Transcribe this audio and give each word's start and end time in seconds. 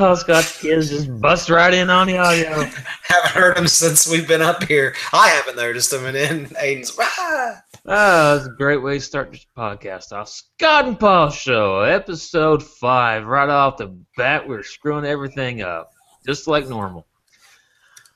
How 0.00 0.14
Scott's 0.14 0.58
kids 0.60 0.88
just 0.88 1.20
bust 1.20 1.50
right 1.50 1.74
in 1.74 1.90
on 1.90 2.06
the 2.06 2.16
audio. 2.16 2.48
Haven't 3.02 3.30
heard 3.32 3.58
him 3.58 3.68
since 3.68 4.08
we've 4.08 4.26
been 4.26 4.40
up 4.40 4.62
here. 4.64 4.94
I 5.12 5.28
haven't 5.28 5.56
noticed 5.56 5.92
him, 5.92 6.06
and 6.06 6.16
then 6.16 6.46
Aiden's. 6.46 6.96
Ah! 7.00 7.62
Ah, 7.86 8.34
that's 8.34 8.46
a 8.46 8.54
great 8.56 8.82
way 8.82 8.94
to 8.94 9.00
start 9.04 9.30
this 9.32 9.44
podcast 9.56 10.12
off. 10.12 10.28
Scott 10.28 10.86
and 10.86 10.98
Paul 10.98 11.28
Show, 11.30 11.80
episode 11.80 12.62
five. 12.62 13.26
Right 13.26 13.48
off 13.48 13.76
the 13.76 13.94
bat, 14.16 14.46
we're 14.48 14.62
screwing 14.62 15.04
everything 15.04 15.60
up, 15.62 15.90
just 16.26 16.46
like 16.48 16.66
normal. 16.68 17.06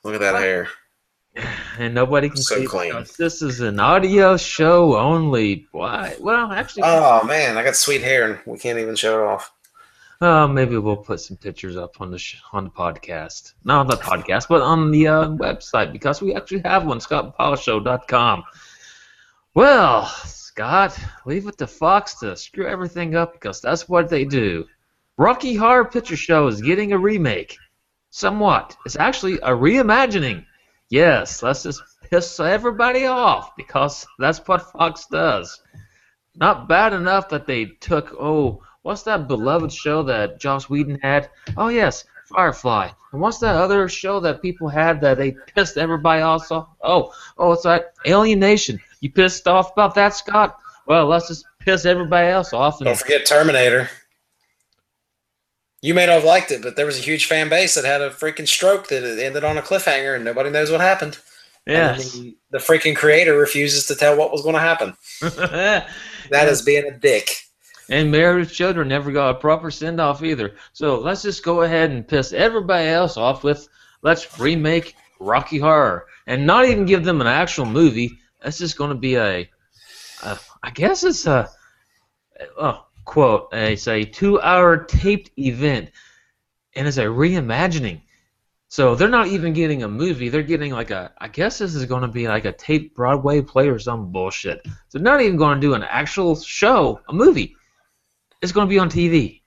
Look 0.03 0.15
at 0.15 0.21
that 0.21 0.35
hair. 0.41 0.67
And 1.77 1.93
nobody 1.93 2.29
can 2.29 2.37
So 2.37 2.55
see 2.55 2.63
it 2.63 2.69
clean. 2.69 2.91
because 2.93 3.17
this 3.17 3.41
is 3.41 3.59
an 3.59 3.77
audio 3.79 4.37
show 4.37 4.95
only. 4.97 5.67
Why? 5.73 6.15
Well, 6.21 6.49
actually, 6.53 6.83
Oh 6.85 7.23
man, 7.25 7.57
I 7.57 7.63
got 7.63 7.75
sweet 7.75 8.01
hair, 8.01 8.31
and 8.31 8.39
we 8.45 8.57
can't 8.57 8.79
even 8.79 8.95
show 8.95 9.19
it 9.21 9.25
off. 9.27 9.51
Uh, 10.21 10.47
maybe 10.47 10.77
we'll 10.77 10.95
put 10.95 11.19
some 11.19 11.37
pictures 11.37 11.75
up 11.75 11.99
on 11.99 12.09
the 12.09 12.17
sh- 12.17 12.41
on 12.53 12.63
the 12.63 12.69
podcast. 12.69 13.53
Not 13.63 13.81
on 13.81 13.87
the 13.87 13.97
podcast, 13.97 14.47
but 14.47 14.61
on 14.61 14.91
the 14.91 15.07
uh, 15.07 15.27
website 15.29 15.91
because 15.91 16.21
we 16.21 16.33
actually 16.33 16.61
have 16.61 16.85
one, 16.85 16.99
scottandpaulshow.com. 16.99 18.43
Well, 19.53 20.05
Scott, 20.05 20.97
leave 21.25 21.47
it 21.47 21.57
to 21.57 21.67
Fox 21.67 22.15
to 22.15 22.35
screw 22.37 22.65
everything 22.65 23.15
up 23.15 23.33
because 23.33 23.59
that's 23.59 23.89
what 23.89 24.09
they 24.09 24.23
do. 24.23 24.65
Rocky 25.17 25.55
Horror 25.55 25.85
Picture 25.85 26.17
Show 26.17 26.47
is 26.47 26.61
getting 26.61 26.93
a 26.93 26.97
remake. 26.97 27.57
Somewhat. 28.09 28.75
It's 28.85 28.95
actually 28.95 29.35
a 29.35 29.49
reimagining. 29.49 30.45
Yes, 30.89 31.43
let's 31.43 31.63
just 31.63 31.81
piss 32.09 32.39
everybody 32.39 33.05
off 33.05 33.55
because 33.55 34.05
that's 34.19 34.39
what 34.47 34.71
Fox 34.71 35.07
does. 35.07 35.61
Not 36.35 36.67
bad 36.69 36.93
enough 36.93 37.29
that 37.29 37.45
they 37.47 37.65
took, 37.65 38.13
oh, 38.19 38.61
what's 38.85 39.01
that 39.01 39.27
beloved 39.27 39.71
show 39.73 40.03
that 40.03 40.39
Joss 40.39 40.69
Whedon 40.69 40.99
had? 41.01 41.29
Oh, 41.57 41.69
yes, 41.69 42.05
Firefly. 42.25 42.89
And 43.11 43.21
what's 43.21 43.39
that 43.39 43.55
other 43.55 43.89
show 43.89 44.19
that 44.19 44.41
people 44.41 44.67
had 44.67 45.01
that 45.01 45.17
they 45.17 45.35
pissed 45.55 45.77
everybody 45.77 46.21
off? 46.21 46.51
Oh, 46.51 47.11
oh, 47.37 47.51
it's 47.53 47.63
that 47.63 47.93
Alien 48.05 48.39
Nation. 48.39 48.79
You 48.99 49.11
pissed 49.11 49.47
off 49.47 49.71
about 49.71 49.95
that, 49.95 50.13
Scott? 50.13 50.59
Well, 50.85 51.07
let's 51.07 51.27
just 51.27 51.45
piss 51.59 51.85
everybody 51.85 52.27
else 52.27 52.53
off. 52.53 52.79
And 52.79 52.85
Don't 52.85 52.97
forget 52.97 53.25
Terminator. 53.25 53.89
You 55.81 55.93
may 55.93 56.05
not 56.05 56.13
have 56.13 56.23
liked 56.23 56.51
it, 56.51 56.61
but 56.61 56.75
there 56.75 56.85
was 56.85 56.97
a 56.97 57.01
huge 57.01 57.25
fan 57.25 57.49
base 57.49 57.75
that 57.75 57.85
had 57.85 58.01
a 58.01 58.09
freaking 58.11 58.47
stroke 58.47 58.87
that 58.89 59.03
it 59.03 59.19
ended 59.19 59.43
on 59.43 59.57
a 59.57 59.61
cliffhanger, 59.61 60.15
and 60.15 60.25
nobody 60.25 60.49
knows 60.49 60.71
what 60.71 60.81
happened. 60.81 61.17
Yeah. 61.67 61.93
the, 61.93 62.37
the 62.51 62.57
freaking 62.59 62.95
creator 62.95 63.35
refuses 63.37 63.87
to 63.87 63.95
tell 63.95 64.15
what 64.15 64.31
was 64.31 64.43
going 64.43 64.55
to 64.55 64.61
happen. 64.61 64.95
That 66.31 66.47
is 66.47 66.63
being 66.63 66.85
a 66.85 66.97
dick. 66.97 67.29
And 67.89 68.11
Married 68.11 68.49
Children 68.49 68.87
never 68.87 69.11
got 69.11 69.35
a 69.35 69.39
proper 69.39 69.69
send 69.69 69.99
off 69.99 70.23
either. 70.23 70.55
So 70.73 70.99
let's 70.99 71.21
just 71.21 71.43
go 71.43 71.61
ahead 71.61 71.91
and 71.91 72.07
piss 72.07 72.33
everybody 72.33 72.87
else 72.87 73.17
off 73.17 73.43
with 73.43 73.67
let's 74.01 74.39
remake 74.39 74.95
Rocky 75.19 75.59
Horror 75.59 76.07
and 76.27 76.47
not 76.47 76.65
even 76.65 76.85
give 76.85 77.03
them 77.03 77.21
an 77.21 77.27
actual 77.27 77.65
movie. 77.65 78.19
That's 78.41 78.57
just 78.57 78.77
going 78.77 78.89
to 78.89 78.95
be 78.95 79.15
a, 79.15 79.49
a 80.23 80.39
I 80.63 80.71
guess 80.71 81.03
it's 81.03 81.25
a, 81.27 81.49
oh, 82.59 82.85
quote, 83.05 83.49
it's 83.51 83.87
a 83.87 84.03
two 84.03 84.41
hour 84.41 84.77
taped 84.77 85.31
event 85.37 85.91
and 86.75 86.87
it's 86.87 86.97
a 86.97 87.05
reimagining. 87.05 88.01
So 88.67 88.95
they're 88.95 89.07
not 89.07 89.27
even 89.27 89.53
getting 89.53 89.83
a 89.83 89.87
movie. 89.87 90.27
They're 90.29 90.41
getting 90.41 90.73
like 90.73 90.91
a. 90.91 91.13
I 91.19 91.27
guess 91.27 91.59
this 91.59 91.75
is 91.75 91.85
going 91.85 92.01
to 92.01 92.07
be 92.07 92.27
like 92.27 92.45
a 92.45 92.51
taped 92.51 92.95
Broadway 92.95 93.41
play 93.41 93.69
or 93.69 93.79
some 93.79 94.11
bullshit. 94.11 94.67
They're 94.91 95.01
not 95.01 95.21
even 95.21 95.37
going 95.37 95.55
to 95.55 95.61
do 95.61 95.75
an 95.75 95.83
actual 95.83 96.35
show, 96.35 96.99
a 97.07 97.13
movie. 97.13 97.55
It's 98.41 98.51
going 98.51 98.67
to 98.67 98.69
be 98.69 98.79
on 98.79 98.89
TV. 98.89 99.41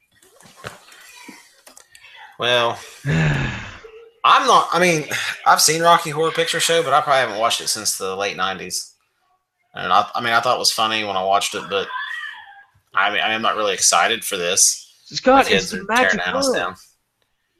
Well, 2.38 2.78
I'm 3.06 4.46
not. 4.46 4.68
I 4.72 4.78
mean, 4.80 5.06
I've 5.46 5.60
seen 5.60 5.82
Rocky 5.82 6.10
Horror 6.10 6.30
Picture 6.30 6.60
Show, 6.60 6.82
but 6.82 6.92
I 6.92 7.00
probably 7.00 7.20
haven't 7.20 7.38
watched 7.38 7.60
it 7.60 7.68
since 7.68 7.98
the 7.98 8.14
late 8.14 8.36
'90s. 8.36 8.92
And 9.74 9.92
I, 9.92 10.08
I 10.14 10.20
mean, 10.20 10.32
I 10.32 10.40
thought 10.40 10.56
it 10.56 10.58
was 10.58 10.72
funny 10.72 11.04
when 11.04 11.16
I 11.16 11.24
watched 11.24 11.54
it, 11.54 11.64
but 11.68 11.88
I 12.94 13.10
mean, 13.10 13.20
I'm 13.22 13.42
not 13.42 13.56
really 13.56 13.74
excited 13.74 14.24
for 14.24 14.36
this. 14.36 14.84
Scott, 15.06 15.42
it's 15.42 15.48
kids 15.48 15.72
a 15.72 15.76
are 15.76 15.78
tearing 15.78 15.86
magic 15.88 16.24
the 16.24 16.30
house 16.30 16.52
down. 16.52 16.74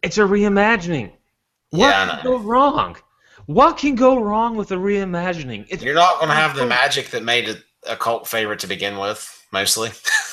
It's 0.03 0.19
a 0.19 0.23
reimagining. 0.23 1.13
What 1.71 1.89
Yeah, 1.89 2.09
can 2.09 2.25
go 2.25 2.39
wrong? 2.39 2.97
What 3.47 3.79
can 3.79 3.95
go 3.95 4.21
wrong 4.21 4.57
with 4.57 4.71
a 4.73 4.77
reimagining? 4.77 5.67
It's 5.71 5.83
You're 5.83 5.95
not 5.95 6.17
going 6.17 6.29
to 6.29 6.35
have 6.35 6.55
the 6.55 6.67
magic 6.67 7.11
that 7.11 7.25
made 7.25 7.49
it 7.49 7.63
a 7.89 7.97
cult 7.97 8.29
favorite 8.29 8.59
to 8.61 8.67
begin 8.67 8.99
with, 8.99 9.47
mostly. 9.53 9.91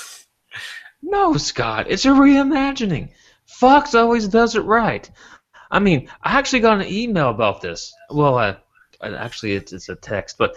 No, 1.08 1.38
Scott, 1.38 1.86
it's 1.88 2.06
a 2.06 2.10
reimagining. 2.10 3.12
Fox 3.46 3.94
always 3.94 4.28
does 4.28 4.56
it 4.56 4.62
right. 4.62 5.10
I 5.70 5.78
mean, 5.78 6.10
I 6.24 6.38
actually 6.40 6.62
got 6.62 6.82
an 6.82 6.92
email 6.92 7.30
about 7.30 7.62
this. 7.62 7.94
Well, 8.10 8.40
uh, 8.40 8.56
actually, 9.02 9.54
it's, 9.54 9.72
it's 9.72 9.90
a 9.90 9.96
text, 9.96 10.40
but 10.40 10.56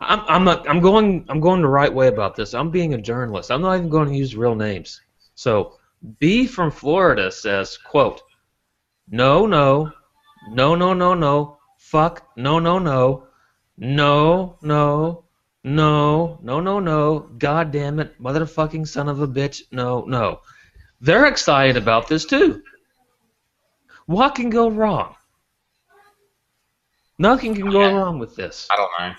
I'm 0.00 0.20
I'm 0.26 0.44
not, 0.44 0.66
I'm 0.68 0.80
going 0.80 1.26
I'm 1.28 1.40
going 1.40 1.60
the 1.60 1.68
right 1.68 1.92
way 1.92 2.08
about 2.08 2.34
this. 2.34 2.54
I'm 2.54 2.70
being 2.70 2.94
a 2.94 3.00
journalist. 3.00 3.50
I'm 3.50 3.60
not 3.60 3.76
even 3.76 3.90
going 3.90 4.08
to 4.08 4.16
use 4.16 4.36
real 4.36 4.54
names. 4.54 5.02
So, 5.34 5.78
B 6.18 6.46
from 6.46 6.70
Florida 6.70 7.30
says, 7.30 7.76
"quote 7.76 8.22
No, 9.08 9.44
no, 9.44 9.92
no, 10.50 10.74
no, 10.74 10.94
no, 10.94 11.12
no, 11.12 11.58
fuck, 11.78 12.26
no, 12.36 12.58
no, 12.58 12.78
no, 12.78 13.26
no, 13.76 14.58
no." 14.62 15.23
No, 15.64 16.38
no, 16.42 16.60
no, 16.60 16.78
no. 16.78 17.20
God 17.38 17.72
damn 17.72 17.98
it. 17.98 18.20
Motherfucking 18.22 18.86
son 18.86 19.08
of 19.08 19.22
a 19.22 19.26
bitch. 19.26 19.62
No, 19.72 20.04
no. 20.04 20.40
They're 21.00 21.26
excited 21.26 21.76
about 21.78 22.06
this 22.06 22.26
too. 22.26 22.62
What 24.06 24.34
can 24.34 24.50
go 24.50 24.70
wrong? 24.70 25.14
Nothing 27.18 27.54
can 27.54 27.70
go 27.70 27.80
Yeah. 27.80 27.92
wrong 27.92 28.18
with 28.18 28.36
this. 28.36 28.68
I 28.70 28.76
don't 28.76 28.90
know. 28.98 29.14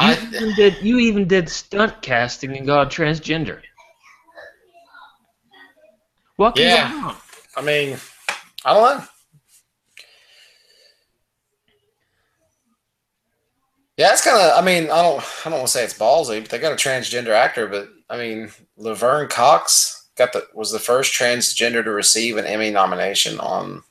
You 0.00 0.12
I, 0.12 0.18
even 0.22 0.54
did 0.54 0.76
you 0.80 0.98
even 0.98 1.26
did 1.26 1.48
stunt 1.48 2.00
casting 2.00 2.56
and 2.56 2.66
got 2.66 2.86
a 2.86 2.90
transgender. 3.02 3.60
What 6.36 6.54
can 6.54 6.66
Yeah. 6.66 6.88
go 6.90 6.96
wrong? 7.02 7.16
I 7.56 7.62
mean, 7.62 7.98
I 8.64 8.74
don't 8.74 8.98
know. 8.98 9.04
Yeah, 14.00 14.12
it's 14.12 14.24
kind 14.24 14.38
of. 14.38 14.56
I 14.56 14.64
mean, 14.64 14.84
I 14.84 15.02
don't. 15.02 15.22
I 15.44 15.50
don't 15.50 15.58
want 15.58 15.66
to 15.66 15.72
say 15.72 15.84
it's 15.84 15.92
ballsy, 15.92 16.40
but 16.40 16.48
they 16.48 16.58
got 16.58 16.72
a 16.72 16.74
transgender 16.74 17.34
actor. 17.34 17.66
But 17.66 17.90
I 18.08 18.16
mean, 18.16 18.50
Laverne 18.78 19.28
Cox 19.28 20.08
got 20.16 20.32
the 20.32 20.46
was 20.54 20.72
the 20.72 20.78
first 20.78 21.12
transgender 21.12 21.84
to 21.84 21.90
receive 21.90 22.38
an 22.38 22.46
Emmy 22.46 22.70
nomination 22.70 23.38
on. 23.40 23.82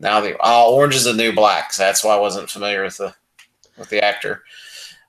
Now 0.00 0.20
the 0.20 0.36
oh, 0.42 0.74
Orange 0.74 0.96
is 0.96 1.04
the 1.04 1.12
New 1.12 1.32
Black. 1.32 1.72
So 1.72 1.84
that's 1.84 2.02
why 2.02 2.16
I 2.16 2.18
wasn't 2.18 2.50
familiar 2.50 2.82
with 2.82 2.96
the 2.96 3.14
with 3.78 3.88
the 3.88 4.02
actor. 4.02 4.42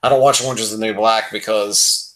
I 0.04 0.10
don't 0.10 0.22
watch 0.22 0.44
Orange 0.44 0.60
is 0.60 0.78
the 0.78 0.86
New 0.86 0.94
Black 0.94 1.32
because 1.32 2.16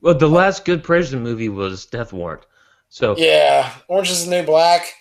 Well, 0.00 0.14
the 0.14 0.28
last 0.28 0.64
good 0.64 0.84
prison 0.84 1.24
movie 1.24 1.48
was 1.48 1.86
Death 1.86 2.12
Warrant. 2.12 2.46
So 2.88 3.16
Yeah, 3.16 3.68
Orange 3.88 4.10
is 4.10 4.26
the 4.26 4.30
New 4.30 4.46
Black. 4.46 4.94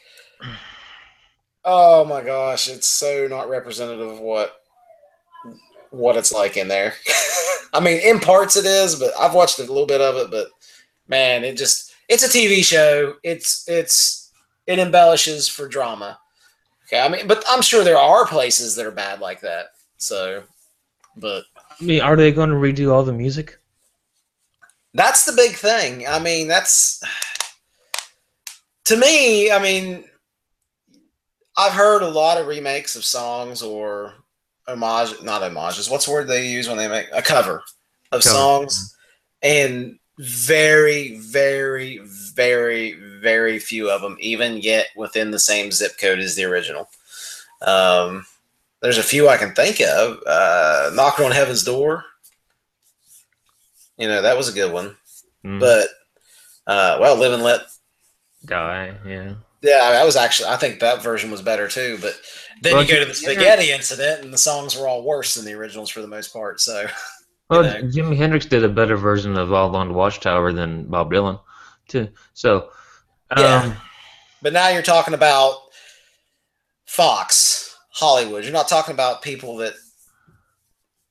Oh 1.64 2.04
my 2.04 2.24
gosh, 2.24 2.68
it's 2.68 2.88
so 2.88 3.28
not 3.28 3.48
representative 3.48 4.08
of 4.08 4.20
what 4.20 4.61
what 5.92 6.18
it's 6.18 6.32
like 6.32 6.58
in 6.58 6.68
there. 6.68 6.94
I 7.74 7.80
mean, 7.80 8.00
in 8.00 8.20
parts 8.20 8.58
it 8.58 8.66
is, 8.66 8.96
but 8.96 9.12
I've 9.20 9.34
watched 9.34 9.60
a 9.60 9.64
little 9.64 9.86
bit 9.86 10.02
of 10.02 10.16
it, 10.18 10.32
but 10.32 10.48
man, 11.08 11.44
it 11.44 11.58
just 11.58 11.94
it's 12.10 12.24
a 12.24 12.28
TV 12.28 12.64
show. 12.64 13.16
It's 13.24 13.68
it's 13.70 14.32
it 14.68 14.80
embellishes 14.80 15.48
for 15.48 15.68
drama. 15.68 16.20
Okay, 16.88 17.00
I 17.00 17.08
mean, 17.08 17.28
but 17.28 17.44
I'm 17.48 17.62
sure 17.62 17.84
there 17.84 17.98
are 17.98 18.26
places 18.26 18.76
that 18.76 18.86
are 18.86 18.92
bad 18.92 19.20
like 19.22 19.42
that. 19.42 19.68
So, 19.98 20.44
but 21.16 21.44
I 21.80 21.84
mean, 21.84 22.02
are 22.02 22.16
they 22.16 22.32
going 22.32 22.50
to 22.50 22.56
redo 22.56 22.92
all 22.92 23.04
the 23.04 23.14
music? 23.14 23.58
That's 24.94 25.24
the 25.24 25.34
big 25.34 25.52
thing. 25.52 26.06
I 26.08 26.20
mean, 26.20 26.48
that's 26.48 27.02
to 28.86 28.98
me. 28.98 29.52
I 29.52 29.62
mean, 29.62 30.04
I've 31.58 31.72
heard 31.72 32.02
a 32.02 32.10
lot 32.10 32.38
of 32.38 32.48
remakes 32.48 32.96
of 32.96 33.06
songs 33.06 33.62
or 33.62 34.16
homage, 34.68 35.22
not 35.24 35.42
homages. 35.42 35.90
What's 35.90 36.06
the 36.06 36.12
word 36.12 36.28
they 36.28 36.48
use 36.48 36.68
when 36.68 36.78
they 36.78 36.88
make 36.88 37.08
a 37.14 37.22
cover 37.22 37.64
of 38.12 38.22
Cover. 38.22 38.36
songs? 38.36 38.96
And 39.44 39.98
very, 40.20 41.18
very, 41.18 41.98
very, 42.04 42.94
very 43.22 43.58
few 43.60 43.90
of 43.90 44.02
them 44.02 44.18
even 44.20 44.60
get 44.60 44.88
within 44.96 45.32
the 45.32 45.40
same 45.40 45.72
zip 45.72 45.94
code 46.00 46.20
as 46.20 46.36
the 46.36 46.44
original. 46.46 46.90
Um, 47.62 48.26
there's 48.82 48.98
a 49.00 49.04
few 49.04 49.30
I 49.30 49.38
can 49.38 49.54
think 49.54 49.80
of. 49.82 50.18
Uh, 50.26 50.92
Knocking 50.94 51.26
on 51.26 51.32
Heaven's 51.32 51.64
Door. 51.64 52.04
You 53.98 54.08
know, 54.08 54.22
that 54.22 54.38
was 54.38 54.50
a 54.50 54.54
good 54.54 54.72
one. 54.74 54.96
Mm, 55.46 55.60
But 55.60 55.88
uh, 56.68 56.98
well, 57.00 57.16
Live 57.16 57.34
and 57.34 57.44
Let. 57.44 57.62
die, 58.46 58.96
yeah. 59.06 59.34
Yeah, 59.62 59.92
that 59.92 60.06
was 60.06 60.16
actually. 60.16 60.50
I 60.50 60.58
think 60.58 60.80
that 60.80 61.04
version 61.04 61.30
was 61.32 61.42
better 61.42 61.68
too. 61.68 61.98
But 62.02 62.20
then 62.62 62.74
Well, 62.74 62.84
you 62.84 62.90
go 62.90 63.00
to 63.00 63.06
the 63.06 63.14
spaghetti 63.14 63.72
incident, 63.72 64.24
and 64.24 64.34
the 64.34 64.38
songs 64.38 64.76
were 64.76 64.88
all 64.88 65.04
worse 65.04 65.36
than 65.36 65.46
the 65.46 65.54
originals 65.54 65.90
for 65.90 66.02
the 66.02 66.08
most 66.08 66.34
part. 66.34 66.60
So 66.60 66.88
Well, 67.50 67.64
know. 67.64 67.82
Jimi 67.84 68.16
Hendrix 68.16 68.46
did 68.46 68.64
a 68.64 68.70
better 68.70 68.96
version 68.96 69.38
of 69.38 69.52
All 69.52 69.70
Along 69.70 69.90
the 69.90 69.94
Watchtower 69.94 70.54
than 70.54 70.86
Bob 70.86 71.12
Dylan, 71.12 71.40
too. 71.90 72.08
So, 72.34 72.70
Yeah. 73.38 73.64
Um, 73.64 73.78
But 74.42 74.54
now 74.54 74.70
you're 74.70 74.82
talking 74.82 75.14
about 75.14 75.58
Fox, 76.86 77.78
Hollywood. 77.90 78.44
You're 78.44 78.54
not 78.54 78.70
talking 78.70 78.94
about 78.94 79.22
people 79.22 79.58
that, 79.58 79.74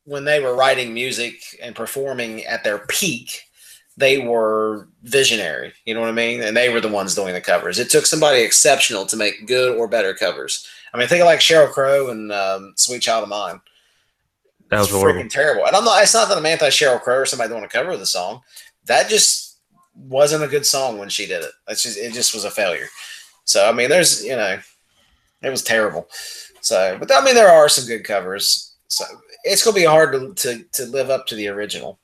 when 0.05 0.25
they 0.25 0.41
were 0.41 0.57
writing 0.57 0.95
music 0.95 1.35
and 1.63 1.75
performing 1.75 2.45
at 2.47 2.65
their 2.65 2.79
peak, 2.79 3.43
they 4.01 4.19
were 4.19 4.89
visionary. 5.03 5.73
You 5.85 5.95
know 5.95 6.01
what 6.01 6.09
I 6.09 6.13
mean? 6.13 6.43
And 6.43 6.57
they 6.57 6.71
were 6.71 6.81
the 6.81 6.89
ones 6.89 7.15
doing 7.15 7.35
the 7.35 7.41
covers. 7.41 7.79
It 7.79 7.91
took 7.91 8.07
somebody 8.07 8.41
exceptional 8.41 9.05
to 9.07 9.17
make 9.17 9.47
good 9.47 9.77
or 9.77 9.87
better 9.87 10.15
covers. 10.15 10.67
I 10.93 10.99
mean, 10.99 11.07
think 11.07 11.21
of 11.21 11.27
like 11.27 11.41
Sheryl 11.41 11.71
Crow 11.71 12.11
and 12.11 12.33
um, 12.33 12.73
Sweet 12.77 13.03
Child 13.03 13.25
of 13.25 13.29
Mine. 13.29 13.61
that 14.71 14.79
was 14.79 14.89
It's 14.89 14.97
freaking 14.97 15.31
terrible. 15.31 15.67
And 15.67 15.77
I'm 15.77 15.85
not. 15.85 16.03
It's 16.03 16.15
not 16.15 16.29
that 16.29 16.39
I'm 16.39 16.47
anti 16.47 16.69
Sheryl 16.69 17.01
Crow 17.01 17.19
or 17.19 17.27
somebody 17.27 17.51
doing 17.51 17.65
a 17.65 17.69
cover 17.69 17.91
of 17.91 18.01
the 18.01 18.07
song. 18.07 18.41
That 18.87 19.09
just 19.09 19.59
wasn't 19.95 20.45
a 20.45 20.49
good 20.49 20.67
song 20.67 20.99
when 20.99 21.09
she 21.09 21.27
did 21.27 21.45
it. 21.45 21.53
That's 21.69 21.83
just 21.83 21.99
it. 21.99 22.13
Just 22.13 22.35
was 22.35 22.45
a 22.45 22.51
failure. 22.51 22.87
So 23.45 23.69
I 23.69 23.73
mean, 23.73 23.89
there's 23.89 24.25
you 24.25 24.35
know, 24.35 24.59
it 25.43 25.51
was 25.51 25.63
terrible. 25.63 26.09
So, 26.63 26.97
but 26.99 27.13
I 27.13 27.25
mean, 27.25 27.35
there 27.35 27.51
are 27.51 27.69
some 27.69 27.87
good 27.87 28.05
covers. 28.05 28.75
So 28.89 29.05
it's 29.45 29.63
gonna 29.63 29.75
be 29.75 29.85
hard 29.85 30.13
to 30.13 30.35
to, 30.35 30.65
to 30.73 30.87
live 30.87 31.11
up 31.11 31.27
to 31.29 31.35
the 31.37 31.49
original. 31.49 32.00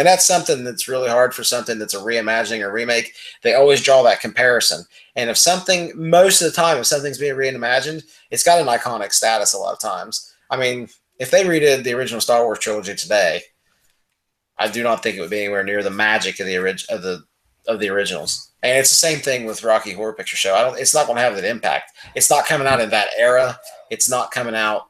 And 0.00 0.06
that's 0.06 0.24
something 0.24 0.64
that's 0.64 0.88
really 0.88 1.10
hard 1.10 1.34
for 1.34 1.44
something 1.44 1.78
that's 1.78 1.92
a 1.92 1.98
reimagining 1.98 2.62
or 2.62 2.72
remake. 2.72 3.12
They 3.42 3.52
always 3.52 3.82
draw 3.82 4.02
that 4.02 4.22
comparison. 4.22 4.86
And 5.14 5.28
if 5.28 5.36
something, 5.36 5.92
most 5.94 6.40
of 6.40 6.50
the 6.50 6.56
time, 6.56 6.78
if 6.78 6.86
something's 6.86 7.18
being 7.18 7.34
reimagined, 7.34 8.04
it's 8.30 8.42
got 8.42 8.62
an 8.62 8.66
iconic 8.66 9.12
status 9.12 9.52
a 9.52 9.58
lot 9.58 9.74
of 9.74 9.78
times. 9.78 10.34
I 10.48 10.56
mean, 10.56 10.88
if 11.18 11.30
they 11.30 11.44
redid 11.44 11.84
the 11.84 11.92
original 11.92 12.22
Star 12.22 12.44
Wars 12.44 12.60
trilogy 12.60 12.94
today, 12.94 13.42
I 14.56 14.68
do 14.68 14.82
not 14.82 15.02
think 15.02 15.18
it 15.18 15.20
would 15.20 15.28
be 15.28 15.40
anywhere 15.40 15.64
near 15.64 15.82
the 15.82 15.90
magic 15.90 16.40
of 16.40 16.46
the 16.46 16.56
orig- 16.56 16.86
of 16.88 17.02
the 17.02 17.22
of 17.68 17.78
the 17.78 17.90
originals. 17.90 18.52
And 18.62 18.78
it's 18.78 18.88
the 18.88 18.96
same 18.96 19.18
thing 19.18 19.44
with 19.44 19.64
Rocky 19.64 19.92
Horror 19.92 20.14
Picture 20.14 20.38
Show. 20.38 20.54
I 20.54 20.62
don't. 20.62 20.78
It's 20.78 20.94
not 20.94 21.08
going 21.08 21.16
to 21.16 21.22
have 21.22 21.34
that 21.34 21.44
impact. 21.44 21.92
It's 22.14 22.30
not 22.30 22.46
coming 22.46 22.66
out 22.66 22.80
in 22.80 22.88
that 22.88 23.08
era. 23.18 23.58
It's 23.90 24.08
not 24.08 24.30
coming 24.30 24.54
out. 24.54 24.86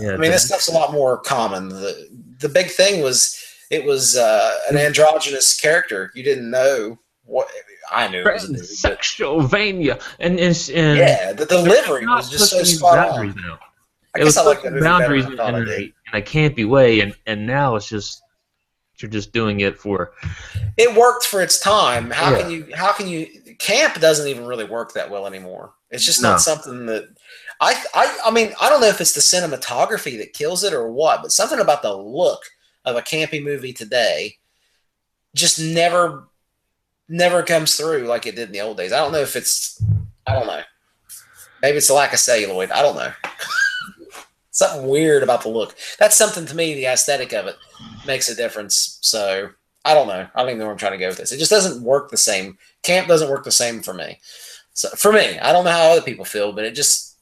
Yeah, 0.00 0.12
I 0.12 0.16
mean, 0.16 0.30
this 0.30 0.46
stuff's 0.46 0.68
a 0.68 0.72
lot 0.72 0.90
more 0.90 1.18
common. 1.18 1.68
The 1.68 2.08
the 2.38 2.48
big 2.48 2.70
thing 2.70 3.02
was 3.02 3.44
it 3.70 3.84
was 3.84 4.16
uh, 4.16 4.54
an 4.70 4.76
androgynous 4.76 5.58
character. 5.58 6.10
You 6.14 6.22
didn't 6.22 6.50
know 6.50 6.98
what 7.24 7.48
I 7.90 8.08
knew. 8.08 8.20
It 8.22 8.32
was 8.34 8.44
a 8.44 8.48
dude, 8.48 8.56
but 8.58 8.98
Sexualvania, 9.00 10.02
and 10.18 10.38
and, 10.38 10.70
and 10.74 10.98
yeah, 10.98 11.32
the 11.32 11.46
delivery 11.46 12.06
was 12.06 12.30
just 12.30 12.50
so 12.50 12.62
spot 12.64 13.10
on. 13.10 13.34
now. 13.36 13.58
I 14.14 14.20
it 14.20 14.24
was 14.24 14.36
I 14.36 14.42
like 14.42 14.62
that 14.62 14.72
pushing 14.72 14.74
movie 14.74 14.80
better 14.80 14.98
boundaries 14.98 15.26
in, 15.26 15.40
I 15.40 15.48
in, 15.48 15.54
a, 15.68 15.72
in 15.72 15.92
a 16.14 16.22
campy 16.22 16.68
way, 16.68 17.00
and 17.00 17.14
and 17.26 17.46
now 17.46 17.76
it's 17.76 17.88
just 17.88 18.22
you're 18.98 19.10
just 19.10 19.32
doing 19.32 19.60
it 19.60 19.78
for 19.78 20.12
it 20.76 20.94
worked 20.96 21.24
for 21.26 21.40
its 21.42 21.60
time. 21.60 22.10
How 22.10 22.32
Yeah. 22.32 22.40
can 22.42 22.50
you? 22.50 22.66
How 22.74 22.92
can 22.92 23.06
you? 23.08 23.26
Camp 23.58 24.00
doesn't 24.00 24.28
even 24.28 24.46
really 24.46 24.64
work 24.64 24.94
that 24.94 25.10
well 25.10 25.26
anymore. 25.26 25.72
It's 25.90 26.04
just 26.04 26.22
No. 26.22 26.30
not 26.30 26.40
something 26.40 26.86
that. 26.86 27.08
I, 27.60 27.74
I 27.92 28.18
I 28.26 28.30
mean 28.30 28.54
I 28.60 28.68
don't 28.68 28.80
know 28.80 28.86
if 28.86 29.00
it's 29.00 29.12
the 29.12 29.20
cinematography 29.20 30.16
that 30.18 30.32
kills 30.32 30.62
it 30.64 30.72
or 30.72 30.90
what, 30.90 31.22
but 31.22 31.32
something 31.32 31.58
about 31.58 31.82
the 31.82 31.92
look 31.92 32.40
of 32.88 32.96
a 32.96 33.02
campy 33.02 33.42
movie 33.42 33.72
today 33.72 34.36
just 35.34 35.60
never 35.60 36.28
never 37.08 37.42
comes 37.42 37.76
through 37.76 38.06
like 38.06 38.26
it 38.26 38.36
did 38.36 38.48
in 38.48 38.52
the 38.52 38.60
old 38.60 38.76
days. 38.76 38.92
I 38.92 38.98
don't 38.98 39.12
know 39.12 39.20
if 39.20 39.36
it's 39.36 39.82
I 40.26 40.34
don't 40.34 40.46
know. 40.46 40.62
Maybe 41.62 41.78
it's 41.78 41.88
the 41.88 41.94
lack 41.94 42.12
of 42.12 42.18
celluloid. 42.18 42.70
I 42.70 42.82
don't 42.82 42.96
know. 42.96 43.12
something 44.50 44.88
weird 44.88 45.22
about 45.22 45.42
the 45.42 45.48
look. 45.48 45.74
That's 45.98 46.16
something 46.16 46.46
to 46.46 46.56
me. 46.56 46.74
The 46.74 46.86
aesthetic 46.86 47.32
of 47.32 47.46
it 47.46 47.56
makes 48.06 48.28
a 48.28 48.34
difference. 48.34 48.98
So 49.00 49.50
I 49.84 49.94
don't 49.94 50.08
know. 50.08 50.26
I 50.34 50.40
don't 50.40 50.48
even 50.48 50.58
know 50.58 50.64
where 50.66 50.72
I'm 50.72 50.78
trying 50.78 50.92
to 50.92 50.98
go 50.98 51.08
with 51.08 51.18
this. 51.18 51.32
It 51.32 51.38
just 51.38 51.50
doesn't 51.50 51.82
work 51.82 52.10
the 52.10 52.16
same. 52.16 52.58
Camp 52.82 53.08
doesn't 53.08 53.30
work 53.30 53.44
the 53.44 53.50
same 53.50 53.80
for 53.80 53.94
me. 53.94 54.20
So 54.74 54.88
for 54.90 55.12
me, 55.12 55.38
I 55.38 55.52
don't 55.52 55.64
know 55.64 55.70
how 55.70 55.92
other 55.92 56.02
people 56.02 56.24
feel, 56.24 56.52
but 56.52 56.64
it 56.64 56.74
just. 56.74 57.16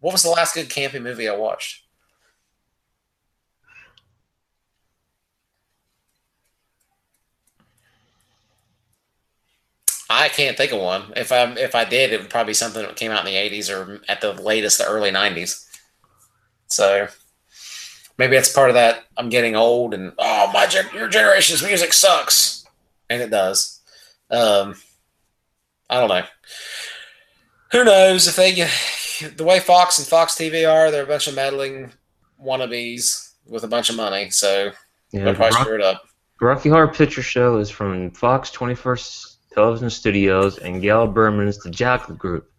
What 0.00 0.12
was 0.12 0.22
the 0.22 0.28
last 0.28 0.54
good 0.54 0.68
campy 0.68 1.00
movie 1.00 1.30
I 1.30 1.34
watched? 1.34 1.83
I 10.14 10.28
can't 10.28 10.56
think 10.56 10.72
of 10.72 10.80
one. 10.80 11.12
If 11.16 11.32
I 11.32 11.44
if 11.54 11.74
I 11.74 11.84
did, 11.84 12.12
it 12.12 12.20
would 12.20 12.30
probably 12.30 12.50
be 12.50 12.54
something 12.54 12.82
that 12.82 12.96
came 12.96 13.10
out 13.10 13.26
in 13.26 13.32
the 13.32 13.38
'80s 13.38 13.70
or 13.70 14.00
at 14.08 14.20
the 14.20 14.32
latest, 14.32 14.78
the 14.78 14.86
early 14.86 15.10
'90s. 15.10 15.66
So 16.68 17.08
maybe 18.18 18.36
it's 18.36 18.52
part 18.52 18.70
of 18.70 18.74
that. 18.74 19.04
I'm 19.16 19.28
getting 19.28 19.56
old, 19.56 19.94
and 19.94 20.12
oh, 20.18 20.50
my 20.52 20.68
your 20.94 21.08
generation's 21.08 21.62
music 21.62 21.92
sucks, 21.92 22.64
and 23.10 23.20
it 23.20 23.30
does. 23.30 23.80
Um, 24.30 24.76
I 25.90 26.00
don't 26.00 26.08
know. 26.08 26.24
Who 27.72 27.84
knows 27.84 28.28
if 28.28 28.36
they 28.36 28.52
the 29.36 29.44
way 29.44 29.60
Fox 29.60 29.98
and 29.98 30.06
Fox 30.06 30.34
TV 30.34 30.70
are? 30.70 30.90
They're 30.90 31.04
a 31.04 31.06
bunch 31.06 31.26
of 31.26 31.34
meddling 31.34 31.92
wannabes 32.42 33.32
with 33.46 33.64
a 33.64 33.68
bunch 33.68 33.90
of 33.90 33.96
money, 33.96 34.30
so 34.30 34.70
yeah, 35.12 35.24
they'll 35.24 35.34
probably 35.34 35.56
Rock- 35.56 35.66
screw 35.66 35.74
it 35.76 35.82
up. 35.82 36.02
Rocky 36.40 36.68
Horror 36.68 36.88
Picture 36.88 37.22
Show 37.22 37.58
is 37.58 37.70
from 37.70 38.10
Fox 38.10 38.50
21st 38.50 39.33
Television 39.54 39.88
Studios 39.88 40.58
and 40.58 40.82
Gail 40.82 41.06
Berman's 41.06 41.58
The 41.58 41.70
Jackal 41.70 42.16
Group. 42.16 42.50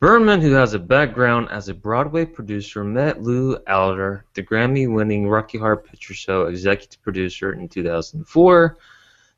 Berman, 0.00 0.40
who 0.40 0.52
has 0.52 0.72
a 0.72 0.78
background 0.78 1.48
as 1.50 1.68
a 1.68 1.74
Broadway 1.74 2.24
producer, 2.24 2.82
met 2.82 3.22
Lou 3.22 3.58
Adler, 3.66 4.24
the 4.32 4.42
Grammy-winning 4.42 5.28
Rocky 5.28 5.58
Horror 5.58 5.76
Picture 5.76 6.14
Show 6.14 6.46
executive 6.46 7.02
producer, 7.02 7.52
in 7.52 7.68
2004. 7.68 8.78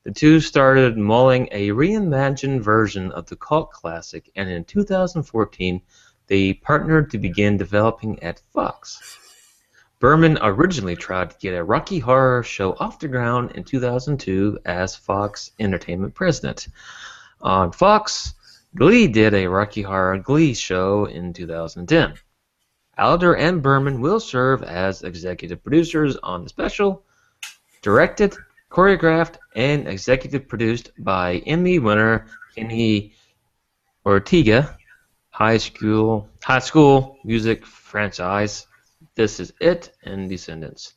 The 0.05 0.13
two 0.13 0.39
started 0.39 0.97
mulling 0.97 1.49
a 1.51 1.71
reimagined 1.71 2.61
version 2.61 3.11
of 3.11 3.27
the 3.27 3.37
cult 3.37 3.73
classic, 3.73 4.31
and 4.37 4.49
in 4.49 4.65
2014, 4.65 5.83
they 6.29 6.55
partnered 6.55 7.11
to 7.11 7.19
begin 7.19 7.57
developing 7.57 8.23
at 8.23 8.43
Fox. 8.53 9.19
Berman 9.99 10.39
originally 10.43 10.95
tried 10.95 11.31
to 11.31 11.39
get 11.39 11.55
a 11.55 11.65
Rocky 11.65 11.99
Horror 11.99 12.43
show 12.43 12.75
off 12.75 12.99
the 12.99 13.09
ground 13.09 13.53
in 13.53 13.65
2002 13.65 14.59
as 14.67 14.95
Fox 14.95 15.53
Entertainment 15.59 16.15
president. 16.15 16.69
On 17.41 17.73
Fox, 17.73 18.35
Glee 18.75 19.09
did 19.09 19.33
a 19.33 19.47
Rocky 19.47 19.81
Horror 19.81 20.19
Glee 20.19 20.53
show 20.53 21.07
in 21.07 21.33
2010. 21.33 22.15
Adler 22.99 23.37
and 23.37 23.63
Berman 23.63 24.03
will 24.03 24.21
serve 24.21 24.63
as 24.63 25.03
executive 25.03 25.63
producers 25.63 26.17
on 26.23 26.43
the 26.43 26.49
special, 26.51 27.03
directed, 27.81 28.37
choreographed, 28.71 29.37
and 29.55 29.89
executive 29.89 30.47
produced 30.47 30.91
by 30.99 31.39
Emmy 31.47 31.79
winner 31.79 32.27
Kenny 32.55 33.15
Ortega, 34.05 34.77
High 35.31 35.59
School 35.59 36.29
High 36.43 36.59
School 36.59 37.19
Music 37.25 37.65
franchise. 37.65 38.67
This 39.17 39.41
is 39.41 39.53
it 39.61 39.93
and 40.05 40.29
Descendants. 40.29 40.95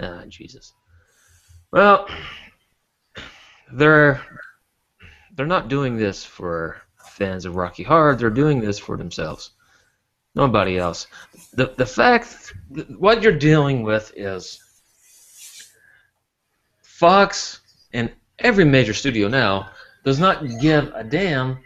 Ah, 0.00 0.24
Jesus. 0.28 0.74
Well, 1.72 2.06
they're 3.72 4.20
they're 5.34 5.46
not 5.46 5.68
doing 5.68 5.96
this 5.96 6.24
for 6.24 6.82
fans 7.16 7.46
of 7.46 7.56
Rocky 7.56 7.82
Horror. 7.82 8.14
They're 8.14 8.30
doing 8.30 8.60
this 8.60 8.78
for 8.78 8.96
themselves. 8.96 9.50
Nobody 10.34 10.78
else. 10.78 11.06
The 11.54 11.74
the 11.76 11.86
fact 11.86 12.54
what 12.98 13.22
you're 13.22 13.38
dealing 13.38 13.82
with 13.82 14.12
is 14.16 14.60
Fox 16.82 17.60
and 17.92 18.12
every 18.38 18.64
major 18.64 18.94
studio 18.94 19.28
now 19.28 19.70
does 20.04 20.20
not 20.20 20.44
give 20.60 20.92
a 20.94 21.02
damn 21.04 21.58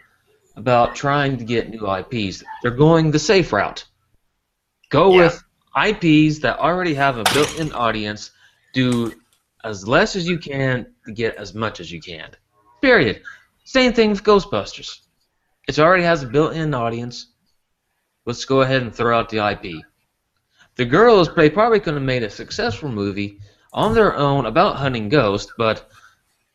about 0.55 0.95
trying 0.95 1.37
to 1.37 1.43
get 1.43 1.69
new 1.69 1.85
IPs. 1.85 2.43
They're 2.61 2.71
going 2.71 3.11
the 3.11 3.19
safe 3.19 3.53
route. 3.53 3.85
Go 4.89 5.11
Yeah. 5.11 5.25
with 5.25 5.43
IPs 5.77 6.39
that 6.39 6.59
already 6.59 6.93
have 6.95 7.17
a 7.17 7.23
built-in 7.33 7.71
audience. 7.73 8.31
Do 8.73 9.13
as 9.63 9.87
less 9.87 10.15
as 10.15 10.27
you 10.27 10.37
can 10.37 10.87
to 11.05 11.11
get 11.11 11.35
as 11.35 11.53
much 11.53 11.79
as 11.79 11.91
you 11.91 12.01
can. 12.01 12.31
Period. 12.81 13.21
Same 13.63 13.93
thing 13.93 14.11
with 14.11 14.23
Ghostbusters. 14.23 14.99
It 15.67 15.79
already 15.79 16.03
has 16.03 16.23
a 16.23 16.27
built-in 16.27 16.73
audience. 16.73 17.27
Let's 18.25 18.45
go 18.45 18.61
ahead 18.61 18.81
and 18.81 18.93
throw 18.93 19.17
out 19.17 19.29
the 19.29 19.45
IP. 19.45 19.83
The 20.75 20.85
girls 20.85 21.33
they 21.35 21.49
probably 21.49 21.79
could 21.79 21.95
have 21.95 22.03
made 22.03 22.23
a 22.23 22.29
successful 22.29 22.89
movie 22.89 23.39
on 23.73 23.93
their 23.93 24.15
own 24.15 24.45
about 24.45 24.77
hunting 24.77 25.09
ghosts, 25.09 25.51
but 25.57 25.89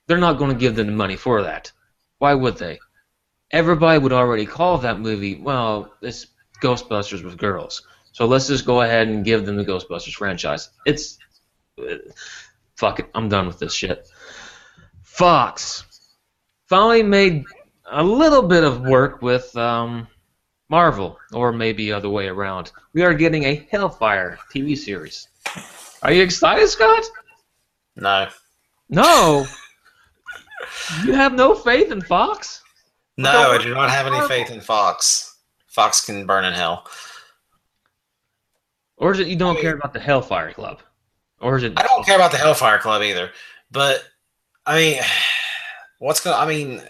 they're 0.07 0.19
not 0.19 0.39
going 0.39 0.53
to 0.53 0.59
give 0.59 0.75
them 0.75 0.87
the 0.87 0.93
money 0.93 1.17
for 1.17 1.43
that. 1.43 1.71
Why 2.19 2.35
would 2.35 2.57
they? 2.57 2.79
Everybody 3.51 3.99
would 3.99 4.13
already 4.13 4.47
call 4.47 4.79
that 4.79 5.01
movie, 5.01 5.37
well, 5.37 5.93
it's 6.01 6.29
Ghostbusters 6.63 7.25
with 7.25 7.37
girls. 7.37 7.83
So 8.13 8.27
let's 8.27 8.47
just 8.47 8.67
go 8.67 8.83
ahead 8.83 9.09
and 9.09 9.25
give 9.25 9.47
them 9.47 9.57
the 9.57 9.65
Ghostbusters 9.65 10.15
franchise. 10.15 10.71
It's 10.87 11.19
fuck 12.77 13.01
it. 13.01 13.11
I'm 13.15 13.29
done 13.29 13.47
with 13.47 13.59
this 13.59 13.75
shit. 13.75 14.09
Fox 15.03 15.85
finally 16.69 17.03
made 17.03 17.45
a 17.91 18.03
little 18.03 18.43
bit 18.43 18.65
of 18.65 18.83
work 18.83 19.23
with 19.23 19.55
um, 19.57 20.07
Marvel, 20.69 21.19
or 21.33 21.53
maybe 21.53 21.93
other 21.93 22.09
way 22.09 22.29
around. 22.29 22.73
We 22.95 23.03
are 23.03 23.15
getting 23.15 23.45
a 23.45 23.67
Hellfire 23.71 24.39
TV 24.55 24.77
series. 24.77 25.29
Are 26.03 26.13
you 26.13 26.23
excited, 26.23 26.67
Scott? 26.69 27.05
No. 27.97 28.29
No. 28.89 29.47
you 31.05 31.13
have 31.13 31.35
no 31.35 31.55
faith 31.55 31.93
in 31.93 32.01
Fox? 32.01 32.63
No, 33.19 33.53
I 33.53 33.59
do 33.59 33.75
not 33.75 33.91
have 33.91 34.07
any 34.07 34.27
faith 34.27 34.51
in 34.51 34.61
Fox. 34.61 35.37
Fox 35.67 36.05
can 36.05 36.27
burn 36.27 36.45
in 36.45 36.55
hell. 36.55 36.87
Or 39.03 39.11
is 39.11 39.19
it 39.19 39.27
you 39.27 39.35
don't 39.35 39.51
I 39.51 39.53
mean- 39.55 39.63
care 39.63 39.75
about 39.75 39.93
the 39.93 39.99
Hellfire 40.01 40.53
Club? 40.53 40.81
Or 41.41 41.57
is 41.57 41.65
it? 41.65 41.73
I 41.77 41.83
don't 41.83 42.07
care 42.07 42.15
about 42.15 42.31
the 42.31 42.39
Hellfire 42.39 42.79
Club 42.79 43.03
either. 43.03 43.33
But 43.73 44.05
I 44.65 44.77
mean, 44.77 45.03
what's 45.99 46.21
going? 46.21 46.37
I 46.37 46.47
mean, 46.47 46.81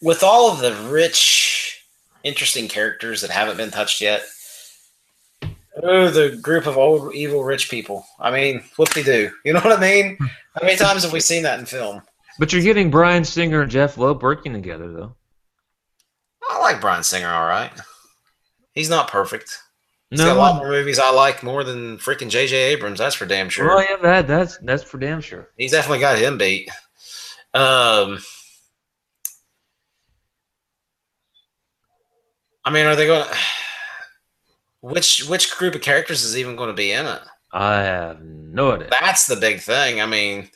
with 0.00 0.22
all 0.22 0.50
of 0.50 0.60
the 0.60 0.72
rich, 0.90 1.84
interesting 2.24 2.68
characters 2.68 3.20
that 3.20 3.28
haven't 3.30 3.58
been 3.58 3.70
touched 3.70 4.00
yet. 4.00 4.22
Oh, 5.82 6.08
the 6.08 6.38
group 6.40 6.66
of 6.66 6.78
old 6.78 7.14
evil 7.14 7.44
rich 7.44 7.70
people. 7.70 8.06
I 8.18 8.30
mean, 8.30 8.64
what 8.76 8.90
they 8.94 9.02
do? 9.02 9.30
You 9.44 9.52
know 9.52 9.60
what 9.60 9.78
I 9.78 9.80
mean? 9.80 10.16
Hmm. 10.16 10.24
How 10.54 10.62
many 10.66 10.76
times 10.76 11.02
have 11.04 11.12
we 11.12 11.20
seen 11.20 11.42
that 11.42 11.58
in 11.58 11.66
film? 11.66 12.00
But 12.38 12.50
you're 12.52 12.62
getting 12.62 12.90
Bryan 12.90 13.24
Singer 13.24 13.60
and 13.60 13.70
Jeph 13.70 13.98
Loeb 13.98 14.22
working 14.22 14.54
together, 14.54 14.90
though. 14.90 15.14
I 16.48 16.58
like 16.60 16.80
Bryan 16.80 17.02
Singer, 17.02 17.28
all 17.28 17.46
right. 17.46 17.70
He's 18.74 18.90
not 18.90 19.08
perfect. 19.08 19.58
He's 20.10 20.18
No, 20.18 20.26
got 20.26 20.36
a 20.36 20.38
lot 20.38 20.56
more 20.56 20.68
movies 20.68 20.98
I 20.98 21.10
like 21.10 21.42
more 21.42 21.62
than 21.64 21.98
freaking 21.98 22.30
J.J. 22.30 22.56
Abrams. 22.56 22.98
That's 22.98 23.14
for 23.14 23.26
damn 23.26 23.48
sure. 23.48 23.66
well, 23.66 23.82
yeah, 23.82 23.96
that 24.02 24.26
that's 24.26 24.58
that's 24.58 24.82
for 24.82 24.98
damn 24.98 25.20
sure. 25.20 25.50
He's 25.56 25.72
definitely 25.72 26.00
got 26.00 26.18
him 26.18 26.38
beat. 26.38 26.68
Um, 27.54 28.18
I 32.64 32.70
mean, 32.70 32.86
are 32.86 32.96
they 32.96 33.06
going? 33.06 33.24
to 33.30 33.36
Which 34.80 35.24
which 35.28 35.56
group 35.56 35.74
of 35.74 35.80
characters 35.82 36.24
is 36.24 36.36
even 36.36 36.56
going 36.56 36.68
to 36.70 36.74
be 36.74 36.92
in 36.92 37.06
it? 37.06 37.20
I 37.52 37.82
have 37.82 38.20
no 38.22 38.72
idea. 38.72 38.88
That's 39.00 39.26
the 39.26 39.36
big 39.36 39.60
thing. 39.60 40.00
I 40.00 40.06
mean, 40.06 40.48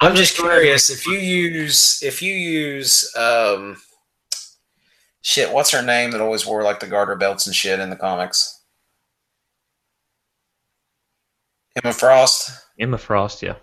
I'm 0.00 0.14
just 0.14 0.36
curious 0.36 0.90
if 0.90 1.06
you 1.06 1.18
use 1.18 2.02
if 2.02 2.22
you 2.22 2.32
use 2.34 3.14
um, 3.16 3.76
shit. 5.22 5.52
What's 5.52 5.70
her 5.70 5.82
name 5.82 6.10
that 6.12 6.20
always 6.20 6.46
wore 6.46 6.62
like 6.62 6.80
the 6.80 6.86
garter 6.86 7.16
belts 7.16 7.46
and 7.46 7.54
shit 7.54 7.80
in 7.80 7.90
the 7.90 7.96
comics? 7.96 8.62
Emma 11.82 11.92
Frost. 11.92 12.50
Emma 12.78 12.98
Frost, 12.98 13.42
yeah. 13.42 13.54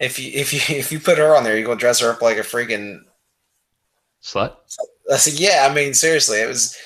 If 0.00 0.18
you 0.18 0.30
if 0.34 0.52
you 0.52 0.60
if 0.76 0.90
you 0.92 1.00
put 1.00 1.18
her 1.18 1.36
on 1.36 1.44
there, 1.44 1.56
you're 1.56 1.66
gonna 1.66 1.78
dress 1.78 2.00
her 2.00 2.10
up 2.10 2.22
like 2.22 2.38
a 2.38 2.40
freaking 2.40 3.00
Slut. 4.22 4.54
I 5.12 5.16
said, 5.16 5.38
yeah, 5.38 5.66
I 5.68 5.74
mean, 5.74 5.94
seriously, 5.94 6.38
it 6.40 6.46
was, 6.46 6.76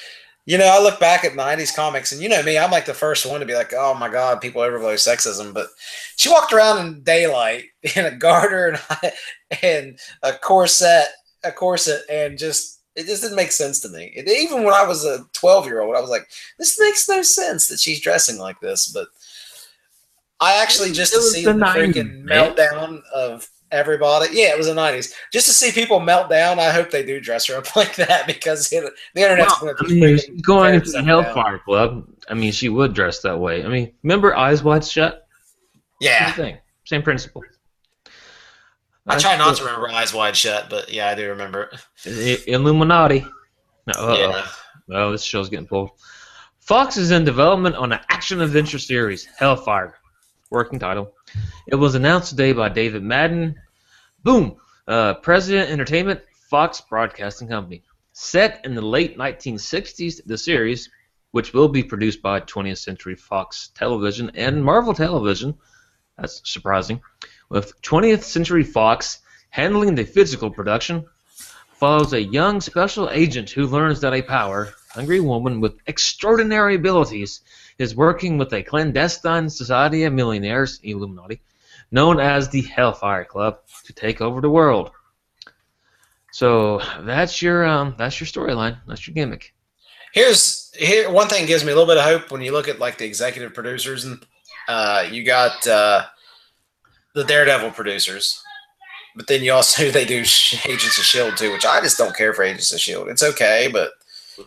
you 0.47 0.57
know, 0.57 0.67
I 0.67 0.83
look 0.83 0.99
back 0.99 1.25
at 1.25 1.33
90s 1.33 1.75
comics 1.75 2.13
and 2.13 2.23
you 2.23 2.29
know 2.29 2.43
me, 2.43 2.59
I'm 2.59 2.71
like 2.71 2.87
the 2.87 2.95
first 2.95 3.27
one 3.27 3.41
to 3.41 3.47
be 3.47 3.55
like, 3.55 3.75
oh 3.75 3.95
my 3.95 4.09
God, 4.09 4.41
people 4.41 4.63
overblow 4.63 4.95
sexism. 4.95 5.53
But 5.53 5.69
she 6.17 6.31
walked 6.31 6.53
around 6.53 6.87
in 6.87 7.03
daylight 7.03 7.65
in 7.97 8.07
a 8.07 8.17
garter 8.17 8.69
and, 8.69 9.13
and 9.63 9.99
a 10.23 10.33
corset, 10.33 11.09
a 11.45 11.53
corset, 11.53 12.03
and 12.11 12.39
just, 12.39 12.76
it 12.97 13.07
just 13.07 13.23
didn't 13.23 13.37
make 13.37 13.53
sense 13.53 13.81
to 13.81 13.89
me. 13.89 14.13
It, 14.17 14.29
even 14.29 14.65
when 14.65 14.75
I 14.75 14.85
was 14.85 15.05
a 15.05 15.25
12 15.35 15.67
year 15.67 15.83
old, 15.83 15.97
I 15.97 16.01
was 16.01 16.11
like, 16.11 16.29
this 16.59 16.81
makes 16.81 17.09
no 17.09 17.23
sense 17.23 17.69
that 17.69 17.79
she's 17.79 18.01
dressing 18.01 18.39
like 18.39 18.59
this. 18.61 18.89
But 18.89 19.09
I 20.41 20.61
actually 20.63 20.93
just 20.93 21.13
to 21.13 21.21
see 21.23 21.45
the 21.45 21.53
the, 21.53 21.61
90s, 21.61 21.95
freaking 21.95 22.25
meltdown 22.25 23.03
of 23.15 23.49
everybody. 23.71 24.29
Yeah, 24.33 24.53
it 24.53 24.59
was 24.59 24.67
the 24.67 24.75
90s. 24.75 25.13
Just 25.33 25.47
to 25.47 25.53
see 25.53 25.73
people 25.73 26.01
melt 26.01 26.31
down, 26.31 26.59
I 26.59 26.71
hope 26.71 26.91
they 26.91 27.05
do 27.05 27.21
dress 27.21 27.47
her 27.47 27.57
up 27.57 27.77
like 27.77 27.97
that 27.97 28.27
because 28.27 28.73
it, 28.73 28.93
the 29.15 29.23
internet's 29.23 29.61
Well, 29.61 29.75
going 29.75 29.89
to 29.89 30.07
I 30.07 30.11
mean, 30.11 30.41
going 30.41 30.75
into 30.75 30.91
the 30.91 31.03
Hellfire 31.03 31.59
Club. 31.59 32.09
I 32.29 32.35
mean, 32.35 32.53
she 32.53 32.71
would 32.71 32.95
dress 32.95 33.21
that 33.21 33.39
way. 33.39 33.65
I 33.65 33.69
mean, 33.69 33.93
remember 34.03 34.35
Eyes 34.35 34.63
Wide 34.63 34.85
Shut? 34.85 35.27
Yeah. 36.01 36.27
Same 36.27 36.35
thing. 36.35 36.59
Same 36.85 37.03
principle. 37.03 37.43
I 39.07 39.19
try 39.19 39.37
not 39.37 39.57
to 39.57 39.65
remember 39.65 39.89
Eyes 39.89 40.13
Wide 40.13 40.37
Shut, 40.37 40.69
but 40.69 40.93
yeah, 40.93 41.09
I 41.09 41.15
do 41.15 41.29
remember 41.29 41.71
it. 42.05 42.49
Illuminati. 42.49 43.21
No, 43.87 43.93
uh-oh. 43.97 44.19
Yeah. 44.19 44.47
Oh, 44.91 45.13
this 45.13 45.23
show's 45.23 45.49
getting 45.49 45.67
pulled. 45.67 45.91
Fox 46.61 46.97
is 46.97 47.13
in 47.13 47.25
development 47.25 47.77
on 47.77 47.93
an 47.93 48.01
action 48.09 48.41
adventure 48.41 48.79
series, 48.79 49.25
Hellfire. 49.39 49.95
Working 50.51 50.79
title. 50.79 51.13
It 51.69 51.77
was 51.77 51.95
announced 51.95 52.31
today 52.31 52.53
by 52.53 52.69
David 52.69 53.03
Madden. 53.03 53.57
Boom! 54.23 54.57
Uh, 54.89 55.15
President 55.15 55.71
Entertainment, 55.71 56.21
Fox 56.51 56.81
Broadcasting 56.81 57.49
Company. 57.49 57.83
Set 58.13 58.65
in 58.65 58.75
the 58.75 58.83
late 58.83 59.19
1960s, 59.19 60.25
the 60.25 60.39
series, 60.39 60.89
which 61.33 61.53
will 61.53 61.69
be 61.69 61.83
produced 61.83 62.23
by 62.23 62.41
20th 62.41 62.79
Century 62.79 63.15
Fox 63.15 63.71
Television 63.75 64.31
and 64.35 64.65
Marvel 64.65 64.95
Television, 64.95 65.55
that's 66.17 66.41
surprising, 66.51 67.01
with 67.49 67.81
20th 67.83 68.23
Century 68.23 68.65
Fox 68.65 69.21
handling 69.51 69.95
the 69.95 70.05
physical 70.05 70.51
production, 70.51 71.07
follows 71.75 72.13
a 72.13 72.23
young 72.23 72.61
special 72.61 73.11
agent 73.11 73.51
who 73.51 73.67
learns 73.67 74.01
that 74.01 74.15
a 74.15 74.23
power 74.23 74.75
hungry 74.97 75.21
woman 75.21 75.61
with 75.61 75.79
extraordinary 75.87 76.75
abilities 76.75 77.43
is 77.79 77.95
working 77.95 78.39
with 78.39 78.53
a 78.55 78.63
clandestine 78.63 79.51
society 79.51 80.05
of 80.05 80.13
millionaires, 80.13 80.81
Illuminati, 80.83 81.41
known 81.91 82.19
as 82.19 82.49
the 82.49 82.63
Hellfire 82.63 83.25
Club, 83.25 83.59
to 83.85 83.93
take 83.93 84.23
over 84.23 84.41
the 84.41 84.49
world. 84.49 84.91
So 86.33 86.81
that's 87.01 87.43
your 87.43 87.65
um, 87.67 87.95
that's 87.99 88.21
your 88.21 88.27
storyline. 88.27 88.79
That's 88.87 89.07
your 89.07 89.15
gimmick. 89.15 89.55
Here's 90.13 90.73
here 90.75 91.11
one 91.11 91.29
thing 91.29 91.47
gives 91.47 91.65
me 91.65 91.73
a 91.73 91.75
little 91.75 91.87
bit 91.87 91.99
of 91.99 92.05
hope 92.05 92.31
when 92.31 92.41
you 92.41 92.53
look 92.53 92.69
at 92.69 92.79
like 92.79 92.99
the 92.99 93.05
executive 93.05 93.55
producers 93.55 94.05
and 94.05 94.25
uh, 94.69 95.07
you 95.11 95.25
got 95.25 95.67
uh, 95.67 96.05
the 97.17 97.25
Daredevil 97.25 97.71
producers, 97.73 98.41
but 99.17 99.27
then 99.27 99.43
you 99.43 99.53
also 99.53 99.91
they 99.91 100.05
do 100.05 100.19
Agents 100.19 100.99
of 100.99 101.05
Shield 101.05 101.37
too, 101.37 101.51
which 101.51 101.67
I 101.67 101.81
just 101.81 101.99
don't 101.99 102.15
care 102.15 102.33
for 102.33 102.45
Agents 102.45 102.73
of 102.73 102.79
Shield. 102.79 103.09
It's 103.09 103.23
okay, 103.25 103.69
but 103.73 103.91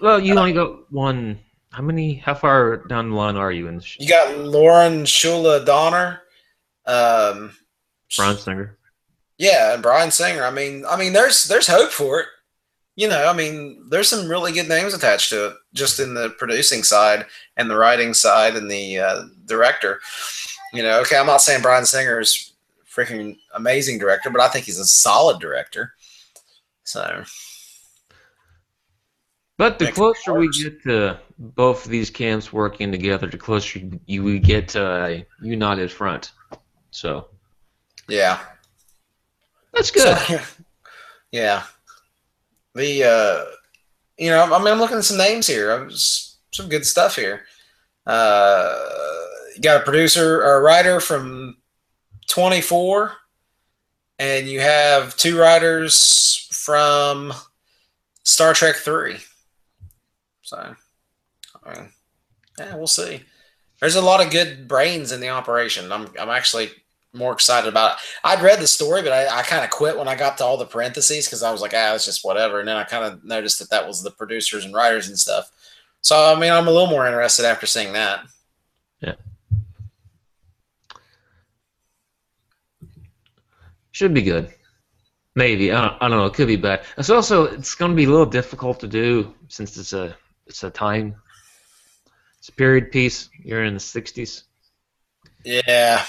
Well, 0.01 0.19
you 0.19 0.37
only 0.37 0.53
got 0.53 0.89
one. 0.91 1.39
How 1.71 1.83
many? 1.83 2.15
How 2.15 2.33
far 2.33 2.77
down 2.87 3.09
the 3.09 3.15
line 3.15 3.35
are 3.35 3.51
you 3.51 3.67
in? 3.67 3.81
you 3.97 4.07
got 4.07 4.37
Lauren 4.37 5.03
Shuler 5.03 5.65
Donner, 5.65 6.21
um, 6.85 7.51
Bryan 8.15 8.37
Singer. 8.37 8.77
Yeah, 9.37 9.73
and 9.73 9.83
Bryan 9.83 10.11
Singer. 10.11 10.43
I 10.43 10.51
mean, 10.51 10.83
I 10.87 10.97
mean, 10.97 11.13
there's 11.13 11.45
there's 11.45 11.67
hope 11.67 11.91
for 11.91 12.21
it. 12.21 12.27
You 12.95 13.07
know, 13.07 13.27
I 13.27 13.33
mean, 13.33 13.85
there's 13.89 14.09
some 14.09 14.27
really 14.27 14.51
good 14.51 14.67
names 14.67 14.93
attached 14.93 15.29
to 15.29 15.47
it, 15.47 15.53
just 15.73 15.99
in 15.99 16.13
the 16.13 16.31
producing 16.31 16.83
side 16.83 17.25
and 17.55 17.69
the 17.69 17.77
writing 17.77 18.13
side 18.13 18.55
and 18.55 18.69
the 18.69 18.99
uh, 18.99 19.21
director. 19.45 20.01
You 20.73 20.83
know, 20.83 20.99
okay, 21.01 21.17
I'm 21.17 21.25
not 21.25 21.41
saying 21.41 21.61
Bryan 21.61 21.85
Singer 21.85 22.19
is 22.19 22.48
freaking 22.99 23.37
amazing 23.55 23.97
director, 23.99 24.29
but 24.29 24.41
I 24.41 24.47
think 24.47 24.65
he's 24.65 24.79
a 24.79 24.85
solid 24.85 25.39
director. 25.39 25.93
So 26.83 27.23
But 29.57 29.79
the 29.79 29.85
Next 29.85 29.95
closer 29.95 30.33
we 30.33 30.49
get 30.49 30.81
to 30.83 31.19
both 31.37 31.85
of 31.85 31.91
these 31.91 32.09
camps 32.09 32.51
working 32.51 32.91
together, 32.91 33.27
the 33.27 33.37
closer 33.37 33.79
you 34.05 34.23
we 34.23 34.39
get 34.39 34.69
to 34.69 35.05
a 35.05 35.25
united 35.41 35.91
front. 35.91 36.31
So 36.91 37.27
yeah, 38.07 38.39
that's 39.73 39.91
good. 39.91 40.17
So, 40.17 40.39
yeah, 41.31 41.63
the 42.75 43.03
uh, 43.03 43.45
you 44.17 44.29
know, 44.29 44.53
I 44.53 44.57
mean, 44.59 44.67
I'm 44.67 44.79
looking 44.79 44.97
at 44.97 45.05
some 45.05 45.17
names 45.17 45.47
here. 45.47 45.71
I 45.71 45.83
was, 45.83 46.37
some 46.51 46.67
good 46.67 46.85
stuff 46.85 47.15
here. 47.15 47.43
Uh, 48.07 48.75
you 49.55 49.61
got 49.61 49.81
a 49.81 49.85
producer 49.85 50.41
or 50.41 50.57
a 50.57 50.61
writer 50.61 50.99
from 50.99 51.58
24, 52.29 53.13
and 54.19 54.47
you 54.47 54.59
have 54.61 55.15
two 55.17 55.37
writers 55.37 56.47
from 56.51 57.33
Star 58.23 58.53
Trek 58.53 58.75
3. 58.77 59.17
So, 60.41 60.75
I 61.63 61.73
mean, 61.73 61.89
yeah, 62.57 62.75
we'll 62.75 62.87
see. 62.87 63.21
There's 63.79 63.95
a 63.95 64.01
lot 64.01 64.23
of 64.23 64.31
good 64.31 64.67
brains 64.67 65.11
in 65.11 65.21
the 65.21 65.29
operation. 65.29 65.91
I'm, 65.91 66.07
I'm 66.19 66.29
actually 66.29 66.69
more 67.13 67.33
excited 67.33 67.67
about 67.67 67.93
it. 67.93 68.03
I'd 68.23 68.41
read 68.43 68.59
the 68.59 68.67
story, 68.67 69.01
but 69.01 69.11
I, 69.11 69.39
I 69.39 69.41
kind 69.43 69.63
of 69.63 69.69
quit 69.69 69.97
when 69.97 70.07
I 70.07 70.15
got 70.15 70.37
to 70.37 70.45
all 70.45 70.57
the 70.57 70.65
parentheses 70.65 71.25
because 71.25 71.43
I 71.43 71.51
was 71.51 71.61
like, 71.61 71.73
ah, 71.73 71.95
it's 71.95 72.05
just 72.05 72.25
whatever. 72.25 72.59
And 72.59 72.67
then 72.67 72.77
I 72.77 72.83
kind 72.83 73.05
of 73.05 73.23
noticed 73.23 73.59
that 73.59 73.69
that 73.71 73.87
was 73.87 74.03
the 74.03 74.11
producers 74.11 74.65
and 74.65 74.73
writers 74.73 75.07
and 75.07 75.17
stuff. 75.17 75.49
So, 76.01 76.33
I 76.33 76.39
mean, 76.39 76.51
I'm 76.51 76.67
a 76.67 76.71
little 76.71 76.89
more 76.89 77.05
interested 77.05 77.45
after 77.45 77.65
seeing 77.65 77.93
that. 77.93 78.21
Should 83.99 84.13
be 84.13 84.21
good. 84.21 84.53
Maybe 85.35 85.73
I 85.73 85.81
don't, 85.81 86.01
I 86.01 86.07
don't 86.07 86.19
know. 86.19 86.25
It 86.27 86.33
could 86.33 86.47
be 86.47 86.55
bad. 86.55 86.85
It's 86.97 87.09
also 87.09 87.43
it's 87.43 87.75
going 87.75 87.91
to 87.91 87.97
be 87.97 88.05
a 88.05 88.09
little 88.09 88.25
difficult 88.25 88.79
to 88.79 88.87
do 88.87 89.35
since 89.49 89.75
it's 89.75 89.91
a 89.91 90.15
it's 90.47 90.63
a 90.63 90.69
time. 90.69 91.15
It's 92.37 92.47
a 92.47 92.53
period 92.53 92.93
piece. 92.93 93.29
You're 93.43 93.65
in 93.65 93.73
the 93.73 93.79
'60s. 93.81 94.43
Yeah. 95.43 96.01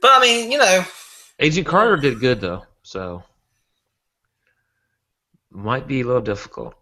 But 0.00 0.12
I 0.14 0.20
mean, 0.22 0.50
you 0.50 0.56
know, 0.56 0.82
Agent 1.38 1.66
Carter 1.66 1.98
did 1.98 2.20
good 2.20 2.40
though, 2.40 2.64
so 2.82 3.22
might 5.50 5.86
be 5.86 6.00
a 6.00 6.06
little 6.06 6.22
difficult. 6.22 6.72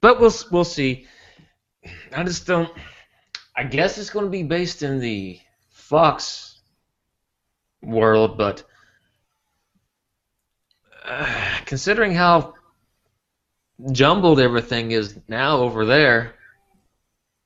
But 0.00 0.18
we'll 0.18 0.32
we'll 0.50 0.64
see. 0.64 1.06
I 2.10 2.24
just 2.24 2.46
don't. 2.46 2.72
I 3.54 3.64
guess 3.64 3.98
it's 3.98 4.08
going 4.08 4.24
to 4.24 4.30
be 4.30 4.44
based 4.44 4.82
in 4.82 4.98
the 4.98 5.40
Fox 5.68 6.62
world, 7.82 8.38
but 8.38 8.64
uh, 11.04 11.58
considering 11.66 12.14
how 12.14 12.54
jumbled 13.92 14.40
everything 14.40 14.92
is 14.92 15.18
now 15.28 15.58
over 15.58 15.84
there, 15.84 16.34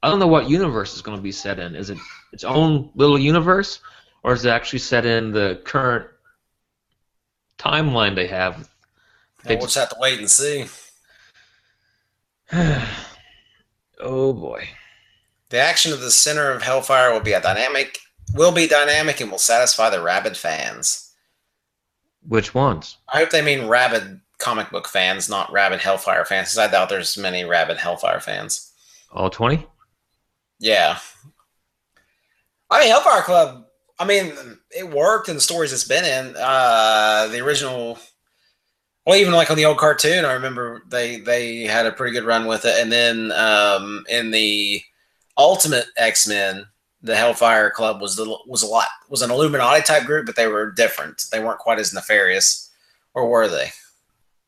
I 0.02 0.10
don't 0.10 0.20
know 0.20 0.26
what 0.26 0.48
universe 0.48 0.94
is 0.94 1.02
going 1.02 1.16
to 1.16 1.22
be 1.22 1.32
set 1.32 1.58
in. 1.58 1.74
Is 1.74 1.90
it 1.90 1.98
its 2.32 2.44
own 2.44 2.90
little 2.94 3.18
universe, 3.18 3.80
or 4.22 4.32
is 4.32 4.44
it 4.44 4.50
actually 4.50 4.78
set 4.80 5.04
in 5.04 5.32
the 5.32 5.60
current 5.64 6.06
timeline 7.58 8.14
they 8.14 8.28
have? 8.28 8.68
Well, 9.44 9.56
we'll 9.56 9.66
just 9.66 9.76
have 9.76 9.90
to 9.90 9.96
wait 9.98 10.18
and 10.18 10.30
see. 10.30 10.66
oh 14.00 14.32
boy. 14.32 14.68
The 15.50 15.58
action 15.58 15.92
of 15.92 16.00
the 16.00 16.10
center 16.10 16.50
of 16.50 16.62
Hellfire 16.62 17.12
will 17.12 17.20
be 17.20 17.32
a 17.32 17.40
dynamic 17.40 17.98
will 18.34 18.52
be 18.52 18.66
dynamic 18.66 19.20
and 19.20 19.30
will 19.30 19.38
satisfy 19.38 19.90
the 19.90 20.02
rabid 20.02 20.36
fans. 20.36 21.07
Which 22.28 22.54
ones? 22.54 22.98
I 23.12 23.18
hope 23.18 23.30
they 23.30 23.42
mean 23.42 23.66
rabid 23.66 24.20
comic 24.38 24.70
book 24.70 24.86
fans, 24.86 25.28
not 25.28 25.50
rabid 25.50 25.80
Hellfire 25.80 26.24
fans, 26.24 26.48
because 26.48 26.58
I 26.58 26.70
doubt 26.70 26.88
there's 26.88 27.18
many 27.18 27.44
rabid 27.44 27.78
Hellfire 27.78 28.20
fans. 28.20 28.72
All 29.10 29.30
twenty? 29.30 29.66
Yeah. 30.60 30.98
I 32.70 32.80
mean 32.80 32.90
Hellfire 32.90 33.22
Club 33.22 33.64
I 33.98 34.04
mean, 34.04 34.32
it 34.70 34.88
worked 34.88 35.28
in 35.28 35.34
the 35.34 35.40
stories 35.40 35.72
it's 35.72 35.84
been 35.84 36.04
in. 36.04 36.36
Uh, 36.38 37.26
the 37.30 37.40
original 37.40 37.98
well, 39.04 39.16
even 39.16 39.32
like 39.32 39.50
on 39.50 39.56
the 39.56 39.64
old 39.64 39.78
cartoon, 39.78 40.24
I 40.24 40.34
remember 40.34 40.82
they 40.88 41.20
they 41.20 41.62
had 41.62 41.86
a 41.86 41.92
pretty 41.92 42.12
good 42.12 42.26
run 42.26 42.46
with 42.46 42.64
it. 42.64 42.74
And 42.78 42.92
then 42.92 43.32
um, 43.32 44.04
in 44.08 44.30
the 44.30 44.82
Ultimate 45.36 45.86
X 45.96 46.28
Men, 46.28 46.66
the 47.02 47.16
Hellfire 47.16 47.70
Club 47.70 48.00
was 48.00 48.16
the 48.16 48.38
was 48.46 48.62
a 48.62 48.66
lot 48.66 48.88
was 49.08 49.22
an 49.22 49.30
Illuminati 49.30 49.82
type 49.82 50.04
group, 50.04 50.26
but 50.26 50.36
they 50.36 50.46
were 50.46 50.70
different. 50.70 51.24
They 51.30 51.42
weren't 51.42 51.58
quite 51.58 51.78
as 51.78 51.94
nefarious, 51.94 52.70
or 53.14 53.28
were 53.28 53.48
they? 53.48 53.70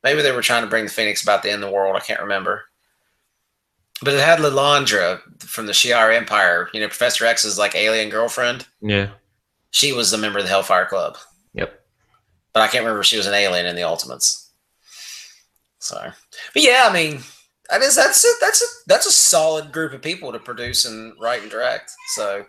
Maybe 0.03 0.23
they 0.23 0.33
were 0.33 0.43
trying 0.43 0.63
to 0.63 0.69
bring 0.69 0.85
the 0.85 0.91
Phoenix 0.91 1.23
about 1.23 1.43
the 1.43 1.51
end 1.51 1.63
of 1.63 1.69
the 1.69 1.75
world. 1.75 1.97
I 1.97 2.01
can't 2.01 2.21
remember. 2.21 2.65
But 4.03 4.15
it 4.15 4.21
had 4.21 4.39
Lilandra 4.39 5.21
from 5.43 5.67
the 5.67 5.73
Shi'ar 5.73 6.15
Empire. 6.17 6.71
You 6.73 6.81
know, 6.81 6.89
Professor 6.89 7.27
X's 7.27 7.59
like 7.59 7.75
alien 7.75 8.09
girlfriend. 8.09 8.67
Yeah. 8.81 9.11
She 9.73 9.93
was 9.93 10.13
a 10.13 10.19
member 10.19 10.39
of 10.39 10.47
the 10.47 10.51
Hellfire 10.51 10.87
Club. 10.87 11.19
Yep. 11.53 11.79
But 12.53 12.63
I 12.63 12.67
can't 12.67 12.83
remember 12.83 13.01
if 13.01 13.07
she 13.07 13.19
was 13.19 13.27
an 13.27 13.35
alien 13.35 13.67
in 13.67 13.77
the 13.77 13.83
Ultimates. 13.83 14.51
So, 15.79 15.97
but 16.55 16.63
yeah, 16.63 16.87
I 16.89 16.93
mean, 16.93 17.21
that 17.71 17.83
is 17.83 17.97
that's 17.97 18.25
a, 18.25 18.29
that's 18.41 18.63
a 18.63 18.67
that's 18.87 19.07
a 19.07 19.13
solid 19.13 19.73
group 19.73 19.93
of 19.93 20.03
people 20.03 20.33
to 20.33 20.39
produce 20.39 20.85
and 20.85 21.13
write 21.21 21.43
and 21.43 21.51
direct. 21.51 21.93
So, 22.15 22.45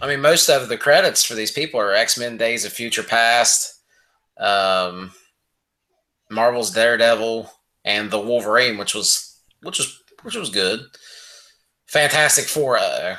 I 0.00 0.06
mean, 0.06 0.20
most 0.20 0.48
of 0.48 0.68
the 0.68 0.76
credits 0.76 1.24
for 1.24 1.34
these 1.34 1.50
people 1.50 1.80
are 1.80 1.94
X 1.94 2.18
Men: 2.18 2.36
Days 2.36 2.64
of 2.64 2.72
Future 2.72 3.02
Past, 3.02 3.80
um, 4.38 5.12
Marvel's 6.30 6.70
Daredevil, 6.70 7.50
and 7.84 8.10
the 8.10 8.20
Wolverine, 8.20 8.78
which 8.78 8.94
was 8.94 9.40
which 9.62 9.78
was 9.78 10.02
which 10.22 10.36
was 10.36 10.50
good. 10.50 10.80
Fantastic 11.86 12.44
Four. 12.44 12.78
Uh, 12.78 13.16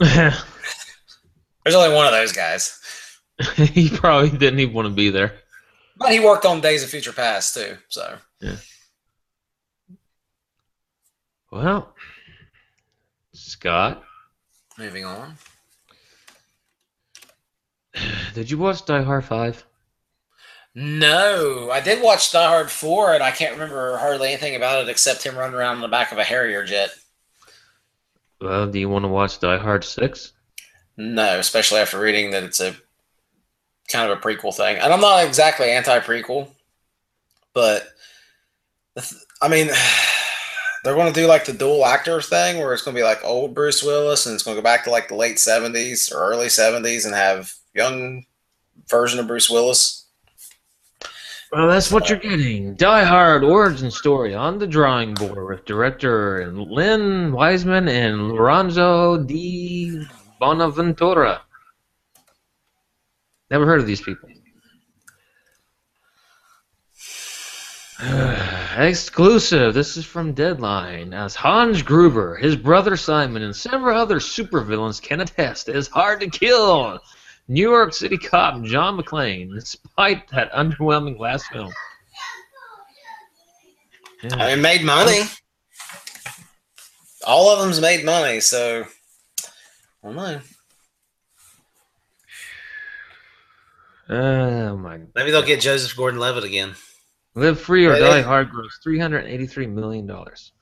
There's 0.00 1.74
only 1.74 1.94
one 1.94 2.06
of 2.06 2.12
those 2.12 2.32
guys. 2.32 2.78
he 3.56 3.88
probably 3.88 4.30
didn't 4.30 4.60
even 4.60 4.74
want 4.74 4.86
to 4.86 4.94
be 4.94 5.10
there. 5.10 5.34
But 5.96 6.12
he 6.12 6.20
worked 6.20 6.44
on 6.44 6.60
Days 6.60 6.82
of 6.82 6.90
Future 6.90 7.12
Past 7.12 7.54
too, 7.54 7.76
so. 7.88 8.16
Yeah. 8.40 8.56
Well, 11.52 11.94
Scott. 13.34 14.02
Moving 14.78 15.04
on. 15.04 15.34
Did 18.34 18.50
you 18.50 18.56
watch 18.56 18.86
Die 18.86 19.02
Hard 19.02 19.26
5? 19.26 19.66
No, 20.74 21.68
I 21.70 21.80
did 21.82 22.02
watch 22.02 22.32
Die 22.32 22.48
Hard 22.48 22.70
4, 22.70 23.12
and 23.12 23.22
I 23.22 23.30
can't 23.30 23.52
remember 23.52 23.98
hardly 23.98 24.28
anything 24.28 24.56
about 24.56 24.82
it 24.82 24.88
except 24.88 25.22
him 25.22 25.36
running 25.36 25.54
around 25.54 25.74
in 25.74 25.82
the 25.82 25.88
back 25.88 26.12
of 26.12 26.16
a 26.16 26.24
Harrier 26.24 26.64
jet. 26.64 26.88
Well, 28.40 28.66
do 28.66 28.78
you 28.78 28.88
want 28.88 29.04
to 29.04 29.08
watch 29.08 29.38
Die 29.38 29.58
Hard 29.58 29.84
6? 29.84 30.32
No, 30.96 31.38
especially 31.38 31.80
after 31.80 32.00
reading 32.00 32.30
that 32.30 32.44
it's 32.44 32.60
a 32.60 32.74
kind 33.88 34.10
of 34.10 34.16
a 34.16 34.20
prequel 34.22 34.54
thing. 34.54 34.78
And 34.78 34.90
I'm 34.90 35.02
not 35.02 35.26
exactly 35.26 35.70
anti 35.70 36.00
prequel, 36.00 36.48
but 37.52 37.86
I 39.42 39.48
mean, 39.48 39.68
they're 40.82 40.94
going 40.94 41.12
to 41.12 41.20
do 41.20 41.26
like 41.26 41.44
the 41.44 41.52
dual 41.52 41.84
actor 41.86 42.20
thing 42.20 42.58
where 42.58 42.72
it's 42.72 42.82
going 42.82 42.94
to 42.94 43.00
be 43.00 43.04
like 43.04 43.24
old 43.24 43.54
Bruce 43.54 43.82
Willis 43.82 44.26
and 44.26 44.34
it's 44.34 44.42
going 44.42 44.56
to 44.56 44.60
go 44.60 44.64
back 44.64 44.84
to 44.84 44.90
like 44.90 45.08
the 45.08 45.14
late 45.14 45.36
70s 45.36 46.12
or 46.12 46.18
early 46.18 46.46
70s 46.46 47.04
and 47.04 47.14
have 47.14 47.52
young 47.74 48.24
version 48.88 49.20
of 49.20 49.26
Bruce 49.26 49.48
Willis. 49.48 50.06
Well, 51.52 51.68
that's 51.68 51.92
what 51.92 52.08
you're 52.08 52.18
getting. 52.18 52.74
Die 52.76 53.04
Hard 53.04 53.44
origin 53.44 53.90
story 53.90 54.34
on 54.34 54.58
the 54.58 54.66
drawing 54.66 55.12
board 55.14 55.48
with 55.48 55.66
director 55.66 56.50
Len 56.50 57.30
Wiseman 57.30 57.88
and 57.88 58.32
Lorenzo 58.32 59.22
di 59.22 60.00
Bonaventura. 60.40 61.42
Never 63.50 63.66
heard 63.66 63.80
of 63.80 63.86
these 63.86 64.00
people. 64.00 64.31
Exclusive. 68.78 69.74
This 69.74 69.96
is 69.96 70.04
from 70.04 70.32
Deadline. 70.32 71.14
As 71.14 71.36
Hans 71.36 71.82
Gruber, 71.82 72.34
his 72.36 72.56
brother 72.56 72.96
Simon, 72.96 73.42
and 73.42 73.54
several 73.54 73.96
other 73.96 74.16
supervillains 74.16 75.00
can 75.00 75.20
attest, 75.20 75.68
it 75.68 75.76
is 75.76 75.86
hard 75.86 76.20
to 76.20 76.28
kill 76.28 76.98
New 77.46 77.70
York 77.70 77.94
City 77.94 78.18
cop 78.18 78.60
John 78.64 78.98
McClane, 78.98 79.54
despite 79.54 80.26
that 80.30 80.50
underwhelming 80.52 81.18
last 81.18 81.46
film. 81.46 81.72
Yeah. 84.24 84.48
It 84.48 84.58
made 84.58 84.84
money. 84.84 85.22
All 87.24 87.50
of 87.50 87.60
them's 87.60 87.80
made 87.80 88.04
money, 88.04 88.40
so 88.40 88.84
I 90.02 90.06
don't 90.06 90.16
know. 90.16 90.40
Oh 94.08 94.76
my! 94.76 94.98
Maybe 95.14 95.30
they'll 95.30 95.42
get 95.42 95.60
Joseph 95.60 95.96
Gordon-Levitt 95.96 96.44
again. 96.44 96.74
Live 97.34 97.60
Free 97.60 97.86
or 97.86 97.98
Die 97.98 98.20
Hard 98.20 98.50
gross 98.50 98.78
three 98.82 98.98
hundred 98.98 99.26
eighty-three 99.26 99.66
million 99.66 100.06
dollars, 100.06 100.52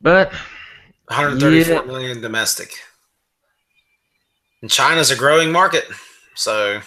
but 0.00 0.32
one 0.32 0.40
hundred 1.10 1.40
thirty-four 1.40 1.74
yeah. 1.74 1.82
million 1.82 2.20
domestic. 2.20 2.72
And 4.62 4.70
China's 4.70 5.10
a 5.10 5.16
growing 5.16 5.52
market, 5.52 5.84
so 6.34 6.80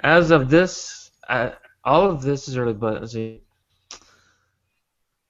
as 0.00 0.30
of 0.30 0.50
this, 0.50 1.10
uh, 1.28 1.50
all 1.84 2.10
of 2.10 2.22
this 2.22 2.48
is 2.48 2.56
early, 2.56 2.74
but 2.74 3.08
see, 3.08 3.40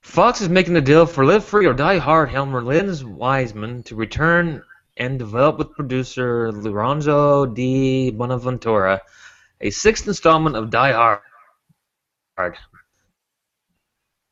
Fox 0.01 0.41
is 0.41 0.49
making 0.49 0.77
a 0.77 0.81
deal 0.81 1.07
for 1.07 1.25
Live 1.25 1.45
Free 1.45 1.67
or 1.67 1.73
Die 1.73 1.99
Hard 1.99 2.31
Helmer 2.31 2.63
Lens 2.63 3.05
Wiseman 3.05 3.83
to 3.85 3.95
return 3.95 4.63
and 4.97 5.19
develop 5.19 5.59
with 5.59 5.73
producer 5.73 6.51
Lorenzo 6.53 7.47
di 7.47 8.11
Bonaventura 8.11 9.01
a 9.61 9.71
sixth 9.71 10.09
installment 10.09 10.57
of 10.57 10.71
Die 10.71 10.93
Hard. 10.93 11.21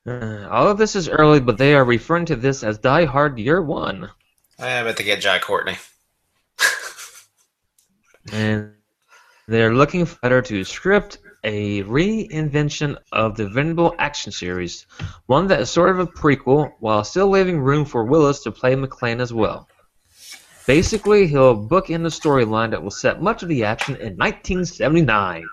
Uh, 0.07 0.47
all 0.51 0.69
of 0.69 0.77
this 0.77 0.95
is 0.95 1.09
early, 1.09 1.41
but 1.41 1.57
they 1.57 1.75
are 1.75 1.85
referring 1.85 2.27
to 2.27 2.37
this 2.37 2.63
as 2.63 2.79
Die 2.79 3.05
Hard 3.07 3.39
Year 3.39 3.63
One. 3.63 4.11
I 4.59 4.69
am 4.69 4.85
bet 4.85 4.97
they 4.99 5.05
get 5.05 5.21
Jai 5.21 5.39
Courtney. 5.39 5.77
and 8.33 8.73
they're 9.49 9.75
looking 9.75 10.07
better 10.23 10.43
to 10.43 10.65
script 10.65 11.19
a 11.45 11.83
reinvention 11.83 12.97
of 13.13 13.37
the 13.37 13.49
Venable 13.49 13.95
action 13.99 14.33
series, 14.33 14.87
one 15.27 15.47
that 15.49 15.61
is 15.61 15.71
sort 15.71 15.91
of 15.91 15.99
a 15.99 16.07
prequel, 16.07 16.73
while 16.81 17.05
still 17.05 17.29
leaving 17.29 17.61
room 17.61 17.85
for 17.85 18.05
Willis 18.05 18.43
to 18.43 18.51
play 18.51 18.75
McClane 18.75 19.21
as 19.21 19.33
well. 19.33 19.69
Basically, 20.67 21.27
he'll 21.27 21.55
book 21.55 21.91
in 21.91 22.03
the 22.03 22.09
storyline 22.09 22.71
that 22.71 22.83
will 22.83 22.91
set 22.91 23.21
much 23.21 23.43
of 23.43 23.51
the 23.51 23.65
action 23.65 23.97
in 23.97 24.17
1979, 24.17 25.45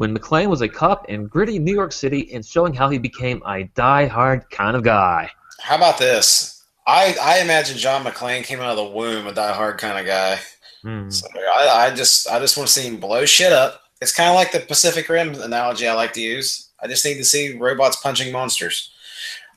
when 0.00 0.16
McClane 0.16 0.48
was 0.48 0.62
a 0.62 0.68
cop 0.68 1.10
in 1.10 1.26
gritty 1.26 1.58
New 1.58 1.74
York 1.74 1.92
City 1.92 2.32
and 2.32 2.42
showing 2.44 2.72
how 2.72 2.88
he 2.88 2.96
became 2.96 3.42
a 3.46 3.64
die-hard 3.74 4.48
kind 4.48 4.74
of 4.74 4.82
guy. 4.82 5.30
How 5.58 5.76
about 5.76 5.98
this? 5.98 6.64
I, 6.86 7.14
I 7.20 7.40
imagine 7.40 7.76
John 7.76 8.02
McClane 8.02 8.42
came 8.42 8.60
out 8.60 8.70
of 8.70 8.78
the 8.78 8.96
womb 8.96 9.26
a 9.26 9.34
die-hard 9.34 9.76
kind 9.76 9.98
of 9.98 10.06
guy. 10.06 10.38
Hmm. 10.80 11.10
So 11.10 11.28
I, 11.36 11.88
I 11.88 11.94
just 11.94 12.26
I 12.30 12.38
just 12.38 12.56
want 12.56 12.66
to 12.66 12.72
see 12.72 12.88
him 12.88 12.96
blow 12.96 13.26
shit 13.26 13.52
up. 13.52 13.82
It's 14.00 14.16
kind 14.16 14.30
of 14.30 14.36
like 14.36 14.52
the 14.52 14.60
Pacific 14.60 15.06
Rim 15.06 15.34
analogy 15.34 15.86
I 15.86 15.92
like 15.92 16.14
to 16.14 16.22
use. 16.22 16.70
I 16.82 16.86
just 16.86 17.04
need 17.04 17.18
to 17.18 17.24
see 17.24 17.58
robots 17.58 18.00
punching 18.00 18.32
monsters. 18.32 18.90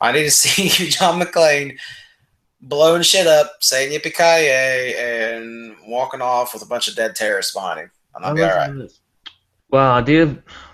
I 0.01 0.11
need 0.11 0.23
to 0.23 0.31
see 0.43 0.89
John 0.89 1.21
McClane 1.21 1.77
blowing 2.61 3.03
shit 3.03 3.27
up, 3.27 3.59
saying 3.61 3.97
yippee 3.97 4.13
ki 4.13 4.99
and 4.99 5.77
walking 5.87 6.21
off 6.21 6.53
with 6.53 6.63
a 6.63 6.67
bunch 6.67 6.89
of 6.89 6.97
dead 6.97 7.15
terrorists 7.15 7.53
behind 7.53 7.79
him. 7.79 7.91
And 8.13 8.25
I'll 8.25 8.35
be 8.35 8.43
all 8.43 8.49
right. 8.49 8.91
Well, 9.73 10.05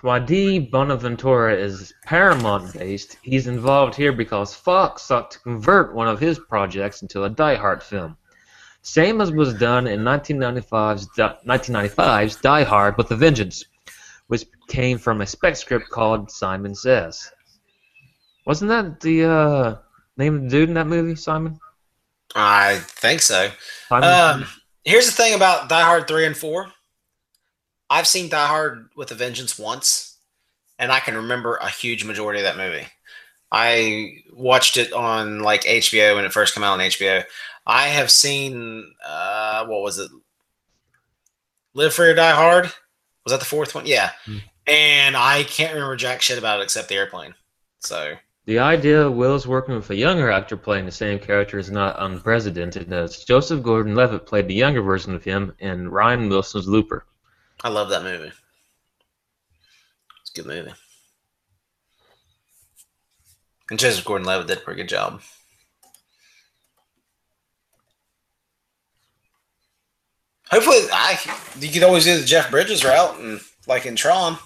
while 0.02 0.20
di 0.22 0.58
Bonaventura 0.58 1.56
is 1.56 1.94
Paramount 2.04 2.74
based, 2.74 3.16
he's 3.22 3.46
involved 3.46 3.94
here 3.94 4.12
because 4.12 4.54
Fox 4.54 5.00
sought 5.00 5.30
to 5.30 5.38
convert 5.38 5.94
one 5.94 6.06
of 6.06 6.20
his 6.20 6.38
projects 6.38 7.00
into 7.00 7.24
a 7.24 7.30
Die 7.30 7.54
Hard 7.54 7.82
film. 7.82 8.18
Same 8.82 9.22
as 9.22 9.32
was 9.32 9.54
done 9.54 9.86
in 9.86 10.00
1995's, 10.00 11.08
1995's 11.16 12.36
Die 12.42 12.62
Hard 12.62 12.98
with 12.98 13.10
a 13.10 13.16
Vengeance, 13.16 13.64
which 14.26 14.44
came 14.68 14.98
from 14.98 15.22
a 15.22 15.26
spec 15.26 15.56
script 15.56 15.88
called 15.88 16.30
Simon 16.30 16.74
Says. 16.74 17.32
Wasn't 18.44 18.68
that 18.68 19.00
the 19.00 19.24
uh, 19.24 19.76
name 20.18 20.34
of 20.34 20.42
the 20.42 20.48
dude 20.50 20.68
in 20.68 20.74
that 20.74 20.88
movie, 20.88 21.14
Simon? 21.14 21.58
I 22.34 22.80
think 22.80 23.22
so. 23.22 23.50
Um, 23.90 24.44
here's 24.84 25.06
the 25.06 25.12
thing 25.12 25.32
about 25.32 25.70
Die 25.70 25.82
Hard 25.82 26.06
three 26.06 26.26
and 26.26 26.36
four. 26.36 26.70
I've 27.90 28.06
seen 28.06 28.28
Die 28.28 28.46
Hard 28.46 28.88
with 28.96 29.10
a 29.10 29.16
Vengeance 29.16 29.58
once, 29.58 30.16
and 30.78 30.92
I 30.92 31.00
can 31.00 31.16
remember 31.16 31.56
a 31.56 31.68
huge 31.68 32.04
majority 32.04 32.38
of 32.38 32.44
that 32.44 32.56
movie. 32.56 32.86
I 33.52 34.22
watched 34.32 34.76
it 34.76 34.92
on 34.92 35.40
like 35.40 35.64
HBO 35.64 36.14
when 36.14 36.24
it 36.24 36.32
first 36.32 36.54
came 36.54 36.62
out 36.62 36.74
on 36.74 36.78
HBO. 36.78 37.24
I 37.66 37.88
have 37.88 38.10
seen 38.10 38.94
uh, 39.04 39.66
what 39.66 39.82
was 39.82 39.98
it? 39.98 40.10
Live 41.74 41.92
Free 41.92 42.10
or 42.10 42.14
Die 42.14 42.30
Hard. 42.30 42.66
Was 43.24 43.32
that 43.32 43.40
the 43.40 43.46
fourth 43.46 43.74
one? 43.74 43.86
Yeah. 43.86 44.12
Hmm. 44.24 44.38
And 44.66 45.16
I 45.16 45.42
can't 45.42 45.74
remember 45.74 45.96
jack 45.96 46.22
shit 46.22 46.38
about 46.38 46.60
it 46.60 46.62
except 46.62 46.88
the 46.88 46.94
airplane. 46.94 47.34
So 47.80 48.14
The 48.46 48.60
idea 48.60 49.06
of 49.06 49.14
Will's 49.14 49.46
working 49.48 49.74
with 49.74 49.90
a 49.90 49.96
younger 49.96 50.30
actor 50.30 50.56
playing 50.56 50.84
the 50.86 50.92
same 50.92 51.18
character 51.18 51.58
is 51.58 51.70
not 51.70 51.96
unprecedented, 51.98 52.92
as 52.92 53.24
Joseph 53.24 53.62
Gordon 53.62 53.96
Levitt 53.96 54.26
played 54.26 54.46
the 54.46 54.54
younger 54.54 54.82
version 54.82 55.14
of 55.14 55.24
him 55.24 55.54
in 55.58 55.88
Ryan 55.88 56.28
Wilson's 56.28 56.68
Looper. 56.68 57.04
I 57.62 57.68
love 57.68 57.90
that 57.90 58.02
movie. 58.02 58.32
It's 60.22 60.30
a 60.34 60.42
good 60.42 60.46
movie. 60.46 60.72
And 63.70 63.78
Joseph 63.78 64.04
Gordon 64.04 64.26
Levitt 64.26 64.48
did 64.48 64.58
a 64.58 64.60
pretty 64.60 64.82
good 64.82 64.88
job. 64.88 65.20
Hopefully, 70.50 70.78
I 70.92 71.18
you 71.60 71.68
could 71.68 71.84
always 71.84 72.04
do 72.04 72.18
the 72.18 72.26
Jeff 72.26 72.50
Bridges 72.50 72.84
route, 72.84 73.20
and 73.20 73.40
like 73.68 73.86
in 73.86 73.94
Tron, 73.94 74.36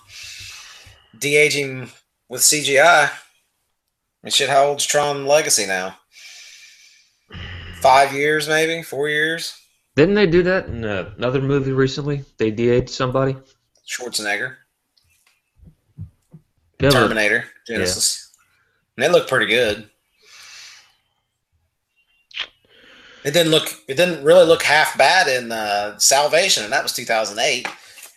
de 1.18 1.36
aging 1.36 1.90
with 2.28 2.42
CGI. 2.42 3.10
And 4.22 4.32
shit, 4.32 4.50
how 4.50 4.66
old's 4.66 4.84
Tron 4.84 5.26
Legacy 5.26 5.66
now? 5.66 5.96
Five 7.80 8.12
years, 8.12 8.48
maybe 8.48 8.82
four 8.82 9.08
years. 9.08 9.54
Didn't 9.96 10.14
they 10.14 10.26
do 10.26 10.42
that 10.42 10.66
in 10.66 10.84
uh, 10.84 11.12
another 11.16 11.40
movie 11.40 11.72
recently? 11.72 12.24
They 12.38 12.50
de-aged 12.50 12.90
somebody. 12.90 13.36
Schwarzenegger, 13.88 14.56
Yeah, 16.80 16.90
Terminator, 16.90 17.44
Genisys, 17.68 18.28
and 18.96 19.04
they 19.04 19.08
look 19.08 19.28
pretty 19.28 19.46
good. 19.46 19.88
It 23.24 23.32
didn't 23.32 23.52
look. 23.52 23.68
It 23.88 23.94
didn't 23.96 24.24
really 24.24 24.46
look 24.46 24.62
half 24.62 24.98
bad 24.98 25.28
in 25.28 25.50
uh, 25.52 25.98
Salvation, 25.98 26.64
and 26.64 26.72
that 26.72 26.82
was 26.82 26.92
2008. 26.92 27.66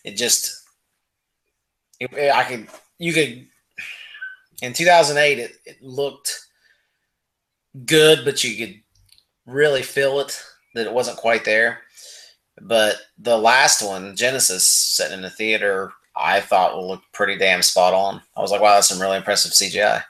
It 0.03 0.15
just, 0.17 0.63
it, 1.99 2.11
it- 2.13 2.33
I 2.33 2.43
could, 2.43 2.67
you 2.97 3.13
could, 3.13 3.47
in 4.61 4.73
2008, 4.73 5.39
it, 5.39 5.51
it 5.65 5.81
looked 5.81 6.39
good, 7.85 8.25
but 8.25 8.43
you 8.43 8.57
could 8.65 8.81
really 9.45 9.81
feel 9.83 10.19
it 10.19 10.41
that 10.77 10.87
it 10.87 10.93
wasn't 10.93 11.17
quite 11.17 11.45
there. 11.45 11.79
But 12.61 12.95
the 13.19 13.37
last 13.37 13.85
one, 13.85 14.15
Genisys, 14.15 14.61
sitting 14.61 15.13
in 15.13 15.21
the 15.21 15.29
theater, 15.29 15.91
I 16.15 16.41
thought 16.41 16.75
will 16.75 16.87
look 16.87 17.01
pretty 17.13 17.37
damn 17.37 17.61
spot 17.61 17.93
on. 17.93 18.21
I 18.35 18.41
was 18.41 18.51
like, 18.51 18.61
wow, 18.61 18.75
that's 18.75 18.89
some 18.89 19.01
really 19.01 19.17
impressive 19.17 19.51
CGI. 19.51 20.03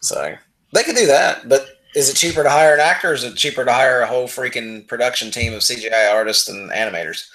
So 0.00 0.36
they 0.72 0.82
could 0.82 0.96
do 0.96 1.06
that, 1.06 1.48
but 1.48 1.68
is 1.94 2.10
it 2.10 2.16
cheaper 2.16 2.42
to 2.42 2.50
hire 2.50 2.74
an 2.74 2.80
actor 2.80 3.10
or 3.10 3.14
is 3.14 3.24
it 3.24 3.36
cheaper 3.36 3.64
to 3.64 3.72
hire 3.72 4.02
a 4.02 4.06
whole 4.06 4.26
freaking 4.26 4.86
production 4.86 5.30
team 5.30 5.54
of 5.54 5.62
CGI 5.62 6.12
artists 6.12 6.48
and 6.48 6.70
animators? 6.70 7.26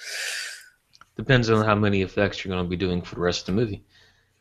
Depends 1.16 1.50
on 1.50 1.64
how 1.64 1.74
many 1.74 2.02
effects 2.02 2.44
you're 2.44 2.54
going 2.54 2.64
to 2.64 2.70
be 2.70 2.76
doing 2.76 3.02
for 3.02 3.16
the 3.16 3.20
rest 3.20 3.40
of 3.40 3.46
the 3.46 3.60
movie. 3.60 3.82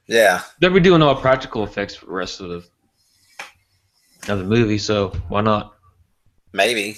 Yeah. 0.07 0.41
They'll 0.59 0.73
be 0.73 0.79
doing 0.79 1.01
all 1.01 1.15
practical 1.15 1.63
effects 1.63 1.95
for 1.95 2.05
the 2.05 2.11
rest 2.11 2.39
of 2.39 2.49
the 2.49 2.63
of 4.29 4.37
the 4.37 4.45
movie, 4.45 4.77
so 4.77 5.09
why 5.29 5.41
not? 5.41 5.75
Maybe. 6.53 6.97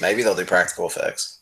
Maybe 0.00 0.22
they'll 0.22 0.34
do 0.34 0.44
practical 0.44 0.86
effects. 0.86 1.38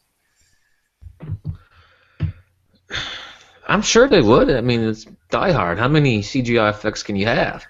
I'm 3.67 3.83
sure 3.83 4.09
they 4.09 4.21
would. 4.21 4.51
I 4.51 4.61
mean, 4.61 4.83
it's 4.83 5.07
Die 5.31 5.53
Hard. 5.53 5.79
How 5.79 5.89
many 5.89 6.23
CGI 6.23 6.71
effects 6.71 7.03
can 7.05 7.15
you 7.15 7.27
have? 7.27 7.65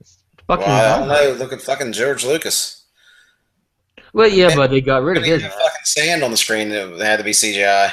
It's 0.00 0.16
Well, 0.48 0.58
fucking 0.58 0.72
I 0.72 0.98
don't 0.98 1.08
know. 1.08 1.36
Look 1.38 1.52
at 1.52 1.60
fucking 1.60 1.92
George 1.92 2.24
Lucas. 2.24 2.84
Well, 4.14 4.28
yeah, 4.28 4.54
but 4.56 4.70
they 4.70 4.80
got 4.80 5.02
rid 5.02 5.18
of 5.18 5.24
his. 5.24 5.42
fucking 5.42 5.84
sand 5.84 6.22
on 6.22 6.30
the 6.30 6.38
screen 6.38 6.70
that 6.70 6.98
had 7.00 7.18
to 7.18 7.24
be 7.24 7.32
CGI. 7.32 7.90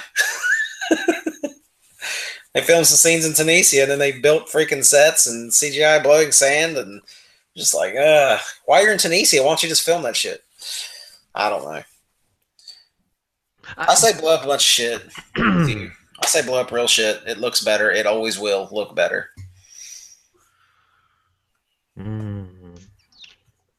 they 2.54 2.62
filmed 2.62 2.88
some 2.88 2.96
scenes 2.96 3.26
in 3.26 3.34
Tunisia, 3.34 3.82
and 3.82 3.92
then 3.92 4.00
they 4.00 4.14
built 4.14 4.48
freaking 4.48 4.86
sets 4.86 5.28
and 5.28 5.52
CGI 5.52 6.02
blowing 6.02 6.32
sand, 6.32 6.78
and 6.78 7.02
just 7.58 7.76
like, 7.76 7.96
uh, 7.96 8.38
why 8.66 8.82
you're 8.82 8.94
in 8.94 8.98
Tunisia? 8.98 9.42
Why 9.42 9.50
don't 9.50 9.64
you 9.64 9.68
just 9.68 9.84
film 9.84 10.04
that 10.04 10.16
shit? 10.16 10.42
I 11.36 11.50
don't 11.50 11.64
know. 11.64 11.84
I 13.78 13.96
say 13.96 14.20
blow 14.20 14.36
up 14.36 14.44
a 14.44 14.48
bunch 14.48 14.62
of 14.62 14.66
shit. 14.66 15.02
I 15.36 16.26
say 16.26 16.46
blow 16.46 16.60
up 16.60 16.72
real 16.72 16.88
shit. 16.88 17.22
It 17.26 17.40
looks 17.40 17.64
better. 17.64 17.92
It 17.92 18.06
always 18.06 18.40
will 18.40 18.68
look 18.72 18.96
better. 18.96 19.30
Mm. 21.98 22.80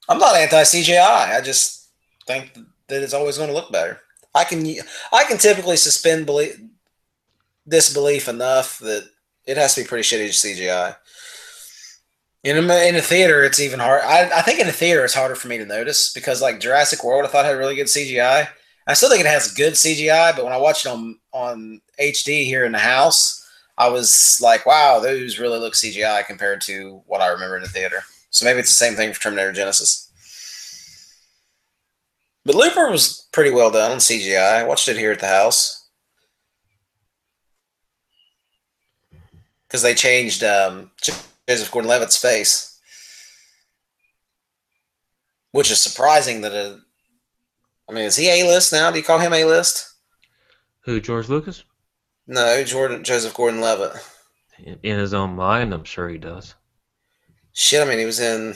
I'm 0.09 0.19
not 0.19 0.37
anti 0.37 0.63
CGI. 0.63 1.37
I 1.37 1.41
just 1.41 1.89
think 2.27 2.57
that 2.89 3.03
it's 3.03 3.15
always 3.15 3.37
going 3.37 3.49
to 3.49 3.55
look 3.55 3.73
better. 3.73 4.01
I 4.35 4.45
can 4.45 4.67
I 5.13 5.25
can 5.25 5.39
typically 5.39 5.77
suspend 5.77 6.27
belief, 6.27 6.61
disbelief 7.69 8.29
enough 8.29 8.79
that 8.81 9.09
it 9.47 9.57
has 9.57 9.75
to 9.75 9.83
be 9.83 9.87
pretty 9.87 10.03
shitty 10.03 10.29
CGI. 10.29 10.97
In 12.45 12.59
a, 12.59 12.89
in 12.89 12.95
a 12.95 13.01
theater, 13.01 13.43
it's 13.43 13.59
even 13.59 13.81
hard. 13.81 14.03
I, 14.03 14.39
I 14.39 14.43
think 14.43 14.61
in 14.61 14.69
a 14.69 14.73
theater, 14.73 15.03
it's 15.03 15.15
harder 15.15 15.35
for 15.35 15.49
me 15.49 15.57
to 15.57 15.65
notice 15.65 16.13
because 16.13 16.43
like 16.43 16.61
Jurassic 16.61 17.03
World, 17.03 17.25
I 17.25 17.29
thought 17.29 17.47
had 17.47 17.57
really 17.57 17.75
good 17.75 17.87
CGI. 17.87 18.49
I 18.87 18.93
still 18.93 19.09
think 19.09 19.23
it 19.23 19.27
has 19.27 19.51
good 19.55 19.73
CGI, 19.73 20.37
but 20.37 20.45
when 20.45 20.53
I 20.53 20.59
watched 20.59 20.85
it 20.85 20.91
on 20.91 21.19
on 21.33 21.81
HD 21.99 22.45
here 22.45 22.67
in 22.67 22.73
the 22.73 22.79
house, 22.79 23.43
I 23.79 23.89
was 23.89 24.41
like, 24.43 24.67
wow, 24.67 25.01
those 25.01 25.39
really 25.39 25.59
look 25.59 25.73
CGI 25.73 26.27
compared 26.27 26.61
to 26.63 27.03
what 27.07 27.23
I 27.23 27.29
remember 27.29 27.57
in 27.57 27.63
the 27.63 27.69
theater. 27.69 28.05
So 28.29 28.45
maybe 28.45 28.59
it's 28.59 28.71
the 28.71 28.85
same 28.85 28.95
thing 28.95 29.15
for 29.15 29.21
Terminator 29.21 29.53
Genisys. 29.53 30.11
But 32.45 32.57
Looper 32.57 32.91
was 32.91 33.27
pretty 33.33 33.53
well 33.53 33.71
done 33.71 33.93
on 33.93 33.99
CGI. 33.99 34.57
I 34.57 34.65
watched 34.65 34.89
it 34.89 34.99
here 34.99 35.13
at 35.13 35.21
the 35.21 35.29
house. 35.29 35.89
Because 39.67 39.81
they 39.81 39.95
changed 39.95 40.45
um, 40.45 40.91
Joseph 41.49 41.71
Gordon 41.71 41.89
Levitt's 41.91 42.17
face. 42.17 42.81
Which 45.53 45.71
is 45.71 45.81
surprising 45.81 46.41
that 46.43 46.53
a. 46.53 46.79
I 47.89 47.93
mean, 47.93 48.05
is 48.05 48.17
he 48.17 48.29
A 48.29 48.47
list 48.47 48.73
now? 48.73 48.91
Do 48.91 48.99
you 48.99 49.05
call 49.05 49.19
him 49.19 49.33
A 49.33 49.45
list? 49.45 49.95
Who, 50.85 51.01
George 51.01 51.29
Lucas? 51.29 51.65
No, 52.27 52.65
Jordan 52.65 53.05
Joseph 53.05 53.35
Gordon 53.35 53.61
Levitt. 53.61 53.93
In 54.83 54.99
his 54.99 55.13
own 55.13 55.37
mind, 55.37 55.75
I'm 55.75 55.85
sure 55.85 56.09
he 56.09 56.19
does. 56.19 56.55
Shit, 57.53 57.83
I 57.83 57.89
mean, 57.89 57.99
he 57.99 58.05
was 58.05 58.21
in 58.21 58.55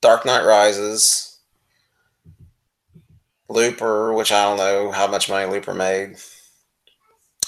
Dark 0.00 0.24
Knight 0.24 0.44
Rises, 0.44 1.38
Looper, 3.48 4.12
which 4.12 4.30
I 4.30 4.44
don't 4.44 4.58
know 4.58 4.92
how 4.92 5.06
much 5.06 5.28
money 5.28 5.50
Looper 5.50 5.74
made. 5.74 6.16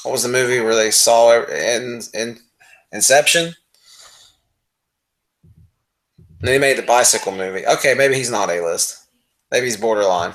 What 0.02 0.12
was 0.12 0.22
the 0.22 0.28
movie 0.28 0.60
where 0.60 0.74
they 0.74 0.90
saw 0.90 1.32
it 1.38 1.48
in, 1.50 2.00
in 2.14 2.38
Inception? 2.92 3.54
And 6.40 6.48
then 6.48 6.54
he 6.54 6.58
made 6.58 6.78
the 6.78 6.82
bicycle 6.82 7.32
movie. 7.32 7.66
Okay, 7.66 7.94
maybe 7.94 8.14
he's 8.14 8.30
not 8.30 8.50
A 8.50 8.64
list. 8.64 9.06
Maybe 9.50 9.66
he's 9.66 9.76
borderline. 9.76 10.32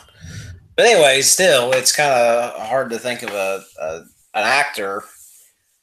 But 0.76 0.86
anyway, 0.86 1.22
still, 1.22 1.72
it's 1.72 1.96
kind 1.96 2.12
of 2.12 2.62
hard 2.62 2.90
to 2.92 3.00
think 3.00 3.24
of 3.24 3.30
a, 3.32 3.64
a 3.82 3.96
an 4.36 4.44
actor, 4.44 5.04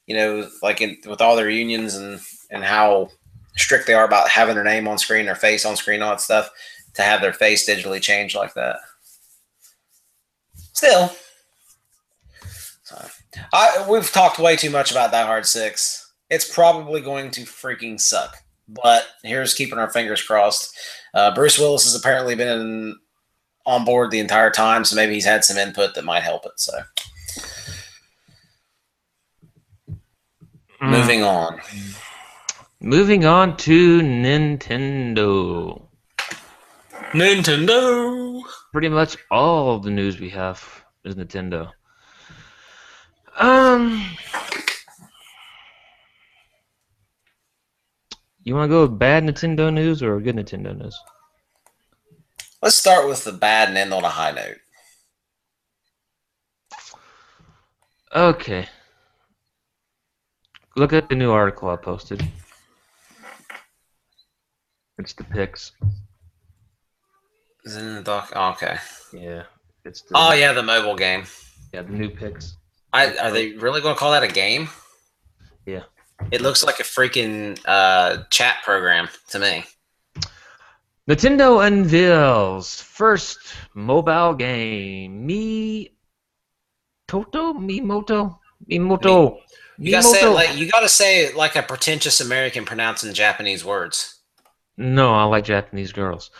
you 0.05 0.15
know, 0.15 0.47
like 0.61 0.81
in, 0.81 0.97
with 1.07 1.19
all 1.19 1.35
their 1.35 1.49
unions 1.49 1.95
and 1.95 2.21
and 2.51 2.63
how 2.63 3.09
strict 3.57 3.87
they 3.87 3.93
are 3.93 4.05
about 4.05 4.29
having 4.29 4.55
their 4.55 4.63
name 4.63 4.87
on 4.87 4.97
screen, 4.97 5.25
their 5.25 5.35
face 5.35 5.65
on 5.65 5.75
screen, 5.75 6.01
all 6.01 6.11
that 6.11 6.21
stuff, 6.21 6.49
to 6.93 7.01
have 7.01 7.21
their 7.21 7.33
face 7.33 7.67
digitally 7.67 8.01
changed 8.01 8.35
like 8.35 8.53
that. 8.53 8.77
Still, 10.73 11.11
I 13.51 13.85
we've 13.89 14.11
talked 14.11 14.39
way 14.39 14.55
too 14.55 14.69
much 14.69 14.91
about 14.91 15.11
Die 15.11 15.25
Hard 15.25 15.45
Six. 15.45 16.13
It's 16.29 16.51
probably 16.51 17.01
going 17.01 17.31
to 17.31 17.41
freaking 17.41 17.99
suck. 17.99 18.42
But 18.81 19.05
here's 19.23 19.53
keeping 19.53 19.77
our 19.77 19.89
fingers 19.89 20.21
crossed. 20.21 20.75
Uh, 21.13 21.33
Bruce 21.33 21.59
Willis 21.59 21.83
has 21.83 21.95
apparently 21.95 22.35
been 22.35 22.47
in, 22.47 22.95
on 23.65 23.85
board 23.85 24.11
the 24.11 24.19
entire 24.19 24.49
time, 24.49 24.83
so 24.83 24.95
maybe 24.95 25.13
he's 25.13 25.25
had 25.25 25.43
some 25.43 25.57
input 25.57 25.95
that 25.95 26.05
might 26.05 26.23
help 26.23 26.45
it. 26.45 26.53
So, 26.57 26.73
Mm. 30.81 30.89
moving 30.89 31.23
on. 31.23 31.61
Moving 32.81 33.25
on 33.25 33.55
to 33.57 34.01
Nintendo. 34.01 35.87
Nintendo. 37.13 38.41
Pretty 38.73 38.89
much 38.89 39.15
all 39.31 39.79
the 39.79 39.91
news 39.91 40.19
we 40.19 40.29
have 40.31 40.83
is 41.05 41.15
Nintendo. 41.15 41.71
Um, 43.37 44.05
you 48.43 48.55
want 48.55 48.69
to 48.69 48.73
go 48.73 48.81
with 48.83 48.99
bad 48.99 49.23
Nintendo 49.23 49.73
news 49.73 50.03
or 50.03 50.19
good 50.19 50.35
Nintendo 50.35 50.77
news? 50.77 50.99
Let's 52.61 52.75
start 52.75 53.07
with 53.07 53.23
the 53.23 53.31
bad 53.31 53.69
and 53.69 53.77
end 53.77 53.93
on 53.93 54.03
a 54.03 54.09
high 54.09 54.31
note. 54.31 54.57
Okay. 58.15 58.67
Look 60.75 60.93
at 60.93 61.09
the 61.09 61.15
new 61.15 61.31
article 61.31 61.69
I 61.69 61.75
posted. 61.75 62.25
It's 64.97 65.13
the 65.13 65.23
pics. 65.23 65.71
Is 67.65 67.75
it 67.77 67.81
in 67.81 67.95
the 67.95 68.01
doc? 68.01 68.31
Oh, 68.35 68.51
okay. 68.51 68.77
Yeah. 69.11 69.43
It's 69.85 70.01
the, 70.03 70.11
Oh 70.15 70.33
yeah, 70.33 70.53
the 70.53 70.63
mobile 70.63 70.95
game. 70.95 71.23
yeah, 71.73 71.81
the 71.81 71.91
new 71.91 72.09
pics. 72.09 72.57
I, 72.91 73.15
are 73.17 73.31
they 73.31 73.53
really 73.53 73.81
going 73.81 73.95
to 73.95 73.99
call 73.99 74.11
that 74.11 74.23
a 74.23 74.27
game? 74.27 74.69
Yeah. 75.65 75.83
It 76.31 76.41
looks 76.41 76.63
like 76.63 76.79
a 76.79 76.83
freaking 76.83 77.59
uh, 77.65 78.23
chat 78.29 78.57
program 78.63 79.07
to 79.29 79.39
me. 79.39 79.63
Nintendo 81.07 81.65
unveils 81.65 82.81
first 82.81 83.37
mobile 83.75 84.33
game. 84.33 85.25
Mi 85.25 85.91
Toto? 87.07 87.53
Mi 87.53 87.81
Moto? 87.81 88.39
Mi 88.67 88.75
You 89.77 89.91
gotta 89.91 90.03
say 90.07 90.25
like 90.27 90.55
you 90.57 90.69
gotta 90.71 90.87
say 90.89 91.25
it 91.25 91.35
like 91.35 91.55
a 91.55 91.61
pretentious 91.63 92.21
American 92.21 92.63
pronouncing 92.63 93.13
Japanese 93.13 93.65
words. 93.65 94.21
No, 94.77 95.13
I 95.13 95.23
like 95.25 95.43
Japanese 95.43 95.91
girls. 95.91 96.31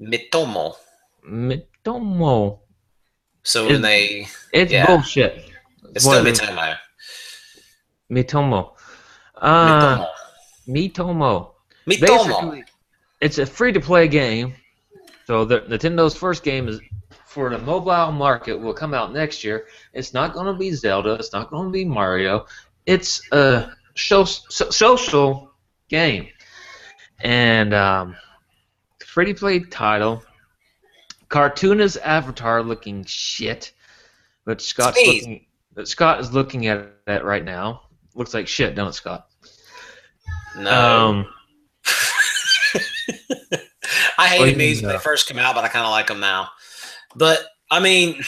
Miitomo. 0.00 0.74
Miitomo. 1.28 2.60
So 3.42 3.66
when 3.66 3.76
It- 3.76 3.82
they, 3.82 4.28
It's 4.52 4.72
Yeah. 4.72 4.86
bullshit. 4.86 5.44
it's 5.94 6.04
still 6.04 6.24
Miitomo. 6.24 6.78
Miitomo. 8.10 8.72
Uh, 9.42 10.06
Miitomo. 10.68 11.50
Miitomo. 11.86 11.88
Basically, 11.88 12.64
it's 13.20 13.38
a 13.38 13.44
free-to-play 13.44 14.08
game. 14.08 14.54
So 15.26 15.44
the 15.44 15.60
Nintendo's 15.62 16.14
first 16.14 16.42
game 16.42 16.68
is 16.68 16.80
for 17.26 17.50
the 17.50 17.58
mobile 17.58 18.12
market 18.12 18.54
will 18.54 18.74
come 18.74 18.94
out 18.94 19.12
next 19.12 19.42
year. 19.42 19.66
It's 19.92 20.14
not 20.14 20.32
going 20.32 20.46
to 20.46 20.54
be 20.54 20.70
Zelda. 20.72 21.14
It's 21.14 21.32
not 21.32 21.50
going 21.50 21.66
to 21.66 21.72
be 21.72 21.84
Mario. 21.84 22.46
It's 22.86 23.20
a 23.32 23.70
so, 23.96 24.24
so, 24.24 24.70
social 24.70 25.50
game, 25.88 26.28
and 27.20 27.74
um, 27.74 28.16
free-to-play 29.04 29.60
title. 29.60 30.22
Cartoonist 31.28 31.96
avatar 32.04 32.62
looking 32.62 33.04
shit, 33.04 33.72
but 34.44 34.60
Scott's 34.60 34.98
Sneeze. 34.98 35.22
looking. 35.22 35.46
But 35.74 35.88
Scott 35.88 36.20
is 36.20 36.32
looking 36.32 36.66
at 36.66 36.92
it 37.06 37.24
right 37.24 37.44
now. 37.44 37.82
Looks 38.14 38.34
like 38.34 38.46
shit, 38.46 38.74
don't 38.74 38.88
it, 38.88 38.92
Scott? 38.92 39.31
No. 40.56 41.08
Um, 41.08 41.26
I 44.18 44.28
hated 44.28 44.52
you 44.52 44.56
these 44.56 44.82
when 44.82 44.92
they 44.92 44.98
first 44.98 45.26
came 45.28 45.38
out, 45.38 45.54
but 45.54 45.64
I 45.64 45.68
kind 45.68 45.84
of 45.84 45.90
like 45.90 46.06
them 46.06 46.20
now. 46.20 46.48
But 47.16 47.40
I 47.70 47.80
mean, 47.80 48.22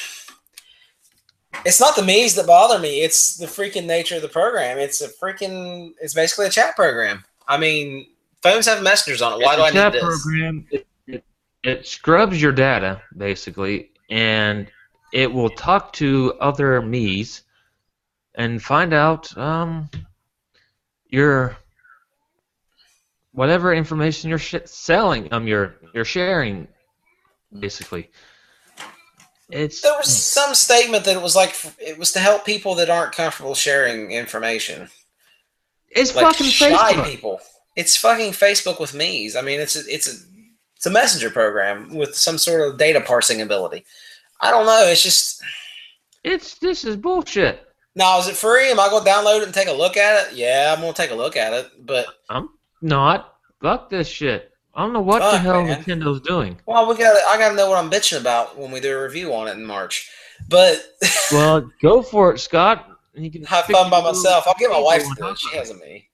it's 1.64 1.80
not 1.80 1.96
the 1.96 2.02
Miis 2.02 2.34
that 2.36 2.46
bother 2.46 2.78
me. 2.78 3.02
It's 3.02 3.36
the 3.36 3.46
freaking 3.46 3.86
nature 3.86 4.16
of 4.16 4.22
the 4.22 4.28
program. 4.28 4.78
It's 4.78 5.00
a 5.00 5.08
freaking. 5.08 5.92
It's 6.00 6.14
basically 6.14 6.46
a 6.46 6.50
chat 6.50 6.76
program. 6.76 7.24
I 7.46 7.58
mean, 7.58 8.06
phones 8.42 8.66
have 8.66 8.82
messengers 8.82 9.22
on 9.22 9.34
it. 9.40 9.44
Why 9.44 9.54
It's 9.54 9.72
do 9.72 9.78
I 9.80 9.84
need 9.84 9.92
this? 9.92 10.22
program. 10.22 10.66
It, 10.70 10.86
it, 11.06 11.24
it 11.62 11.86
scrubs 11.86 12.40
your 12.40 12.52
data 12.52 13.02
basically, 13.16 13.90
and 14.10 14.66
it 15.12 15.32
will 15.32 15.50
talk 15.50 15.92
to 15.94 16.34
other 16.40 16.80
Miis 16.82 17.42
and 18.34 18.62
find 18.62 18.92
out 18.92 19.36
um, 19.38 19.88
your 21.08 21.56
whatever 23.34 23.74
information 23.74 24.30
you're 24.30 24.38
sh- 24.38 24.54
selling. 24.64 25.32
Um, 25.32 25.46
you're 25.46 25.74
you're 25.92 26.04
sharing 26.06 26.66
basically. 27.58 28.10
It's 29.50 29.82
There 29.82 29.92
was 29.96 30.08
some 30.08 30.54
statement 30.54 31.04
that 31.04 31.16
it 31.16 31.22
was 31.22 31.36
like 31.36 31.54
it 31.78 31.98
was 31.98 32.12
to 32.12 32.18
help 32.18 32.46
people 32.46 32.74
that 32.76 32.88
aren't 32.88 33.12
comfortable 33.12 33.54
sharing 33.54 34.10
information, 34.10 34.88
it's 35.90 36.14
like 36.16 36.24
fucking 36.26 36.46
shy 36.46 36.72
Facebook. 36.94 37.04
people. 37.04 37.40
It's 37.76 37.96
fucking 37.96 38.32
Facebook 38.32 38.80
with 38.80 38.92
Miis. 38.94 39.36
I 39.36 39.42
mean, 39.42 39.60
it's 39.60 39.76
a, 39.76 39.80
it's 39.86 40.06
a 40.08 40.16
it's 40.76 40.86
a 40.86 40.90
messenger 40.90 41.28
program 41.30 41.94
with 41.94 42.14
some 42.14 42.38
sort 42.38 42.62
of 42.68 42.78
data 42.78 43.00
parsing 43.00 43.42
ability. 43.42 43.84
I 44.40 44.50
don't 44.50 44.66
know. 44.66 44.84
It's 44.86 45.02
just 45.02 45.42
It's 46.24 46.54
this 46.58 46.84
is 46.84 46.96
bullshit. 46.96 47.62
now. 47.94 48.18
Is 48.18 48.28
it 48.28 48.36
free? 48.36 48.70
Am 48.70 48.80
I 48.80 48.88
going 48.88 49.04
to 49.04 49.10
download 49.10 49.38
it 49.40 49.44
and 49.44 49.54
take 49.54 49.68
a 49.68 49.72
look 49.72 49.96
at 49.98 50.26
it? 50.28 50.34
Yeah, 50.36 50.72
I'm 50.74 50.80
going 50.80 50.94
to 50.94 51.00
take 51.00 51.10
a 51.10 51.14
look 51.14 51.36
at 51.36 51.52
it. 51.52 51.70
But 51.84 52.06
Not 52.82 53.34
fuck 53.60 53.90
this 53.90 54.08
shit. 54.08 54.50
I 54.74 54.82
don't 54.82 54.92
know 54.92 55.00
what 55.00 55.20
the 55.20 55.38
hell 55.38 55.62
man. 55.64 55.82
Nintendo's 55.82 56.20
doing. 56.20 56.58
well, 56.66 56.88
we 56.88 56.96
got. 56.96 57.16
I 57.28 57.38
got 57.38 57.50
to 57.50 57.54
know 57.54 57.70
what 57.70 57.82
I'm 57.82 57.90
bitching 57.90 58.20
about 58.20 58.58
when 58.58 58.70
we 58.72 58.80
do 58.80 58.96
a 58.96 59.02
review 59.02 59.32
on 59.32 59.48
it 59.48 59.52
in 59.52 59.64
March. 59.64 60.10
But 60.48 60.82
Well, 61.32 61.70
go 61.80 62.02
for 62.02 62.34
it, 62.34 62.40
Scott. 62.40 62.90
You 63.14 63.30
can 63.30 63.44
have 63.44 63.66
fun 63.66 63.90
by 63.90 64.00
myself. 64.02 64.44
I'll 64.46 64.54
get 64.58 64.70
my 64.70 64.80
wife 64.80 65.02
to 65.02 65.08
do 65.16 65.24
it. 65.24 65.28
talk 65.28 65.38
She 65.38 65.56
has 65.56 65.70
a 65.70 65.74
Mii. 65.74 66.04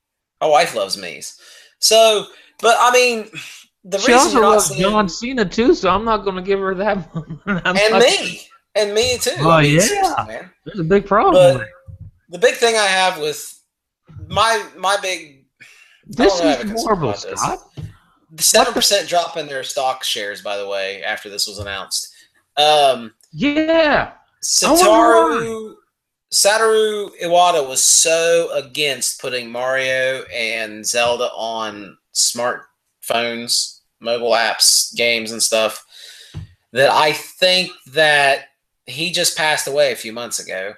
My 0.40 0.46
wife 0.46 0.74
loves 0.74 0.96
Miis. 0.96 1.38
So, 1.78 2.26
but 2.60 2.76
I 2.78 2.92
mean, 2.92 3.30
the 3.84 3.98
She 3.98 4.12
reason 4.12 4.36
also 4.36 4.40
loves 4.42 4.66
seeing 4.66 4.82
John 4.82 5.08
Cena 5.08 5.46
too, 5.46 5.74
so 5.74 5.88
I'm 5.88 6.04
not 6.04 6.18
going 6.18 6.36
to 6.36 6.42
give 6.42 6.60
her 6.60 6.74
that. 6.74 7.08
I'm 7.46 7.76
and 7.76 7.90
not- 7.92 8.02
me 8.02 8.42
and 8.74 8.94
me 8.94 9.16
too. 9.18 9.30
Oh, 9.38 9.50
I 9.50 9.62
mean, 9.62 9.80
yeah. 9.80 10.24
man. 10.28 10.50
There's 10.66 10.78
a 10.80 10.84
big 10.84 11.06
problem. 11.06 11.58
But 11.58 11.68
the 12.28 12.38
big 12.38 12.54
thing 12.54 12.76
I 12.76 12.86
have 12.86 13.18
with 13.18 13.58
my 14.28 14.62
my 14.76 14.98
big 15.00 15.39
this 16.16 16.38
don't 16.38 16.46
know 16.46 16.52
if 16.52 16.66
I 16.66 16.74
is 16.74 16.82
horrible, 16.82 17.10
about. 17.10 17.38
Scott. 17.38 17.58
the 18.32 18.42
seven 18.42 18.72
percent 18.72 19.08
drop 19.08 19.36
in 19.36 19.46
their 19.46 19.64
stock 19.64 20.04
shares. 20.04 20.42
By 20.42 20.56
the 20.56 20.68
way, 20.68 21.02
after 21.02 21.28
this 21.28 21.46
was 21.46 21.58
announced, 21.58 22.12
um, 22.56 23.14
Yeah, 23.32 24.12
Satoru 24.42 25.74
Satoru 26.32 27.10
Iwata 27.22 27.66
was 27.66 27.82
so 27.82 28.50
against 28.54 29.20
putting 29.20 29.50
Mario 29.50 30.22
and 30.32 30.86
Zelda 30.86 31.28
on 31.34 31.96
smartphones, 32.14 33.80
mobile 34.00 34.30
apps, 34.30 34.94
games, 34.94 35.32
and 35.32 35.42
stuff 35.42 35.84
that 36.72 36.90
I 36.90 37.12
think 37.12 37.72
that 37.92 38.44
he 38.86 39.10
just 39.10 39.36
passed 39.36 39.66
away 39.66 39.92
a 39.92 39.96
few 39.96 40.12
months 40.12 40.38
ago. 40.38 40.74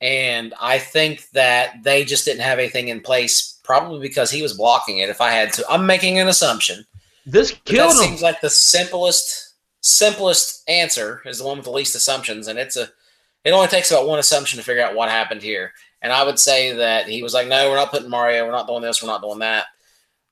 And 0.00 0.54
I 0.60 0.78
think 0.78 1.28
that 1.30 1.82
they 1.82 2.04
just 2.04 2.24
didn't 2.24 2.42
have 2.42 2.58
anything 2.58 2.88
in 2.88 3.00
place, 3.00 3.53
probably 3.64 3.98
because 3.98 4.30
he 4.30 4.42
was 4.42 4.52
blocking 4.52 4.98
it. 4.98 5.08
If 5.08 5.20
I 5.20 5.32
had 5.32 5.52
to, 5.54 5.64
I'm 5.68 5.86
making 5.86 6.20
an 6.20 6.28
assumption. 6.28 6.84
this 7.26 7.50
killed 7.64 7.90
that 7.90 7.96
him. 7.96 8.08
seems 8.08 8.22
like 8.22 8.40
the 8.40 8.50
simplest 8.50 9.54
simplest 9.80 10.62
answer 10.68 11.20
is 11.26 11.38
the 11.38 11.44
one 11.44 11.56
with 11.58 11.64
the 11.64 11.72
least 11.72 11.96
assumptions, 11.96 12.46
and 12.46 12.58
it's 12.58 12.76
a 12.76 12.88
it 13.44 13.50
only 13.50 13.68
takes 13.68 13.90
about 13.90 14.06
one 14.06 14.18
assumption 14.18 14.58
to 14.58 14.64
figure 14.64 14.82
out 14.82 14.94
what 14.94 15.10
happened 15.10 15.42
here. 15.42 15.72
And 16.00 16.12
I 16.12 16.22
would 16.22 16.38
say 16.38 16.72
that 16.72 17.08
he 17.08 17.22
was 17.22 17.34
like, 17.34 17.48
"No, 17.48 17.68
we're 17.68 17.76
not 17.76 17.90
putting 17.90 18.08
Mario. 18.08 18.44
We're 18.44 18.52
not 18.52 18.68
doing 18.68 18.82
this. 18.82 19.02
We're 19.02 19.08
not 19.08 19.22
doing 19.22 19.40
that." 19.40 19.66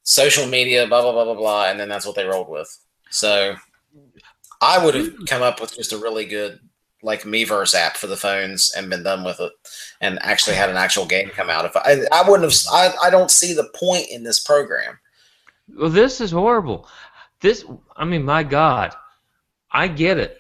Social 0.05 0.47
media, 0.47 0.87
blah 0.87 1.03
blah 1.03 1.13
blah 1.13 1.25
blah 1.25 1.35
blah, 1.35 1.71
and 1.71 1.81
then 1.81 1.89
that's 1.89 2.07
what 2.07 2.15
they 2.15 2.25
rolled 2.25 2.49
with. 2.49 2.79
So 3.11 3.57
I 4.61 4.83
would 4.83 4.95
have 4.95 5.15
hmm. 5.15 5.25
come 5.25 5.43
up 5.43 5.61
with 5.61 5.75
just 5.75 5.93
a 5.93 5.99
really 5.99 6.25
good 6.25 6.61
like 7.03 7.23
Miiverse 7.23 7.75
app 7.75 7.97
for 7.97 8.07
the 8.07 8.17
phones 8.17 8.73
and 8.77 8.89
been 8.89 9.03
done 9.03 9.25
with 9.25 9.41
it, 9.41 9.53
and 10.01 10.19
actually 10.23 10.57
had 10.57 10.71
an 10.71 10.77
actual 10.77 11.05
game 11.05 11.29
come 11.31 11.51
out. 11.51 11.65
If 11.65 11.77
I, 11.77 12.03
I 12.13 12.29
wouldn't 12.29 12.51
have, 12.51 12.61
I, 12.73 12.95
I 13.05 13.11
don't 13.11 13.31
see 13.31 13.55
the 13.55 13.71
point 13.75 14.07
in 14.11 14.23
this 14.23 14.41
program. 14.41 14.99
Well, 15.77 15.91
this 15.91 16.21
is 16.21 16.31
horrible. 16.31 16.89
This, 17.41 17.65
I 17.97 18.05
mean, 18.05 18.25
my 18.25 18.43
God, 18.43 18.95
I 19.71 19.89
get 19.89 20.19
it. 20.19 20.39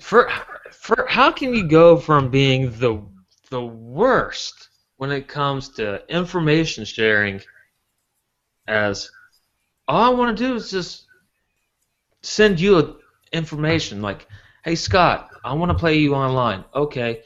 For, 0.00 0.30
for 0.72 1.06
how 1.08 1.30
can 1.30 1.54
you 1.54 1.68
go 1.68 1.96
from 1.96 2.30
being 2.30 2.72
the 2.72 3.02
the 3.50 3.64
worst 3.64 4.68
when 4.96 5.10
it 5.10 5.28
comes 5.28 5.70
to 5.70 6.02
information 6.14 6.84
sharing 6.84 7.40
as 8.66 9.10
all 9.86 10.02
I 10.02 10.14
want 10.14 10.36
to 10.36 10.44
do 10.44 10.54
is 10.54 10.70
just 10.70 11.06
send 12.22 12.60
you 12.60 12.98
information 13.32 14.02
like, 14.02 14.26
hey 14.68 14.74
Scott, 14.74 15.30
I 15.44 15.54
want 15.54 15.72
to 15.72 15.78
play 15.78 15.96
you 15.96 16.14
online. 16.14 16.62
Okay, 16.74 17.22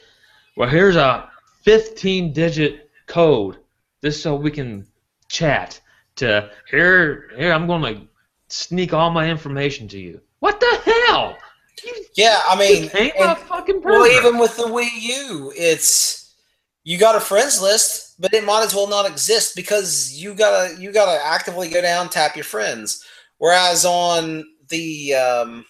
well 0.57 0.68
here's 0.68 0.94
a 0.94 1.28
15 1.62 2.33
digit 2.33 2.88
code 3.07 3.57
just 4.00 4.22
so 4.22 4.37
we 4.37 4.52
can 4.52 4.87
chat 5.28 5.81
to 6.14 6.48
here 6.70 7.31
here 7.37 7.52
I'm 7.52 7.66
going 7.66 7.83
to 7.83 8.07
sneak 8.46 8.92
all 8.92 9.11
my 9.11 9.28
information 9.28 9.88
to 9.88 9.98
you. 9.98 10.20
What 10.38 10.61
the 10.61 10.83
hell? 10.85 11.37
You 11.85 12.05
Yeah, 12.14 12.40
I 12.48 12.57
mean, 12.57 12.88
and- 12.94 13.38
fucking 13.38 13.83
Well, 13.83 14.07
even 14.07 14.38
with 14.38 14.57
the 14.57 14.64
Wii 14.64 14.88
U, 15.00 15.52
it's 15.57 16.37
you 16.85 16.96
got 16.96 17.16
a 17.16 17.20
friends 17.20 17.61
list, 17.61 18.20
but 18.20 18.33
it 18.35 18.44
might 18.44 18.62
as 18.64 18.72
well 18.72 18.88
not 18.88 19.11
exist 19.11 19.57
because 19.57 20.12
you 20.14 20.35
gotta 20.35 20.81
you 20.81 20.92
gotta 20.92 21.20
actively 21.24 21.68
go 21.70 21.83
down 21.83 22.09
tap 22.09 22.37
your 22.37 22.44
friends. 22.44 23.05
Whereas 23.38 23.85
on 23.85 24.44
the 24.68 25.14
um, 25.14 25.64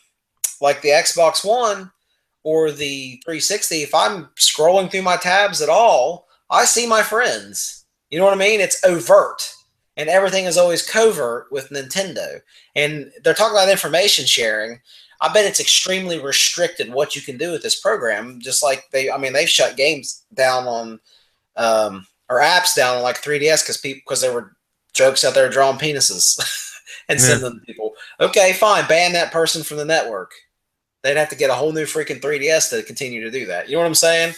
like 0.62 0.80
the 0.80 0.90
Xbox 0.90 1.44
One, 1.44 1.90
or 2.44 2.70
the 2.70 3.20
360, 3.24 3.82
if 3.82 3.94
I'm 3.94 4.28
scrolling 4.36 4.90
through 4.90 5.02
my 5.02 5.16
tabs 5.16 5.60
at 5.62 5.68
all, 5.68 6.26
I 6.50 6.64
see 6.64 6.86
my 6.86 7.02
friends. 7.02 7.84
You 8.10 8.18
know 8.18 8.24
what 8.24 8.34
I 8.34 8.38
mean? 8.38 8.60
It's 8.60 8.82
overt. 8.84 9.52
And 9.96 10.08
everything 10.08 10.46
is 10.46 10.56
always 10.56 10.88
covert 10.88 11.52
with 11.52 11.68
Nintendo. 11.70 12.40
And 12.74 13.12
they're 13.22 13.34
talking 13.34 13.54
about 13.56 13.68
information 13.68 14.24
sharing. 14.24 14.80
I 15.20 15.32
bet 15.32 15.44
it's 15.44 15.60
extremely 15.60 16.18
restricted 16.18 16.92
what 16.92 17.14
you 17.14 17.22
can 17.22 17.36
do 17.36 17.52
with 17.52 17.62
this 17.62 17.78
program. 17.80 18.40
Just 18.40 18.62
like 18.62 18.84
they, 18.90 19.10
I 19.10 19.18
mean, 19.18 19.32
they've 19.32 19.48
shut 19.48 19.76
games 19.76 20.24
down 20.34 20.66
on, 20.66 21.00
um, 21.56 22.06
or 22.28 22.40
apps 22.40 22.74
down 22.74 22.96
on 22.96 23.02
like 23.02 23.22
3DS 23.22 23.62
because 23.62 23.76
people, 23.76 24.00
because 24.04 24.20
there 24.20 24.32
were 24.32 24.56
jokes 24.94 25.24
out 25.24 25.34
there 25.34 25.48
drawing 25.48 25.78
penises 25.78 26.38
and 27.08 27.18
Yeah. 27.20 27.26
sending 27.26 27.44
them 27.44 27.60
to 27.60 27.66
people. 27.66 27.92
Okay, 28.20 28.52
fine, 28.54 28.86
ban 28.88 29.12
that 29.12 29.32
person 29.32 29.62
from 29.62 29.76
the 29.76 29.84
network. 29.84 30.32
They'd 31.02 31.16
have 31.16 31.28
to 31.30 31.36
get 31.36 31.50
a 31.50 31.54
whole 31.54 31.72
new 31.72 31.84
freaking 31.84 32.20
3DS 32.20 32.70
to 32.70 32.82
continue 32.82 33.22
to 33.22 33.30
do 33.30 33.46
that. 33.46 33.68
You 33.68 33.74
know 33.74 33.80
what 33.80 33.88
I'm 33.88 33.94
saying? 33.94 34.34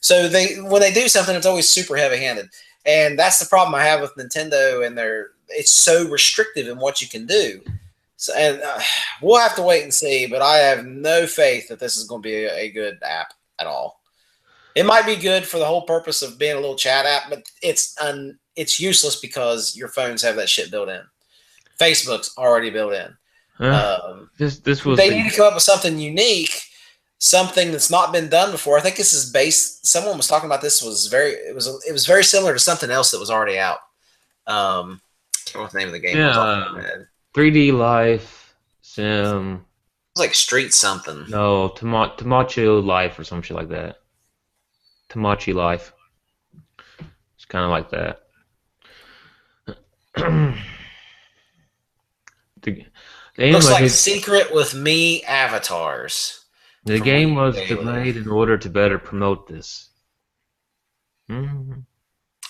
So 0.00 0.28
they 0.28 0.56
when 0.56 0.80
they 0.80 0.92
do 0.92 1.08
something, 1.08 1.34
it's 1.34 1.46
always 1.46 1.68
super 1.68 1.96
heavy-handed, 1.96 2.48
and 2.86 3.18
that's 3.18 3.38
the 3.38 3.46
problem 3.46 3.74
I 3.74 3.84
have 3.84 4.00
with 4.00 4.14
Nintendo 4.16 4.86
and 4.86 4.96
their. 4.96 5.30
It's 5.48 5.74
so 5.74 6.08
restrictive 6.08 6.68
in 6.68 6.78
what 6.78 7.00
you 7.00 7.08
can 7.08 7.26
do. 7.26 7.60
So, 8.16 8.34
and 8.36 8.60
uh, 8.60 8.80
we'll 9.22 9.40
have 9.40 9.56
to 9.56 9.62
wait 9.62 9.82
and 9.82 9.94
see. 9.94 10.26
But 10.26 10.42
I 10.42 10.56
have 10.56 10.84
no 10.84 11.26
faith 11.26 11.68
that 11.68 11.78
this 11.78 11.96
is 11.96 12.06
going 12.06 12.22
to 12.22 12.28
be 12.28 12.44
a, 12.44 12.54
a 12.54 12.70
good 12.70 12.98
app 13.02 13.32
at 13.58 13.66
all. 13.66 14.00
It 14.74 14.86
might 14.86 15.06
be 15.06 15.16
good 15.16 15.44
for 15.44 15.58
the 15.58 15.64
whole 15.64 15.82
purpose 15.82 16.22
of 16.22 16.38
being 16.38 16.56
a 16.56 16.60
little 16.60 16.76
chat 16.76 17.06
app, 17.06 17.30
but 17.30 17.42
it's 17.62 18.00
un, 18.00 18.38
it's 18.54 18.78
useless 18.78 19.16
because 19.16 19.76
your 19.76 19.88
phones 19.88 20.22
have 20.22 20.36
that 20.36 20.48
shit 20.48 20.70
built 20.70 20.88
in. 20.88 21.00
Facebook's 21.80 22.36
already 22.36 22.70
built 22.70 22.92
in. 22.92 23.16
Uh, 23.60 23.98
Um, 24.04 24.30
this 24.38 24.58
this 24.60 24.84
was 24.84 24.96
they 24.98 25.08
the- 25.10 25.16
need 25.16 25.30
to 25.30 25.36
come 25.36 25.46
up 25.48 25.54
with 25.54 25.62
something 25.62 25.98
unique, 25.98 26.62
something 27.18 27.72
that's 27.72 27.90
not 27.90 28.12
been 28.12 28.28
done 28.28 28.50
before. 28.52 28.78
I 28.78 28.80
think 28.80 28.96
this 28.96 29.12
is 29.12 29.30
based. 29.30 29.86
Someone 29.86 30.16
was 30.16 30.26
talking 30.28 30.46
about 30.48 30.62
this 30.62 30.82
was 30.82 31.06
very. 31.06 31.32
It 31.32 31.54
was 31.54 31.66
it 31.88 31.92
was 31.92 32.06
very 32.06 32.22
similar 32.24 32.52
to 32.52 32.58
something 32.58 32.90
else 32.90 33.10
that 33.10 33.18
was 33.20 33.30
already 33.30 33.58
out. 33.58 33.78
Um, 34.46 35.00
I 35.34 35.38
can't 35.50 35.54
remember 35.56 35.62
what 35.64 35.72
the 35.72 35.78
name 35.78 35.88
of 35.88 35.92
the 35.94 35.98
game. 36.00 36.16
Yeah. 36.16 36.28
off 36.28 36.34
the 36.34 36.40
top 36.64 36.68
of 36.68 36.74
my 36.76 36.82
head. 36.82 37.00
It 37.00 37.08
3D 37.34 37.72
Life 37.72 38.54
Sim. 38.82 39.52
was 40.16 40.20
like 40.20 40.34
Street 40.34 40.72
something. 40.74 41.24
No, 41.28 41.68
Tama- 41.68 42.14
Tamacho 42.16 42.80
Life 42.84 43.18
or 43.18 43.24
some 43.24 43.42
shit 43.42 43.56
like 43.56 43.68
that. 43.70 43.98
Tamachi 45.10 45.54
Life. 45.54 45.92
It's 47.36 47.44
kind 47.46 47.64
of 47.64 47.70
like 47.70 47.90
that. 47.90 48.20
the, 52.62 52.84
the 53.38 53.44
game 53.44 53.52
Looks 53.52 53.66
was, 53.66 53.80
like 53.80 53.90
Secret 53.90 54.52
with 54.52 54.72
Mii 54.72 55.22
avatars. 55.24 56.44
the 56.84 56.98
game 56.98 57.36
was 57.36 57.54
delayed 57.68 58.16
in 58.16 58.28
order 58.28 58.58
to 58.58 58.68
better 58.68 58.98
promote 58.98 59.46
this. 59.46 59.90
Mhm. 61.30 61.84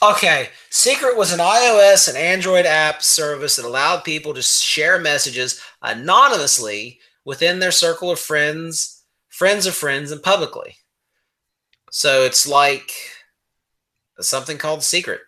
Okay, 0.00 0.48
Secret 0.70 1.16
was 1.16 1.32
an 1.32 1.40
iOS 1.40 2.08
and 2.08 2.16
Android 2.16 2.64
app 2.64 3.02
service 3.02 3.56
that 3.56 3.66
allowed 3.66 4.02
people 4.04 4.32
to 4.32 4.40
share 4.40 4.98
messages 4.98 5.60
anonymously 5.82 7.00
within 7.24 7.58
their 7.58 7.72
circle 7.72 8.10
of 8.10 8.18
friends, 8.18 9.02
friends 9.28 9.66
of 9.66 9.74
friends, 9.74 10.10
and 10.10 10.22
publicly. 10.22 10.78
So 11.90 12.22
it's 12.22 12.46
like 12.46 12.92
something 14.20 14.56
called 14.56 14.82
Secret. 14.82 15.20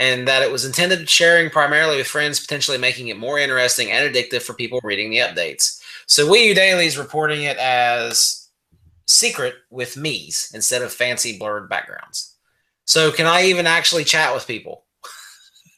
And 0.00 0.26
that 0.26 0.42
it 0.42 0.50
was 0.50 0.64
intended 0.64 1.08
sharing 1.08 1.50
primarily 1.50 1.98
with 1.98 2.08
friends, 2.08 2.40
potentially 2.40 2.78
making 2.78 3.08
it 3.08 3.18
more 3.18 3.38
interesting 3.38 3.92
and 3.92 4.12
addictive 4.12 4.42
for 4.42 4.54
people 4.54 4.80
reading 4.82 5.10
the 5.10 5.18
updates. 5.18 5.80
So 6.06 6.26
Wii 6.26 6.46
U 6.46 6.54
Daily 6.54 6.86
is 6.86 6.98
reporting 6.98 7.44
it 7.44 7.56
as 7.58 8.48
Secret 9.06 9.54
with 9.70 9.96
Miis 9.96 10.52
instead 10.54 10.82
of 10.82 10.92
fancy 10.92 11.38
blurred 11.38 11.68
backgrounds. 11.68 12.36
So 12.84 13.12
can 13.12 13.26
I 13.26 13.44
even 13.44 13.66
actually 13.66 14.04
chat 14.04 14.34
with 14.34 14.46
people? 14.46 14.86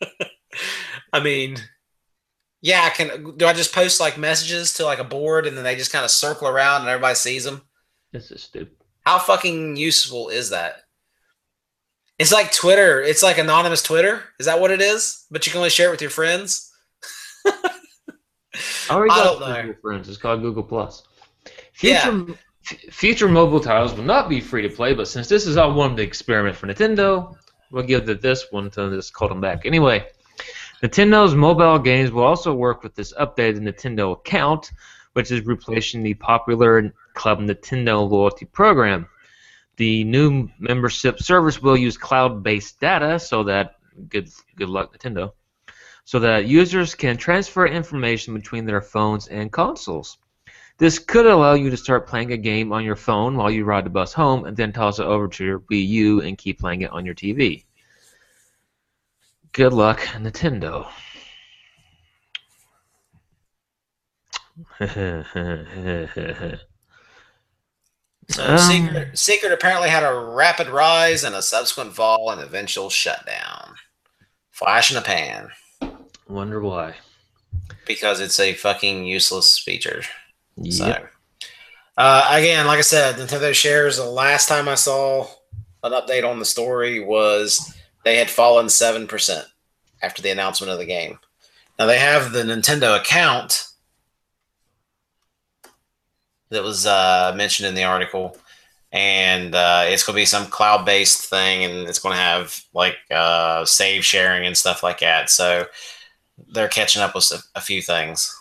I 1.12 1.20
mean, 1.20 1.58
yeah, 2.62 2.88
can 2.90 3.34
do 3.36 3.46
I 3.46 3.52
just 3.52 3.74
post 3.74 4.00
like 4.00 4.16
messages 4.16 4.74
to 4.74 4.84
like 4.84 5.00
a 5.00 5.04
board 5.04 5.46
and 5.46 5.56
then 5.56 5.64
they 5.64 5.76
just 5.76 5.92
kind 5.92 6.04
of 6.04 6.10
circle 6.10 6.48
around 6.48 6.82
and 6.82 6.90
everybody 6.90 7.16
sees 7.16 7.44
them? 7.44 7.62
This 8.12 8.30
is 8.30 8.44
stupid. 8.44 8.76
How 9.04 9.18
fucking 9.18 9.76
useful 9.76 10.28
is 10.28 10.50
that? 10.50 10.81
It's 12.22 12.30
like 12.30 12.52
Twitter. 12.52 13.02
It's 13.02 13.20
like 13.20 13.38
anonymous 13.38 13.82
Twitter. 13.82 14.22
Is 14.38 14.46
that 14.46 14.60
what 14.60 14.70
it 14.70 14.80
is? 14.80 15.26
But 15.32 15.44
you 15.44 15.50
can 15.50 15.58
only 15.58 15.70
share 15.70 15.88
it 15.88 15.90
with 15.90 16.02
your 16.02 16.10
friends. 16.10 16.72
I 17.44 17.50
already 18.90 19.08
got. 19.08 19.62
Google 19.62 19.80
Friends. 19.82 20.08
It's 20.08 20.18
called 20.18 20.40
Google 20.40 20.62
Plus. 20.62 21.02
Yeah. 21.80 22.02
Future, 22.02 22.38
f- 22.70 22.94
future 22.94 23.28
mobile 23.28 23.58
titles 23.58 23.94
will 23.94 24.04
not 24.04 24.28
be 24.28 24.40
free 24.40 24.62
to 24.62 24.68
play, 24.68 24.94
but 24.94 25.08
since 25.08 25.28
this 25.28 25.48
is 25.48 25.56
all 25.56 25.74
one 25.74 25.96
big 25.96 26.06
experiment 26.06 26.54
for 26.54 26.68
Nintendo, 26.68 27.34
we'll 27.72 27.82
give 27.82 28.08
it 28.08 28.22
this 28.22 28.46
one 28.52 28.70
to 28.70 28.94
just 28.94 29.12
call 29.12 29.28
them 29.28 29.40
back. 29.40 29.66
Anyway, 29.66 30.06
Nintendo's 30.80 31.34
mobile 31.34 31.80
games 31.80 32.12
will 32.12 32.22
also 32.22 32.54
work 32.54 32.84
with 32.84 32.94
this 32.94 33.12
updated 33.14 33.58
Nintendo 33.62 34.12
account, 34.12 34.70
which 35.14 35.32
is 35.32 35.44
replacing 35.44 36.04
the 36.04 36.14
popular 36.14 36.94
Club 37.14 37.40
Nintendo 37.40 38.08
loyalty 38.08 38.44
program. 38.44 39.08
The 39.82 40.04
new 40.04 40.48
membership 40.60 41.18
service 41.18 41.60
will 41.60 41.76
use 41.76 41.96
cloud-based 41.96 42.78
data, 42.78 43.18
so 43.18 43.42
that 43.42 43.78
good 44.08 44.30
good 44.54 44.68
luck 44.68 44.96
Nintendo, 44.96 45.32
so 46.04 46.20
that 46.20 46.46
users 46.46 46.94
can 46.94 47.16
transfer 47.16 47.66
information 47.66 48.32
between 48.32 48.64
their 48.64 48.80
phones 48.80 49.26
and 49.26 49.50
consoles. 49.50 50.18
This 50.78 51.00
could 51.00 51.26
allow 51.26 51.54
you 51.54 51.68
to 51.68 51.76
start 51.76 52.06
playing 52.06 52.30
a 52.30 52.36
game 52.36 52.72
on 52.72 52.84
your 52.84 52.94
phone 52.94 53.36
while 53.36 53.50
you 53.50 53.64
ride 53.64 53.84
the 53.84 53.90
bus 53.90 54.12
home, 54.12 54.44
and 54.44 54.56
then 54.56 54.72
toss 54.72 55.00
it 55.00 55.06
over 55.06 55.26
to 55.26 55.44
your 55.44 55.58
Wii 55.58 55.88
U 55.88 56.20
and 56.20 56.38
keep 56.38 56.60
playing 56.60 56.82
it 56.82 56.92
on 56.92 57.04
your 57.04 57.16
TV. 57.16 57.64
Good 59.50 59.72
luck, 59.72 59.98
Nintendo. 60.14 60.86
So 68.32 68.46
Um, 68.46 68.58
Secret, 68.58 69.18
Secret 69.18 69.52
apparently 69.52 69.88
had 69.90 70.02
a 70.04 70.14
rapid 70.14 70.68
rise 70.68 71.24
and 71.24 71.34
a 71.34 71.42
subsequent 71.42 71.94
fall 71.94 72.30
and 72.30 72.40
eventual 72.40 72.88
shutdown. 72.90 73.74
Flash 74.50 74.90
in 74.90 74.94
the 74.96 75.02
pan 75.02 75.50
Wonder 76.28 76.60
why. 76.60 76.94
because 77.86 78.20
it's 78.20 78.38
a 78.40 78.54
fucking 78.54 79.04
useless 79.04 79.58
feature. 79.58 80.02
So, 80.70 80.86
Yep. 80.86 81.10
uh, 81.98 82.28
again, 82.30 82.66
like 82.66 82.78
I 82.78 82.82
said, 82.82 83.16
Nintendo 83.16 83.52
shares. 83.54 83.96
The 83.96 84.04
last 84.04 84.48
time 84.48 84.68
I 84.68 84.74
saw 84.76 85.26
an 85.82 85.92
update 85.92 86.28
on 86.28 86.38
the 86.38 86.44
story 86.44 87.00
was 87.00 87.74
they 88.04 88.16
had 88.16 88.30
fallen 88.30 88.68
seven 88.68 89.06
percent 89.06 89.46
after 90.02 90.22
the 90.22 90.30
announcement 90.30 90.70
of 90.72 90.78
the 90.78 90.86
game. 90.86 91.18
Now 91.78 91.86
they 91.86 91.98
have 91.98 92.32
the 92.32 92.42
Nintendo 92.44 92.96
account 92.98 93.66
that 96.52 96.62
was 96.62 96.86
uh, 96.86 97.32
mentioned 97.36 97.68
in 97.68 97.74
the 97.74 97.84
article, 97.84 98.36
and 98.92 99.54
uh, 99.54 99.84
it's 99.86 100.04
going 100.04 100.14
to 100.14 100.20
be 100.20 100.26
some 100.26 100.46
cloud-based 100.46 101.28
thing, 101.28 101.64
and 101.64 101.88
it's 101.88 101.98
going 101.98 102.14
to 102.14 102.20
have 102.20 102.62
like 102.72 102.96
uh, 103.10 103.64
save 103.64 104.04
sharing 104.04 104.46
and 104.46 104.56
stuff 104.56 104.82
like 104.82 105.00
that. 105.00 105.30
So 105.30 105.66
they're 106.52 106.68
catching 106.68 107.02
up 107.02 107.14
with 107.14 107.30
a, 107.32 107.58
a 107.58 107.60
few 107.60 107.82
things 107.82 108.34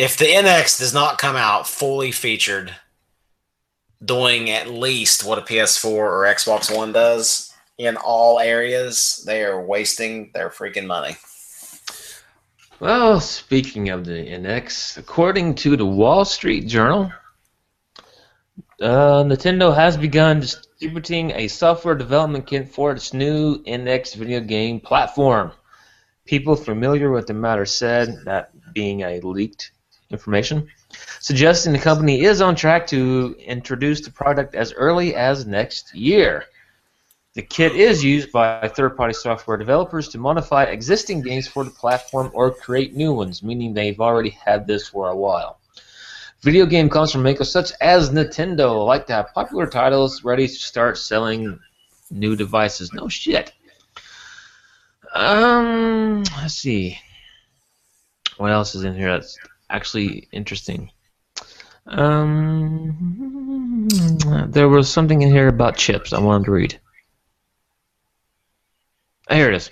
if 0.00 0.16
the 0.16 0.24
NX 0.24 0.78
does 0.78 0.94
not 0.94 1.18
come 1.18 1.36
out 1.36 1.68
fully 1.68 2.10
featured, 2.10 2.74
doing 4.02 4.48
at 4.48 4.70
least 4.70 5.24
what 5.24 5.38
a 5.38 5.42
PS4 5.42 5.84
or 5.84 6.24
Xbox 6.24 6.74
One 6.74 6.90
does 6.90 7.52
in 7.76 7.98
all 7.98 8.40
areas, 8.40 9.22
they 9.26 9.44
are 9.44 9.62
wasting 9.62 10.30
their 10.32 10.48
freaking 10.48 10.86
money. 10.86 11.18
Well, 12.80 13.20
speaking 13.20 13.90
of 13.90 14.06
the 14.06 14.12
NX, 14.12 14.96
according 14.96 15.56
to 15.56 15.76
the 15.76 15.84
Wall 15.84 16.24
Street 16.24 16.66
Journal, 16.66 17.12
uh, 18.80 19.22
Nintendo 19.22 19.74
has 19.74 19.98
begun 19.98 20.40
distributing 20.40 21.30
a 21.32 21.46
software 21.48 21.94
development 21.94 22.46
kit 22.46 22.70
for 22.70 22.92
its 22.92 23.12
new 23.12 23.62
NX 23.64 24.14
video 24.14 24.40
game 24.40 24.80
platform. 24.80 25.52
People 26.24 26.56
familiar 26.56 27.10
with 27.10 27.26
the 27.26 27.34
matter 27.34 27.66
said 27.66 28.24
that 28.24 28.50
being 28.72 29.02
a 29.02 29.20
leaked 29.20 29.72
information, 30.08 30.66
suggesting 31.18 31.74
the 31.74 31.78
company 31.78 32.22
is 32.22 32.40
on 32.40 32.56
track 32.56 32.86
to 32.86 33.36
introduce 33.40 34.00
the 34.00 34.10
product 34.10 34.54
as 34.54 34.72
early 34.72 35.14
as 35.14 35.44
next 35.44 35.94
year. 35.94 36.46
The 37.40 37.46
kit 37.46 37.74
is 37.74 38.04
used 38.04 38.32
by 38.32 38.68
third-party 38.68 39.14
software 39.14 39.56
developers 39.56 40.08
to 40.08 40.18
modify 40.18 40.64
existing 40.64 41.22
games 41.22 41.48
for 41.48 41.64
the 41.64 41.70
platform 41.70 42.30
or 42.34 42.50
create 42.50 42.94
new 42.94 43.14
ones, 43.14 43.42
meaning 43.42 43.72
they've 43.72 43.98
already 43.98 44.28
had 44.28 44.66
this 44.66 44.86
for 44.86 45.08
a 45.08 45.16
while. 45.16 45.58
Video 46.42 46.66
game 46.66 46.90
console 46.90 47.22
makers 47.22 47.50
such 47.50 47.72
as 47.80 48.10
Nintendo 48.10 48.84
like 48.84 49.06
to 49.06 49.14
have 49.14 49.32
popular 49.32 49.66
titles 49.66 50.22
ready 50.22 50.46
to 50.46 50.52
start 50.52 50.98
selling 50.98 51.58
new 52.10 52.36
devices. 52.36 52.92
No 52.92 53.08
shit. 53.08 53.54
Um, 55.14 56.22
let's 56.42 56.52
see. 56.52 56.98
What 58.36 58.52
else 58.52 58.74
is 58.74 58.84
in 58.84 58.94
here 58.94 59.12
that's 59.12 59.38
actually 59.70 60.28
interesting? 60.30 60.90
Um, 61.86 63.88
there 64.50 64.68
was 64.68 64.90
something 64.90 65.22
in 65.22 65.32
here 65.32 65.48
about 65.48 65.78
chips 65.78 66.12
I 66.12 66.20
wanted 66.20 66.44
to 66.44 66.50
read. 66.50 66.78
Ah, 69.30 69.34
Here 69.34 69.48
it 69.48 69.54
is. 69.54 69.70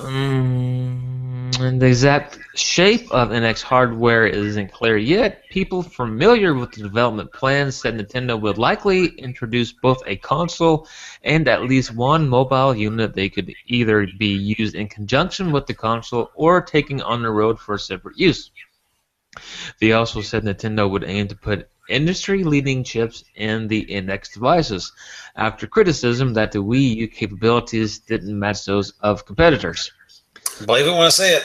Um, 0.00 1.50
and 1.60 1.82
the 1.82 1.86
exact 1.86 2.38
shape 2.54 3.10
of 3.10 3.28
NX 3.28 3.60
hardware 3.60 4.26
isn't 4.26 4.72
clear 4.72 4.96
yet. 4.96 5.42
People 5.50 5.82
familiar 5.82 6.54
with 6.54 6.72
the 6.72 6.82
development 6.82 7.30
plans 7.30 7.76
said 7.76 7.98
Nintendo 7.98 8.40
would 8.40 8.56
likely 8.56 9.08
introduce 9.18 9.72
both 9.72 10.02
a 10.06 10.16
console 10.16 10.88
and 11.24 11.46
at 11.46 11.64
least 11.64 11.94
one 11.94 12.26
mobile 12.26 12.74
unit 12.74 13.12
they 13.12 13.28
could 13.28 13.52
either 13.66 14.08
be 14.18 14.54
used 14.58 14.74
in 14.74 14.88
conjunction 14.88 15.52
with 15.52 15.66
the 15.66 15.74
console 15.74 16.30
or 16.34 16.62
taking 16.62 17.02
on 17.02 17.20
the 17.20 17.30
road 17.30 17.60
for 17.60 17.76
separate 17.76 18.16
use. 18.16 18.50
They 19.78 19.92
also 19.92 20.22
said 20.22 20.44
Nintendo 20.44 20.90
would 20.90 21.04
aim 21.04 21.28
to 21.28 21.36
put 21.36 21.68
industry-leading 21.90 22.84
chips 22.84 23.24
in 23.34 23.68
the 23.68 23.84
NX 23.86 24.34
devices, 24.34 24.92
after 25.36 25.66
criticism 25.66 26.34
that 26.34 26.52
the 26.52 26.58
Wii 26.58 26.96
U 26.96 27.08
capabilities 27.08 27.98
didn't 27.98 28.38
match 28.38 28.64
those 28.64 28.92
of 29.00 29.26
competitors. 29.26 29.92
Believe 30.64 30.86
it 30.86 30.92
when 30.92 31.02
I 31.02 31.08
say 31.08 31.36
it. 31.36 31.44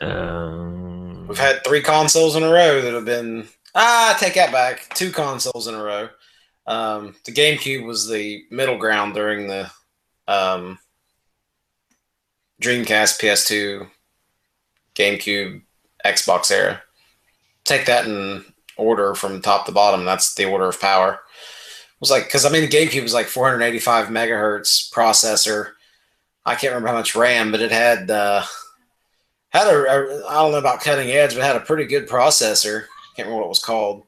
Um, 0.00 1.28
We've 1.28 1.38
had 1.38 1.62
three 1.64 1.82
consoles 1.82 2.36
in 2.36 2.42
a 2.42 2.50
row 2.50 2.80
that 2.80 2.94
have 2.94 3.04
been. 3.04 3.46
Ah, 3.74 4.16
take 4.18 4.34
that 4.34 4.50
back. 4.50 4.92
Two 4.94 5.10
consoles 5.10 5.66
in 5.68 5.74
a 5.74 5.82
row. 5.82 6.08
Um, 6.66 7.14
the 7.24 7.32
GameCube 7.32 7.84
was 7.84 8.08
the 8.08 8.44
middle 8.50 8.78
ground 8.78 9.14
during 9.14 9.46
the 9.46 9.70
um, 10.26 10.78
Dreamcast, 12.60 13.20
PS2, 13.20 13.88
GameCube, 14.94 15.62
Xbox 16.04 16.50
era. 16.50 16.82
Take 17.64 17.86
that 17.86 18.06
in 18.06 18.44
order 18.80 19.14
from 19.14 19.40
top 19.40 19.66
to 19.66 19.72
bottom. 19.72 20.04
That's 20.04 20.34
the 20.34 20.46
order 20.46 20.68
of 20.68 20.80
power. 20.80 21.12
It 21.14 22.00
was 22.00 22.10
like 22.10 22.24
because 22.24 22.44
I 22.44 22.50
mean 22.50 22.62
the 22.62 22.68
GameCube 22.68 23.02
was 23.02 23.14
like 23.14 23.26
485 23.26 24.08
megahertz 24.08 24.90
processor. 24.92 25.72
I 26.46 26.54
can't 26.54 26.72
remember 26.72 26.88
how 26.88 26.94
much 26.94 27.14
RAM, 27.14 27.52
but 27.52 27.60
it 27.60 27.70
had 27.70 28.10
uh, 28.10 28.42
had 29.50 29.66
a, 29.66 29.76
a 29.76 30.26
I 30.28 30.34
don't 30.34 30.52
know 30.52 30.58
about 30.58 30.80
cutting 30.80 31.10
edge, 31.10 31.34
but 31.34 31.40
it 31.40 31.44
had 31.44 31.56
a 31.56 31.60
pretty 31.60 31.84
good 31.84 32.08
processor. 32.08 32.86
Can't 33.16 33.26
remember 33.26 33.36
what 33.36 33.46
it 33.46 33.48
was 33.48 33.62
called, 33.62 34.04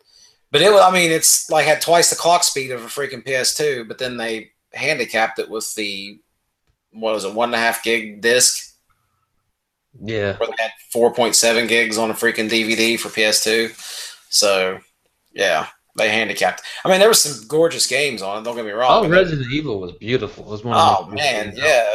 but 0.50 0.62
it 0.62 0.72
was. 0.72 0.80
I 0.82 0.90
mean, 0.90 1.10
it's 1.10 1.50
like 1.50 1.66
had 1.66 1.82
twice 1.82 2.10
the 2.10 2.16
clock 2.16 2.44
speed 2.44 2.70
of 2.70 2.82
a 2.82 2.86
freaking 2.86 3.24
PS2, 3.24 3.86
but 3.86 3.98
then 3.98 4.16
they 4.16 4.52
handicapped 4.72 5.38
it 5.38 5.50
with 5.50 5.74
the 5.74 6.18
what 6.92 7.14
was 7.14 7.24
it 7.24 7.34
one 7.34 7.50
and 7.50 7.56
a 7.56 7.58
half 7.58 7.82
gig 7.82 8.20
disc, 8.20 8.74
yeah. 10.00 10.36
where 10.36 10.48
they 10.48 10.62
had 10.62 10.72
4.7 10.94 11.68
gigs 11.68 11.98
on 11.98 12.10
a 12.10 12.14
freaking 12.14 12.50
DVD 12.50 12.98
for 12.98 13.08
PS2. 13.08 14.11
So 14.32 14.78
yeah, 15.34 15.66
they 15.96 16.08
handicapped. 16.08 16.62
I 16.84 16.88
mean, 16.90 16.98
there 16.98 17.08
was 17.08 17.22
some 17.22 17.46
gorgeous 17.46 17.86
games 17.86 18.22
on 18.22 18.40
it. 18.40 18.44
Don't 18.44 18.56
get 18.56 18.64
me 18.64 18.72
wrong. 18.72 19.04
Oh, 19.04 19.08
Resident 19.08 19.50
Evil 19.52 19.80
was 19.80 19.92
beautiful. 19.92 20.44
It 20.44 20.50
was 20.50 20.64
one 20.64 20.76
of 20.76 20.96
Oh 21.00 21.06
man, 21.08 21.52
yeah. 21.54 21.86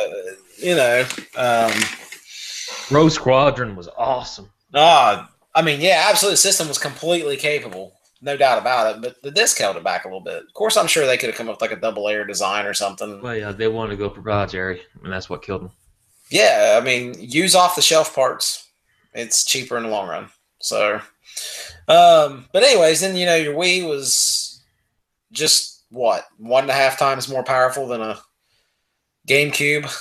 You 0.60 0.76
know, 0.76 1.06
um, 1.36 1.72
Rogue 2.90 3.12
Squadron 3.12 3.76
was 3.76 3.90
awesome. 3.98 4.50
ah, 4.74 5.30
I 5.54 5.62
mean, 5.62 5.82
yeah, 5.82 6.06
absolute 6.10 6.38
system 6.38 6.68
was 6.68 6.78
completely 6.78 7.38
capable, 7.38 7.94
no 8.22 8.38
doubt 8.38 8.60
about 8.60 8.96
it. 8.96 9.02
But 9.02 9.22
the 9.24 9.32
disc 9.32 9.58
held 9.58 9.78
it 9.78 9.84
back 9.84 10.06
a 10.06 10.08
little 10.08 10.22
bit. 10.22 10.44
Of 10.44 10.54
course, 10.54 10.78
I'm 10.78 10.88
sure 10.88 11.06
they 11.06 11.18
could 11.18 11.30
have 11.30 11.38
come 11.38 11.50
up 11.50 11.56
with 11.56 11.62
like 11.62 11.78
a 11.78 11.82
double 11.82 12.06
layer 12.06 12.26
design 12.26 12.66
or 12.66 12.74
something. 12.74 13.22
Well, 13.22 13.36
yeah, 13.36 13.52
they 13.52 13.68
wanted 13.68 13.92
to 13.92 13.98
go 13.98 14.10
proprietary, 14.10 14.82
and 15.04 15.12
that's 15.12 15.30
what 15.30 15.44
killed 15.44 15.64
them. 15.64 15.72
Yeah, 16.30 16.78
I 16.80 16.84
mean, 16.84 17.16
use 17.20 17.56
off 17.56 17.76
the 17.76 17.82
shelf 17.82 18.14
parts. 18.14 18.68
It's 19.14 19.46
cheaper 19.46 19.78
in 19.78 19.84
the 19.84 19.90
long 19.90 20.08
run. 20.10 20.30
So, 20.60 21.00
um, 21.88 22.46
but 22.52 22.64
anyways, 22.64 23.02
then 23.02 23.16
you 23.16 23.26
know 23.26 23.36
your 23.36 23.54
Wii 23.54 23.88
was 23.88 24.64
just 25.32 25.84
what 25.90 26.26
one 26.38 26.64
and 26.64 26.72
a 26.72 26.74
half 26.74 26.98
times 26.98 27.30
more 27.30 27.44
powerful 27.44 27.88
than 27.88 28.02
a 28.02 28.20
GameCube. 29.28 29.92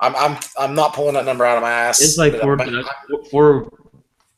I'm 0.00 0.14
I'm 0.16 0.38
I'm 0.58 0.74
not 0.74 0.94
pulling 0.94 1.14
that 1.14 1.24
number 1.24 1.44
out 1.44 1.56
of 1.56 1.62
my 1.62 1.70
ass. 1.70 2.00
It's 2.00 2.18
like 2.18 2.38
four, 2.40 2.60
I'm- 2.60 2.84
four 3.30 3.70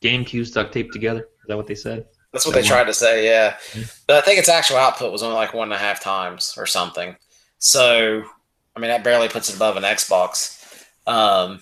GameCubes 0.01 0.53
duct 0.53 0.73
taped 0.73 0.93
together. 0.93 1.21
Is 1.21 1.47
that 1.47 1.57
what 1.57 1.67
they 1.67 1.75
said? 1.75 2.05
That's 2.31 2.45
what 2.45 2.53
they 2.53 2.61
tried 2.61 2.83
to 2.85 2.93
say, 2.93 3.25
yeah. 3.25 3.57
But 4.05 4.17
I 4.17 4.21
think 4.21 4.37
its 4.37 4.49
actual 4.49 4.77
output 4.77 5.11
was 5.11 5.23
only 5.23 5.35
like 5.35 5.53
one 5.53 5.69
and 5.69 5.73
a 5.73 5.77
half 5.79 5.99
times 5.99 6.53
or 6.57 6.67
something. 6.67 7.15
So, 7.57 8.23
I 8.75 8.79
mean, 8.79 8.89
that 8.89 9.03
barely 9.03 9.27
puts 9.27 9.49
it 9.49 9.55
above 9.55 9.77
an 9.77 9.83
Xbox. 9.83 10.85
Um, 11.07 11.59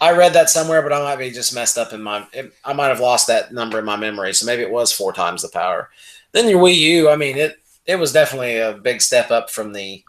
I 0.00 0.12
read 0.12 0.32
that 0.34 0.50
somewhere, 0.50 0.82
but 0.82 0.92
I 0.92 1.02
might 1.02 1.18
be 1.18 1.30
just 1.30 1.54
messed 1.54 1.78
up 1.78 1.92
in 1.92 2.02
my. 2.02 2.26
It, 2.32 2.52
I 2.64 2.72
might 2.72 2.88
have 2.88 3.00
lost 3.00 3.26
that 3.26 3.52
number 3.52 3.78
in 3.78 3.84
my 3.84 3.96
memory. 3.96 4.32
So 4.32 4.46
maybe 4.46 4.62
it 4.62 4.70
was 4.70 4.92
four 4.92 5.12
times 5.12 5.42
the 5.42 5.48
power. 5.48 5.90
Then 6.32 6.48
your 6.48 6.62
Wii 6.62 6.76
U, 6.76 7.10
I 7.10 7.16
mean, 7.16 7.36
it 7.36 7.58
it 7.86 7.96
was 7.96 8.12
definitely 8.12 8.58
a 8.58 8.74
big 8.74 9.00
step 9.00 9.30
up 9.30 9.50
from 9.50 9.72
the. 9.72 10.04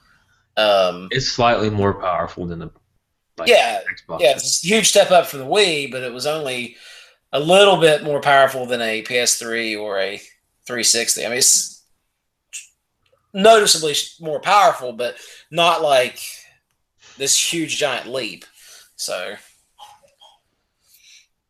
Um, 0.57 1.07
It's 1.11 1.29
slightly 1.29 1.69
more 1.69 1.93
powerful 1.99 2.45
than 2.45 2.59
the 2.59 2.69
like, 3.37 3.49
yeah, 3.49 3.79
Xbox. 3.81 4.19
yeah, 4.19 4.31
it's 4.31 4.63
a 4.63 4.67
huge 4.67 4.89
step 4.89 5.11
up 5.11 5.25
from 5.25 5.39
the 5.39 5.45
Wii, 5.45 5.89
but 5.91 6.03
it 6.03 6.13
was 6.13 6.27
only 6.27 6.75
a 7.31 7.39
little 7.39 7.77
bit 7.77 8.03
more 8.03 8.19
powerful 8.19 8.65
than 8.65 8.81
a 8.81 9.01
PS3 9.03 9.79
or 9.79 9.97
a 9.99 10.17
360. 10.67 11.25
I 11.25 11.29
mean, 11.29 11.37
it's 11.37 11.83
noticeably 13.33 13.95
more 14.19 14.39
powerful, 14.39 14.93
but 14.93 15.15
not 15.51 15.81
like 15.81 16.19
this 17.17 17.53
huge 17.53 17.77
giant 17.77 18.07
leap. 18.07 18.45
So, 18.95 19.35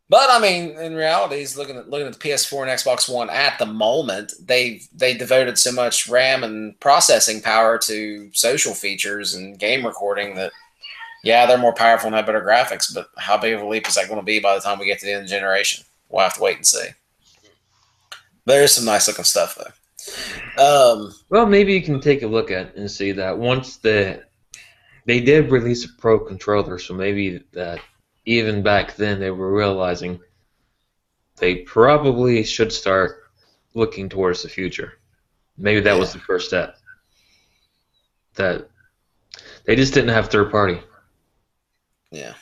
but 0.09 0.29
I 0.29 0.39
mean, 0.39 0.71
in 0.79 0.95
reality, 0.95 1.37
he's 1.37 1.57
looking 1.57 1.77
at 1.77 1.89
looking 1.89 2.07
at 2.07 2.13
the 2.13 2.19
PS4 2.19 2.63
and 2.63 2.71
Xbox 2.71 3.07
One 3.13 3.29
at 3.29 3.59
the 3.59 3.65
moment. 3.65 4.33
They 4.43 4.81
they 4.93 5.13
devoted 5.15 5.57
so 5.57 5.71
much 5.71 6.07
RAM 6.09 6.43
and 6.43 6.79
processing 6.79 7.41
power 7.41 7.77
to 7.79 8.29
social 8.33 8.73
features 8.73 9.35
and 9.35 9.59
game 9.59 9.85
recording 9.85 10.35
that 10.35 10.51
yeah, 11.23 11.45
they're 11.45 11.57
more 11.57 11.73
powerful 11.73 12.07
and 12.07 12.15
have 12.15 12.25
better 12.25 12.41
graphics, 12.41 12.93
but 12.93 13.09
how 13.17 13.37
big 13.37 13.53
of 13.53 13.61
a 13.61 13.67
leap 13.67 13.87
is 13.87 13.95
that 13.95 14.07
going 14.07 14.19
to 14.19 14.25
be 14.25 14.39
by 14.39 14.55
the 14.55 14.61
time 14.61 14.79
we 14.79 14.85
get 14.85 14.99
to 14.99 15.05
the 15.05 15.11
end 15.11 15.23
of 15.23 15.29
the 15.29 15.35
generation? 15.35 15.83
We'll 16.07 16.23
have 16.23 16.35
to 16.35 16.41
wait 16.41 16.55
and 16.55 16.65
see. 16.65 16.87
There's 18.45 18.71
some 18.71 18.85
nice 18.85 19.07
looking 19.07 19.25
stuff 19.25 19.57
though. 19.57 19.73
Um, 20.57 21.13
Well, 21.29 21.45
maybe 21.45 21.73
you 21.73 21.83
can 21.83 21.99
take 21.99 22.23
a 22.23 22.27
look 22.27 22.51
at 22.51 22.75
and 22.75 22.89
see 22.89 23.11
that 23.11 23.37
once 23.37 23.77
the 23.77 24.23
they 25.05 25.19
did 25.19 25.51
release 25.51 25.85
a 25.85 25.89
pro 25.97 26.19
controller, 26.19 26.77
so 26.77 26.93
maybe 26.93 27.43
that 27.53 27.79
even 28.29 28.61
back 28.61 28.95
then 28.95 29.19
they 29.19 29.31
were 29.31 29.51
realizing 29.51 30.19
they 31.37 31.55
probably 31.55 32.43
should 32.43 32.71
start 32.71 33.23
looking 33.73 34.07
towards 34.07 34.43
the 34.43 34.49
future. 34.49 34.99
Maybe 35.57 35.79
that 35.79 35.97
was 35.97 36.13
the 36.13 36.19
first 36.19 36.47
step. 36.47 36.77
That 38.35 38.69
they 39.65 39.75
just 39.75 39.95
didn't 39.95 40.11
have 40.11 40.27
third 40.27 40.51
party. 40.51 40.79
yeah. 42.11 42.33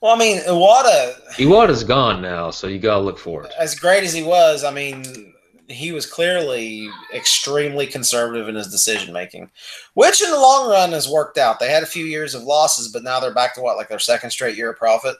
Well, 0.00 0.16
I 0.16 0.18
mean, 0.18 0.40
Iwata, 0.40 1.14
Iwata's 1.36 1.84
gone 1.84 2.20
now, 2.20 2.50
so 2.50 2.66
you 2.66 2.80
gotta 2.80 3.04
look 3.04 3.20
for 3.20 3.44
it. 3.44 3.52
as 3.56 3.76
great 3.76 4.02
as 4.02 4.12
he 4.12 4.24
was, 4.24 4.64
I 4.64 4.72
mean, 4.72 5.32
he 5.68 5.92
was 5.92 6.06
clearly 6.06 6.88
extremely 7.14 7.86
conservative 7.86 8.48
in 8.48 8.54
his 8.54 8.70
decision 8.70 9.12
making, 9.12 9.50
which 9.94 10.22
in 10.22 10.30
the 10.30 10.38
long 10.38 10.68
run 10.70 10.92
has 10.92 11.08
worked 11.08 11.38
out. 11.38 11.58
They 11.60 11.70
had 11.70 11.82
a 11.82 11.86
few 11.86 12.04
years 12.04 12.34
of 12.34 12.42
losses, 12.42 12.88
but 12.88 13.04
now 13.04 13.20
they're 13.20 13.32
back 13.34 13.54
to 13.54 13.60
what, 13.62 13.76
like 13.76 13.88
their 13.88 13.98
second 13.98 14.30
straight 14.30 14.56
year 14.56 14.70
of 14.70 14.78
profit. 14.78 15.16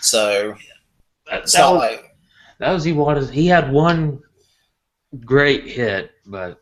So 0.00 0.54
That, 1.30 1.42
it's 1.42 1.52
that 1.52 1.60
not 1.60 1.74
was, 1.74 1.80
like 1.80 2.16
that 2.60 2.72
was 2.72 2.86
Iwata's. 2.86 3.30
He 3.30 3.46
had 3.46 3.72
one 3.72 4.20
great 5.24 5.64
hit, 5.66 6.12
but 6.26 6.60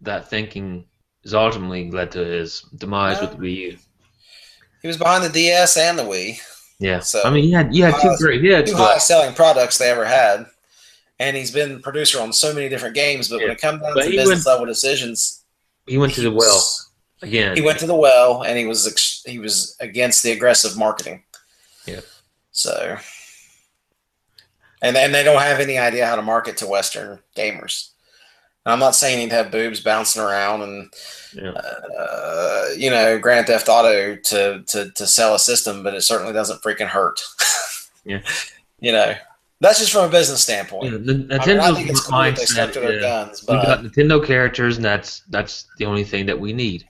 that 0.00 0.28
thinking 0.28 0.86
has 1.22 1.34
ultimately 1.34 1.90
led 1.90 2.10
to 2.12 2.18
his 2.24 2.62
demise 2.76 3.20
with 3.20 3.30
the 3.32 3.36
Wii 3.36 3.56
U. 3.56 3.78
he 4.82 4.88
was 4.88 4.96
behind 4.98 5.24
the 5.24 5.28
DS 5.30 5.76
and 5.76 5.98
the 5.98 6.02
Wii. 6.02 6.38
Yeah, 6.80 6.98
So- 7.00 7.22
I 7.24 7.30
mean, 7.30 7.44
he 7.44 7.52
had 7.52 7.74
you 7.74 7.84
had 7.84 8.00
two 8.00 8.14
great 8.18 8.42
hits, 8.42 8.70
two 8.70 8.76
highest 8.76 9.06
selling 9.06 9.34
products 9.34 9.78
they 9.78 9.90
ever 9.90 10.04
had. 10.04 10.46
And 11.24 11.36
he's 11.36 11.50
been 11.50 11.80
producer 11.80 12.20
on 12.20 12.32
so 12.32 12.52
many 12.54 12.68
different 12.68 12.94
games, 12.94 13.28
but 13.28 13.40
when 13.40 13.50
it 13.50 13.60
comes 13.60 13.80
down 13.80 13.94
But 13.94 14.04
to 14.04 14.10
business 14.10 14.28
went- 14.28 14.46
level 14.46 14.66
decisions, 14.66 15.42
he 15.86 15.96
went 15.98 16.12
to 16.14 16.20
he 16.20 16.26
the 16.28 16.32
well 16.34 16.54
was- 16.56 16.90
again. 17.22 17.56
He 17.56 17.62
went 17.62 17.78
to 17.78 17.86
the 17.86 17.94
well, 17.94 18.42
and 18.42 18.58
he 18.58 18.66
was 18.66 18.86
ex- 18.86 19.22
he 19.24 19.38
was 19.38 19.76
against 19.80 20.22
the 20.22 20.32
aggressive 20.32 20.76
marketing. 20.76 21.24
Yeah. 21.86 22.00
So, 22.52 22.98
and 24.82 24.96
and 24.96 25.14
they 25.14 25.22
don't 25.24 25.40
have 25.40 25.60
any 25.60 25.78
idea 25.78 26.06
how 26.06 26.16
to 26.16 26.22
market 26.22 26.56
to 26.58 26.66
Western 26.66 27.20
gamers. 27.36 27.88
I'm 28.66 28.78
not 28.78 28.94
saying 28.94 29.18
he'd 29.20 29.32
have 29.32 29.50
boobs 29.50 29.80
bouncing 29.80 30.22
around 30.22 30.62
and 30.62 30.92
Yeah. 31.34 31.50
uh, 31.50 32.68
you 32.76 32.90
know 32.90 33.18
Grand 33.18 33.46
Theft 33.46 33.68
Auto 33.68 34.16
to 34.16 34.62
to 34.66 34.90
to 34.90 35.06
sell 35.06 35.34
a 35.34 35.38
system, 35.38 35.82
but 35.82 35.94
it 35.94 36.02
certainly 36.02 36.32
doesn't 36.32 36.62
freaking 36.62 36.88
hurt. 36.88 37.20
Yeah. 38.06 38.20
You 38.80 38.92
know, 38.92 39.14
that's 39.60 39.78
just 39.78 39.92
from 39.92 40.04
a 40.04 40.08
business 40.08 40.42
standpoint. 40.42 40.84
Yeah, 40.84 40.98
the 40.98 41.38
I, 41.40 41.46
mean, 41.46 41.60
I 41.60 41.70
cool 41.70 41.74
that 41.74 41.86
they 41.86 41.94
stuck 41.94 42.14
mindset. 42.14 42.72
to 42.72 42.80
their 42.80 42.94
yeah. 42.94 43.00
guns, 43.00 43.42
We 43.42 43.54
but 43.54 43.64
got 43.64 43.84
Nintendo 43.84 44.24
characters, 44.24 44.76
and 44.76 44.84
that's 44.84 45.20
that's 45.30 45.66
the 45.78 45.84
only 45.86 46.04
thing 46.04 46.26
that 46.26 46.38
we 46.38 46.52
need. 46.52 46.88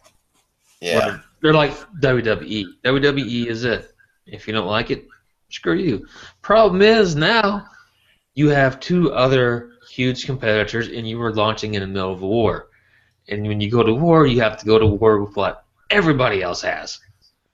yeah, 0.80 1.18
They're 1.42 1.54
like 1.54 1.72
WWE. 2.00 2.64
WWE 2.84 3.46
is 3.46 3.64
it. 3.64 3.92
If 4.26 4.46
you 4.48 4.54
don't 4.54 4.66
like 4.66 4.90
it, 4.90 5.06
screw 5.50 5.76
you. 5.76 6.06
Problem 6.42 6.82
is 6.82 7.14
now 7.14 7.66
you 8.34 8.48
have 8.48 8.80
two 8.80 9.12
other 9.12 9.72
huge 9.90 10.26
competitors, 10.26 10.88
and 10.88 11.08
you 11.08 11.18
were 11.18 11.32
launching 11.32 11.74
in 11.74 11.80
the 11.80 11.86
middle 11.86 12.12
of 12.12 12.22
a 12.22 12.26
war. 12.26 12.68
And 13.28 13.46
when 13.46 13.60
you 13.60 13.70
go 13.70 13.82
to 13.82 13.94
war, 13.94 14.26
you 14.26 14.40
have 14.40 14.58
to 14.58 14.66
go 14.66 14.78
to 14.78 14.86
war 14.86 15.22
with 15.22 15.36
what 15.36 15.64
everybody 15.90 16.42
else 16.42 16.62
has. 16.62 16.98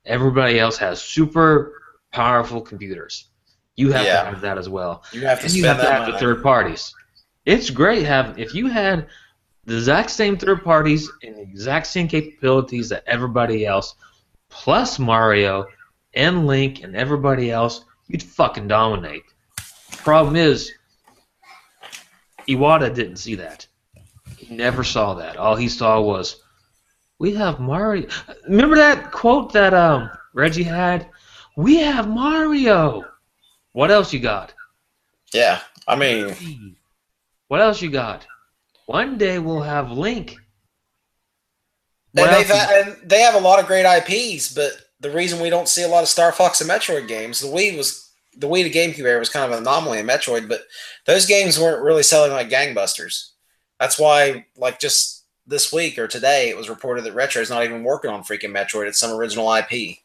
Everybody 0.06 0.58
else 0.58 0.76
has 0.78 1.02
super 1.02 1.80
powerful 2.12 2.60
computers. 2.60 3.29
You 3.76 3.92
have 3.92 4.04
Yeah. 4.04 4.22
to 4.22 4.30
have 4.30 4.40
that 4.42 4.58
as 4.58 4.68
well. 4.68 5.02
You 5.12 5.22
have 5.26 5.40
to 5.40 5.46
And 5.46 5.54
you 5.54 5.64
have 5.66 5.80
to 5.80 5.90
have 5.90 6.06
the 6.12 6.18
third 6.18 6.42
parties. 6.42 6.94
It's 7.46 7.70
great 7.70 8.04
having 8.04 8.38
if 8.38 8.54
you 8.54 8.66
had 8.68 9.06
the 9.64 9.76
exact 9.76 10.10
same 10.10 10.36
third 10.36 10.62
parties 10.64 11.10
and 11.22 11.36
the 11.36 11.42
exact 11.42 11.86
same 11.86 12.08
capabilities 12.08 12.88
that 12.90 13.04
everybody 13.06 13.66
else, 13.66 13.94
plus 14.48 14.98
Mario 14.98 15.66
and 16.14 16.46
Link 16.46 16.82
and 16.82 16.96
everybody 16.96 17.50
else, 17.50 17.84
you'd 18.08 18.22
fucking 18.22 18.68
dominate. 18.68 19.22
Problem 19.98 20.36
is, 20.36 20.72
Iwata 22.48 22.92
didn't 22.92 23.16
see 23.16 23.34
that. 23.36 23.66
He 24.36 24.54
never 24.54 24.82
saw 24.82 25.14
that. 25.14 25.36
All 25.36 25.56
he 25.56 25.68
saw 25.68 26.00
was, 26.00 26.42
we 27.18 27.34
have 27.34 27.60
Mario. 27.60 28.08
Remember 28.48 28.76
that 28.76 29.12
quote 29.12 29.52
that 29.52 29.74
um, 29.74 30.10
Reggie 30.34 30.62
had? 30.62 31.08
We 31.56 31.76
have 31.80 32.08
Mario. 32.08 33.04
What 33.72 33.90
else 33.90 34.12
you 34.12 34.20
got? 34.20 34.52
Yeah, 35.32 35.60
I 35.86 35.96
mean, 35.96 36.76
What 37.48 37.60
else 37.60 37.80
you 37.82 37.90
got? 37.90 38.26
One 38.86 39.18
day 39.18 39.38
we'll 39.38 39.62
have 39.62 39.92
Link. 39.92 40.36
and, 42.16 42.34
they've 42.34 42.46
had, 42.46 42.86
and 42.86 43.08
they 43.08 43.20
have 43.20 43.34
a 43.34 43.40
lot 43.40 43.60
of 43.60 43.66
great 43.66 43.86
IPs, 43.86 44.52
but 44.52 44.72
the 44.98 45.10
reason 45.10 45.40
we 45.40 45.50
don't 45.50 45.68
see 45.68 45.82
a 45.82 45.88
lot 45.88 46.02
of 46.02 46.08
Star 46.08 46.32
Fox 46.32 46.60
and 46.60 46.68
Metroid 46.68 47.06
games, 47.06 47.40
the 47.40 47.46
Wii 47.46 47.76
was 47.76 48.10
the 48.36 48.48
Wii 48.48 48.64
to 48.64 48.70
GameCube 48.70 49.04
era 49.04 49.18
was 49.18 49.28
kind 49.28 49.44
of 49.44 49.52
an 49.52 49.64
anomaly 49.64 49.98
in 49.98 50.06
Metroid, 50.06 50.48
but 50.48 50.62
those 51.06 51.26
games 51.26 51.58
weren't 51.58 51.82
really 51.82 52.02
selling 52.02 52.32
like 52.32 52.50
gangbusters. 52.50 53.30
That's 53.78 53.98
why, 53.98 54.46
like 54.56 54.78
just 54.78 55.24
this 55.46 55.72
week 55.72 55.98
or 55.98 56.06
today, 56.06 56.48
it 56.48 56.56
was 56.56 56.68
reported 56.68 57.04
that 57.04 57.14
Retro 57.14 57.42
is 57.42 57.50
not 57.50 57.64
even 57.64 57.82
working 57.82 58.10
on 58.10 58.22
freaking 58.22 58.52
Metroid. 58.52 58.86
It's 58.86 59.00
some 59.00 59.12
original 59.12 59.52
IP. 59.52 59.98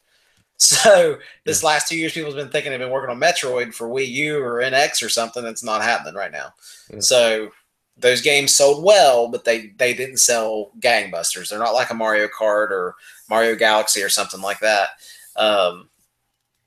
So 0.57 1.17
this 1.43 1.63
last 1.63 1.89
two 1.89 1.97
years, 1.97 2.13
people 2.13 2.31
have 2.31 2.37
been 2.37 2.49
thinking 2.49 2.71
they've 2.71 2.79
been 2.79 2.89
working 2.89 3.09
on 3.09 3.19
Metroid 3.19 3.73
for 3.73 3.89
Wii 3.89 4.07
U 4.07 4.41
or 4.41 4.61
NX 4.61 5.03
or 5.03 5.09
something. 5.09 5.43
That's 5.43 5.63
not 5.63 5.81
happening 5.81 6.15
right 6.15 6.31
now. 6.31 6.53
Yeah. 6.89 6.99
So 6.99 7.51
those 7.97 8.21
games 8.21 8.55
sold 8.55 8.83
well, 8.83 9.27
but 9.27 9.43
they 9.43 9.73
they 9.77 9.93
didn't 9.93 10.17
sell 10.17 10.71
gangbusters. 10.79 11.49
They're 11.49 11.59
not 11.59 11.73
like 11.73 11.89
a 11.89 11.93
Mario 11.93 12.27
Kart 12.27 12.71
or 12.71 12.95
Mario 13.29 13.55
Galaxy 13.55 14.01
or 14.01 14.09
something 14.09 14.41
like 14.41 14.59
that. 14.59 14.89
Um, 15.35 15.89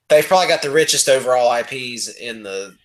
they've 0.08 0.26
probably 0.26 0.48
got 0.48 0.62
the 0.62 0.70
richest 0.70 1.08
overall 1.08 1.54
IPs 1.54 2.08
in 2.08 2.42
the 2.42 2.76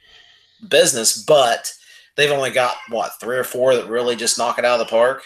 business, 0.67 1.21
but 1.21 1.73
they've 2.15 2.31
only 2.31 2.51
got 2.51 2.75
what 2.89 3.19
three 3.19 3.37
or 3.37 3.43
four 3.43 3.75
that 3.75 3.87
really 3.87 4.15
just 4.15 4.37
knock 4.37 4.59
it 4.59 4.65
out 4.65 4.79
of 4.79 4.87
the 4.87 4.91
park. 4.91 5.23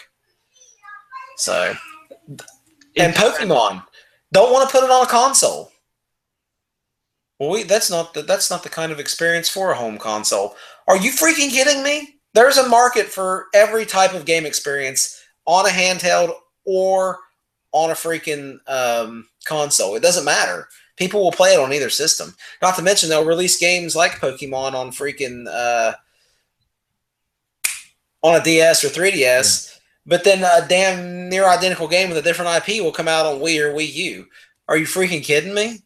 So 1.36 1.74
and 2.96 3.14
Pokemon 3.14 3.84
don't 4.32 4.52
want 4.52 4.68
to 4.68 4.72
put 4.72 4.84
it 4.84 4.90
on 4.90 5.04
a 5.04 5.08
console. 5.08 5.72
Well, 7.38 7.50
we, 7.50 7.62
that's 7.62 7.90
not 7.90 8.14
the, 8.14 8.22
that's 8.22 8.50
not 8.50 8.62
the 8.62 8.68
kind 8.68 8.90
of 8.90 8.98
experience 8.98 9.48
for 9.48 9.70
a 9.70 9.76
home 9.76 9.98
console. 9.98 10.56
Are 10.86 10.96
you 10.96 11.12
freaking 11.12 11.50
kidding 11.50 11.82
me? 11.82 12.16
There's 12.34 12.58
a 12.58 12.68
market 12.68 13.06
for 13.06 13.46
every 13.54 13.86
type 13.86 14.12
of 14.12 14.24
game 14.24 14.44
experience 14.44 15.20
on 15.46 15.66
a 15.66 15.70
handheld 15.70 16.34
or 16.64 17.18
on 17.72 17.90
a 17.90 17.94
freaking 17.94 18.58
um, 18.66 19.28
console. 19.44 19.94
It 19.94 20.02
doesn't 20.02 20.24
matter. 20.24 20.68
People 20.96 21.22
will 21.22 21.32
play 21.32 21.54
it 21.54 21.60
on 21.60 21.72
either 21.72 21.90
system. 21.90 22.34
Not 22.60 22.74
to 22.76 22.82
mention 22.82 23.08
they'll 23.08 23.24
release 23.24 23.58
games 23.58 23.94
like 23.94 24.20
Pokemon 24.20 24.74
on 24.74 24.90
freaking 24.90 25.46
uh, 25.48 25.92
on 28.22 28.40
a 28.40 28.42
DS 28.42 28.84
or 28.84 28.88
3DS. 28.88 29.77
But 30.08 30.24
then 30.24 30.42
a 30.42 30.66
damn 30.66 31.28
near 31.28 31.46
identical 31.46 31.86
game 31.86 32.08
with 32.08 32.16
a 32.16 32.22
different 32.22 32.66
IP 32.66 32.82
will 32.82 32.92
come 32.92 33.08
out 33.08 33.26
on 33.26 33.40
Wii 33.40 33.60
or 33.60 33.74
Wii 33.74 33.92
U. 33.92 34.26
Are 34.66 34.78
you 34.78 34.86
freaking 34.86 35.22
kidding 35.22 35.52
me? 35.52 35.82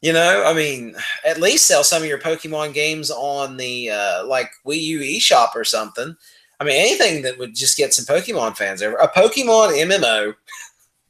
You 0.00 0.14
know, 0.14 0.44
I 0.46 0.54
mean, 0.54 0.94
at 1.26 1.40
least 1.40 1.66
sell 1.66 1.84
some 1.84 2.02
of 2.02 2.08
your 2.08 2.18
Pokemon 2.18 2.72
games 2.72 3.10
on 3.10 3.58
the 3.58 3.90
uh, 3.90 4.26
like 4.26 4.50
Wii 4.66 4.80
U 4.80 5.00
eShop 5.00 5.54
or 5.54 5.64
something. 5.64 6.16
I 6.58 6.64
mean, 6.64 6.80
anything 6.80 7.22
that 7.22 7.38
would 7.38 7.54
just 7.54 7.76
get 7.76 7.92
some 7.92 8.06
Pokemon 8.06 8.56
fans 8.56 8.82
over. 8.82 8.96
A 8.96 9.08
Pokemon 9.08 10.34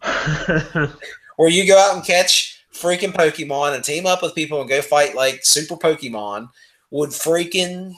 MMO 0.02 0.92
where 1.36 1.48
you 1.48 1.66
go 1.68 1.78
out 1.78 1.94
and 1.94 2.04
catch 2.04 2.64
freaking 2.74 3.12
Pokemon 3.12 3.76
and 3.76 3.84
team 3.84 4.06
up 4.06 4.22
with 4.22 4.34
people 4.34 4.60
and 4.60 4.68
go 4.68 4.82
fight 4.82 5.14
like 5.14 5.44
super 5.44 5.76
Pokemon 5.76 6.48
would 6.90 7.10
freaking. 7.10 7.94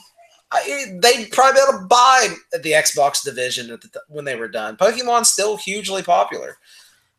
I, 0.53 0.85
they'd 1.01 1.31
probably 1.31 1.59
be 1.59 1.63
able 1.67 1.79
to 1.81 1.85
buy 1.87 2.27
the 2.53 2.71
Xbox 2.71 3.23
division 3.23 3.71
at 3.71 3.81
the 3.81 3.87
t- 3.87 3.99
when 4.07 4.23
they 4.25 4.35
were 4.35 4.47
done. 4.47 4.77
Pokemon's 4.77 5.29
still 5.29 5.57
hugely 5.57 6.03
popular, 6.03 6.57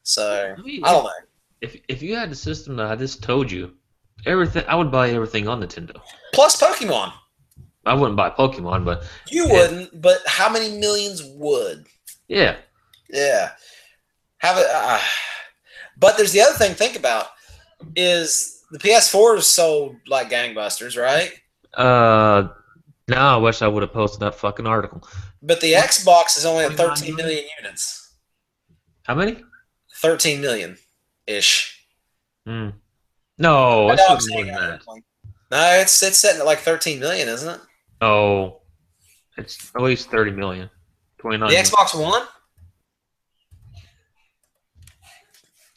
so 0.02 0.54
I 0.56 0.60
mean, 0.62 0.84
I 0.84 0.92
don't 0.92 1.04
know. 1.04 1.10
if 1.60 1.76
if 1.88 2.02
you 2.02 2.14
had 2.16 2.30
a 2.30 2.34
system 2.34 2.76
that 2.76 2.86
I 2.86 2.96
just 2.96 3.22
told 3.22 3.50
you 3.50 3.72
everything, 4.26 4.64
I 4.68 4.74
would 4.76 4.90
buy 4.90 5.10
everything 5.10 5.48
on 5.48 5.60
Nintendo. 5.60 6.00
Plus 6.32 6.60
Pokemon, 6.60 7.12
I 7.86 7.94
wouldn't 7.94 8.16
buy 8.16 8.30
Pokemon, 8.30 8.84
but 8.84 9.04
you 9.28 9.48
wouldn't, 9.48 10.00
but 10.00 10.18
how 10.26 10.48
many 10.50 10.78
millions 10.78 11.22
would? 11.36 11.86
yeah, 12.28 12.56
Yeah, 13.10 13.50
have 14.38 14.56
it. 14.58 14.66
Uh, 14.72 15.00
but 15.98 16.16
there's 16.16 16.32
the 16.32 16.40
other 16.40 16.56
thing. 16.56 16.74
Think 16.74 16.96
about 16.96 17.26
is 17.96 18.62
the 18.70 18.78
PS4 18.78 19.38
is 19.38 19.46
sold 19.46 19.96
like 20.08 20.30
gangbusters, 20.30 21.00
right? 21.00 21.32
uh, 21.74 22.48
now 23.08 23.34
I 23.34 23.40
wish 23.40 23.62
I 23.62 23.68
would 23.68 23.82
have 23.82 23.92
posted 23.92 24.20
that 24.20 24.34
fucking 24.34 24.66
article. 24.66 25.06
But 25.42 25.60
the 25.60 25.72
Xbox 25.72 26.36
is 26.36 26.46
only 26.46 26.64
at 26.64 26.72
13 26.72 27.14
million 27.14 27.44
units. 27.60 28.14
How 29.04 29.14
many? 29.14 29.42
13 29.96 30.40
million 30.40 30.76
ish. 31.26 31.86
Hmm. 32.46 32.70
No, 33.38 33.88
I 33.88 33.94
it's 33.94 34.28
know 34.28 34.34
more 34.34 34.44
than 34.44 34.54
that. 34.54 34.80
that. 34.84 35.02
No, 35.50 35.80
it's 35.80 36.02
it's 36.02 36.18
sitting 36.18 36.40
at 36.40 36.46
like 36.46 36.60
13 36.60 37.00
million, 37.00 37.28
isn't 37.28 37.54
it? 37.54 37.60
Oh, 38.00 38.60
it's 39.36 39.70
at 39.74 39.82
least 39.82 40.10
thirty 40.10 40.30
million. 40.30 40.70
Twenty 41.18 41.38
nine. 41.38 41.50
The 41.50 41.56
Xbox 41.56 42.00
One? 42.00 42.22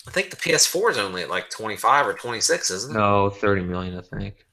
I 0.07 0.11
think 0.11 0.30
the 0.30 0.38
PS4 0.38 0.91
is 0.91 0.97
only 0.97 1.23
at 1.23 1.30
like 1.30 1.49
25 1.49 2.07
or 2.07 2.13
26, 2.13 2.71
isn't 2.71 2.91
it? 2.95 2.97
No, 2.97 3.30
thirty 3.30 3.61
million, 3.61 3.97
I 3.97 4.01
think. 4.01 4.45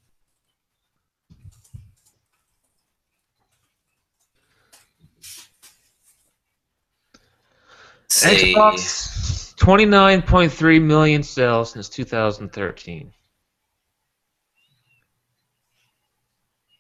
Xbox, 8.23 9.57
twenty 9.57 9.85
nine 9.85 10.23
point 10.23 10.53
three 10.53 10.79
million 10.79 11.23
sales 11.23 11.73
since 11.73 11.89
two 11.89 12.05
thousand 12.05 12.53
thirteen. 12.53 13.13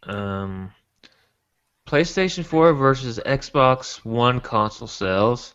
Um, 0.05 0.71
PlayStation 1.87 2.45
4 2.45 2.75
versus 2.75 3.21
Xbox 3.25 4.05
One 4.05 4.41
console 4.41 4.89
sales. 4.89 5.55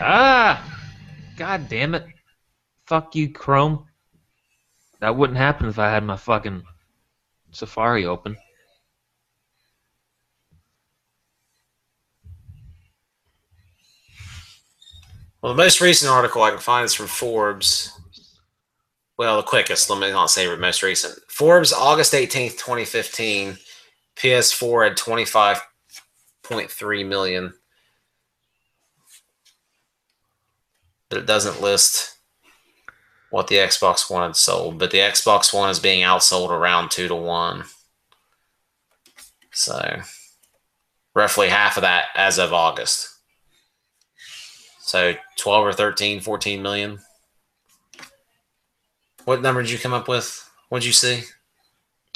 Ah! 0.00 0.70
God 1.36 1.68
damn 1.68 1.94
it. 1.94 2.06
Fuck 2.86 3.14
you, 3.14 3.30
Chrome. 3.30 3.86
That 5.00 5.16
wouldn't 5.16 5.38
happen 5.38 5.68
if 5.68 5.78
I 5.78 5.90
had 5.90 6.04
my 6.04 6.16
fucking 6.16 6.62
Safari 7.50 8.06
open. 8.06 8.36
Well, 15.44 15.52
the 15.52 15.62
most 15.62 15.82
recent 15.82 16.10
article 16.10 16.42
I 16.42 16.48
can 16.48 16.58
find 16.58 16.86
is 16.86 16.94
from 16.94 17.06
Forbes. 17.06 17.92
Well, 19.18 19.36
the 19.36 19.42
quickest, 19.42 19.90
let 19.90 20.00
me 20.00 20.10
not 20.10 20.30
say 20.30 20.46
most 20.56 20.82
recent. 20.82 21.18
Forbes, 21.28 21.70
August 21.70 22.14
18th, 22.14 22.52
2015. 22.52 23.58
PS4 24.16 24.88
had 24.88 24.96
25.3 24.96 27.06
million. 27.06 27.52
But 31.10 31.18
it 31.18 31.26
doesn't 31.26 31.60
list 31.60 32.16
what 33.28 33.48
the 33.48 33.56
Xbox 33.56 34.10
One 34.10 34.22
had 34.22 34.36
sold. 34.36 34.78
But 34.78 34.92
the 34.92 35.00
Xbox 35.00 35.52
One 35.52 35.68
is 35.68 35.78
being 35.78 36.04
outsold 36.04 36.48
around 36.48 36.90
2 36.90 37.08
to 37.08 37.14
1. 37.14 37.64
So, 39.52 40.00
roughly 41.14 41.50
half 41.50 41.76
of 41.76 41.82
that 41.82 42.06
as 42.14 42.38
of 42.38 42.54
August. 42.54 43.13
So 44.84 45.14
12 45.38 45.66
or 45.66 45.72
13, 45.72 46.20
14 46.20 46.60
million. 46.60 46.98
What 49.24 49.40
number 49.40 49.62
did 49.62 49.70
you 49.70 49.78
come 49.78 49.94
up 49.94 50.08
with? 50.08 50.46
What 50.68 50.80
did 50.80 50.86
you 50.86 50.92
see? 50.92 51.22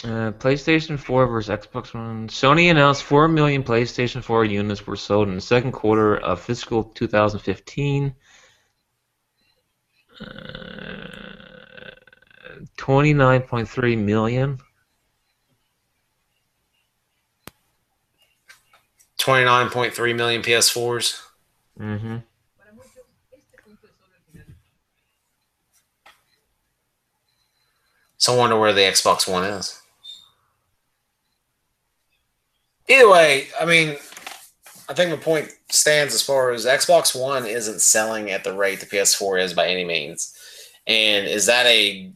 Uh, 0.04 0.32
PlayStation 0.32 0.98
4 0.98 1.26
versus 1.28 1.48
Xbox 1.48 1.94
One. 1.94 2.28
Sony 2.28 2.70
announced 2.70 3.04
4 3.04 3.26
million 3.26 3.64
PlayStation 3.64 4.22
4 4.22 4.44
units 4.44 4.86
were 4.86 4.96
sold 4.96 5.28
in 5.28 5.34
the 5.34 5.40
second 5.40 5.72
quarter 5.72 6.18
of 6.18 6.42
fiscal 6.42 6.84
2015. 6.84 8.14
Uh, 10.20 10.26
29.3 12.76 13.98
million. 13.98 14.58
29.3 19.18 20.14
million 20.14 20.42
PS4s. 20.42 21.22
Mm-hmm. 21.80 22.18
So 28.18 28.34
I 28.34 28.36
wonder 28.36 28.58
where 28.58 28.72
the 28.72 28.80
Xbox 28.82 29.26
One 29.30 29.44
is. 29.44 29.80
Either 32.88 33.08
way, 33.10 33.48
I 33.60 33.64
mean, 33.64 33.96
I 34.88 34.94
think 34.94 35.10
my 35.10 35.16
point 35.16 35.50
stands 35.70 36.14
as 36.14 36.22
far 36.22 36.50
as 36.50 36.64
Xbox 36.66 37.18
One 37.18 37.46
isn't 37.46 37.80
selling 37.80 38.30
at 38.30 38.44
the 38.44 38.52
rate 38.54 38.80
the 38.80 38.86
PS4 38.86 39.42
is 39.42 39.54
by 39.54 39.68
any 39.68 39.84
means. 39.84 40.34
And 40.86 41.26
is 41.26 41.46
that 41.46 41.66
a 41.66 42.10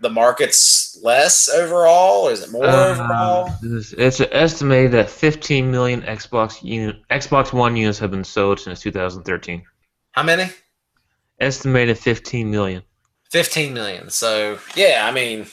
the 0.00 0.10
market's 0.10 0.98
less 1.02 1.48
overall, 1.48 2.26
or 2.28 2.32
is 2.32 2.42
it 2.42 2.50
more 2.52 2.66
Uh, 2.66 2.92
overall? 2.92 3.50
it's, 3.62 3.92
it's 3.94 4.20
estimated 4.20 4.90
that 4.92 5.08
15 5.08 5.70
million 5.70 6.02
Xbox 6.02 6.62
unit, 6.62 6.96
Xbox 7.10 7.52
One 7.54 7.74
units 7.74 7.98
have 8.00 8.10
been 8.10 8.24
sold 8.24 8.60
since 8.60 8.80
2013. 8.82 9.62
How 10.12 10.22
many? 10.22 10.50
Estimated 11.40 11.96
15 11.98 12.50
million. 12.50 12.82
15 13.34 13.74
million. 13.74 14.10
So, 14.10 14.60
yeah, 14.76 15.02
I 15.04 15.10
mean, 15.10 15.46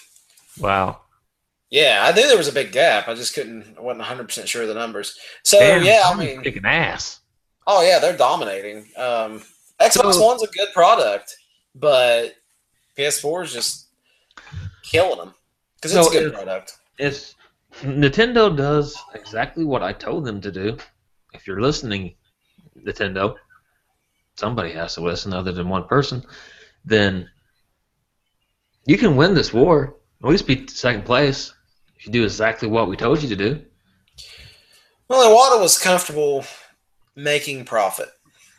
Wow. 0.59 1.01
yeah, 1.71 2.05
I 2.07 2.11
knew 2.15 2.27
there 2.27 2.37
was 2.37 2.47
a 2.47 2.51
big 2.53 2.71
gap. 2.71 3.07
I 3.07 3.15
just 3.15 3.33
couldn't, 3.33 3.75
I 3.75 3.81
wasn't 3.81 4.03
100% 4.05 4.45
sure 4.47 4.61
of 4.61 4.67
the 4.67 4.75
numbers. 4.75 5.17
So, 5.43 5.57
Damn, 5.59 5.83
yeah, 5.83 6.03
I 6.05 6.15
mean, 6.15 6.43
kicking 6.43 6.63
ass. 6.63 7.21
oh, 7.65 7.81
yeah, 7.81 7.97
they're 7.97 8.15
dominating. 8.15 8.85
Um, 8.97 9.41
Xbox 9.79 10.13
So- 10.13 10.23
One's 10.27 10.43
a 10.43 10.47
good 10.47 10.69
product, 10.75 11.35
but 11.73 12.35
PS4 12.95 13.45
is 13.45 13.51
just 13.51 13.87
killing 14.83 15.17
them 15.17 15.33
because 15.77 15.95
it's 15.95 16.05
So 16.05 16.11
a 16.11 16.13
good 16.13 16.27
if- 16.27 16.33
product. 16.33 16.77
If 16.99 17.33
Nintendo 17.81 18.55
does 18.55 18.95
exactly 19.15 19.65
what 19.65 19.81
I 19.81 19.91
told 19.91 20.23
them 20.25 20.39
to 20.41 20.51
do, 20.51 20.77
if 21.33 21.47
you're 21.47 21.61
listening, 21.61 22.15
Nintendo, 22.77 23.37
somebody 24.35 24.71
has 24.73 24.93
to 24.93 25.01
listen 25.01 25.33
other 25.33 25.51
than 25.51 25.67
one 25.67 25.87
person, 25.87 26.23
then 26.85 27.27
you 28.85 28.97
can 28.97 29.15
win 29.15 29.33
this 29.33 29.53
war. 29.53 29.95
At 30.23 30.29
least 30.29 30.47
be 30.47 30.67
second 30.67 31.05
place 31.05 31.53
if 31.97 32.05
you 32.05 32.11
do 32.11 32.23
exactly 32.23 32.67
what 32.67 32.87
we 32.87 32.95
told 32.95 33.21
you 33.21 33.29
to 33.29 33.35
do. 33.35 33.61
Well, 35.07 35.29
Iwata 35.29 35.61
was 35.61 35.77
comfortable 35.77 36.45
making 37.15 37.65
profit. 37.65 38.09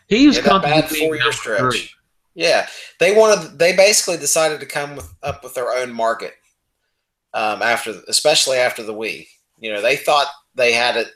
He 0.09 0.27
was 0.27 0.41
that 0.41 0.63
bad 0.63 0.89
four-year 0.89 1.33
stretch. 1.33 1.61
three. 1.61 1.91
Yeah, 2.35 2.67
they 2.99 3.17
wanted. 3.17 3.59
They 3.59 3.75
basically 3.75 4.17
decided 4.17 4.61
to 4.61 4.67
come 4.67 4.97
with, 4.97 5.13
up 5.23 5.43
with 5.43 5.55
their 5.55 5.71
own 5.71 5.93
market 5.93 6.35
um, 7.35 7.63
after, 7.63 8.01
especially 8.09 8.59
after 8.59 8.83
the 8.83 8.95
Wii. 8.95 9.27
You 9.59 9.73
know, 9.73 9.83
they 9.83 9.97
thought 9.97 10.29
they 10.55 10.73
had 10.73 10.97
it. 10.97 11.09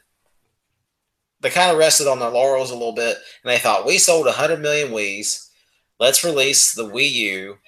They 1.41 1.51
kind 1.51 1.71
of 1.71 1.79
rested 1.79 2.07
on 2.07 2.19
their 2.19 2.31
laurels 2.31 2.71
a 2.71 2.75
little 2.75 2.95
bit, 2.95 3.17
and 3.45 3.51
they 3.53 3.59
thought 3.59 3.87
we 3.87 3.99
sold 3.99 4.27
100 4.27 4.61
million 4.61 4.89
Wii's. 4.89 5.51
Let's 5.99 6.25
release 6.25 6.75
the 6.75 6.89
Wii 6.89 7.11
U. 7.13 7.59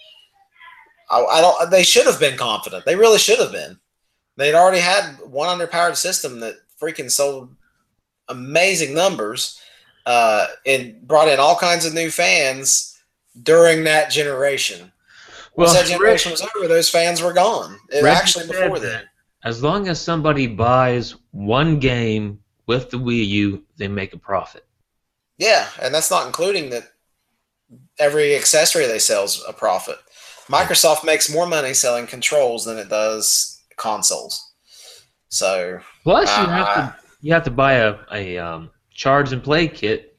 I, 1.10 1.24
I 1.24 1.40
don't. 1.40 1.70
They 1.70 1.82
should 1.82 2.06
have 2.06 2.20
been 2.20 2.36
confident. 2.36 2.84
They 2.84 2.96
really 2.96 3.18
should 3.18 3.38
have 3.38 3.52
been. 3.52 3.78
They'd 4.36 4.54
already 4.54 4.80
had 4.80 5.16
one 5.24 5.48
underpowered 5.48 5.96
system 5.96 6.40
that 6.40 6.54
freaking 6.80 7.10
sold 7.10 7.54
amazing 8.28 8.94
numbers 8.94 9.60
uh, 10.06 10.46
and 10.64 11.06
brought 11.06 11.28
in 11.28 11.40
all 11.40 11.56
kinds 11.56 11.84
of 11.84 11.94
new 11.94 12.10
fans 12.10 12.98
during 13.42 13.84
that 13.84 14.10
generation. 14.10 14.92
Once 15.56 15.72
Well, 15.72 15.82
that 15.82 15.88
generation 15.88 16.30
was 16.30 16.46
over, 16.56 16.68
those 16.68 16.88
fans 16.88 17.20
were 17.20 17.32
gone. 17.32 17.78
It, 17.90 18.04
actually, 18.04 18.46
before 18.46 18.78
that 18.78 18.86
then. 18.86 19.02
As 19.44 19.62
long 19.62 19.88
as 19.88 20.00
somebody 20.00 20.46
buys 20.46 21.14
one 21.32 21.78
game 21.78 22.40
with 22.66 22.90
the 22.90 22.98
Wii 22.98 23.26
U, 23.26 23.64
they 23.76 23.88
make 23.88 24.12
a 24.12 24.18
profit. 24.18 24.66
Yeah, 25.36 25.68
and 25.80 25.94
that's 25.94 26.10
not 26.10 26.26
including 26.26 26.70
that 26.70 26.92
every 27.98 28.34
accessory 28.34 28.86
they 28.86 28.98
sell 28.98 29.24
is 29.24 29.42
a 29.48 29.52
profit. 29.52 29.98
Microsoft 30.48 31.04
makes 31.04 31.32
more 31.32 31.46
money 31.46 31.74
selling 31.74 32.06
controls 32.06 32.64
than 32.64 32.78
it 32.78 32.88
does 32.88 33.62
consoles. 33.76 34.52
So 35.28 35.80
Plus, 36.02 36.28
you 36.38 36.46
have 36.46 36.74
to 36.74 36.96
you 37.20 37.32
have 37.32 37.44
to 37.44 37.50
buy 37.50 37.74
a 37.74 37.96
a 38.12 38.38
um, 38.38 38.70
charge 38.92 39.32
and 39.32 39.42
play 39.42 39.68
kit 39.68 40.16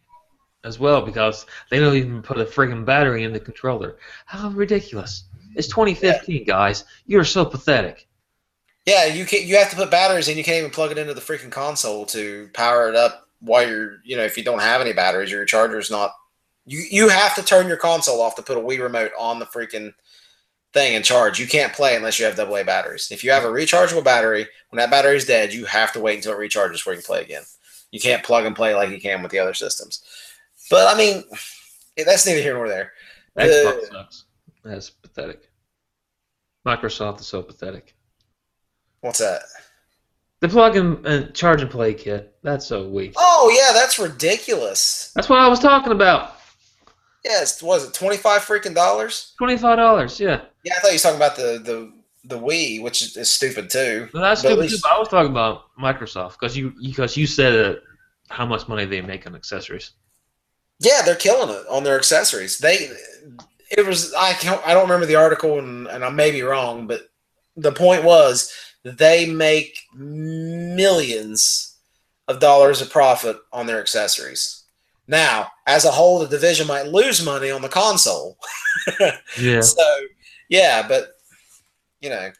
as 0.64 0.78
well 0.78 1.02
because 1.02 1.46
they 1.72 1.80
don't 1.80 1.96
even 1.96 2.22
put 2.22 2.38
a 2.38 2.46
friggin' 2.46 2.86
battery 2.86 3.24
in 3.24 3.34
the 3.34 3.40
controller. 3.40 3.98
How 4.26 4.50
ridiculous! 4.50 5.24
It's 5.56 5.68
2015, 5.68 6.44
guys. 6.46 6.84
You're 7.08 7.24
so 7.24 7.44
pathetic. 7.46 8.08
yeah, 8.86 9.06
you 9.06 9.26
can 9.26 9.48
you 9.48 9.58
have 9.58 9.70
to 9.72 9.76
put 9.76 9.90
batteries 9.90 10.28
in. 10.28 10.38
You 10.38 10.44
can't 10.44 10.60
even 10.60 10.72
plug 10.72 10.92
it 10.92 10.98
into 10.98 11.14
the 11.14 11.22
freaking 11.22 11.52
console 11.52 12.06
to 12.08 12.50
power 12.54 12.88
it 12.88 12.96
up 12.96 13.28
while 13.40 13.68
you're 13.68 13.98
you 14.04 14.16
know 14.16 14.24
if 14.24 14.38
you 14.38 14.44
don't 14.44 14.60
have 14.60 14.82
any 14.82 14.94
batteries 14.94 15.32
or 15.32 15.38
your 15.38 15.46
charger's 15.46 15.90
not. 15.90 16.14
You 16.66 16.84
you 16.92 17.10
have 17.10 17.34
to 17.36 17.44
turn 17.44 17.68
your 17.68 17.78
console 17.78 18.22
off 18.22 18.36
to 18.36 18.44
put 18.44 18.58
a 18.58 18.62
Wii 18.62 18.80
remote 18.80 19.12
on 19.18 19.40
the 19.40 19.46
freaking 19.46 19.92
thing 20.74 20.96
and 20.96 21.04
charge. 21.06 21.40
You 21.40 21.48
can't 21.48 21.74
play 21.74 21.96
unless 21.96 22.20
you 22.20 22.26
have 22.26 22.40
AA 22.40 22.64
batteries. 22.64 23.10
If 23.12 23.24
you 23.24 23.32
have 23.32 23.44
a 23.44 23.48
rechargeable 23.50 24.04
battery, 24.04 24.48
when 24.70 24.78
that 24.78 24.92
battery's 24.92 25.26
dead, 25.26 25.54
you 25.54 25.66
have 25.66 25.92
to 25.94 26.00
wait 26.00 26.18
until 26.18 26.34
it 26.34 26.38
recharges 26.38 26.74
before 26.74 26.94
you 26.94 27.00
can 27.00 27.06
play 27.06 27.22
again. 27.22 27.44
You 27.92 28.00
can't 28.00 28.24
plug 28.24 28.46
and 28.46 28.56
play 28.56 28.76
like 28.76 28.90
you 28.90 29.02
can 29.02 29.24
with 29.24 29.32
the 29.32 29.40
other 29.40 29.54
systems. 29.54 30.04
But 30.70 30.94
I 30.94 30.98
mean, 30.98 31.24
that's 31.98 32.26
neither 32.28 32.42
here 32.42 32.54
nor 32.54 32.68
there. 32.68 32.92
Xbox 33.38 33.82
The- 33.82 33.88
sucks. 33.92 34.26
That's 34.64 34.90
pathetic. 34.90 35.50
Microsoft 36.68 37.22
is 37.22 37.28
so 37.28 37.42
pathetic. 37.42 37.96
What's 39.02 39.20
that? 39.20 39.44
The 40.42 40.50
plug 40.50 40.76
and, 40.76 41.06
and 41.06 41.34
charge 41.34 41.62
and 41.62 41.72
play 41.72 41.94
kit. 41.94 42.36
That's 42.44 42.66
so 42.66 42.88
weak. 42.88 43.14
Oh 43.18 43.50
yeah, 43.58 43.74
that's 43.74 43.98
ridiculous. 44.00 45.12
That's 45.16 45.30
what 45.30 45.40
I 45.40 45.48
was 45.48 45.60
talking 45.60 45.92
about. 45.92 46.36
Yes, 47.24 47.62
was 47.62 47.88
it 47.88 47.94
twenty 47.94 48.18
five 48.18 48.42
freaking 48.42 48.74
dollars? 48.76 49.34
Twenty-five 49.38 49.78
dollars. 49.78 50.20
Yeah. 50.20 50.42
Yeah, 50.64 50.74
I 50.78 50.80
thought 50.80 50.88
you 50.92 50.96
were 50.96 51.00
talking 51.00 51.18
about 51.18 51.36
the 51.36 51.60
the 51.64 51.94
the 52.26 52.40
Wii, 52.40 52.82
which 52.82 53.02
is, 53.02 53.18
is 53.18 53.30
stupid 53.30 53.70
too. 53.70 54.08
Well, 54.14 54.24
that's 54.24 54.42
But 54.42 54.50
stupid 54.50 54.64
too. 54.68 54.70
least- 54.72 54.84
But 54.84 54.92
I 54.94 55.00
was 55.00 55.08
talking 55.10 55.32
about 55.32 55.64
Microsoft 55.78 56.34
because 56.40 56.56
you 56.56 56.74
because 56.82 57.18
you 57.18 57.28
said 57.28 57.54
uh, 57.76 57.80
how 58.30 58.46
much 58.46 58.68
money 58.68 58.86
they 58.86 59.02
make 59.02 59.26
on 59.28 59.36
accessories. 59.36 59.92
Yeah, 60.80 61.02
they're 61.04 61.16
killing 61.16 61.50
it 61.54 61.66
on 61.70 61.84
their 61.84 61.98
accessories. 61.98 62.58
They 62.58 62.90
it 63.70 63.86
was 63.86 64.14
I 64.14 64.34
can't 64.34 64.62
I 64.66 64.74
don't 64.74 64.84
remember 64.84 65.06
the 65.06 65.16
article 65.16 65.60
and, 65.60 65.88
and 65.88 66.04
I 66.06 66.10
may 66.10 66.32
be 66.32 66.42
wrong, 66.42 66.88
but 66.88 67.02
the 67.58 67.72
point 67.74 68.04
was 68.06 68.54
they 68.84 69.26
make 69.26 69.78
millions 69.94 71.76
of 72.28 72.40
dollars 72.40 72.82
of 72.82 72.90
profit 72.90 73.38
on 73.52 73.66
their 73.66 73.80
accessories. 73.82 74.59
Now, 75.10 75.48
as 75.66 75.86
a 75.86 75.92
whole, 75.92 76.20
the 76.20 76.28
division 76.28 76.68
might 76.68 76.88
lose 76.88 77.26
money 77.26 77.50
on 77.50 77.62
the 77.64 77.68
console. 77.70 78.38
Yeah. 79.40 79.62
So, 79.62 79.84
yeah, 80.48 80.88
but 80.88 81.10
you 82.02 82.10
know, 82.10 82.32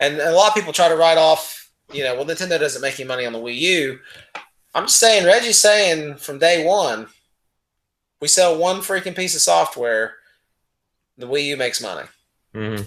and 0.00 0.18
a 0.18 0.32
lot 0.32 0.48
of 0.48 0.54
people 0.54 0.72
try 0.72 0.88
to 0.88 0.96
write 0.96 1.18
off, 1.18 1.70
you 1.92 2.02
know, 2.02 2.14
well, 2.14 2.24
Nintendo 2.24 2.58
doesn't 2.58 2.82
make 2.82 2.98
any 2.98 3.06
money 3.08 3.26
on 3.26 3.32
the 3.32 3.38
Wii 3.38 3.56
U. 3.58 3.98
I'm 4.74 4.84
just 4.86 4.98
saying, 4.98 5.24
Reggie's 5.24 5.60
saying 5.60 6.16
from 6.16 6.38
day 6.38 6.64
one, 6.66 7.06
we 8.20 8.28
sell 8.28 8.58
one 8.58 8.80
freaking 8.80 9.16
piece 9.16 9.34
of 9.34 9.40
software, 9.40 10.14
the 11.16 11.26
Wii 11.26 11.46
U 11.46 11.56
makes 11.56 11.80
money. 11.80 12.06
hmm 12.52 12.82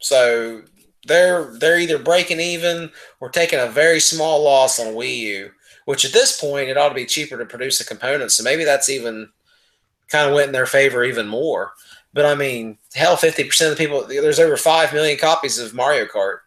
So 0.00 0.62
they're 1.06 1.52
they're 1.58 1.78
either 1.78 1.98
breaking 1.98 2.40
even 2.40 2.90
or 3.20 3.28
taking 3.28 3.58
a 3.58 3.66
very 3.66 4.00
small 4.00 4.42
loss 4.42 4.78
on 4.78 4.94
Wii 4.94 5.16
U, 5.18 5.50
which 5.88 6.04
at 6.04 6.12
this 6.12 6.38
point 6.38 6.68
it 6.68 6.76
ought 6.76 6.90
to 6.90 6.94
be 6.94 7.06
cheaper 7.06 7.38
to 7.38 7.46
produce 7.46 7.78
the 7.78 7.84
components. 7.84 8.34
So 8.34 8.44
maybe 8.44 8.62
that's 8.62 8.90
even 8.90 9.30
kind 10.08 10.28
of 10.28 10.34
went 10.34 10.48
in 10.48 10.52
their 10.52 10.66
favor 10.66 11.02
even 11.02 11.26
more. 11.26 11.72
But 12.12 12.26
I 12.26 12.34
mean, 12.34 12.76
hell, 12.94 13.16
fifty 13.16 13.42
percent 13.42 13.72
of 13.72 13.78
the 13.78 13.82
people 13.82 14.06
there's 14.06 14.38
over 14.38 14.58
five 14.58 14.92
million 14.92 15.16
copies 15.16 15.58
of 15.58 15.72
Mario 15.72 16.04
Kart. 16.04 16.40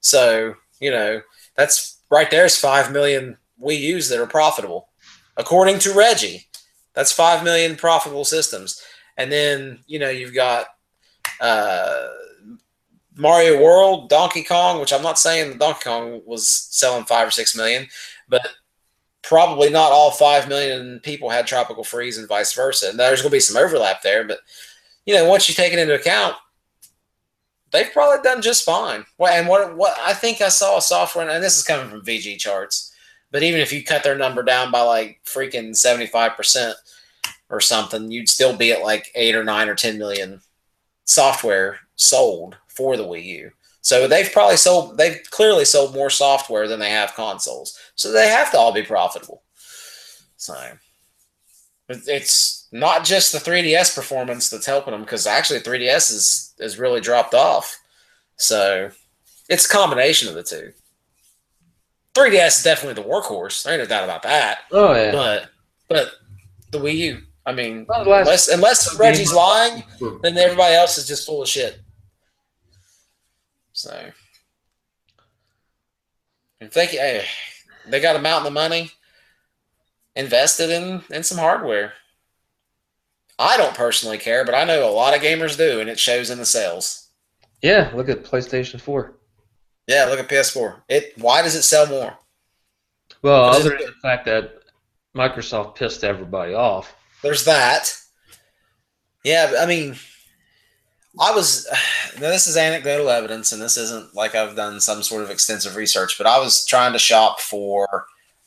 So 0.00 0.56
you 0.80 0.90
know 0.90 1.20
that's 1.54 2.00
right 2.10 2.28
there 2.28 2.44
is 2.44 2.58
five 2.58 2.90
million 2.90 3.36
Wii 3.62 3.78
U's 3.78 4.08
that 4.08 4.18
are 4.18 4.26
profitable, 4.26 4.88
according 5.36 5.78
to 5.80 5.94
Reggie. 5.94 6.48
That's 6.94 7.12
five 7.12 7.44
million 7.44 7.76
profitable 7.76 8.24
systems, 8.24 8.82
and 9.16 9.30
then 9.30 9.78
you 9.86 10.00
know 10.00 10.10
you've 10.10 10.34
got. 10.34 10.66
Uh, 11.40 12.08
Mario 13.14 13.60
World, 13.60 14.08
Donkey 14.08 14.44
Kong, 14.44 14.78
which 14.78 14.92
I'm 14.92 15.02
not 15.02 15.18
saying 15.18 15.58
Donkey 15.58 15.80
Kong 15.82 16.22
was 16.24 16.48
selling 16.48 17.04
five 17.04 17.26
or 17.26 17.32
six 17.32 17.56
million, 17.56 17.88
but 18.28 18.46
probably 19.22 19.70
not 19.70 19.92
all 19.92 20.10
five 20.10 20.48
million 20.48 21.00
people 21.00 21.30
had 21.30 21.46
Tropical 21.46 21.84
Freeze 21.84 22.18
and 22.18 22.28
vice 22.28 22.52
versa. 22.54 22.88
And 22.90 22.98
there's 22.98 23.20
going 23.20 23.30
to 23.30 23.36
be 23.36 23.40
some 23.40 23.62
overlap 23.62 24.02
there, 24.02 24.24
but 24.24 24.38
you 25.06 25.14
know, 25.14 25.26
once 25.26 25.48
you 25.48 25.54
take 25.54 25.72
it 25.72 25.78
into 25.78 25.94
account, 25.94 26.36
they've 27.72 27.92
probably 27.92 28.22
done 28.22 28.42
just 28.42 28.64
fine. 28.64 29.04
Well, 29.16 29.32
and 29.32 29.48
what 29.48 29.76
what 29.76 29.98
I 30.00 30.12
think 30.14 30.40
I 30.40 30.48
saw 30.48 30.78
a 30.78 30.82
software, 30.82 31.28
and 31.28 31.42
this 31.42 31.56
is 31.56 31.64
coming 31.64 31.88
from 31.88 32.04
VGChartz, 32.04 32.92
but 33.30 33.42
even 33.42 33.60
if 33.60 33.72
you 33.72 33.82
cut 33.82 34.02
their 34.02 34.18
number 34.18 34.42
down 34.42 34.70
by 34.70 34.82
like 34.82 35.20
freaking 35.24 35.74
seventy 35.74 36.06
five 36.06 36.36
percent 36.36 36.76
or 37.50 37.60
something, 37.60 38.10
you'd 38.10 38.28
still 38.28 38.56
be 38.56 38.72
at 38.72 38.82
like 38.82 39.10
eight 39.14 39.34
or 39.34 39.44
nine 39.44 39.68
or 39.68 39.74
ten 39.74 39.98
million 39.98 40.40
software 41.04 41.80
sold 41.96 42.56
for 42.68 42.96
the 42.96 43.04
Wii 43.04 43.24
U. 43.24 43.50
So 43.80 44.08
they've 44.08 44.30
probably 44.32 44.56
sold, 44.56 44.98
they've 44.98 45.20
clearly 45.30 45.64
sold 45.64 45.94
more 45.94 46.10
software 46.10 46.68
than 46.68 46.80
they 46.80 46.90
have 46.90 47.14
consoles. 47.14 47.78
So 47.94 48.12
they 48.12 48.28
have 48.28 48.50
to 48.52 48.58
all 48.58 48.72
be 48.72 48.82
profitable. 48.82 49.42
So 50.36 50.54
it's 51.88 52.68
not 52.70 53.04
just 53.04 53.32
the 53.32 53.38
3DS 53.38 53.94
performance 53.94 54.50
that's 54.50 54.66
helping 54.66 54.92
them 54.92 55.02
because 55.02 55.26
actually 55.26 55.60
3DS 55.60 56.12
is 56.12 56.54
is 56.58 56.78
really 56.78 57.00
dropped 57.00 57.34
off. 57.34 57.78
So 58.36 58.90
it's 59.48 59.64
a 59.66 59.68
combination 59.68 60.28
of 60.28 60.34
the 60.34 60.42
two. 60.42 60.72
3DS 62.14 62.58
is 62.58 62.62
definitely 62.62 63.02
the 63.02 63.08
workhorse. 63.08 63.62
There 63.62 63.72
ain't 63.74 63.82
no 63.82 63.86
doubt 63.88 64.04
about 64.04 64.22
that. 64.24 64.58
Oh 64.72 64.94
yeah. 64.94 65.12
But 65.12 65.50
but 65.88 66.10
the 66.72 66.78
Wii 66.78 66.96
U, 66.96 67.22
I 67.46 67.52
mean, 67.52 67.86
Well, 67.88 68.20
unless 68.20 68.48
unless 68.48 68.98
Reggie's 68.98 69.32
lying, 69.32 69.82
then 70.22 70.36
everybody 70.36 70.74
else 70.74 70.98
is 70.98 71.06
just 71.06 71.24
full 71.26 71.42
of 71.42 71.48
shit. 71.48 71.80
So 73.78 74.10
if 76.60 76.74
they 76.74 76.86
hey, 76.86 77.24
they 77.86 78.00
got 78.00 78.16
a 78.16 78.18
mountain 78.18 78.48
of 78.48 78.52
money 78.52 78.90
invested 80.16 80.68
in 80.68 81.04
in 81.10 81.22
some 81.22 81.38
hardware. 81.38 81.92
I 83.38 83.56
don't 83.56 83.76
personally 83.76 84.18
care, 84.18 84.44
but 84.44 84.56
I 84.56 84.64
know 84.64 84.88
a 84.88 84.90
lot 84.90 85.14
of 85.14 85.22
gamers 85.22 85.56
do, 85.56 85.78
and 85.78 85.88
it 85.88 86.00
shows 86.00 86.28
in 86.28 86.38
the 86.38 86.44
sales. 86.44 87.10
Yeah, 87.62 87.92
look 87.94 88.08
at 88.08 88.24
PlayStation 88.24 88.80
4. 88.80 89.16
Yeah, 89.86 90.06
look 90.06 90.18
at 90.18 90.28
PS4. 90.28 90.82
It 90.88 91.12
why 91.16 91.42
does 91.42 91.54
it 91.54 91.62
sell 91.62 91.86
more? 91.86 92.18
Well, 93.22 93.44
other 93.44 93.70
than 93.70 93.78
the 93.78 93.92
fact 94.02 94.24
that 94.24 94.54
Microsoft 95.16 95.76
pissed 95.76 96.02
everybody 96.02 96.52
off. 96.52 96.96
There's 97.22 97.44
that. 97.44 97.96
Yeah, 99.22 99.54
I 99.60 99.66
mean, 99.66 99.94
I 101.20 101.34
was. 101.34 101.68
Now 102.20 102.30
this 102.30 102.48
is 102.48 102.56
anecdotal 102.56 103.10
evidence, 103.10 103.52
and 103.52 103.62
this 103.62 103.76
isn't 103.76 104.12
like 104.12 104.34
I've 104.34 104.56
done 104.56 104.80
some 104.80 105.04
sort 105.04 105.22
of 105.22 105.30
extensive 105.30 105.76
research. 105.76 106.18
But 106.18 106.26
I 106.26 106.40
was 106.40 106.66
trying 106.66 106.92
to 106.92 106.98
shop 106.98 107.38
for 107.38 108.06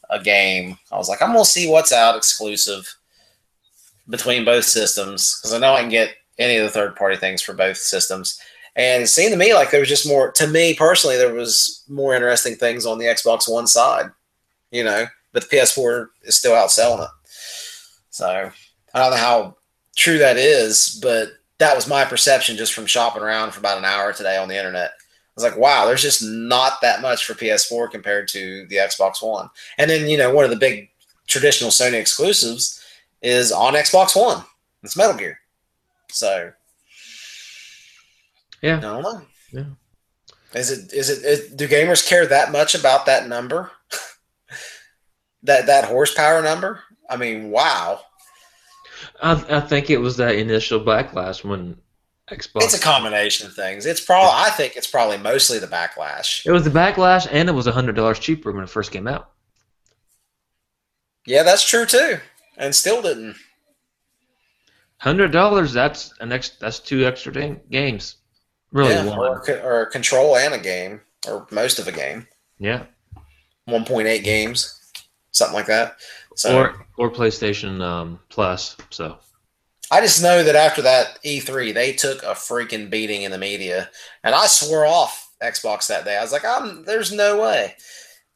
a 0.09 0.21
game. 0.21 0.77
I 0.91 0.97
was 0.97 1.07
like, 1.07 1.21
I'm 1.21 1.31
gonna 1.31 1.45
see 1.45 1.69
what's 1.69 1.93
out 1.93 2.17
exclusive 2.17 2.93
between 4.09 4.43
both 4.43 4.65
systems 4.65 5.39
because 5.39 5.53
I 5.53 5.59
know 5.59 5.73
I 5.73 5.79
can 5.79 5.89
get 5.89 6.15
any 6.37 6.57
of 6.57 6.65
the 6.65 6.69
third 6.69 6.97
party 6.97 7.15
things 7.15 7.41
for 7.41 7.53
both 7.53 7.77
systems. 7.77 8.41
And 8.75 9.03
it 9.03 9.07
seemed 9.07 9.31
to 9.31 9.37
me 9.37 9.53
like 9.53 9.71
there 9.71 9.79
was 9.79 9.87
just 9.87 10.07
more. 10.07 10.33
To 10.33 10.47
me 10.47 10.73
personally, 10.73 11.15
there 11.15 11.33
was 11.33 11.85
more 11.87 12.13
interesting 12.13 12.55
things 12.55 12.85
on 12.85 12.97
the 12.97 13.05
Xbox 13.05 13.49
One 13.49 13.67
side. 13.67 14.07
You 14.69 14.83
know, 14.83 15.05
but 15.31 15.49
the 15.49 15.55
PS4 15.55 16.07
is 16.23 16.35
still 16.35 16.53
outselling 16.53 17.05
it. 17.05 17.09
So 18.09 18.51
I 18.93 18.99
don't 18.99 19.11
know 19.11 19.17
how 19.17 19.57
true 19.95 20.17
that 20.17 20.35
is, 20.35 20.99
but 21.01 21.29
that 21.61 21.75
was 21.75 21.87
my 21.87 22.03
perception 22.03 22.57
just 22.57 22.73
from 22.73 22.87
shopping 22.87 23.21
around 23.21 23.51
for 23.51 23.59
about 23.59 23.77
an 23.77 23.85
hour 23.85 24.11
today 24.11 24.35
on 24.35 24.47
the 24.47 24.57
internet. 24.57 24.89
I 24.89 25.33
was 25.35 25.43
like, 25.43 25.57
wow, 25.57 25.85
there's 25.85 26.01
just 26.01 26.23
not 26.23 26.81
that 26.81 27.03
much 27.03 27.23
for 27.23 27.35
PS4 27.35 27.91
compared 27.91 28.27
to 28.29 28.65
the 28.65 28.77
Xbox 28.77 29.21
One. 29.21 29.47
And 29.77 29.87
then, 29.87 30.09
you 30.09 30.17
know, 30.17 30.33
one 30.33 30.43
of 30.43 30.49
the 30.49 30.57
big 30.57 30.89
traditional 31.27 31.69
Sony 31.69 31.99
exclusives 31.99 32.83
is 33.21 33.51
on 33.51 33.75
Xbox 33.75 34.19
One. 34.19 34.43
It's 34.81 34.97
Metal 34.97 35.15
Gear. 35.15 35.39
So 36.09 36.51
Yeah. 38.63 38.77
I 38.77 38.81
don't 38.81 39.03
know. 39.03 39.21
Yeah. 39.51 40.59
Is 40.59 40.71
it 40.71 40.91
is 40.91 41.09
it 41.11 41.23
is, 41.23 41.51
do 41.51 41.67
gamers 41.67 42.05
care 42.05 42.25
that 42.25 42.51
much 42.51 42.73
about 42.73 43.05
that 43.05 43.29
number? 43.29 43.69
that 45.43 45.67
that 45.67 45.85
horsepower 45.85 46.41
number? 46.41 46.81
I 47.07 47.17
mean, 47.17 47.51
wow. 47.51 48.01
I, 49.21 49.43
I 49.49 49.59
think 49.59 49.89
it 49.89 49.97
was 49.97 50.17
that 50.17 50.35
initial 50.35 50.79
backlash 50.79 51.43
when 51.43 51.77
Xbox. 52.29 52.63
It's 52.63 52.77
a 52.77 52.81
combination 52.81 53.47
of 53.47 53.53
things. 53.53 53.85
It's 53.85 54.01
probably 54.01 54.31
I 54.33 54.49
think 54.51 54.75
it's 54.75 54.87
probably 54.87 55.17
mostly 55.17 55.59
the 55.59 55.67
backlash. 55.67 56.45
It 56.45 56.51
was 56.51 56.63
the 56.63 56.69
backlash, 56.69 57.27
and 57.31 57.49
it 57.49 57.53
was 57.53 57.65
hundred 57.67 57.95
dollars 57.95 58.19
cheaper 58.19 58.51
when 58.51 58.63
it 58.63 58.69
first 58.69 58.91
came 58.91 59.07
out. 59.07 59.31
Yeah, 61.25 61.43
that's 61.43 61.67
true 61.67 61.85
too. 61.85 62.17
And 62.57 62.73
still 62.73 63.01
didn't. 63.01 63.35
Hundred 64.97 65.31
dollars. 65.31 65.73
That's 65.73 66.13
an 66.19 66.31
ex, 66.31 66.51
That's 66.59 66.79
two 66.79 67.05
extra 67.05 67.31
games. 67.69 68.17
Really 68.71 68.93
yeah, 68.93 69.15
or, 69.15 69.41
one. 69.41 69.59
or 69.63 69.85
control 69.87 70.37
and 70.37 70.53
a 70.53 70.59
game, 70.59 71.01
or 71.27 71.47
most 71.51 71.79
of 71.79 71.87
a 71.87 71.91
game. 71.91 72.27
Yeah. 72.59 72.85
1.8 73.69 74.23
games, 74.23 74.79
something 75.31 75.55
like 75.55 75.65
that. 75.67 75.97
So 76.35 76.57
Or 76.57 76.85
or 76.97 77.11
PlayStation 77.11 77.81
um, 77.81 78.19
Plus. 78.29 78.77
So 78.89 79.17
I 79.91 80.01
just 80.01 80.23
know 80.23 80.43
that 80.43 80.55
after 80.55 80.81
that 80.81 81.21
E3, 81.23 81.73
they 81.73 81.93
took 81.93 82.23
a 82.23 82.27
freaking 82.33 82.89
beating 82.89 83.23
in 83.23 83.31
the 83.31 83.37
media, 83.37 83.89
and 84.23 84.33
I 84.33 84.47
swore 84.47 84.85
off 84.85 85.29
Xbox 85.43 85.87
that 85.87 86.05
day. 86.05 86.17
I 86.17 86.21
was 86.21 86.31
like, 86.31 86.45
I'm, 86.45 86.85
"There's 86.85 87.11
no 87.11 87.41
way," 87.41 87.75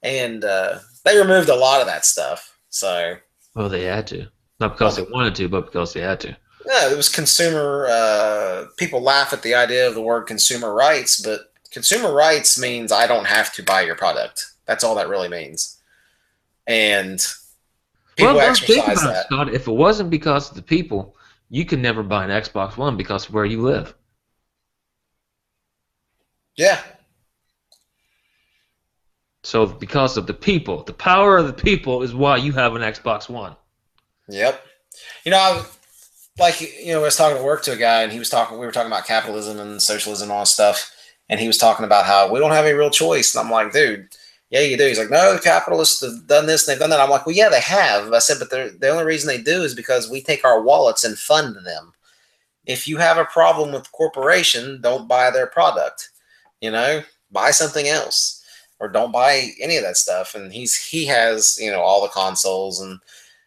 and 0.04 0.44
uh, 0.44 0.80
they 1.04 1.18
removed 1.18 1.50
a 1.50 1.56
lot 1.56 1.82
of 1.82 1.88
that 1.88 2.06
stuff. 2.06 2.58
So 2.70 3.16
well, 3.56 3.70
they 3.70 3.84
had 3.84 4.08
to. 4.08 4.28
Not 4.60 4.74
because 4.74 4.96
they 4.96 5.04
wanted 5.04 5.36
to, 5.36 5.48
but 5.50 5.66
because 5.66 5.94
they 5.94 6.02
had 6.02 6.20
to. 6.22 6.36
Yeah, 6.66 6.92
it 6.92 6.98
was 6.98 7.10
consumer. 7.10 7.88
Uh, 7.90 8.66
people 8.78 9.02
laugh 9.02 9.32
at 9.34 9.44
the 9.44 9.56
idea 9.56 9.88
of 9.88 9.96
the 9.96 10.02
word 10.02 10.24
consumer 10.24 10.74
rights, 10.74 11.22
but 11.22 11.54
consumer 11.72 12.14
rights 12.14 12.60
means 12.60 12.92
I 12.92 13.08
don't 13.08 13.28
have 13.28 13.54
to 13.54 13.64
buy 13.64 13.82
your 13.82 13.96
product. 13.96 14.46
That's 14.66 14.84
all 14.84 14.96
that 14.96 15.10
really 15.10 15.30
means. 15.30 15.78
And 16.68 17.24
people 18.16 18.36
well, 18.36 18.56
think 18.56 18.84
about 18.84 18.98
it, 18.98 19.00
that. 19.02 19.26
Scott. 19.26 19.54
If 19.54 19.68
it 19.68 19.72
wasn't 19.72 20.10
because 20.10 20.50
of 20.50 20.56
the 20.56 20.62
people, 20.62 21.16
you 21.50 21.66
could 21.66 21.80
never 21.80 22.04
buy 22.04 22.26
an 22.26 22.30
Xbox 22.30 22.78
One 22.78 22.98
because 22.98 23.28
of 23.28 23.34
where 23.34 23.46
you 23.46 23.62
live. 23.62 23.94
Yeah, 26.56 26.80
So 29.46 29.68
because 29.68 30.18
of 30.18 30.26
the 30.26 30.34
people, 30.34 30.82
the 30.84 30.94
power 30.94 31.38
of 31.38 31.46
the 31.46 31.54
people 31.54 32.02
is 32.02 32.16
why 32.16 32.38
you 32.38 32.52
have 32.54 32.76
an 32.76 32.82
Xbox 32.82 33.30
One. 33.30 33.56
Yep. 34.28 34.60
You 35.24 35.32
know, 35.32 35.38
I, 35.38 35.64
like 36.40 36.60
you 36.62 36.94
know, 36.94 37.02
I 37.02 37.04
was 37.04 37.16
talking 37.16 37.38
at 37.38 37.44
work 37.44 37.62
to 37.64 37.74
a 37.74 37.78
guy, 37.78 38.02
and 38.02 38.12
he 38.12 38.18
was 38.18 38.30
talking. 38.30 38.58
We 38.58 38.66
were 38.66 38.72
talking 38.72 38.92
about 38.92 39.06
capitalism 39.06 39.60
and 39.60 39.80
socialism 39.80 40.30
and 40.30 40.38
all 40.38 40.48
stuff, 40.48 40.92
and 41.30 41.40
he 41.40 41.46
was 41.46 41.60
talking 41.60 41.86
about 41.86 42.06
how 42.06 42.32
we 42.32 42.40
don't 42.40 42.52
have 42.52 42.66
any 42.66 42.74
real 42.74 42.90
choice. 42.90 43.36
And 43.36 43.46
I'm 43.46 43.52
like, 43.52 43.72
dude, 43.72 44.08
yeah, 44.56 44.62
you 44.62 44.78
do. 44.78 44.88
He's 44.88 44.98
like, 44.98 45.10
no, 45.10 45.34
the 45.34 45.42
capitalists 45.42 46.00
have 46.00 46.28
done 46.28 46.46
this 46.46 46.66
and 46.66 46.72
they've 46.72 46.80
done 46.80 46.90
that. 46.92 47.02
I'm 47.02 47.10
like, 47.10 47.26
well, 47.26 47.36
yeah, 47.36 47.50
they 47.50 47.60
have. 47.60 48.14
I 48.14 48.20
said, 48.20 48.38
but 48.40 48.50
the 48.50 48.88
only 48.88 49.04
reason 49.04 49.28
they 49.28 49.42
do 49.42 49.64
is 49.64 49.76
because 49.76 50.10
we 50.10 50.22
take 50.22 50.46
our 50.46 50.62
wallets 50.62 51.04
and 51.04 51.18
fund 51.18 51.58
them. 51.66 51.92
If 52.66 52.88
you 52.88 52.96
have 52.96 53.18
a 53.18 53.26
problem 53.26 53.74
with 53.74 53.84
the 53.84 53.90
corporation, 53.90 54.80
don't 54.80 55.10
buy 55.10 55.30
their 55.30 55.48
product. 55.48 56.10
You 56.62 56.72
know, 56.72 57.04
buy 57.34 57.52
something 57.52 57.90
else 57.90 58.46
or 58.80 58.88
don't 58.88 59.12
buy 59.12 59.50
any 59.62 59.76
of 59.76 59.84
that 59.84 59.98
stuff. 59.98 60.36
And 60.36 60.54
he's 60.54 60.74
he 60.74 61.06
has 61.06 61.60
you 61.60 61.70
know 61.70 61.82
all 61.82 62.02
the 62.02 62.08
consoles 62.08 62.80
and 62.80 62.98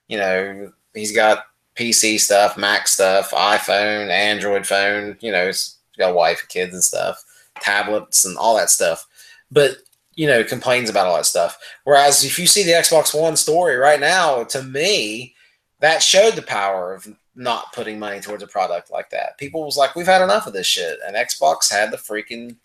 you 0.09 0.19
know 0.19 0.71
he's 0.93 1.13
got 1.13 1.47
PC 1.75 2.21
stuff, 2.21 2.59
Mac 2.59 2.87
stuff, 2.87 3.31
iPhone, 3.31 4.11
Android 4.11 4.67
phone. 4.67 5.17
You 5.21 5.33
know 5.33 5.47
he's 5.47 5.79
got 5.97 6.11
a 6.11 6.15
wife, 6.15 6.41
and 6.43 6.51
kids, 6.51 6.75
and 6.75 6.85
stuff, 6.85 7.25
tablets, 7.61 8.27
and 8.27 8.37
all 8.37 8.59
that 8.59 8.69
stuff. 8.69 9.07
But 9.51 9.79
you 10.19 10.27
know 10.27 10.43
complains 10.43 10.91
about 10.91 11.07
all 11.07 11.17
that 11.17 11.27
stuff. 11.27 11.57
Whereas 11.85 12.25
if 12.25 12.39
you 12.39 12.47
see 12.47 12.65
the 12.65 12.73
Xbox 12.73 13.19
One 13.19 13.37
story 13.37 13.77
right 13.77 14.01
now, 14.01 14.43
to 14.45 14.63
me, 14.63 15.35
that 15.79 16.03
showed 16.03 16.35
the 16.35 16.43
power 16.43 16.93
of 16.93 17.07
not 17.37 17.73
putting 17.73 18.01
money 18.01 18.19
towards 18.19 18.43
a 18.43 18.49
product 18.49 18.91
like 18.91 19.11
that. 19.11 19.39
People 19.39 19.65
was 19.65 19.77
like, 19.77 19.95
we've 19.95 20.07
had 20.07 20.23
enough 20.23 20.49
of 20.49 20.53
this 20.53 20.67
shit, 20.67 20.99
and 21.07 21.15
Xbox 21.15 21.71
had 21.71 21.93
the 21.93 21.97
freaking 21.97 22.57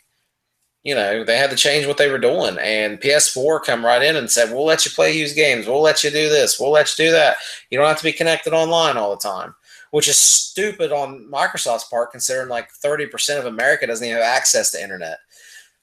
you 0.83 0.93
know, 0.93 1.23
they 1.23 1.37
had 1.37 1.49
to 1.49 1.55
change 1.55 1.87
what 1.87 1.97
they 1.97 2.11
were 2.11 2.17
doing. 2.17 2.57
And 2.59 2.99
PS4 2.99 3.63
come 3.63 3.85
right 3.85 4.03
in 4.03 4.17
and 4.17 4.29
said, 4.29 4.51
We'll 4.51 4.65
let 4.65 4.85
you 4.85 4.91
play 4.91 5.17
used 5.17 5.33
games. 5.33 5.65
We'll 5.65 5.81
let 5.81 6.03
you 6.03 6.09
do 6.09 6.27
this. 6.27 6.59
We'll 6.59 6.71
let 6.71 6.97
you 6.97 7.05
do 7.05 7.11
that. 7.11 7.37
You 7.69 7.77
don't 7.77 7.87
have 7.87 7.99
to 7.99 8.03
be 8.03 8.11
connected 8.11 8.51
online 8.51 8.97
all 8.97 9.11
the 9.11 9.21
time. 9.21 9.55
Which 9.91 10.09
is 10.09 10.17
stupid 10.17 10.91
on 10.91 11.29
Microsoft's 11.31 11.85
part, 11.85 12.11
considering 12.11 12.49
like 12.49 12.67
30% 12.83 13.39
of 13.39 13.45
America 13.45 13.87
doesn't 13.87 14.05
even 14.05 14.17
have 14.17 14.25
access 14.25 14.71
to 14.71 14.83
internet. 14.83 15.19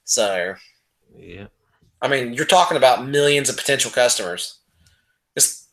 So, 0.03 0.53
Yeah. 1.17 1.47
I 2.01 2.07
mean, 2.07 2.33
you're 2.33 2.45
talking 2.45 2.77
about 2.77 3.05
millions 3.05 3.49
of 3.49 3.57
potential 3.57 3.91
customers. 3.91 4.59
It's 5.35 5.67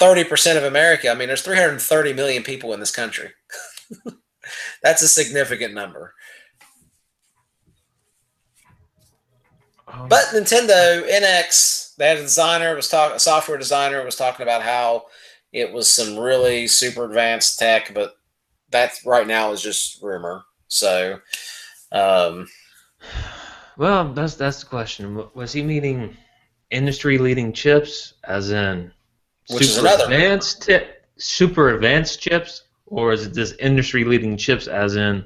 30% 0.00 0.56
of 0.56 0.64
America. 0.64 1.10
I 1.10 1.14
mean, 1.14 1.28
there's 1.28 1.42
330 1.42 2.12
million 2.14 2.42
people 2.42 2.72
in 2.72 2.80
this 2.80 2.90
country. 2.90 3.30
That's 4.82 5.02
a 5.02 5.08
significant 5.08 5.74
number. 5.74 6.14
Um, 9.86 10.08
But 10.08 10.24
Nintendo 10.32 11.06
NX, 11.08 11.96
they 11.96 12.08
had 12.08 12.18
a 12.18 12.22
designer 12.22 12.74
was 12.74 12.88
talking, 12.88 13.16
a 13.16 13.20
software 13.20 13.58
designer 13.58 14.04
was 14.04 14.16
talking 14.16 14.42
about 14.42 14.62
how 14.62 15.04
it 15.52 15.72
was 15.72 15.88
some 15.88 16.18
really 16.18 16.66
super 16.66 17.04
advanced 17.04 17.58
tech, 17.58 17.92
but 17.94 18.16
that 18.70 18.94
right 19.04 19.26
now 19.26 19.52
is 19.52 19.62
just 19.62 20.02
rumor. 20.02 20.44
So, 20.68 21.20
um, 21.92 22.48
well, 23.76 24.12
that's 24.12 24.34
that's 24.34 24.60
the 24.60 24.66
question. 24.66 25.28
Was 25.34 25.52
he 25.52 25.62
meaning 25.62 26.16
industry-leading 26.70 27.52
chips, 27.52 28.14
as 28.24 28.50
in 28.50 28.92
Which 29.48 29.66
super 29.66 29.88
advanced 29.88 30.70
super 31.16 31.70
advanced 31.70 32.20
chips, 32.20 32.62
or 32.86 33.12
is 33.12 33.26
it 33.26 33.34
just 33.34 33.58
industry-leading 33.60 34.36
chips, 34.36 34.66
as 34.66 34.96
in, 34.96 35.24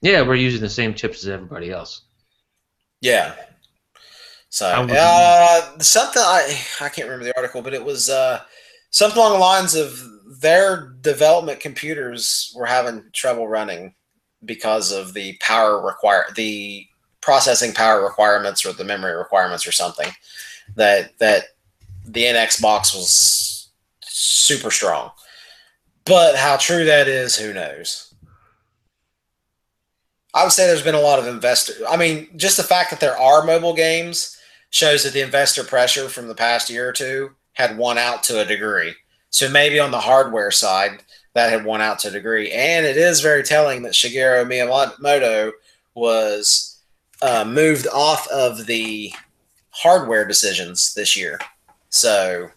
yeah, 0.00 0.22
we're 0.22 0.34
using 0.34 0.60
the 0.60 0.68
same 0.68 0.94
chips 0.94 1.24
as 1.24 1.28
everybody 1.28 1.70
else? 1.70 2.02
Yeah. 3.00 3.34
So 4.48 4.66
uh, 4.66 5.78
something 5.78 6.22
I 6.22 6.60
I 6.80 6.88
can't 6.88 7.08
remember 7.08 7.24
the 7.24 7.36
article, 7.36 7.62
but 7.62 7.74
it 7.74 7.84
was 7.84 8.10
uh, 8.10 8.42
something 8.90 9.18
along 9.18 9.32
the 9.32 9.38
lines 9.38 9.74
of 9.74 9.98
their 10.40 10.94
development 11.00 11.60
computers 11.60 12.52
were 12.54 12.66
having 12.66 13.04
trouble 13.12 13.48
running 13.48 13.94
because 14.44 14.92
of 14.92 15.14
the 15.14 15.38
power 15.40 15.80
require 15.80 16.26
the 16.34 16.86
processing 17.22 17.72
power 17.72 18.04
requirements 18.04 18.66
or 18.66 18.72
the 18.72 18.84
memory 18.84 19.16
requirements 19.16 19.66
or 19.66 19.72
something 19.72 20.08
that 20.76 21.16
that 21.18 21.44
the 22.04 22.24
NX 22.24 22.60
box 22.60 22.94
was 22.94 23.70
super 24.02 24.70
strong. 24.70 25.10
But 26.04 26.36
how 26.36 26.56
true 26.56 26.84
that 26.84 27.08
is, 27.08 27.36
who 27.36 27.54
knows? 27.54 28.12
I 30.34 30.42
would 30.42 30.52
say 30.52 30.66
there's 30.66 30.82
been 30.82 30.94
a 30.94 31.00
lot 31.00 31.18
of 31.18 31.26
investor. 31.26 31.74
I 31.88 31.96
mean, 31.96 32.28
just 32.36 32.56
the 32.56 32.62
fact 32.62 32.90
that 32.90 33.00
there 33.00 33.18
are 33.18 33.44
mobile 33.44 33.74
games 33.74 34.36
shows 34.70 35.04
that 35.04 35.12
the 35.12 35.20
investor 35.20 35.62
pressure 35.62 36.08
from 36.08 36.26
the 36.26 36.34
past 36.34 36.70
year 36.70 36.88
or 36.88 36.92
two 36.92 37.30
had 37.52 37.76
won 37.76 37.98
out 37.98 38.22
to 38.24 38.40
a 38.40 38.44
degree. 38.44 38.94
So 39.30 39.50
maybe 39.50 39.78
on 39.78 39.90
the 39.90 40.00
hardware 40.00 40.50
side, 40.50 41.02
that 41.34 41.50
had 41.50 41.64
won 41.64 41.80
out 41.80 41.98
to 42.00 42.08
a 42.08 42.12
degree. 42.12 42.50
And 42.50 42.84
it 42.84 42.96
is 42.96 43.20
very 43.20 43.42
telling 43.42 43.82
that 43.82 43.92
Shigeru 43.92 44.44
Miyamoto 44.46 45.52
was 45.94 46.71
uh, 47.22 47.44
moved 47.44 47.86
off 47.88 48.26
of 48.28 48.66
the 48.66 49.12
hardware 49.70 50.26
decisions 50.26 50.92
this 50.94 51.16
year. 51.16 51.38
So, 51.88 52.50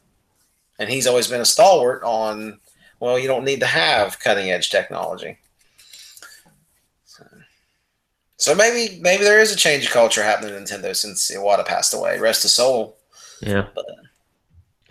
and 0.79 0.89
he's 0.89 1.07
always 1.07 1.27
been 1.27 1.41
a 1.41 1.45
stalwart 1.45 2.03
on, 2.03 2.59
well, 2.99 3.19
you 3.19 3.27
don't 3.27 3.45
need 3.45 3.59
to 3.61 3.65
have 3.65 4.19
cutting 4.19 4.49
edge 4.49 4.69
technology. 4.69 5.37
So, 7.05 7.25
so 8.37 8.55
maybe 8.55 8.99
maybe 8.99 9.23
there 9.23 9.39
is 9.39 9.53
a 9.53 9.57
change 9.57 9.85
of 9.85 9.91
culture 9.91 10.23
happening 10.23 10.55
in 10.55 10.63
Nintendo 10.63 10.95
since 10.95 11.31
Iwata 11.31 11.65
passed 11.65 11.93
away. 11.93 12.19
Rest 12.19 12.43
his 12.43 12.53
soul. 12.53 12.97
Yeah. 13.41 13.67
But 13.75 13.85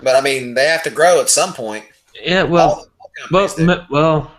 but 0.02 0.16
I 0.16 0.20
mean, 0.20 0.54
they 0.54 0.66
have 0.66 0.82
to 0.84 0.90
grow 0.90 1.20
at 1.20 1.30
some 1.30 1.52
point. 1.52 1.84
Yeah. 2.22 2.44
Well, 2.44 2.86
well, 3.30 3.52
m- 3.58 3.86
well, 3.90 4.30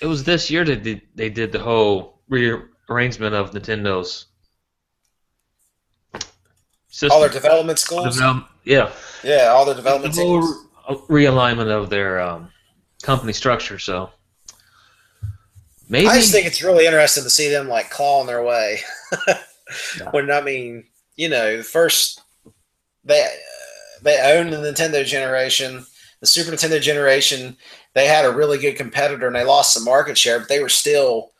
it 0.00 0.06
was 0.06 0.24
this 0.24 0.50
year 0.50 0.64
that 0.64 0.84
they, 0.84 1.02
they 1.14 1.30
did 1.30 1.52
the 1.52 1.58
whole 1.58 2.18
rearrangement 2.28 3.34
of 3.34 3.52
Nintendo's 3.52 4.26
system. 6.94 7.10
all 7.10 7.20
their 7.20 7.28
development 7.28 7.78
schools. 7.78 8.14
Develop- 8.14 8.46
yeah. 8.62 8.90
Yeah, 9.24 9.46
all 9.48 9.64
their 9.64 9.74
the 9.74 9.80
development 9.80 10.14
whole 10.14 10.42
teams. 10.42 11.00
realignment 11.08 11.68
of 11.68 11.90
their 11.90 12.20
um, 12.20 12.50
company 13.02 13.32
structure. 13.32 13.78
So 13.78 14.10
maybe 15.88 16.06
I 16.06 16.16
just 16.16 16.32
think 16.32 16.46
it's 16.46 16.62
really 16.62 16.86
interesting 16.86 17.24
to 17.24 17.30
see 17.30 17.50
them 17.50 17.68
like 17.68 17.90
clawing 17.90 18.26
their 18.28 18.44
way. 18.44 18.80
Yeah. 19.26 20.10
when 20.12 20.30
I 20.30 20.40
mean, 20.40 20.84
you 21.16 21.28
know, 21.28 21.62
first 21.62 22.20
they 23.04 23.28
they 24.02 24.20
owned 24.20 24.52
the 24.52 24.58
Nintendo 24.58 25.04
generation, 25.04 25.84
the 26.20 26.26
Super 26.26 26.52
Nintendo 26.52 26.80
generation. 26.80 27.56
They 27.94 28.06
had 28.06 28.24
a 28.24 28.32
really 28.32 28.58
good 28.58 28.76
competitor 28.76 29.26
and 29.26 29.36
they 29.36 29.44
lost 29.44 29.74
some 29.74 29.84
market 29.84 30.16
share, 30.16 30.38
but 30.38 30.48
they 30.48 30.60
were 30.60 30.68
still 30.68 31.32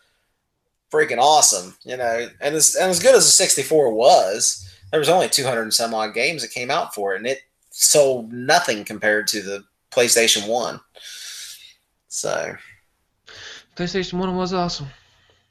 freaking 0.92 1.18
awesome, 1.18 1.76
you 1.84 1.96
know. 1.96 2.28
And 2.40 2.54
as 2.56 2.74
and 2.74 2.90
as 2.90 3.00
good 3.00 3.14
as 3.14 3.24
the 3.24 3.30
64 3.30 3.92
was, 3.92 4.68
there 4.94 5.00
was 5.00 5.08
only 5.08 5.28
200 5.28 5.62
and 5.62 5.74
some 5.74 5.92
odd 5.92 6.14
games 6.14 6.40
that 6.42 6.52
came 6.52 6.70
out 6.70 6.94
for 6.94 7.14
it, 7.14 7.16
and 7.16 7.26
it 7.26 7.40
sold 7.70 8.32
nothing 8.32 8.84
compared 8.84 9.26
to 9.26 9.42
the 9.42 9.64
PlayStation 9.90 10.46
One. 10.46 10.78
So 12.06 12.54
PlayStation 13.74 14.12
One 14.20 14.36
was 14.36 14.54
awesome. 14.54 14.86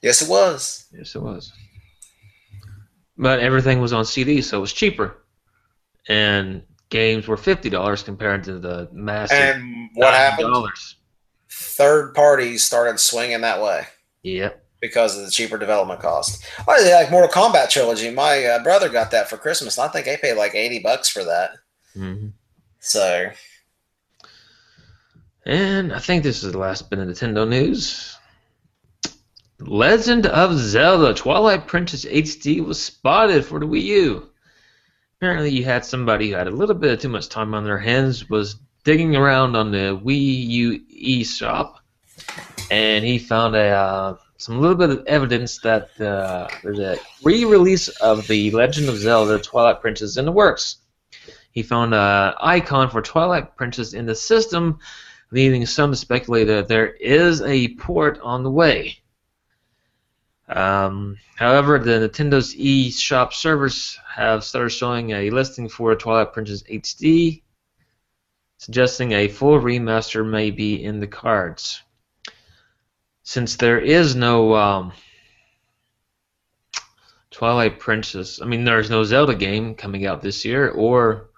yes, 0.01 0.21
it 0.21 0.29
was. 0.29 0.85
Yes, 0.93 1.13
it 1.15 1.21
was. 1.21 1.51
But 3.17 3.41
everything 3.41 3.81
was 3.81 3.91
on 3.91 4.05
CD, 4.05 4.41
so 4.41 4.59
it 4.59 4.61
was 4.61 4.71
cheaper, 4.71 5.17
and 6.07 6.63
games 6.87 7.27
were 7.27 7.35
fifty 7.35 7.69
dollars 7.69 8.01
compared 8.01 8.45
to 8.45 8.59
the 8.59 8.87
massive 8.93 9.37
And 9.37 9.89
what 9.95 10.13
happened? 10.13 10.53
dollars. 10.53 10.95
Third 11.49 12.15
parties 12.15 12.63
started 12.63 12.97
swinging 12.97 13.41
that 13.41 13.61
way. 13.61 13.87
Yep. 14.21 14.62
Because 14.83 15.17
of 15.17 15.23
the 15.23 15.31
cheaper 15.31 15.57
development 15.57 16.01
cost. 16.01 16.45
I 16.67 16.91
like 16.91 17.09
Mortal 17.09 17.31
Kombat 17.31 17.69
trilogy. 17.69 18.11
My 18.11 18.43
uh, 18.43 18.61
brother 18.61 18.89
got 18.89 19.11
that 19.11 19.29
for 19.29 19.37
Christmas. 19.37 19.77
And 19.77 19.89
I 19.89 19.91
think 19.91 20.05
they 20.05 20.17
paid 20.17 20.33
like 20.33 20.53
eighty 20.55 20.79
bucks 20.79 21.07
for 21.07 21.23
that. 21.23 21.51
hmm 21.95 22.27
So 22.81 23.29
And 25.45 25.93
I 25.93 25.99
think 25.99 26.21
this 26.23 26.43
is 26.43 26.51
the 26.51 26.57
last 26.57 26.89
bit 26.89 26.99
of 26.99 27.07
Nintendo 27.07 27.47
news. 27.47 28.17
Legend 29.61 30.25
of 30.25 30.57
Zelda 30.57 31.13
Twilight 31.13 31.65
Princess 31.65 32.03
HD 32.03 32.59
was 32.63 32.83
spotted 32.83 33.45
for 33.45 33.61
the 33.61 33.65
Wii 33.65 33.83
U. 33.83 34.29
Apparently, 35.15 35.49
you 35.49 35.63
had 35.63 35.85
somebody 35.85 36.29
who 36.29 36.35
had 36.35 36.47
a 36.47 36.51
little 36.51 36.75
bit 36.75 36.91
of 36.91 36.99
too 36.99 37.07
much 37.07 37.29
time 37.29 37.53
on 37.53 37.63
their 37.63 37.79
hands, 37.79 38.29
was 38.29 38.57
digging 38.83 39.15
around 39.15 39.55
on 39.55 39.71
the 39.71 39.97
Wii 40.03 40.47
U 40.47 40.79
eShop, 40.89 41.75
and 42.69 43.05
he 43.05 43.17
found 43.17 43.55
a 43.55 43.69
uh, 43.69 44.17
some 44.43 44.59
little 44.59 44.75
bit 44.75 44.89
of 44.89 45.05
evidence 45.07 45.59
that 45.59 45.89
uh, 46.01 46.49
there's 46.63 46.79
a 46.79 46.97
re-release 47.23 47.87
of 47.87 48.27
the 48.27 48.51
Legend 48.51 48.89
of 48.89 48.97
Zelda 48.97 49.39
Twilight 49.39 49.79
Princess 49.79 50.17
in 50.17 50.25
the 50.25 50.33
works. 50.33 50.79
He 51.53 51.63
found 51.63 51.93
an 51.93 52.33
icon 52.41 52.89
for 52.89 53.01
Twilight 53.01 53.55
Princess 53.55 53.93
in 53.93 54.05
the 54.05 54.15
system, 54.15 54.79
leading 55.31 55.65
some 55.65 55.91
to 55.91 55.95
speculate 55.95 56.47
that 56.47 56.67
there 56.67 56.87
is 56.87 57.41
a 57.41 57.73
port 57.75 58.19
on 58.21 58.43
the 58.43 58.51
way. 58.51 58.97
Um, 60.49 61.15
however, 61.37 61.79
the 61.79 62.09
Nintendo's 62.09 62.53
eShop 62.53 63.31
servers 63.31 63.97
have 64.13 64.43
started 64.43 64.71
showing 64.71 65.11
a 65.11 65.29
listing 65.29 65.69
for 65.69 65.95
Twilight 65.95 66.33
Princess 66.33 66.63
HD, 66.63 67.43
suggesting 68.57 69.13
a 69.13 69.29
full 69.29 69.61
remaster 69.61 70.29
may 70.29 70.51
be 70.51 70.83
in 70.83 70.99
the 70.99 71.07
cards. 71.07 71.82
Since 73.23 73.55
there 73.55 73.79
is 73.79 74.15
no 74.15 74.55
um, 74.55 74.93
Twilight 77.31 77.79
Princess, 77.79 78.41
I 78.41 78.45
mean, 78.45 78.63
there's 78.63 78.89
no 78.89 79.03
Zelda 79.03 79.33
game 79.33 79.75
coming 79.75 80.05
out 80.05 80.21
this 80.21 80.43
year, 80.45 80.69
or 80.69 81.29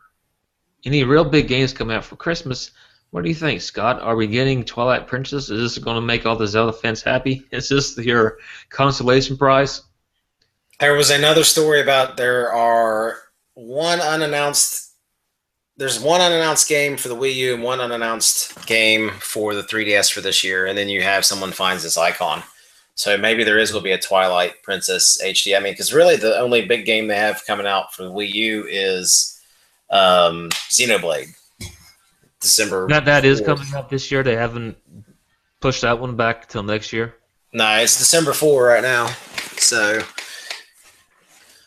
any 0.84 1.04
real 1.04 1.26
big 1.26 1.48
games 1.48 1.74
coming 1.74 1.96
out 1.96 2.06
for 2.06 2.16
Christmas. 2.16 2.72
What 3.12 3.24
do 3.24 3.30
you 3.30 3.36
think, 3.36 3.62
Scott? 3.62 4.02
Are 4.02 4.16
we 4.16 4.28
getting 4.28 4.64
Twilight 4.64 5.08
Princess? 5.08 5.50
Is 5.50 5.76
this 5.76 5.84
going 5.84 5.96
to 5.96 6.02
make 6.02 6.26
all 6.26 6.36
the 6.36 6.48
Zelda 6.48 6.74
fans 6.74 7.02
happy? 7.02 7.46
Is 7.52 7.70
this 7.70 7.98
your 7.98 8.40
consolation 8.70 9.38
prize? 9.38 9.84
there 10.80 10.94
was 10.94 11.10
another 11.10 11.44
story 11.44 11.82
about 11.82 12.18
there 12.18 12.52
are 12.52 13.18
one 13.54 14.00
unannounced. 14.00 14.85
There's 15.78 16.00
one 16.00 16.22
unannounced 16.22 16.70
game 16.70 16.96
for 16.96 17.10
the 17.10 17.16
Wii 17.16 17.36
U 17.36 17.54
and 17.56 17.64
one 17.64 17.82
unannounced 17.82 18.66
game 18.66 19.12
for 19.20 19.54
the 19.54 19.62
3DS 19.64 20.12
for 20.12 20.22
this 20.22 20.44
year, 20.44 20.66
and 20.68 20.78
then 20.78 20.88
you 20.88 21.02
have 21.02 21.26
someone 21.26 21.52
finds 21.52 21.84
this 21.84 21.98
icon. 21.98 22.44
So 22.96 23.18
maybe 23.18 23.44
there 23.44 23.58
is 23.60 23.72
going 23.72 23.82
to 23.82 23.84
be 23.84 23.92
a 23.92 23.98
Twilight 24.00 24.64
Princess 24.64 25.22
HD. 25.22 25.56
I 25.58 25.60
mean, 25.60 25.74
because 25.74 25.94
really 25.94 26.16
the 26.16 26.38
only 26.40 26.66
big 26.66 26.86
game 26.86 27.08
they 27.08 27.18
have 27.18 27.46
coming 27.46 27.68
out 27.68 27.94
for 27.94 28.04
the 28.04 28.10
Wii 28.12 28.34
U 28.34 28.66
is 28.70 29.38
um, 29.90 30.50
Xenoblade. 30.70 31.28
December. 32.40 32.88
That 32.88 33.04
that 33.06 33.26
is 33.26 33.42
4th. 33.42 33.46
coming 33.46 33.68
out 33.76 33.90
this 33.90 34.10
year. 34.12 34.24
They 34.24 34.36
haven't 34.38 34.78
pushed 35.60 35.82
that 35.82 36.00
one 36.00 36.16
back 36.16 36.48
till 36.48 36.64
next 36.64 36.94
year. 36.94 37.16
No, 37.52 37.68
it's 37.80 37.98
December 37.98 38.32
4 38.32 38.64
right 38.66 38.82
now. 38.84 39.08
So, 39.58 40.02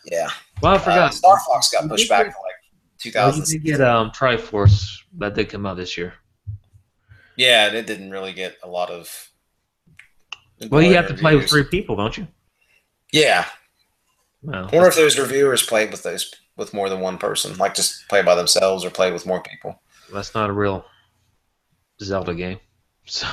yeah. 0.05 0.29
Well, 0.63 0.73
I 0.73 0.75
Uh, 0.77 0.79
forgot. 0.79 1.13
Star 1.13 1.39
Fox 1.45 1.69
got 1.69 1.87
pushed 1.87 2.09
back 2.09 2.33
2000. 2.99 3.45
did 3.45 3.63
get 3.63 3.81
um, 3.81 4.11
Triforce 4.11 5.01
that 5.17 5.35
did 5.35 5.49
come 5.49 5.65
out 5.65 5.77
this 5.77 5.97
year. 5.97 6.13
Yeah, 7.35 7.67
and 7.67 7.75
it 7.75 7.87
didn't 7.87 8.11
really 8.11 8.33
get 8.33 8.57
a 8.63 8.67
lot 8.67 8.89
of. 8.89 9.29
Well, 10.69 10.81
you 10.81 10.93
have 10.95 11.07
to 11.07 11.13
play 11.13 11.35
with 11.35 11.49
three 11.49 11.63
people, 11.63 11.95
don't 11.95 12.17
you? 12.17 12.27
Yeah, 13.13 13.45
Well, 14.43 14.67
I 14.71 14.75
wonder 14.75 14.87
if 14.89 14.95
those 14.95 15.17
reviewers 15.17 15.65
played 15.65 15.89
with 15.91 16.03
those 16.03 16.33
with 16.57 16.73
more 16.73 16.89
than 16.89 16.99
one 16.99 17.17
person, 17.17 17.57
like 17.57 17.73
just 17.73 18.07
play 18.09 18.21
by 18.21 18.35
themselves 18.35 18.83
or 18.83 18.89
play 18.89 19.11
with 19.11 19.25
more 19.25 19.41
people. 19.41 19.81
that's 20.13 20.35
not 20.35 20.49
a 20.49 20.53
real 20.53 20.85
Zelda 22.01 22.35
game. 22.35 22.59
So 23.05 23.25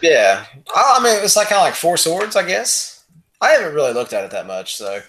Yeah, 0.00 0.46
I 0.74 0.94
I 0.98 1.02
mean 1.02 1.22
it's 1.22 1.36
like 1.36 1.48
kind 1.48 1.58
of 1.58 1.64
like 1.64 1.74
Four 1.74 1.98
Swords, 1.98 2.36
I 2.36 2.46
guess. 2.46 3.04
I 3.42 3.50
haven't 3.50 3.74
really 3.74 3.92
looked 3.92 4.12
at 4.14 4.24
it 4.24 4.30
that 4.30 4.46
much, 4.46 4.76
so. 4.76 5.02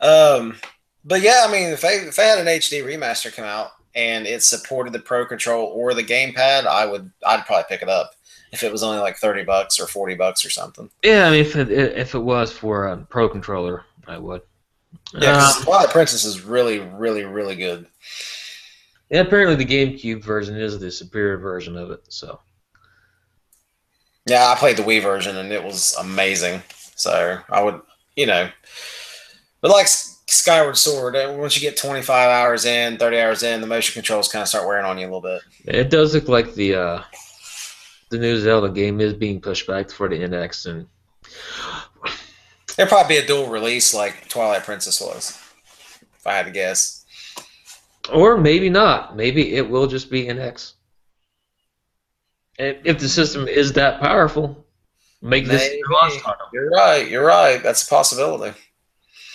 Um, 0.00 0.56
but 1.04 1.20
yeah, 1.22 1.44
I 1.46 1.52
mean, 1.52 1.70
if 1.70 1.80
they 1.80 1.96
if 1.96 2.16
they 2.16 2.26
had 2.26 2.38
an 2.38 2.46
HD 2.46 2.82
remaster 2.84 3.32
come 3.34 3.44
out 3.44 3.72
and 3.94 4.26
it 4.26 4.42
supported 4.42 4.92
the 4.92 4.98
Pro 5.00 5.24
Control 5.26 5.66
or 5.66 5.94
the 5.94 6.02
gamepad, 6.04 6.66
I 6.66 6.86
would 6.86 7.10
I'd 7.26 7.46
probably 7.46 7.64
pick 7.68 7.82
it 7.82 7.88
up 7.88 8.12
if 8.52 8.62
it 8.62 8.72
was 8.72 8.82
only 8.82 8.98
like 8.98 9.16
thirty 9.16 9.42
bucks 9.44 9.78
or 9.80 9.86
forty 9.86 10.14
bucks 10.14 10.44
or 10.44 10.50
something. 10.50 10.90
yeah, 11.02 11.26
I 11.26 11.30
mean, 11.30 11.40
if 11.40 11.56
it 11.56 11.70
if 11.70 12.14
it 12.14 12.18
was 12.20 12.52
for 12.52 12.86
a 12.88 12.96
pro 12.98 13.28
controller, 13.28 13.84
I 14.06 14.18
would. 14.18 14.42
Yeah, 15.12 15.38
Uh, 15.40 15.64
Twilight 15.64 15.90
Princess 15.90 16.24
is 16.24 16.42
really, 16.42 16.78
really, 16.80 17.24
really 17.24 17.56
good. 17.56 17.86
yeah, 19.10 19.20
apparently 19.20 19.56
the 19.56 19.64
GameCube 19.64 20.22
version 20.24 20.56
is 20.56 20.78
the 20.78 20.90
superior 20.90 21.36
version 21.36 21.76
of 21.76 21.90
it. 21.90 22.00
So 22.08 22.40
Yeah, 24.26 24.48
I 24.50 24.54
played 24.56 24.76
the 24.76 24.82
Wii 24.82 25.02
version 25.02 25.36
and 25.36 25.52
it 25.52 25.62
was 25.62 25.94
amazing. 25.98 26.62
So 26.96 27.38
I 27.48 27.62
would, 27.62 27.80
you 28.16 28.26
know, 28.26 28.48
but 29.60 29.70
like 29.70 29.88
Skyward 30.34 30.76
Sword. 30.76 31.14
Once 31.38 31.54
you 31.56 31.60
get 31.62 31.76
25 31.76 32.28
hours 32.30 32.64
in, 32.64 32.96
30 32.98 33.18
hours 33.20 33.42
in, 33.42 33.60
the 33.60 33.66
motion 33.66 33.94
controls 33.94 34.28
kind 34.28 34.42
of 34.42 34.48
start 34.48 34.66
wearing 34.66 34.84
on 34.84 34.98
you 34.98 35.04
a 35.04 35.08
little 35.08 35.20
bit. 35.20 35.42
It 35.64 35.90
does 35.90 36.14
look 36.14 36.28
like 36.28 36.54
the 36.54 36.74
uh, 36.74 37.02
the 38.10 38.18
new 38.18 38.38
Zelda 38.38 38.68
game 38.68 39.00
is 39.00 39.14
being 39.14 39.40
pushed 39.40 39.66
back 39.66 39.90
for 39.90 40.08
the 40.08 40.16
NX, 40.16 40.66
and 40.66 40.86
It'll 42.76 42.88
probably 42.88 43.16
be 43.16 43.24
a 43.24 43.26
dual 43.26 43.46
release 43.48 43.94
like 43.94 44.28
Twilight 44.28 44.64
Princess 44.64 45.00
was, 45.00 45.38
if 46.18 46.26
I 46.26 46.34
had 46.34 46.46
to 46.46 46.50
guess. 46.50 47.04
or 48.12 48.36
maybe 48.36 48.68
not. 48.68 49.16
Maybe 49.16 49.54
it 49.54 49.68
will 49.68 49.86
just 49.86 50.10
be 50.10 50.24
NX. 50.26 50.72
If 52.58 52.98
the 52.98 53.08
system 53.08 53.46
is 53.48 53.72
that 53.74 54.00
powerful, 54.00 54.64
make 55.22 55.46
this 55.46 55.72
your 55.72 55.90
launch 55.90 56.20
title. 56.22 56.46
You're 56.52 56.70
right. 56.70 57.08
You're 57.08 57.26
right. 57.26 57.62
That's 57.62 57.84
a 57.84 57.90
possibility. 57.90 58.56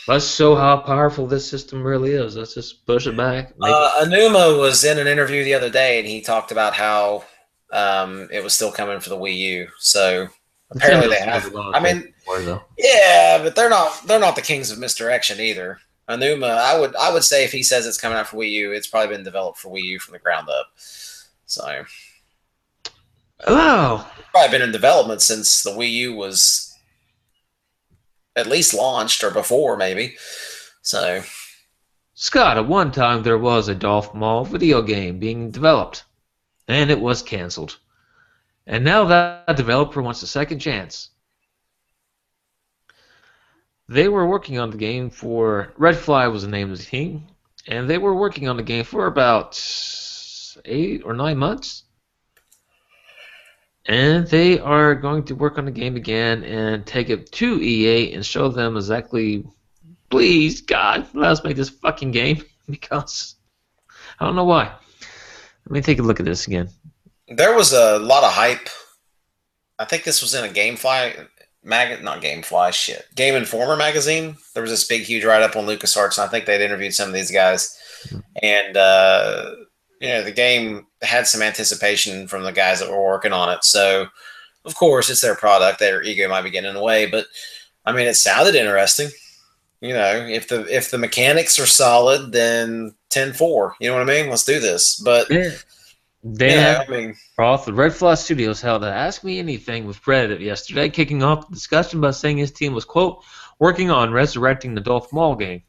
Let's 0.09 0.33
show 0.33 0.55
how 0.55 0.77
powerful 0.77 1.27
this 1.27 1.47
system 1.47 1.83
really 1.83 2.13
is. 2.13 2.35
Let's 2.35 2.55
just 2.55 2.83
push 2.87 3.05
it 3.05 3.15
back. 3.15 3.53
Uh, 3.61 4.03
Aonuma 4.03 4.57
was 4.57 4.83
in 4.83 4.97
an 4.97 5.05
interview 5.05 5.43
the 5.43 5.53
other 5.53 5.69
day, 5.69 5.99
and 5.99 6.07
he 6.07 6.21
talked 6.21 6.51
about 6.51 6.73
how 6.73 7.25
um, 7.71 8.27
it 8.31 8.43
was 8.43 8.55
still 8.55 8.71
coming 8.71 8.99
for 8.99 9.09
the 9.09 9.17
Wii 9.17 9.37
U. 9.37 9.67
So 9.77 10.27
apparently 10.71 11.09
they 11.09 11.21
have. 11.21 11.55
I 11.55 11.79
mean, 11.79 12.11
yeah, 12.79 13.39
but 13.43 13.55
they're 13.55 13.69
not. 13.69 14.01
They're 14.07 14.19
not 14.19 14.35
the 14.35 14.41
kings 14.41 14.71
of 14.71 14.79
misdirection 14.79 15.39
either. 15.39 15.79
Aonuma, 16.09 16.57
I 16.57 16.79
would. 16.79 16.95
I 16.95 17.13
would 17.13 17.23
say 17.23 17.43
if 17.43 17.51
he 17.51 17.61
says 17.61 17.85
it's 17.85 17.99
coming 17.99 18.17
out 18.17 18.27
for 18.27 18.37
Wii 18.37 18.49
U, 18.49 18.71
it's 18.71 18.87
probably 18.87 19.15
been 19.15 19.23
developed 19.23 19.59
for 19.59 19.69
Wii 19.69 19.83
U 19.83 19.99
from 19.99 20.13
the 20.13 20.19
ground 20.19 20.49
up. 20.49 20.71
So 21.45 21.85
Oh, 23.47 24.11
probably 24.31 24.57
been 24.57 24.61
in 24.61 24.71
development 24.71 25.21
since 25.21 25.63
the 25.63 25.71
Wii 25.71 25.91
U 25.91 26.15
was 26.15 26.68
at 28.35 28.47
least 28.47 28.73
launched 28.73 29.23
or 29.23 29.31
before, 29.31 29.77
maybe. 29.77 30.15
So 30.81 31.23
Scott, 32.13 32.57
at 32.57 32.67
one 32.67 32.91
time 32.91 33.23
there 33.23 33.37
was 33.37 33.67
a 33.67 33.75
Darth 33.75 34.13
Maul 34.13 34.43
video 34.43 34.81
game 34.81 35.19
being 35.19 35.51
developed, 35.51 36.03
and 36.67 36.91
it 36.91 36.99
was 36.99 37.21
canceled. 37.21 37.77
And 38.67 38.83
now 38.83 39.05
that 39.05 39.55
developer 39.55 40.01
wants 40.01 40.21
a 40.21 40.27
second 40.27 40.59
chance. 40.59 41.09
They 43.87 44.07
were 44.07 44.27
working 44.27 44.59
on 44.59 44.69
the 44.69 44.77
game 44.77 45.09
for 45.09 45.73
Redfly 45.79 46.31
was 46.31 46.43
the 46.43 46.49
name 46.49 46.71
of 46.71 46.77
the 46.77 46.83
team, 46.83 47.27
and 47.67 47.89
they 47.89 47.97
were 47.97 48.13
working 48.13 48.47
on 48.47 48.57
the 48.57 48.63
game 48.63 48.83
for 48.83 49.07
about 49.07 49.59
eight 50.65 51.01
or 51.03 51.13
nine 51.13 51.37
months. 51.37 51.85
And 53.85 54.27
they 54.27 54.59
are 54.59 54.93
going 54.93 55.23
to 55.25 55.35
work 55.35 55.57
on 55.57 55.65
the 55.65 55.71
game 55.71 55.95
again 55.95 56.43
and 56.43 56.85
take 56.85 57.09
it 57.09 57.31
to 57.33 57.61
EA 57.61 58.13
and 58.13 58.25
show 58.25 58.49
them 58.49 58.77
exactly 58.77 59.45
please 60.09 60.61
God, 60.61 61.07
let 61.13 61.31
us 61.31 61.43
make 61.43 61.55
this 61.55 61.69
fucking 61.69 62.11
game 62.11 62.43
because 62.69 63.35
I 64.19 64.25
don't 64.25 64.35
know 64.35 64.45
why. 64.45 64.71
Let 65.65 65.71
me 65.71 65.81
take 65.81 65.99
a 65.99 66.03
look 66.03 66.19
at 66.19 66.25
this 66.25 66.47
again. 66.47 66.69
there 67.27 67.55
was 67.55 67.73
a 67.73 67.99
lot 67.99 68.23
of 68.23 68.33
hype. 68.33 68.69
I 69.77 69.85
think 69.85 70.03
this 70.03 70.21
was 70.21 70.33
in 70.33 70.43
a 70.43 70.49
GameFly 70.49 71.27
mag, 71.63 72.03
not 72.03 72.21
GameFly, 72.21 72.73
shit, 72.73 73.05
Game 73.15 73.35
Informer 73.35 73.77
magazine. 73.77 74.35
There 74.53 74.63
was 74.63 74.71
this 74.71 74.87
big, 74.87 75.03
huge 75.03 75.23
write 75.23 75.43
up 75.43 75.55
on 75.55 75.65
LucasArts, 75.65 76.17
and 76.17 76.27
I 76.27 76.27
think 76.27 76.45
they'd 76.45 76.63
interviewed 76.63 76.93
some 76.93 77.07
of 77.07 77.13
these 77.13 77.31
guys. 77.31 77.77
And 78.41 78.75
uh, 78.75 79.51
you 79.99 80.09
know, 80.09 80.23
the 80.23 80.31
game 80.31 80.87
had 81.01 81.27
some 81.27 81.41
anticipation 81.41 82.27
from 82.27 82.43
the 82.43 82.51
guys 82.51 82.79
that 82.79 82.89
were 82.89 83.03
working 83.03 83.33
on 83.33 83.49
it. 83.49 83.63
So, 83.63 84.07
of 84.65 84.75
course, 84.75 85.09
it's 85.09 85.21
their 85.21 85.35
product. 85.35 85.79
Their 85.79 86.03
ego 86.03 86.29
might 86.29 86.43
be 86.43 86.49
getting 86.49 86.69
in 86.69 86.75
the 86.75 86.83
way, 86.83 87.05
but 87.05 87.25
I 87.85 87.91
mean, 87.91 88.07
it 88.07 88.15
sounded 88.15 88.55
interesting. 88.55 89.09
You 89.81 89.93
know, 89.93 90.27
if 90.29 90.47
the 90.49 90.65
if 90.73 90.91
the 90.91 90.97
mechanics 90.97 91.57
are 91.57 91.65
solid, 91.65 92.33
then 92.33 92.93
10-4. 93.11 93.73
You 93.79 93.89
know 93.89 93.93
what 93.95 94.09
I 94.09 94.21
mean? 94.21 94.29
Let's 94.29 94.43
do 94.43 94.59
this. 94.59 94.99
But 94.99 95.29
yeah, 95.29 95.51
have 96.49 96.89
I 96.89 96.91
mean, 96.91 97.15
Roth, 97.37 97.65
the 97.65 97.73
Red 97.73 97.93
Fly 97.93 98.15
Studios 98.15 98.59
held 98.59 98.83
a 98.83 98.87
Ask 98.87 99.23
Me 99.23 99.39
Anything 99.39 99.85
with 99.85 100.01
Reddit 100.01 100.41
yesterday, 100.41 100.89
kicking 100.89 101.23
off 101.23 101.47
the 101.47 101.55
discussion 101.55 102.01
by 102.01 102.11
saying 102.11 102.37
his 102.37 102.51
team 102.51 102.73
was, 102.73 102.83
quote, 102.83 103.23
working 103.59 103.89
on 103.89 104.11
resurrecting 104.11 104.75
the 104.75 104.81
Darth 104.81 105.13
Maul 105.13 105.35
game. 105.35 105.63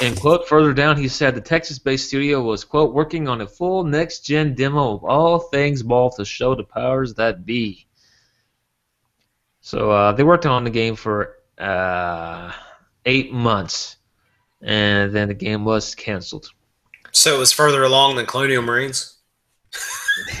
And, 0.00 0.18
quote, 0.20 0.46
further 0.46 0.72
down, 0.72 0.96
he 0.96 1.08
said 1.08 1.34
the 1.34 1.40
Texas 1.40 1.80
based 1.80 2.06
studio 2.06 2.40
was, 2.40 2.62
quote, 2.62 2.94
working 2.94 3.26
on 3.26 3.40
a 3.40 3.46
full 3.48 3.82
next 3.82 4.20
gen 4.20 4.54
demo 4.54 4.94
of 4.94 5.04
all 5.04 5.40
things 5.40 5.82
Maul 5.82 6.10
to 6.10 6.24
show 6.24 6.54
the 6.54 6.62
powers 6.62 7.14
that 7.14 7.44
be. 7.44 7.86
So 9.60 9.90
uh, 9.90 10.12
they 10.12 10.22
worked 10.22 10.46
on 10.46 10.62
the 10.62 10.70
game 10.70 10.94
for 10.94 11.38
uh, 11.58 12.52
eight 13.06 13.32
months, 13.32 13.96
and 14.62 15.12
then 15.12 15.28
the 15.28 15.34
game 15.34 15.64
was 15.64 15.96
canceled. 15.96 16.50
So 17.10 17.34
it 17.34 17.38
was 17.38 17.52
further 17.52 17.82
along 17.82 18.16
than 18.16 18.26
Colonial 18.26 18.62
Marines, 18.62 19.16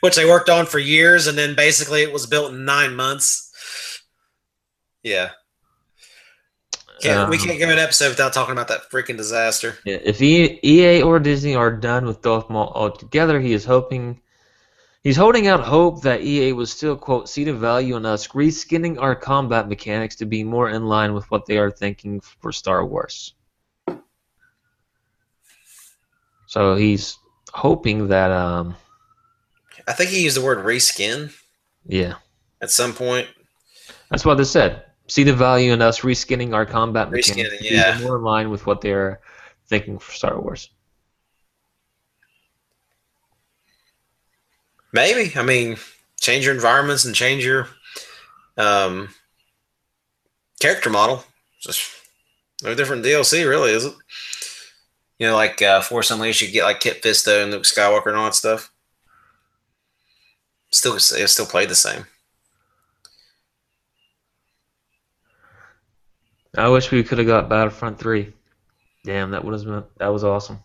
which 0.00 0.16
they 0.16 0.26
worked 0.26 0.50
on 0.50 0.66
for 0.66 0.78
years, 0.78 1.26
and 1.26 1.38
then 1.38 1.54
basically 1.54 2.02
it 2.02 2.12
was 2.12 2.26
built 2.26 2.52
in 2.52 2.66
nine 2.66 2.94
months. 2.94 4.02
Yeah. 5.02 5.30
Can't, 7.00 7.28
we 7.28 7.36
Um, 7.38 7.44
can't 7.44 7.58
give 7.58 7.70
an 7.70 7.78
episode 7.78 8.10
without 8.10 8.32
talking 8.32 8.52
about 8.52 8.68
that 8.68 8.90
freaking 8.90 9.16
disaster. 9.16 9.76
Yeah, 9.84 9.98
if 10.02 10.22
EA 10.22 11.02
or 11.02 11.18
Disney 11.18 11.54
are 11.54 11.70
done 11.76 12.06
with 12.06 12.22
Darth 12.22 12.48
Maul 12.48 12.72
altogether, 12.74 13.40
he 13.40 13.52
is 13.52 13.64
hoping 13.64 14.20
he's 15.02 15.16
holding 15.16 15.48
out 15.48 15.60
hope 15.60 16.02
that 16.02 16.22
EA 16.22 16.52
will 16.52 16.66
still 16.66 16.96
quote 16.96 17.28
see 17.28 17.44
the 17.44 17.52
value 17.52 17.96
in 17.96 18.06
us 18.06 18.28
reskinning 18.28 18.98
our 19.00 19.14
combat 19.16 19.68
mechanics 19.68 20.14
to 20.16 20.24
be 20.26 20.44
more 20.44 20.70
in 20.70 20.86
line 20.86 21.14
with 21.14 21.28
what 21.30 21.46
they 21.46 21.58
are 21.58 21.70
thinking 21.70 22.20
for 22.20 22.52
Star 22.52 22.86
Wars. 22.86 23.34
So 26.46 26.74
he's 26.76 27.18
hoping 27.52 28.08
that 28.08 28.30
um 28.30 28.76
I 29.86 29.92
think 29.92 30.10
he 30.10 30.22
used 30.22 30.36
the 30.36 30.42
word 30.44 30.64
reskin 30.64 31.32
yeah 31.86 32.14
at 32.62 32.70
some 32.70 32.92
point. 32.94 33.28
that's 34.10 34.24
what 34.24 34.36
they 34.36 34.44
said. 34.44 34.84
See 35.06 35.22
the 35.22 35.34
value 35.34 35.72
in 35.72 35.82
us 35.82 36.00
reskinning 36.00 36.54
our 36.54 36.64
combat 36.64 37.10
Reskinning, 37.10 37.36
mechanics 37.36 37.58
to 37.58 37.74
yeah. 37.74 37.98
more 38.00 38.16
in 38.16 38.22
line 38.22 38.50
with 38.50 38.66
what 38.66 38.80
they're 38.80 39.20
thinking 39.66 39.98
for 39.98 40.12
Star 40.12 40.40
Wars. 40.40 40.70
Maybe. 44.92 45.36
I 45.36 45.42
mean, 45.42 45.76
change 46.20 46.46
your 46.46 46.54
environments 46.54 47.04
and 47.04 47.14
change 47.14 47.44
your 47.44 47.68
um, 48.56 49.08
character 50.60 50.88
model. 50.88 51.24
Just 51.60 51.90
no 52.62 52.74
different 52.74 53.04
DLC, 53.04 53.46
really, 53.46 53.72
is 53.72 53.84
it? 53.84 53.94
You 55.18 55.26
know, 55.26 55.34
like 55.34 55.60
uh, 55.60 55.80
Force 55.80 56.10
Unleashed, 56.10 56.42
you 56.42 56.50
get 56.50 56.64
like 56.64 56.80
Kit 56.80 57.02
Fisto 57.02 57.42
and 57.42 57.50
Luke 57.50 57.64
Skywalker 57.64 58.06
and 58.06 58.16
all 58.16 58.24
that 58.24 58.34
stuff. 58.34 58.70
Still, 60.70 60.94
it 60.96 61.00
still 61.00 61.46
played 61.46 61.68
the 61.68 61.74
same. 61.74 62.06
I 66.56 66.68
wish 66.68 66.90
we 66.90 67.02
could 67.02 67.18
have 67.18 67.26
got 67.26 67.48
Battlefront 67.48 67.98
3. 67.98 68.32
Damn, 69.04 69.30
that 69.32 69.44
was 69.44 69.64
that 69.64 70.08
was 70.08 70.24
awesome. 70.24 70.60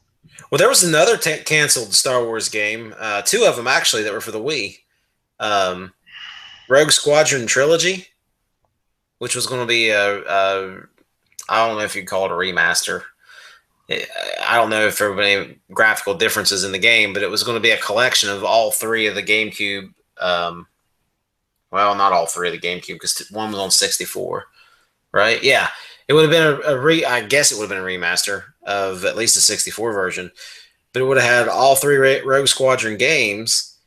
Well, 0.50 0.58
there 0.58 0.70
was 0.70 0.84
another 0.84 1.18
t- 1.18 1.44
canceled 1.44 1.94
Star 1.94 2.24
Wars 2.24 2.48
game. 2.48 2.94
Uh, 2.98 3.22
two 3.22 3.44
of 3.44 3.56
them 3.56 3.68
actually 3.68 4.04
that 4.04 4.14
were 4.14 4.22
for 4.22 4.32
the 4.32 4.40
Wii. 4.40 4.78
Um, 5.40 5.94
Rogue 6.70 6.92
Squadron 6.92 7.48
trilogy, 7.48 8.08
which 9.18 9.36
was 9.36 9.48
going 9.48 9.62
to 9.62 9.68
be 9.68 9.90
a, 9.90 10.24
a 10.24 10.82
I 11.50 11.68
don't 11.68 11.78
know 11.78 11.84
if 11.84 11.96
you'd 11.96 12.08
call 12.08 12.26
it 12.26 12.32
a 12.32 12.36
remaster. 12.36 13.04
I 13.90 14.56
don't 14.56 14.70
know 14.70 14.86
if 14.86 15.00
there 15.00 15.12
were 15.12 15.22
any 15.22 15.58
graphical 15.74 16.14
differences 16.14 16.64
in 16.64 16.72
the 16.72 16.78
game, 16.78 17.12
but 17.12 17.24
it 17.24 17.30
was 17.30 17.44
going 17.44 17.58
to 17.58 17.62
be 17.62 17.72
a 17.72 17.78
collection 17.78 18.30
of 18.30 18.44
all 18.44 18.72
three 18.72 19.08
of 19.08 19.16
the 19.16 19.24
GameCube. 19.24 19.92
Um, 20.20 20.68
well, 21.72 21.96
not 21.96 22.14
all 22.14 22.28
three 22.28 22.50
of 22.50 22.54
the 22.54 22.68
GameCube 22.68 22.96
because 22.96 23.28
one 23.32 23.52
was 23.52 23.60
on 23.60 23.72
64, 23.72 24.46
right? 25.12 25.44
Yeah, 25.44 25.70
it 26.08 26.14
would 26.14 26.24
have 26.24 26.32
been 26.32 26.72
a, 26.72 26.76
a 26.76 26.80
re. 26.80 27.06
I 27.06 27.22
guess 27.22 27.52
it 27.52 27.56
would 27.56 27.70
have 27.70 27.70
been 27.70 27.78
a 27.78 27.82
remaster 27.82 28.44
of 28.64 29.06
at 29.06 29.18
least 29.18 29.36
the 29.36 29.42
64 29.42 29.94
version, 29.94 30.32
but 30.94 31.02
it 31.02 31.06
would 31.06 31.18
have 31.18 31.30
had 31.30 31.48
all 31.48 31.76
three 31.76 31.98
Rogue 32.22 32.48
Squadron 32.48 32.98
games, 32.98 33.78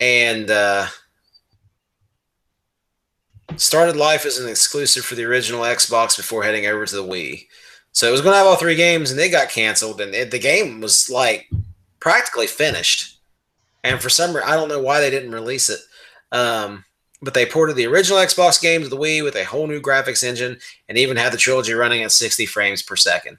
and 0.00 0.50
uh, 0.50 0.86
started 3.56 3.96
life 3.96 4.26
as 4.26 4.38
an 4.38 4.48
exclusive 4.48 5.04
for 5.04 5.14
the 5.14 5.24
original 5.24 5.62
Xbox 5.62 6.16
before 6.16 6.42
heading 6.42 6.66
over 6.66 6.86
to 6.86 6.96
the 6.96 7.04
Wii. 7.04 7.46
So 7.92 8.08
it 8.08 8.12
was 8.12 8.20
going 8.20 8.32
to 8.32 8.38
have 8.38 8.46
all 8.46 8.56
three 8.56 8.76
games, 8.76 9.10
and 9.10 9.18
they 9.18 9.30
got 9.30 9.48
canceled, 9.48 10.00
and 10.00 10.14
it, 10.14 10.30
the 10.30 10.38
game 10.38 10.80
was 10.80 11.08
like 11.10 11.48
practically 12.00 12.46
finished. 12.46 13.18
And 13.82 14.00
for 14.00 14.08
some 14.08 14.34
reason, 14.34 14.48
I 14.48 14.54
don't 14.54 14.68
know 14.68 14.82
why 14.82 15.00
they 15.00 15.10
didn't 15.10 15.32
release 15.32 15.70
it. 15.70 15.80
Um, 16.30 16.84
but 17.20 17.34
they 17.34 17.46
ported 17.46 17.76
the 17.76 17.86
original 17.86 18.18
Xbox 18.18 18.60
game 18.60 18.82
to 18.82 18.88
the 18.88 18.96
Wii 18.96 19.24
with 19.24 19.36
a 19.36 19.44
whole 19.44 19.66
new 19.66 19.80
graphics 19.80 20.22
engine 20.22 20.58
and 20.88 20.96
even 20.96 21.16
had 21.16 21.32
the 21.32 21.36
trilogy 21.38 21.72
running 21.72 22.02
at 22.02 22.12
60 22.12 22.46
frames 22.46 22.82
per 22.82 22.96
second. 22.96 23.38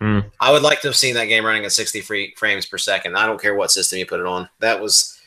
Hmm. 0.00 0.20
I 0.40 0.50
would 0.50 0.62
like 0.62 0.80
to 0.80 0.88
have 0.88 0.96
seen 0.96 1.14
that 1.14 1.26
game 1.26 1.44
running 1.44 1.64
at 1.64 1.72
60 1.72 2.00
free 2.00 2.34
frames 2.36 2.66
per 2.66 2.78
second. 2.78 3.16
I 3.16 3.26
don't 3.26 3.40
care 3.40 3.54
what 3.54 3.70
system 3.70 3.98
you 3.98 4.06
put 4.06 4.20
it 4.20 4.26
on. 4.26 4.48
That 4.58 4.80
was 4.80 5.18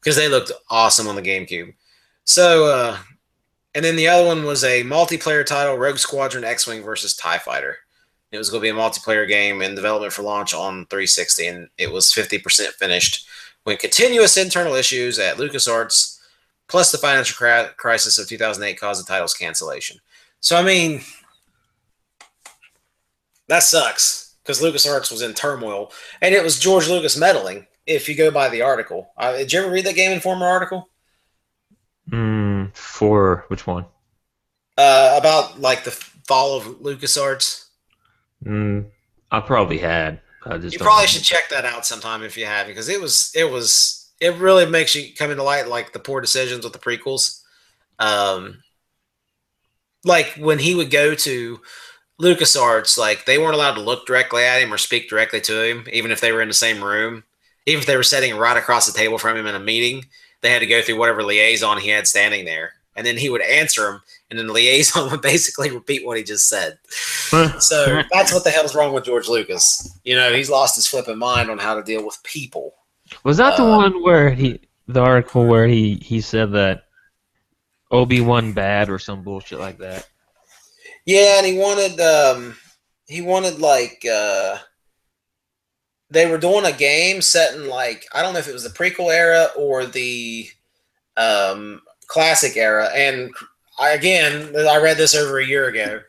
because 0.00 0.16
they 0.16 0.28
looked 0.28 0.52
awesome 0.70 1.08
on 1.08 1.16
the 1.16 1.22
GameCube. 1.22 1.74
So, 2.24 2.66
uh, 2.66 2.98
and 3.74 3.84
then 3.84 3.96
the 3.96 4.08
other 4.08 4.26
one 4.26 4.44
was 4.44 4.64
a 4.64 4.84
multiplayer 4.84 5.44
title, 5.44 5.76
Rogue 5.76 5.98
Squadron 5.98 6.44
X-Wing 6.44 6.82
versus 6.82 7.14
Tie 7.14 7.38
Fighter. 7.38 7.78
It 8.30 8.38
was 8.38 8.48
going 8.48 8.62
to 8.62 8.72
be 8.72 8.76
a 8.76 8.80
multiplayer 8.80 9.28
game 9.28 9.60
in 9.60 9.74
development 9.74 10.12
for 10.12 10.22
launch 10.22 10.54
on 10.54 10.86
360, 10.86 11.46
and 11.48 11.68
it 11.78 11.90
was 11.90 12.12
50% 12.12 12.68
finished 12.72 13.28
when 13.64 13.76
continuous 13.76 14.36
internal 14.36 14.74
issues 14.74 15.18
at 15.18 15.36
LucasArts 15.36 16.18
plus 16.72 16.90
the 16.90 16.98
financial 16.98 17.36
crisis 17.76 18.18
of 18.18 18.28
2008 18.28 18.80
caused 18.80 19.04
the 19.04 19.08
title's 19.08 19.34
cancellation. 19.34 19.98
So, 20.40 20.56
I 20.56 20.64
mean, 20.64 21.02
that 23.48 23.62
sucks 23.62 24.36
because 24.42 24.60
LucasArts 24.60 25.10
was 25.10 25.22
in 25.22 25.34
turmoil, 25.34 25.92
and 26.20 26.34
it 26.34 26.42
was 26.42 26.58
George 26.58 26.88
Lucas 26.88 27.16
meddling. 27.16 27.66
If 27.86 28.08
you 28.08 28.14
go 28.16 28.30
by 28.30 28.48
the 28.48 28.62
article, 28.62 29.10
uh, 29.16 29.36
did 29.36 29.52
you 29.52 29.60
ever 29.60 29.70
read 29.70 29.86
that 29.86 29.96
Game 29.96 30.12
Informer 30.12 30.46
article 30.46 30.88
Mm, 32.10 32.74
for 32.76 33.44
which 33.48 33.66
one? 33.66 33.86
uh, 34.78 35.16
about 35.18 35.60
like 35.60 35.84
the 35.84 35.90
fall 35.90 36.56
of 36.56 36.64
LucasArts? 36.80 37.66
Mm, 38.44 38.86
I 39.30 39.40
probably 39.40 39.78
had. 39.78 40.20
I 40.46 40.58
just 40.58 40.72
You 40.72 40.78
probably 40.80 41.06
remember. 41.06 41.06
should 41.06 41.22
check 41.22 41.48
that 41.50 41.64
out 41.64 41.86
sometime 41.86 42.22
if 42.22 42.36
you 42.36 42.46
have, 42.46 42.66
because 42.66 42.88
it 42.88 43.00
was 43.00 43.32
it 43.34 43.44
was 43.50 44.01
it 44.22 44.36
really 44.36 44.64
makes 44.66 44.94
you 44.94 45.12
come 45.12 45.32
into 45.32 45.42
light 45.42 45.66
like 45.66 45.92
the 45.92 45.98
poor 45.98 46.20
decisions 46.20 46.62
with 46.62 46.72
the 46.72 46.78
prequels. 46.78 47.42
Um, 47.98 48.62
like 50.04 50.34
when 50.38 50.60
he 50.60 50.76
would 50.76 50.92
go 50.92 51.16
to 51.16 51.60
LucasArts, 52.20 52.96
like 52.96 53.24
they 53.24 53.36
weren't 53.36 53.56
allowed 53.56 53.74
to 53.74 53.80
look 53.80 54.06
directly 54.06 54.44
at 54.44 54.62
him 54.62 54.72
or 54.72 54.78
speak 54.78 55.10
directly 55.10 55.40
to 55.40 55.68
him, 55.68 55.86
even 55.92 56.12
if 56.12 56.20
they 56.20 56.30
were 56.30 56.40
in 56.40 56.46
the 56.46 56.54
same 56.54 56.82
room. 56.82 57.24
Even 57.66 57.80
if 57.80 57.86
they 57.86 57.96
were 57.96 58.04
sitting 58.04 58.36
right 58.36 58.56
across 58.56 58.86
the 58.86 58.96
table 58.96 59.18
from 59.18 59.36
him 59.36 59.46
in 59.46 59.56
a 59.56 59.60
meeting, 59.60 60.04
they 60.40 60.50
had 60.50 60.60
to 60.60 60.66
go 60.66 60.82
through 60.82 60.98
whatever 60.98 61.24
liaison 61.24 61.78
he 61.78 61.88
had 61.88 62.06
standing 62.06 62.44
there. 62.44 62.74
And 62.94 63.04
then 63.04 63.16
he 63.16 63.30
would 63.30 63.40
answer 63.40 63.88
him, 63.88 64.02
and 64.30 64.38
then 64.38 64.46
the 64.46 64.52
liaison 64.52 65.10
would 65.10 65.22
basically 65.22 65.70
repeat 65.70 66.06
what 66.06 66.16
he 66.16 66.22
just 66.22 66.48
said. 66.48 66.78
So 67.60 68.02
that's 68.12 68.30
what 68.30 68.44
the 68.44 68.50
hell's 68.50 68.74
wrong 68.74 68.92
with 68.92 69.04
George 69.04 69.26
Lucas. 69.26 69.98
You 70.04 70.16
know, 70.16 70.34
he's 70.34 70.50
lost 70.50 70.74
his 70.74 70.86
flipping 70.86 71.16
mind 71.16 71.50
on 71.50 71.56
how 71.56 71.74
to 71.74 71.82
deal 71.82 72.04
with 72.04 72.22
people. 72.24 72.74
Was 73.24 73.36
that 73.38 73.56
the 73.56 73.64
Uh, 73.64 73.76
one 73.76 74.02
where 74.02 74.30
he, 74.30 74.60
the 74.88 75.00
article 75.00 75.46
where 75.46 75.66
he 75.66 75.96
he 75.96 76.20
said 76.20 76.52
that 76.52 76.84
Obi 77.90 78.20
Wan 78.20 78.52
bad 78.52 78.88
or 78.90 78.98
some 78.98 79.22
bullshit 79.22 79.58
like 79.58 79.78
that? 79.78 80.08
Yeah, 81.04 81.38
and 81.38 81.46
he 81.46 81.58
wanted 81.58 82.00
um 82.00 82.56
he 83.06 83.20
wanted 83.20 83.58
like 83.58 84.04
uh 84.10 84.58
they 86.10 86.26
were 86.26 86.38
doing 86.38 86.64
a 86.64 86.72
game 86.72 87.22
set 87.22 87.54
in 87.54 87.68
like 87.68 88.06
I 88.14 88.22
don't 88.22 88.32
know 88.34 88.38
if 88.38 88.48
it 88.48 88.52
was 88.52 88.64
the 88.64 88.70
prequel 88.70 89.12
era 89.12 89.48
or 89.56 89.86
the 89.86 90.48
um 91.16 91.80
classic 92.06 92.56
era 92.56 92.88
and 92.94 93.32
I 93.78 93.90
again 93.90 94.54
I 94.56 94.76
read 94.78 94.96
this 94.96 95.14
over 95.14 95.38
a 95.38 95.46
year 95.46 95.68
ago 95.68 96.00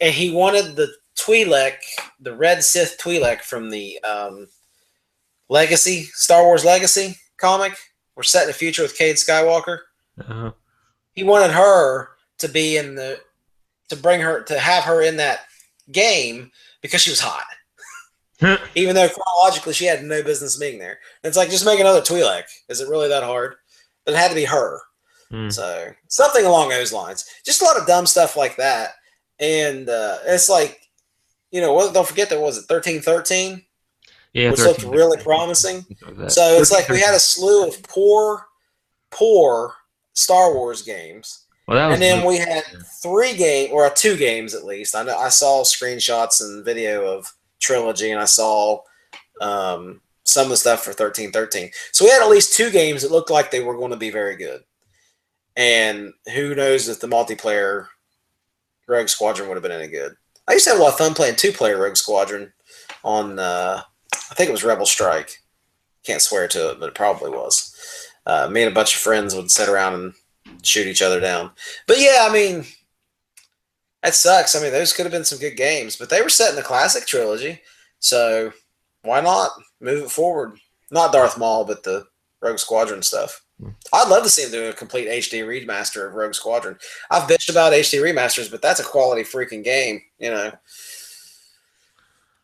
and 0.00 0.14
he 0.14 0.30
wanted 0.30 0.76
the 0.76 0.88
Twi'lek, 1.16 1.76
the 2.20 2.34
red 2.34 2.62
Sith 2.62 2.96
Twi'lek 3.00 3.40
from 3.40 3.70
the 3.70 3.98
um 4.02 4.46
Legacy 5.48 6.04
Star 6.14 6.44
Wars 6.44 6.64
Legacy 6.64 7.16
comic. 7.38 7.74
We're 8.16 8.22
set 8.22 8.42
in 8.42 8.48
the 8.48 8.54
future 8.54 8.82
with 8.82 8.98
Cade 8.98 9.16
Skywalker. 9.16 9.80
Uh, 10.26 10.50
he 11.12 11.24
wanted 11.24 11.52
her 11.52 12.10
to 12.38 12.48
be 12.48 12.76
in 12.76 12.94
the 12.94 13.20
to 13.88 13.96
bring 13.96 14.20
her 14.20 14.42
to 14.42 14.58
have 14.58 14.84
her 14.84 15.02
in 15.02 15.16
that 15.16 15.40
game 15.90 16.50
because 16.82 17.00
she 17.00 17.10
was 17.10 17.20
hot. 17.20 17.44
Even 18.74 18.94
though 18.94 19.08
chronologically 19.08 19.72
she 19.72 19.86
had 19.86 20.04
no 20.04 20.22
business 20.22 20.58
being 20.58 20.78
there. 20.78 20.98
It's 21.24 21.36
like 21.36 21.50
just 21.50 21.64
make 21.64 21.80
another 21.80 22.00
Twi'lek. 22.00 22.44
Is 22.68 22.80
it 22.80 22.88
really 22.88 23.08
that 23.08 23.22
hard? 23.22 23.56
But 24.04 24.14
it 24.14 24.18
had 24.18 24.28
to 24.28 24.34
be 24.34 24.44
her. 24.44 24.80
Hmm. 25.30 25.50
so 25.50 25.92
something 26.08 26.46
along 26.46 26.70
those 26.70 26.92
lines. 26.92 27.26
Just 27.44 27.60
a 27.60 27.64
lot 27.64 27.78
of 27.78 27.86
dumb 27.86 28.06
stuff 28.06 28.34
like 28.34 28.56
that. 28.56 28.92
And 29.38 29.88
uh, 29.88 30.18
it's 30.26 30.48
like 30.48 30.80
you 31.50 31.60
know 31.60 31.92
don't 31.92 32.06
forget 32.06 32.28
there 32.28 32.40
was 32.40 32.58
it 32.58 32.70
1313 32.70 33.62
yeah, 34.32 34.50
which 34.50 34.60
looked 34.60 34.82
really 34.82 35.20
promising 35.22 35.84
so 36.28 36.58
it's 36.60 36.70
like 36.70 36.88
we 36.88 37.00
had 37.00 37.14
a 37.14 37.18
slew 37.18 37.66
of 37.66 37.82
poor 37.82 38.46
poor 39.10 39.74
Star 40.12 40.52
Wars 40.52 40.82
games 40.82 41.46
Well, 41.66 41.76
that 41.76 41.86
was 41.86 41.94
and 41.94 42.02
then 42.02 42.26
we 42.26 42.38
had 42.38 42.64
three 43.02 43.36
game 43.36 43.70
or 43.72 43.88
two 43.90 44.16
games 44.16 44.54
at 44.54 44.64
least. 44.64 44.94
I 44.96 45.02
know 45.04 45.16
I 45.16 45.28
saw 45.28 45.62
screenshots 45.62 46.40
and 46.40 46.64
video 46.64 47.06
of 47.06 47.32
trilogy, 47.60 48.10
and 48.10 48.20
I 48.20 48.24
saw 48.24 48.80
um, 49.40 50.00
some 50.24 50.44
of 50.44 50.50
the 50.50 50.56
stuff 50.56 50.82
for 50.82 50.92
thirteen 50.92 51.30
thirteen. 51.30 51.70
So 51.92 52.04
we 52.04 52.10
had 52.10 52.22
at 52.22 52.30
least 52.30 52.56
two 52.56 52.70
games 52.70 53.02
that 53.02 53.12
looked 53.12 53.30
like 53.30 53.50
they 53.50 53.62
were 53.62 53.76
going 53.76 53.90
to 53.92 53.96
be 53.96 54.10
very 54.10 54.36
good. 54.36 54.62
And 55.56 56.12
who 56.34 56.54
knows 56.54 56.88
if 56.88 57.00
the 57.00 57.06
multiplayer 57.08 57.88
Rogue 58.86 59.08
Squadron 59.08 59.48
would 59.48 59.56
have 59.56 59.62
been 59.62 59.72
any 59.72 59.88
good? 59.88 60.14
I 60.46 60.54
used 60.54 60.64
to 60.64 60.70
have 60.70 60.80
a 60.80 60.82
lot 60.82 60.92
of 60.92 60.98
fun 60.98 61.14
playing 61.14 61.36
two 61.36 61.52
player 61.52 61.78
Rogue 61.80 61.96
Squadron 61.96 62.52
on. 63.04 63.38
Uh, 63.38 63.82
I 64.30 64.34
think 64.34 64.48
it 64.48 64.52
was 64.52 64.64
Rebel 64.64 64.86
Strike. 64.86 65.42
Can't 66.04 66.22
swear 66.22 66.48
to 66.48 66.70
it, 66.70 66.80
but 66.80 66.90
it 66.90 66.94
probably 66.94 67.30
was. 67.30 67.74
Uh, 68.26 68.48
me 68.48 68.62
and 68.62 68.70
a 68.70 68.74
bunch 68.74 68.94
of 68.94 69.00
friends 69.00 69.34
would 69.34 69.50
sit 69.50 69.68
around 69.68 69.94
and 69.94 70.14
shoot 70.62 70.86
each 70.86 71.02
other 71.02 71.20
down. 71.20 71.50
But 71.86 72.00
yeah, 72.00 72.26
I 72.28 72.32
mean, 72.32 72.64
that 74.02 74.14
sucks. 74.14 74.54
I 74.54 74.62
mean, 74.62 74.72
those 74.72 74.92
could 74.92 75.06
have 75.06 75.12
been 75.12 75.24
some 75.24 75.38
good 75.38 75.56
games, 75.56 75.96
but 75.96 76.10
they 76.10 76.22
were 76.22 76.28
set 76.28 76.50
in 76.50 76.56
the 76.56 76.62
classic 76.62 77.06
trilogy, 77.06 77.60
so 77.98 78.52
why 79.02 79.20
not 79.20 79.50
move 79.80 80.04
it 80.04 80.10
forward? 80.10 80.58
Not 80.90 81.12
Darth 81.12 81.38
Maul, 81.38 81.64
but 81.64 81.82
the 81.82 82.06
Rogue 82.40 82.58
Squadron 82.58 83.02
stuff. 83.02 83.42
I'd 83.92 84.08
love 84.08 84.22
to 84.22 84.30
see 84.30 84.42
them 84.44 84.52
do 84.52 84.68
a 84.68 84.72
complete 84.72 85.08
HD 85.08 85.44
remaster 85.44 86.06
of 86.06 86.14
Rogue 86.14 86.34
Squadron. 86.34 86.78
I've 87.10 87.28
bitched 87.28 87.50
about 87.50 87.72
HD 87.72 88.00
remasters, 88.00 88.50
but 88.50 88.62
that's 88.62 88.78
a 88.78 88.84
quality 88.84 89.22
freaking 89.22 89.64
game, 89.64 90.00
you 90.18 90.30
know. 90.30 90.52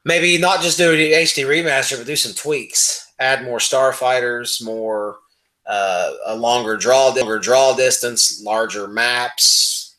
Maybe 0.04 0.36
not 0.38 0.60
just 0.60 0.76
do 0.76 0.92
an 0.92 0.98
HD 0.98 1.46
remaster, 1.46 1.96
but 1.96 2.06
do 2.06 2.16
some 2.16 2.34
tweaks. 2.34 3.12
Add 3.18 3.44
more 3.44 3.58
starfighters, 3.58 4.62
more 4.62 5.18
uh, 5.66 6.12
a 6.26 6.36
longer 6.36 6.76
draw, 6.76 7.08
longer 7.08 7.38
draw 7.38 7.74
distance, 7.74 8.42
larger 8.42 8.86
maps, 8.86 9.96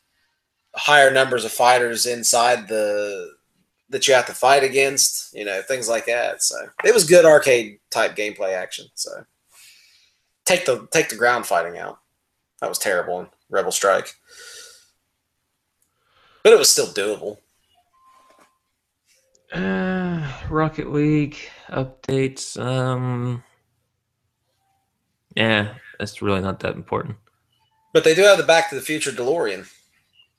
higher 0.76 1.11
numbers 1.11 1.45
of 1.45 1.52
fighters 1.52 2.06
inside 2.06 2.68
the 2.68 3.34
that 3.90 4.07
you 4.07 4.14
have 4.14 4.26
to 4.27 4.34
fight 4.34 4.64
against. 4.64 5.34
You 5.34 5.45
know, 5.45 5.61
things 5.61 5.90
like 5.90 6.06
that. 6.06 6.44
So 6.44 6.56
it 6.84 6.94
was 6.94 7.03
good 7.03 7.26
arcade 7.26 7.80
type 7.90 8.15
gameplay 8.15 8.53
action. 8.53 8.88
So 8.94 9.26
take 10.45 10.65
the 10.65 10.88
take 10.91 11.10
the 11.10 11.15
ground 11.15 11.48
fighting 11.48 11.80
out. 11.80 11.99
That 12.61 12.69
was 12.69 12.77
terrible 12.77 13.22
in 13.22 13.27
Rebel 13.49 13.72
Strike, 13.72 14.14
but 16.44 16.53
it 16.53 16.60
was 16.60 16.69
still 16.69 16.88
doable. 16.88 17.40
Uh, 19.56 20.32
Rocket 20.49 20.91
League 20.91 21.38
updates. 21.69 22.60
Um, 22.60 23.44
yeah, 25.36 25.73
that's 25.99 26.22
really 26.22 26.41
not 26.41 26.60
that 26.61 26.76
important. 26.76 27.18
But 27.94 28.03
they 28.03 28.14
do 28.15 28.23
have 28.23 28.38
the 28.38 28.44
Back 28.44 28.69
to 28.69 28.76
the 28.76 28.82
Future 28.82 29.11
DeLorean. 29.11 29.68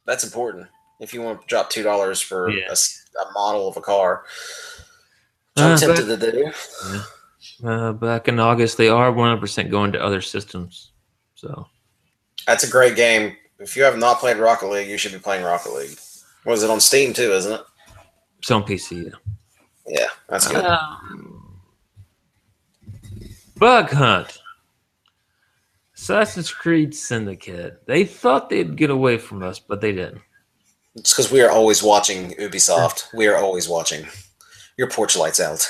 That's 0.05 0.25
important 0.25 0.67
if 1.01 1.13
you 1.15 1.23
want 1.23 1.41
to 1.41 1.47
drop 1.47 1.71
two 1.71 1.83
dollars 1.83 2.21
for 2.21 2.51
Yeah. 2.51 2.69
a 2.71 2.77
a, 3.23 3.33
model 3.33 3.67
of 3.69 3.77
a 3.79 3.81
car. 3.81 4.25
I'm 5.57 5.73
Uh, 5.73 5.77
tempted 5.79 6.07
to 6.21 6.33
do. 6.33 6.53
Uh, 7.67 7.93
back 7.93 8.29
in 8.29 8.39
August, 8.39 8.77
they 8.77 8.89
are 8.91 9.11
100% 9.11 9.71
going 9.71 9.93
to 9.93 10.03
other 10.03 10.21
systems. 10.21 10.93
So 11.35 11.67
That's 12.47 12.65
a 12.65 12.71
great 12.71 12.95
game. 12.97 13.37
If 13.59 13.75
you 13.75 13.83
have 13.85 13.97
not 13.97 14.19
played 14.21 14.37
Rocket 14.37 14.69
League, 14.69 14.89
you 14.89 14.99
should 14.99 15.13
be 15.13 15.19
playing 15.19 15.45
Rocket 15.45 15.73
League. 15.73 15.99
Was 16.45 16.63
it 16.63 16.69
on 16.69 16.79
Steam 16.81 17.15
too? 17.15 17.33
Isn't 17.33 17.53
it? 17.55 17.63
It's 18.39 18.51
on 18.51 18.63
PC. 18.63 19.05
Yeah. 19.05 19.11
Yeah, 19.87 20.09
that's 20.29 20.49
good. 20.49 20.65
Um, 20.65 21.61
Bug 23.57 23.91
Hunt. 23.91 24.39
Assassin's 25.97 26.53
Creed 26.53 26.95
Syndicate. 26.95 27.87
They 27.87 28.05
thought 28.05 28.51
they'd 28.51 28.77
get 28.77 28.91
away 28.91 29.17
from 29.17 29.43
us, 29.43 29.59
but 29.59 29.81
they 29.81 29.93
didn't. 29.93 30.21
It's 30.95 31.13
because 31.13 31.31
we 31.31 31.41
are 31.41 31.51
always 31.51 31.83
watching 31.83 32.33
Ubisoft. 32.33 33.15
We 33.15 33.27
are 33.29 33.37
always 33.37 33.69
watching. 33.69 34.07
Your 34.77 34.89
porch 34.91 35.17
lights 35.17 35.41
out. 35.41 35.67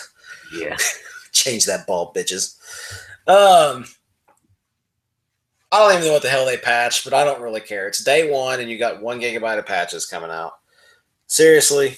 Yeah. 0.53 0.77
Change 1.33 1.67
that 1.67 1.87
ball, 1.87 2.13
bitches. 2.13 2.57
Um, 3.27 3.85
I 5.71 5.79
don't 5.79 5.93
even 5.95 6.07
know 6.07 6.13
what 6.13 6.23
the 6.23 6.29
hell 6.29 6.47
they 6.47 6.57
patched, 6.57 7.05
but 7.05 7.13
I 7.13 7.25
don't 7.25 7.41
really 7.41 7.61
care. 7.61 7.87
It's 7.87 8.03
day 8.03 8.31
one, 8.31 8.61
and 8.61 8.71
you 8.71 8.79
got 8.79 9.03
one 9.03 9.21
gigabyte 9.21 9.59
of 9.59 9.67
patches 9.67 10.07
coming 10.07 10.31
out. 10.31 10.53
Seriously, 11.27 11.97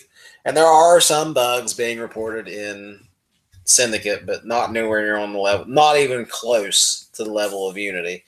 and 0.49 0.57
there 0.57 0.67
are 0.67 0.99
some 0.99 1.35
bugs 1.35 1.75
being 1.75 1.99
reported 1.99 2.49
in 2.49 2.99
Syndicate, 3.65 4.25
but 4.25 4.47
not 4.47 4.73
nowhere 4.73 5.03
near 5.03 5.19
on 5.19 5.35
the 5.35 5.39
level, 5.39 5.67
not 5.67 5.99
even 5.99 6.25
close 6.25 7.11
to 7.13 7.23
the 7.23 7.31
level 7.31 7.69
of 7.69 7.77
Unity, 7.77 8.25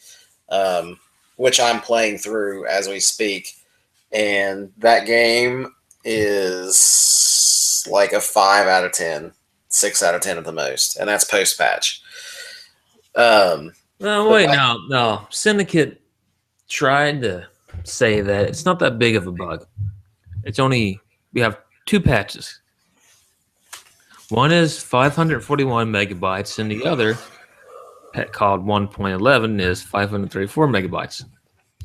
um, 0.50 0.98
which 1.36 1.58
I'm 1.58 1.80
playing 1.80 2.18
through 2.18 2.66
as 2.66 2.88
we 2.88 3.00
speak. 3.00 3.54
And 4.12 4.70
that 4.76 5.06
game 5.06 5.72
is 6.04 7.86
like 7.90 8.12
a 8.12 8.20
five 8.20 8.66
out 8.66 8.84
of 8.84 8.92
ten, 8.92 9.32
six 9.68 10.02
out 10.02 10.14
of 10.14 10.20
ten 10.20 10.36
at 10.36 10.44
the 10.44 10.52
most, 10.52 10.98
and 10.98 11.08
that's 11.08 11.24
post 11.24 11.56
patch. 11.58 12.02
Um, 13.14 13.72
No, 13.98 14.28
wait, 14.28 14.48
I- 14.50 14.56
no, 14.56 14.78
no. 14.88 15.26
Syndicate 15.30 16.02
tried 16.68 17.22
to 17.22 17.48
say 17.84 18.20
that 18.20 18.46
it's 18.46 18.66
not 18.66 18.78
that 18.80 18.98
big 18.98 19.16
of 19.16 19.26
a 19.26 19.32
bug. 19.32 19.66
It's 20.44 20.58
only 20.58 21.00
we 21.32 21.40
have 21.40 21.56
two 21.90 22.00
patches 22.00 22.60
One 24.28 24.52
is 24.52 24.78
541 24.78 25.90
megabytes, 25.90 26.60
and 26.60 26.70
the 26.70 26.84
other, 26.84 27.18
called 28.30 28.64
1.11, 28.64 29.60
is 29.60 29.82
534 29.82 30.68
megabytes. 30.68 31.24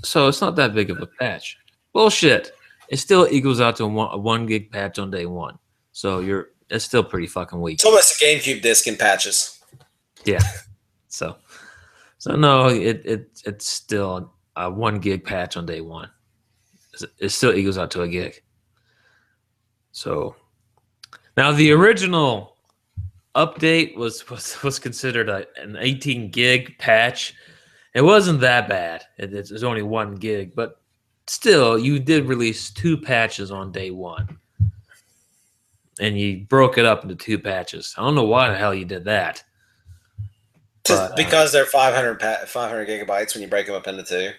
So 0.04 0.28
it's 0.28 0.42
not 0.42 0.56
that 0.58 0.76
big 0.76 0.92
of 0.92 1.02
a 1.02 1.08
patch. 1.08 1.58
Bullshit. 1.92 2.52
It 2.90 2.98
still 2.98 3.28
equals 3.32 3.60
out 3.60 3.78
to 3.78 3.86
a 3.86 3.88
one, 3.88 4.10
a 4.14 4.18
one 4.20 4.46
gig 4.46 4.70
patch 4.70 5.00
on 5.00 5.10
day 5.10 5.26
one. 5.26 5.58
So 5.92 6.20
you're 6.20 6.50
it's 6.70 6.86
still 6.86 7.04
pretty 7.04 7.26
fucking 7.26 7.60
weak. 7.60 7.76
It's 7.76 7.86
almost 7.86 8.22
a 8.22 8.26
GameCube 8.26 8.62
disc 8.62 8.86
in 8.86 8.98
patches. 8.98 9.60
Yeah. 10.24 10.40
So, 11.08 11.38
so 12.18 12.36
no, 12.36 12.68
it 12.68 13.06
it 13.06 13.30
it's 13.46 13.66
still 13.66 14.34
a 14.58 14.70
one 14.70 15.00
gig 15.00 15.24
patch 15.24 15.56
on 15.56 15.66
day 15.66 15.80
one. 15.80 16.10
It 17.20 17.30
still 17.30 17.56
equals 17.56 17.78
out 17.78 17.90
to 17.92 18.02
a 18.02 18.08
gig. 18.10 18.44
So, 19.96 20.36
now 21.38 21.54
the 21.54 21.72
original 21.72 22.58
update 23.34 23.96
was 23.96 24.30
was, 24.30 24.62
was 24.62 24.78
considered 24.78 25.30
a, 25.30 25.46
an 25.56 25.78
18 25.80 26.32
gig 26.32 26.78
patch. 26.78 27.34
It 27.94 28.02
wasn't 28.02 28.42
that 28.42 28.68
bad. 28.68 29.06
It, 29.18 29.34
it's, 29.34 29.52
it's 29.52 29.64
only 29.64 29.84
one 29.84 30.16
gig, 30.16 30.54
but 30.54 30.82
still, 31.28 31.80
you 31.80 31.98
did 31.98 32.26
release 32.26 32.72
two 32.72 32.98
patches 32.98 33.52
on 33.52 33.72
day 33.72 33.90
one 33.90 34.38
and 36.02 36.20
you 36.20 36.46
broke 36.50 36.78
it 36.78 36.84
up 36.84 37.04
into 37.04 37.16
two 37.16 37.40
patches. 37.40 37.96
I 37.98 38.02
don't 38.02 38.16
know 38.16 38.26
why 38.26 38.50
the 38.50 38.58
hell 38.58 38.76
you 38.76 38.84
did 38.84 39.06
that. 39.06 39.46
But, 40.84 41.12
uh, 41.12 41.16
because 41.16 41.54
they're 41.54 41.66
500, 41.66 42.22
500 42.50 42.86
gigabytes 42.86 43.34
when 43.34 43.44
you 43.44 43.48
break 43.48 43.68
them 43.68 43.76
up 43.76 43.88
into 43.88 44.04
two. 44.04 44.32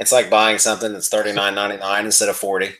It's 0.00 0.12
like 0.12 0.30
buying 0.30 0.58
something 0.58 0.94
that's 0.94 1.08
thirty 1.10 1.32
nine 1.32 1.54
ninety 1.56 1.76
nine 1.76 2.06
instead 2.06 2.30
of 2.30 2.36
forty. 2.36 2.70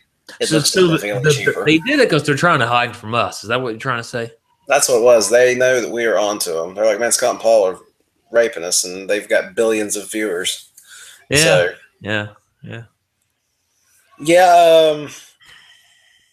It 0.40 0.48
so 0.48 0.56
looks 0.56 0.72
significantly 0.72 1.44
the, 1.44 1.52
the. 1.52 1.64
They 1.64 1.78
did 1.78 2.00
it 2.00 2.08
because 2.08 2.24
they're 2.24 2.36
trying 2.36 2.60
to 2.60 2.66
hide 2.66 2.96
from 2.96 3.14
us. 3.14 3.42
Is 3.42 3.48
that 3.48 3.60
what 3.60 3.70
you're 3.70 3.78
trying 3.78 4.00
to 4.00 4.08
say? 4.08 4.30
That's 4.66 4.88
what 4.88 4.98
it 4.98 5.04
was. 5.04 5.30
They 5.30 5.54
know 5.54 5.80
that 5.80 5.90
we 5.90 6.04
are 6.04 6.18
onto 6.18 6.52
them. 6.52 6.74
They're 6.74 6.84
like, 6.84 7.00
man, 7.00 7.12
Scott 7.12 7.32
and 7.32 7.40
Paul 7.40 7.66
are 7.66 7.78
raping 8.30 8.64
us, 8.64 8.84
and 8.84 9.08
they've 9.08 9.28
got 9.28 9.54
billions 9.54 9.96
of 9.96 10.10
viewers. 10.10 10.70
Yeah, 11.30 11.38
so, 11.38 11.70
yeah, 12.00 12.28
yeah, 12.62 12.82
yeah. 14.20 14.92
Um, 14.94 15.08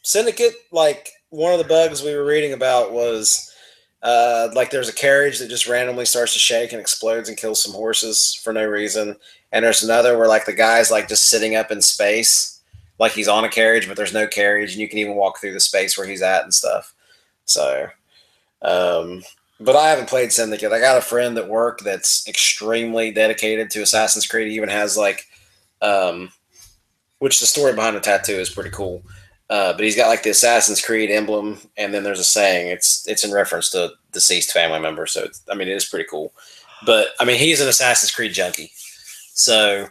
Syndicate, 0.05 0.53
like 0.71 1.09
one 1.29 1.51
of 1.51 1.57
the 1.57 1.65
bugs 1.65 2.03
we 2.03 2.13
were 2.13 2.25
reading 2.25 2.53
about 2.53 2.91
was 2.91 3.51
uh, 4.03 4.49
like 4.53 4.69
there's 4.69 4.87
a 4.87 4.93
carriage 4.93 5.39
that 5.39 5.49
just 5.49 5.67
randomly 5.67 6.05
starts 6.05 6.33
to 6.33 6.39
shake 6.39 6.71
and 6.71 6.79
explodes 6.79 7.27
and 7.27 7.37
kills 7.37 7.63
some 7.63 7.73
horses 7.73 8.39
for 8.43 8.53
no 8.53 8.63
reason. 8.65 9.15
And 9.51 9.65
there's 9.65 9.81
another 9.81 10.15
where 10.15 10.27
like 10.27 10.45
the 10.45 10.53
guy's 10.53 10.91
like 10.91 11.09
just 11.09 11.27
sitting 11.27 11.55
up 11.55 11.71
in 11.71 11.81
space, 11.81 12.54
like 12.99 13.11
he's 13.11 13.27
on 13.27 13.43
a 13.43 13.49
carriage, 13.49 13.87
but 13.87 13.97
there's 13.97 14.13
no 14.13 14.27
carriage, 14.27 14.71
and 14.71 14.81
you 14.81 14.87
can 14.87 14.99
even 14.99 15.15
walk 15.15 15.39
through 15.39 15.53
the 15.53 15.59
space 15.59 15.97
where 15.97 16.07
he's 16.07 16.21
at 16.21 16.43
and 16.43 16.53
stuff. 16.53 16.93
So, 17.45 17.87
um, 18.61 19.23
but 19.59 19.75
I 19.75 19.89
haven't 19.89 20.09
played 20.09 20.31
Syndicate. 20.31 20.71
I 20.71 20.79
got 20.79 20.97
a 20.97 21.01
friend 21.01 21.37
at 21.37 21.47
work 21.47 21.79
that's 21.79 22.27
extremely 22.27 23.11
dedicated 23.11 23.69
to 23.71 23.81
Assassin's 23.81 24.27
Creed. 24.27 24.47
He 24.49 24.55
even 24.55 24.69
has 24.69 24.97
like, 24.97 25.27
um, 25.81 26.29
which 27.19 27.39
the 27.39 27.45
story 27.45 27.73
behind 27.73 27.95
the 27.95 28.01
tattoo 28.01 28.33
is 28.33 28.49
pretty 28.49 28.71
cool. 28.71 29.03
Uh, 29.49 29.73
but 29.73 29.83
he's 29.83 29.95
got 29.95 30.07
like 30.07 30.23
the 30.23 30.31
Assassin's 30.31 30.83
Creed 30.83 31.11
emblem, 31.11 31.59
and 31.77 31.93
then 31.93 32.03
there's 32.03 32.19
a 32.19 32.23
saying. 32.23 32.71
It's 32.71 33.07
it's 33.07 33.23
in 33.23 33.31
reference 33.31 33.69
to 33.71 33.91
deceased 34.11 34.51
family 34.51 34.79
member. 34.79 35.05
So 35.05 35.27
I 35.51 35.55
mean, 35.55 35.67
it 35.67 35.75
is 35.75 35.85
pretty 35.85 36.07
cool. 36.09 36.33
But 36.85 37.09
I 37.19 37.25
mean, 37.25 37.37
he's 37.37 37.61
an 37.61 37.67
Assassin's 37.67 38.11
Creed 38.11 38.33
junkie. 38.33 38.71
So 39.33 39.87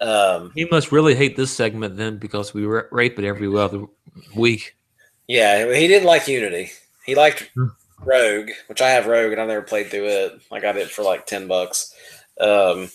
um, 0.00 0.52
he 0.54 0.66
must 0.66 0.92
really 0.92 1.14
hate 1.14 1.36
this 1.36 1.52
segment 1.52 1.96
then, 1.96 2.18
because 2.18 2.54
we 2.54 2.66
rape 2.66 3.18
it 3.18 3.24
every 3.24 3.54
other 3.56 3.84
week. 4.34 4.76
Yeah, 5.26 5.74
he 5.74 5.88
didn't 5.88 6.06
like 6.06 6.28
Unity. 6.28 6.70
He 7.06 7.14
liked 7.14 7.50
hmm. 7.54 7.68
Rogue, 8.04 8.50
which 8.66 8.82
I 8.82 8.90
have 8.90 9.06
Rogue, 9.06 9.32
and 9.32 9.40
I 9.40 9.46
never 9.46 9.62
played 9.62 9.88
through 9.90 10.06
it. 10.06 10.40
I 10.52 10.60
got 10.60 10.76
it 10.76 10.90
for 10.90 11.02
like 11.02 11.26
ten 11.26 11.48
bucks. 11.48 11.94
Um, 12.40 12.90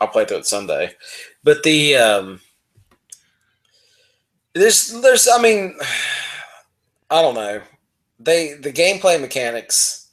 I'll 0.00 0.08
play 0.08 0.24
through 0.24 0.38
it 0.38 0.46
Sunday. 0.46 0.94
But 1.44 1.62
the 1.62 1.96
um, 1.96 2.40
there's, 4.54 5.00
there's, 5.00 5.28
I 5.28 5.40
mean, 5.40 5.76
I 7.10 7.22
don't 7.22 7.34
know. 7.34 7.60
They 8.20 8.54
the 8.54 8.72
gameplay 8.72 9.20
mechanics. 9.20 10.07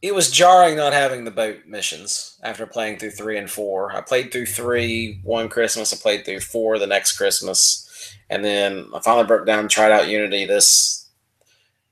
It 0.00 0.14
was 0.14 0.30
jarring 0.30 0.76
not 0.76 0.92
having 0.92 1.24
the 1.24 1.30
boat 1.32 1.66
missions 1.66 2.38
after 2.44 2.66
playing 2.66 2.98
through 2.98 3.10
three 3.10 3.36
and 3.36 3.50
four. 3.50 3.92
I 3.92 4.00
played 4.00 4.30
through 4.30 4.46
three 4.46 5.20
one 5.24 5.48
Christmas. 5.48 5.92
I 5.92 5.96
played 5.96 6.24
through 6.24 6.40
four 6.40 6.78
the 6.78 6.86
next 6.86 7.16
Christmas, 7.16 8.14
and 8.30 8.44
then 8.44 8.86
I 8.94 9.00
finally 9.00 9.26
broke 9.26 9.44
down 9.44 9.58
and 9.60 9.70
tried 9.70 9.90
out 9.90 10.08
Unity 10.08 10.44
this. 10.44 11.08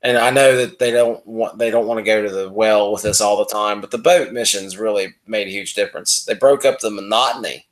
And 0.01 0.17
I 0.17 0.29
know 0.29 0.55
that 0.55 0.79
they 0.79 0.91
don't 0.91 1.25
want 1.27 1.57
they 1.57 1.69
don't 1.69 1.87
want 1.87 1.97
to 1.97 2.03
go 2.03 2.23
to 2.23 2.29
the 2.29 2.49
well 2.49 2.93
with 2.93 3.01
this 3.01 3.19
all 3.19 3.37
the 3.37 3.51
time, 3.51 3.81
but 3.81 3.91
the 3.91 3.97
boat 3.97 4.31
missions 4.31 4.77
really 4.77 5.15
made 5.25 5.47
a 5.47 5.51
huge 5.51 5.73
difference. 5.73 6.23
They 6.23 6.33
broke 6.33 6.63
up 6.63 6.79
the 6.79 6.91
monotony. 6.91 7.65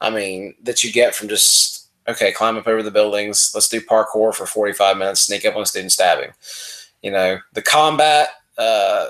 I 0.00 0.10
mean, 0.10 0.54
that 0.62 0.84
you 0.84 0.92
get 0.92 1.14
from 1.14 1.28
just 1.28 1.88
okay, 2.06 2.32
climb 2.32 2.56
up 2.56 2.66
over 2.66 2.82
the 2.82 2.90
buildings. 2.90 3.52
Let's 3.54 3.68
do 3.68 3.80
parkour 3.80 4.34
for 4.34 4.46
45 4.46 4.96
minutes, 4.96 5.20
sneak 5.20 5.44
up 5.44 5.56
on 5.56 5.66
student 5.66 5.92
stabbing. 5.92 6.30
You 7.02 7.12
know, 7.12 7.38
the 7.52 7.62
combat 7.62 8.30
uh, 8.56 9.06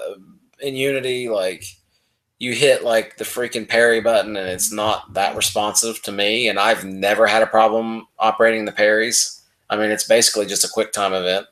in 0.60 0.74
Unity, 0.74 1.28
like 1.28 1.64
you 2.38 2.52
hit 2.52 2.84
like 2.84 3.16
the 3.16 3.24
freaking 3.24 3.68
parry 3.68 4.00
button 4.00 4.36
and 4.36 4.48
it's 4.48 4.72
not 4.72 5.12
that 5.14 5.36
responsive 5.36 6.00
to 6.02 6.12
me. 6.12 6.48
And 6.48 6.58
I've 6.58 6.84
never 6.84 7.26
had 7.26 7.42
a 7.42 7.46
problem 7.46 8.06
operating 8.18 8.64
the 8.64 8.72
parries. 8.72 9.42
I 9.70 9.76
mean, 9.76 9.90
it's 9.90 10.06
basically 10.06 10.46
just 10.46 10.64
a 10.64 10.70
quick 10.72 10.92
time 10.92 11.12
event. 11.12 11.46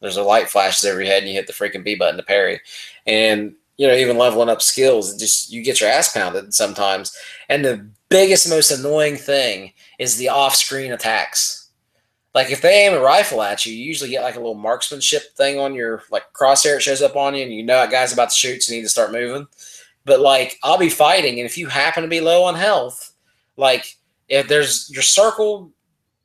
There's 0.00 0.16
a 0.16 0.22
light 0.22 0.48
flashes 0.48 0.84
over 0.84 1.00
your 1.00 1.08
head 1.08 1.22
and 1.22 1.28
you 1.28 1.34
hit 1.34 1.46
the 1.46 1.52
freaking 1.52 1.84
B 1.84 1.94
button 1.94 2.16
to 2.16 2.24
parry. 2.24 2.60
And 3.06 3.54
you 3.78 3.86
know, 3.86 3.94
even 3.94 4.18
leveling 4.18 4.48
up 4.48 4.62
skills, 4.62 5.16
just 5.16 5.50
you 5.50 5.62
get 5.62 5.80
your 5.80 5.90
ass 5.90 6.12
pounded 6.12 6.52
sometimes. 6.52 7.16
And 7.48 7.64
the 7.64 7.88
biggest, 8.08 8.48
most 8.48 8.70
annoying 8.70 9.16
thing 9.16 9.72
is 9.98 10.16
the 10.16 10.28
off-screen 10.28 10.92
attacks. 10.92 11.61
Like 12.34 12.50
if 12.50 12.62
they 12.62 12.86
aim 12.86 12.94
a 12.94 13.00
rifle 13.00 13.42
at 13.42 13.66
you, 13.66 13.74
you 13.74 13.84
usually 13.84 14.10
get 14.10 14.22
like 14.22 14.36
a 14.36 14.40
little 14.40 14.54
marksmanship 14.54 15.36
thing 15.36 15.58
on 15.58 15.74
your 15.74 16.02
like 16.10 16.32
crosshair. 16.32 16.76
It 16.76 16.82
shows 16.82 17.02
up 17.02 17.16
on 17.16 17.34
you, 17.34 17.42
and 17.42 17.52
you 17.52 17.62
know 17.62 17.74
that 17.74 17.90
guy's 17.90 18.12
about 18.12 18.30
to 18.30 18.36
shoot, 18.36 18.62
so 18.62 18.72
you 18.72 18.78
need 18.78 18.84
to 18.84 18.90
start 18.90 19.12
moving. 19.12 19.46
But 20.04 20.20
like 20.20 20.58
I'll 20.62 20.78
be 20.78 20.88
fighting, 20.88 21.38
and 21.38 21.46
if 21.46 21.58
you 21.58 21.68
happen 21.68 22.02
to 22.02 22.08
be 22.08 22.20
low 22.20 22.44
on 22.44 22.54
health, 22.54 23.12
like 23.56 23.96
if 24.28 24.48
there's 24.48 24.90
you're 24.90 25.02
circled 25.02 25.72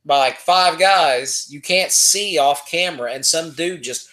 by 0.06 0.18
like 0.18 0.38
five 0.38 0.80
guys, 0.80 1.46
you 1.50 1.60
can't 1.60 1.92
see 1.92 2.38
off 2.38 2.70
camera, 2.70 3.12
and 3.12 3.26
some 3.26 3.52
dude 3.52 3.84
just 3.84 4.10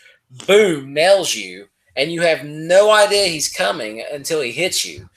boom 0.46 0.92
nails 0.92 1.34
you, 1.34 1.68
and 1.94 2.10
you 2.10 2.22
have 2.22 2.44
no 2.44 2.90
idea 2.90 3.26
he's 3.26 3.54
coming 3.54 4.04
until 4.12 4.40
he 4.40 4.50
hits 4.50 4.84
you. 4.84 5.08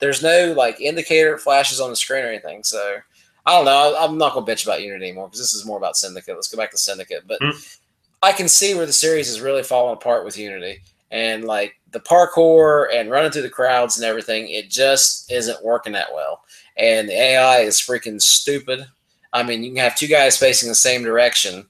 There's 0.00 0.22
no 0.22 0.52
like 0.54 0.82
indicator 0.82 1.38
flashes 1.38 1.80
on 1.80 1.88
the 1.88 1.96
screen 1.96 2.24
or 2.24 2.28
anything. 2.28 2.62
So 2.62 2.98
I 3.46 3.52
don't 3.52 3.64
know. 3.64 3.96
I'm 3.98 4.18
not 4.18 4.34
gonna 4.34 4.46
bitch 4.46 4.64
about 4.64 4.82
Unity 4.82 5.06
anymore 5.06 5.28
because 5.28 5.40
this 5.40 5.54
is 5.54 5.64
more 5.64 5.78
about 5.78 5.96
Syndicate. 5.96 6.34
Let's 6.34 6.48
go 6.48 6.58
back 6.58 6.72
to 6.72 6.78
Syndicate. 6.78 7.24
But 7.26 7.40
mm. 7.40 7.78
I 8.22 8.32
can 8.32 8.48
see 8.48 8.74
where 8.74 8.86
the 8.86 8.92
series 8.92 9.28
is 9.28 9.40
really 9.40 9.62
falling 9.62 9.94
apart 9.94 10.24
with 10.24 10.36
Unity 10.36 10.80
and 11.12 11.44
like 11.44 11.74
the 11.92 12.00
parkour 12.00 12.88
and 12.92 13.10
running 13.10 13.30
through 13.30 13.42
the 13.42 13.50
crowds 13.50 13.96
and 13.96 14.04
everything. 14.04 14.48
It 14.48 14.68
just 14.68 15.30
isn't 15.30 15.64
working 15.64 15.92
that 15.92 16.12
well. 16.12 16.42
And 16.76 17.08
the 17.08 17.14
AI 17.14 17.60
is 17.60 17.78
freaking 17.78 18.20
stupid. 18.20 18.86
I 19.32 19.42
mean, 19.42 19.62
you 19.62 19.70
can 19.70 19.78
have 19.78 19.96
two 19.96 20.08
guys 20.08 20.36
facing 20.36 20.68
the 20.68 20.74
same 20.74 21.02
direction 21.02 21.66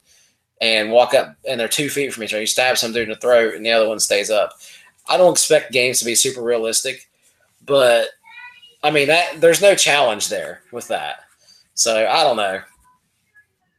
and 0.60 0.90
walk 0.90 1.14
up, 1.14 1.36
and 1.48 1.60
they're 1.60 1.68
two 1.68 1.90
feet 1.90 2.12
from 2.12 2.22
each 2.22 2.32
other. 2.32 2.40
You 2.40 2.46
stab 2.46 2.78
some 2.78 2.92
dude 2.92 3.04
in 3.04 3.10
the 3.10 3.16
throat, 3.16 3.54
and 3.54 3.64
the 3.64 3.70
other 3.70 3.88
one 3.88 4.00
stays 4.00 4.30
up. 4.30 4.54
I 5.08 5.16
don't 5.16 5.32
expect 5.32 5.72
games 5.72 5.98
to 5.98 6.04
be 6.04 6.14
super 6.14 6.42
realistic, 6.42 7.08
but 7.64 8.08
I 8.82 8.90
mean 8.90 9.08
that 9.08 9.40
there's 9.40 9.62
no 9.62 9.74
challenge 9.74 10.28
there 10.28 10.62
with 10.72 10.88
that. 10.88 11.20
So 11.76 12.08
I 12.08 12.24
don't 12.24 12.36
know. 12.36 12.60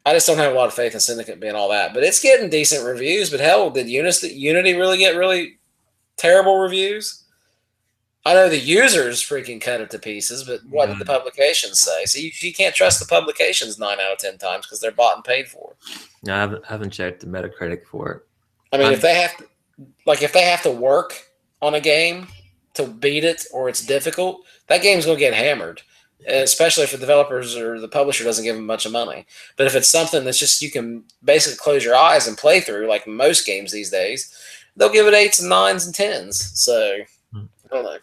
I 0.06 0.14
just 0.14 0.26
don't 0.26 0.38
have 0.38 0.54
a 0.54 0.56
lot 0.56 0.70
of 0.70 0.74
faith 0.74 0.94
in 0.94 1.02
Syndicate 1.02 1.42
being 1.42 1.56
all 1.56 1.68
that, 1.70 1.94
but 1.94 2.04
it's 2.04 2.22
getting 2.22 2.50
decent 2.50 2.86
reviews. 2.86 3.30
But 3.30 3.42
hell, 3.42 3.70
did 3.70 3.90
Unity, 3.90 4.30
Unity 4.30 4.74
really 4.76 4.98
get 4.98 5.18
really 5.18 5.58
terrible 6.16 6.60
reviews? 6.60 7.26
I 8.26 8.34
know 8.34 8.50
the 8.50 8.58
users 8.58 9.22
freaking 9.22 9.60
cut 9.60 9.82
it 9.82 9.90
to 9.92 10.00
pieces, 10.00 10.44
but 10.44 10.60
what 10.70 10.88
did 10.88 11.00
the 11.00 11.06
mm. 11.06 11.08
publications 11.08 11.80
say? 11.80 12.06
So 12.06 12.20
you, 12.20 12.30
you 12.40 12.54
can't 12.54 12.76
trust 12.76 13.00
the 13.00 13.06
publications 13.06 13.80
nine 13.80 14.00
out 14.00 14.14
of 14.14 14.18
ten 14.20 14.38
times 14.38 14.66
because 14.66 14.80
they're 14.80 14.92
bought 14.92 15.16
and 15.16 15.24
paid 15.24 15.48
for. 15.48 15.76
No, 16.24 16.36
I 16.36 16.40
haven't, 16.40 16.64
I 16.66 16.72
haven't 16.74 16.92
checked 16.92 17.22
the 17.22 17.28
Metacritic 17.28 17.86
for 17.86 18.12
it. 18.12 18.22
I 18.74 18.78
mean, 18.78 18.88
I'm, 18.88 18.94
if 18.94 19.02
they 19.02 19.16
have 19.16 19.38
to, 19.38 19.46
like, 20.06 20.22
if 20.22 20.34
they 20.34 20.44
have 20.44 20.62
to 20.64 20.72
work 20.72 21.22
on 21.62 21.76
a 21.76 21.80
game 21.80 22.28
to 22.74 22.86
beat 22.86 23.24
it 23.24 23.46
or 23.54 23.70
it's 23.70 23.86
difficult, 23.86 24.42
that 24.68 24.82
game's 24.82 25.06
going 25.06 25.18
to 25.18 25.24
get 25.24 25.34
hammered, 25.34 25.82
especially 26.26 26.84
if 26.84 26.92
the 26.92 26.98
developers 26.98 27.56
or 27.56 27.80
the 27.80 27.88
publisher 27.88 28.24
doesn't 28.24 28.44
give 28.44 28.56
them 28.56 28.66
a 28.66 28.68
bunch 28.68 28.86
of 28.86 28.92
money. 28.92 29.26
But 29.56 29.68
if 29.68 29.76
it's 29.76 29.90
something 29.90 30.26
that's 30.26 30.40
just 30.40 30.62
you 30.62 30.72
can 30.72 31.04
basically 31.24 31.58
close 31.58 31.84
your 31.86 31.96
eyes 31.96 32.28
and 32.28 32.38
play 32.38 32.60
through, 32.60 32.88
like 32.88 33.08
most 33.08 33.46
games 33.46 33.72
these 33.72 33.90
days, 33.90 34.34
they'll 34.76 34.92
give 34.92 35.08
it 35.08 35.14
eights 35.14 35.40
and 35.40 35.50
nines 35.50 35.86
and 35.86 35.94
tens. 35.94 36.60
So. 36.60 37.00
I 37.34 37.76
don't 37.76 37.84
know. 37.84 37.98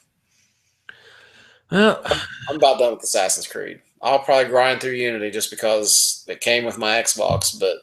Well, 1.70 2.03
I'm, 2.05 2.20
I'm 2.51 2.57
about 2.57 2.78
done 2.78 2.93
with 2.93 3.03
Assassin's 3.03 3.47
Creed. 3.47 3.81
I'll 4.03 4.19
probably 4.19 4.51
grind 4.51 4.81
through 4.81 4.93
Unity 4.93 5.31
just 5.31 5.51
because 5.51 6.24
it 6.28 6.41
came 6.41 6.65
with 6.65 6.77
my 6.77 7.01
Xbox, 7.01 7.59
but 7.59 7.78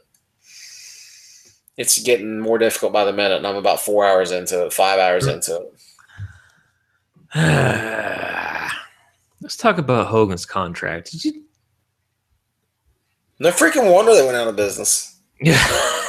it's 1.77 2.01
getting 2.03 2.39
more 2.39 2.59
difficult 2.59 2.93
by 2.93 3.03
the 3.03 3.11
minute, 3.11 3.37
and 3.37 3.47
I'm 3.47 3.55
about 3.55 3.81
four 3.81 4.05
hours 4.05 4.31
into 4.31 4.65
it, 4.65 4.73
five 4.73 4.99
hours 4.99 5.25
into 5.25 5.71
it. 7.33 8.37
Let's 9.41 9.57
talk 9.57 9.77
about 9.77 10.07
Hogan's 10.07 10.45
contract. 10.45 11.11
Did 11.11 11.25
you? 11.25 11.43
No 13.39 13.49
freaking 13.49 13.91
wonder 13.91 14.13
they 14.13 14.23
went 14.23 14.37
out 14.37 14.47
of 14.47 14.55
business. 14.55 15.19
Yeah. 15.39 15.57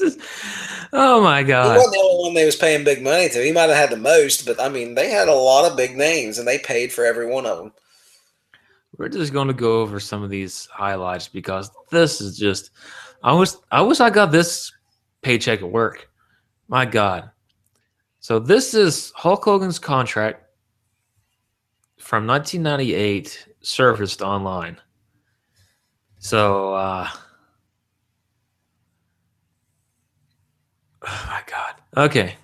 is, 0.00 0.18
oh 0.92 1.22
my 1.22 1.42
god. 1.42 1.72
He 1.72 1.76
wasn't 1.76 1.94
the 1.94 2.00
only 2.00 2.24
one 2.24 2.34
they 2.34 2.44
was 2.44 2.56
paying 2.56 2.84
big 2.84 3.02
money 3.02 3.28
to. 3.28 3.44
He 3.44 3.52
might 3.52 3.68
have 3.68 3.76
had 3.76 3.90
the 3.90 3.96
most, 3.96 4.44
but 4.44 4.60
I 4.60 4.68
mean, 4.68 4.94
they 4.94 5.10
had 5.10 5.28
a 5.28 5.34
lot 5.34 5.70
of 5.70 5.76
big 5.76 5.96
names, 5.96 6.38
and 6.38 6.46
they 6.46 6.58
paid 6.58 6.92
for 6.92 7.04
every 7.04 7.26
one 7.26 7.46
of 7.46 7.58
them. 7.58 7.72
We're 8.98 9.08
just 9.08 9.32
going 9.32 9.48
to 9.48 9.54
go 9.54 9.80
over 9.80 10.00
some 10.00 10.22
of 10.22 10.30
these 10.30 10.66
highlights 10.72 11.28
because 11.28 11.70
this 11.90 12.20
is 12.20 12.36
just. 12.36 12.70
I 13.22 13.32
was. 13.32 13.58
I 13.70 13.82
wish 13.82 14.00
I 14.00 14.10
got 14.10 14.32
this 14.32 14.72
paycheck 15.22 15.60
at 15.60 15.70
work. 15.70 16.08
My 16.68 16.86
God. 16.86 17.30
So 18.20 18.38
this 18.38 18.74
is 18.74 19.12
Hulk 19.14 19.44
Hogan's 19.44 19.78
contract 19.78 20.45
from 22.06 22.24
1998, 22.24 23.48
surfaced 23.62 24.22
online. 24.22 24.76
So, 26.20 26.72
uh, 26.72 27.08
oh 31.02 31.26
my 31.26 31.42
God. 31.48 31.74
Okay. 31.96 32.36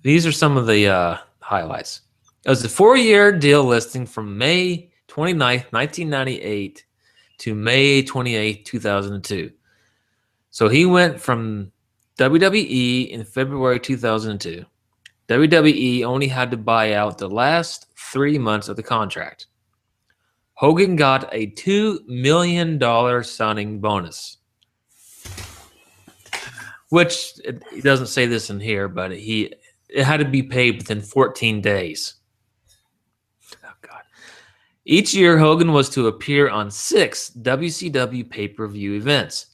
These 0.00 0.26
are 0.26 0.32
some 0.32 0.56
of 0.56 0.66
the 0.66 0.88
uh, 0.88 1.18
highlights. 1.40 2.00
It 2.46 2.48
was 2.48 2.64
a 2.64 2.70
four 2.70 2.96
year 2.96 3.38
deal 3.38 3.62
listing 3.64 4.06
from 4.06 4.38
May 4.38 4.90
29th, 5.08 5.70
1998 5.72 6.82
to 7.36 7.54
May 7.54 8.02
28th, 8.02 8.64
2002. 8.64 9.52
So 10.50 10.70
he 10.70 10.86
went 10.86 11.20
from 11.20 11.70
WWE 12.16 13.10
in 13.10 13.24
February 13.24 13.78
2002. 13.78 14.64
WWE 15.28 16.04
only 16.04 16.28
had 16.28 16.50
to 16.50 16.56
buy 16.56 16.94
out 16.94 17.18
the 17.18 17.28
last 17.28 17.86
three 17.96 18.38
months 18.38 18.68
of 18.68 18.76
the 18.76 18.82
contract. 18.82 19.46
Hogan 20.54 20.96
got 20.96 21.28
a 21.32 21.50
$2 21.52 22.06
million 22.06 22.78
signing 23.24 23.80
bonus, 23.80 24.36
which 26.90 27.32
it 27.44 27.82
doesn't 27.82 28.06
say 28.06 28.26
this 28.26 28.50
in 28.50 28.60
here, 28.60 28.88
but 28.88 29.12
he 29.12 29.52
it 29.88 30.04
had 30.04 30.18
to 30.18 30.24
be 30.24 30.42
paid 30.42 30.78
within 30.78 31.02
14 31.02 31.60
days. 31.60 32.14
Oh, 33.64 33.72
God. 33.82 34.02
Each 34.84 35.12
year, 35.14 35.36
Hogan 35.38 35.72
was 35.72 35.90
to 35.90 36.06
appear 36.06 36.48
on 36.48 36.70
six 36.70 37.30
WCW 37.30 38.28
pay 38.28 38.48
per 38.48 38.66
view 38.66 38.94
events. 38.94 39.46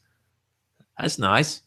That's 0.99 1.19
nice. 1.19 1.62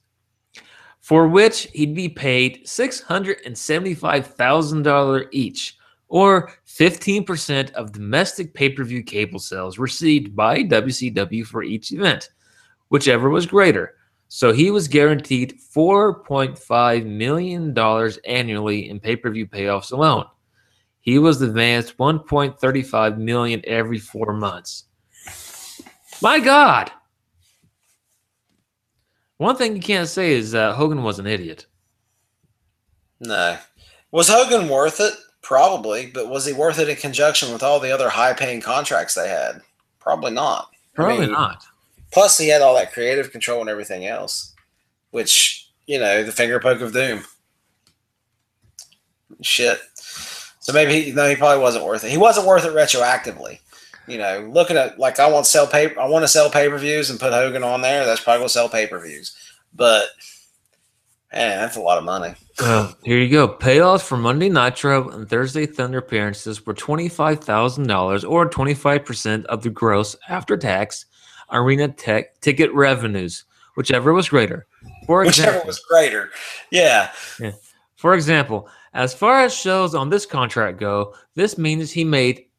For 1.12 1.28
which 1.28 1.68
he'd 1.74 1.94
be 1.94 2.08
paid 2.08 2.66
$675,000 2.66 5.28
each, 5.32 5.78
or 6.08 6.54
15% 6.66 7.74
of 7.74 7.92
domestic 7.92 8.54
pay 8.54 8.70
per 8.70 8.86
view 8.86 9.04
cable 9.04 9.40
sales 9.40 9.78
received 9.78 10.34
by 10.38 10.64
WCW 10.64 11.46
for 11.46 11.64
each 11.64 11.92
event, 11.92 12.30
whichever 12.88 13.30
was 13.30 13.46
greater. 13.46 13.96
So 14.30 14.54
he 14.54 14.72
was 14.72 14.88
guaranteed 14.88 15.60
$4.5 15.76 17.06
million 17.06 17.78
annually 18.26 18.90
in 18.90 19.02
pay 19.02 19.18
per 19.18 19.32
view 19.32 19.48
payoffs 19.48 19.92
alone. 19.92 20.28
He 21.02 21.20
was 21.20 21.42
advanced 21.42 21.98
1.35 21.98 23.18
million 23.18 23.62
every 23.66 24.00
four 24.00 24.32
months. 24.32 24.86
My 26.22 26.40
God. 26.40 26.90
One 29.42 29.56
thing 29.56 29.76
you 29.76 29.82
can't 29.82 30.08
say 30.08 30.34
is 30.34 30.52
that 30.52 30.76
Hogan 30.76 31.02
was 31.02 31.18
an 31.18 31.26
idiot. 31.26 31.66
No. 33.20 33.58
Was 34.12 34.30
Hogan 34.30 34.70
worth 34.70 35.00
it? 35.00 35.16
Probably, 35.42 36.06
but 36.06 36.30
was 36.30 36.46
he 36.46 36.54
worth 36.54 36.78
it 36.78 36.88
in 36.88 36.96
conjunction 36.96 37.52
with 37.52 37.64
all 37.64 37.80
the 37.80 37.92
other 37.92 38.08
high 38.08 38.34
paying 38.34 38.62
contracts 38.62 39.16
they 39.16 39.28
had? 39.28 39.62
Probably 39.98 40.30
not. 40.30 40.70
Probably 40.94 41.22
mean, 41.22 41.32
not. 41.32 41.64
Plus, 42.12 42.38
he 42.38 42.50
had 42.50 42.62
all 42.62 42.76
that 42.76 42.94
creative 42.94 43.32
control 43.32 43.62
and 43.62 43.70
everything 43.70 44.06
else, 44.06 44.54
which, 45.10 45.68
you 45.88 46.00
know, 46.00 46.24
the 46.24 46.32
finger 46.32 46.60
poke 46.60 46.82
of 46.82 46.94
doom. 46.94 47.24
Shit. 49.42 49.80
So 50.60 50.72
maybe 50.72 51.02
he, 51.02 51.12
no, 51.14 51.28
he 51.28 51.36
probably 51.36 51.64
wasn't 51.64 51.86
worth 51.86 52.04
it. 52.04 52.12
He 52.12 52.18
wasn't 52.18 52.46
worth 52.46 52.64
it 52.64 52.74
retroactively. 52.74 53.58
You 54.08 54.18
know, 54.18 54.50
looking 54.52 54.78
at 54.78 55.00
like 55.00 55.20
I 55.20 55.30
want 55.30 55.46
to 55.46 55.52
sell 55.52 55.68
pay, 55.68 55.96
I 55.96 56.08
want 56.08 56.24
to 56.24 56.28
sell 56.28 56.50
pay 56.50 56.68
per 56.68 56.78
views 56.78 57.10
and 57.10 57.20
put 57.20 57.34
Hogan 57.34 57.64
on 57.64 57.82
there. 57.82 58.06
That's 58.06 58.22
probably 58.22 58.40
gonna 58.40 58.50
sell 58.50 58.70
pay 58.70 58.88
per 58.88 59.00
views. 59.00 59.36
But 59.74 60.08
man, 61.32 61.60
that's 61.60 61.78
a 61.78 61.82
lot 61.82 61.98
of 61.98 62.04
money. 62.04 62.36
Well, 62.60 62.96
here 63.04 63.18
you 63.18 63.30
go. 63.30 63.48
Payoffs 63.48 64.04
for 64.04 64.18
Monday 64.18 64.50
Nitro 64.50 65.10
and 65.10 65.30
Thursday 65.30 65.66
Thunder 65.66 66.00
appearances 66.00 66.66
were 66.66 66.74
$25,000 66.74 68.30
or 68.30 68.50
25% 68.50 69.46
of 69.46 69.64
the 69.64 69.70
gross 69.70 70.16
after 70.30 70.58
tax 70.58 71.06
arena 71.52 71.88
tech 71.88 72.40
ticket 72.42 72.72
revenues, 72.74 73.46
whichever 73.76 74.14
was 74.14 74.30
greater. 74.30 74.68
For 75.08 75.26
Whichever 75.26 75.66
was 75.66 75.80
greater. 75.80 76.30
Yeah. 76.70 77.12
For 77.96 78.14
example, 78.14 78.68
as 78.94 79.14
far 79.14 79.42
as 79.42 79.56
shows 79.56 79.96
on 79.96 80.10
this 80.10 80.26
contract 80.26 80.80
go, 80.80 81.16
this 81.36 81.58
means 81.58 81.92
he 81.92 82.04
made 82.04 82.46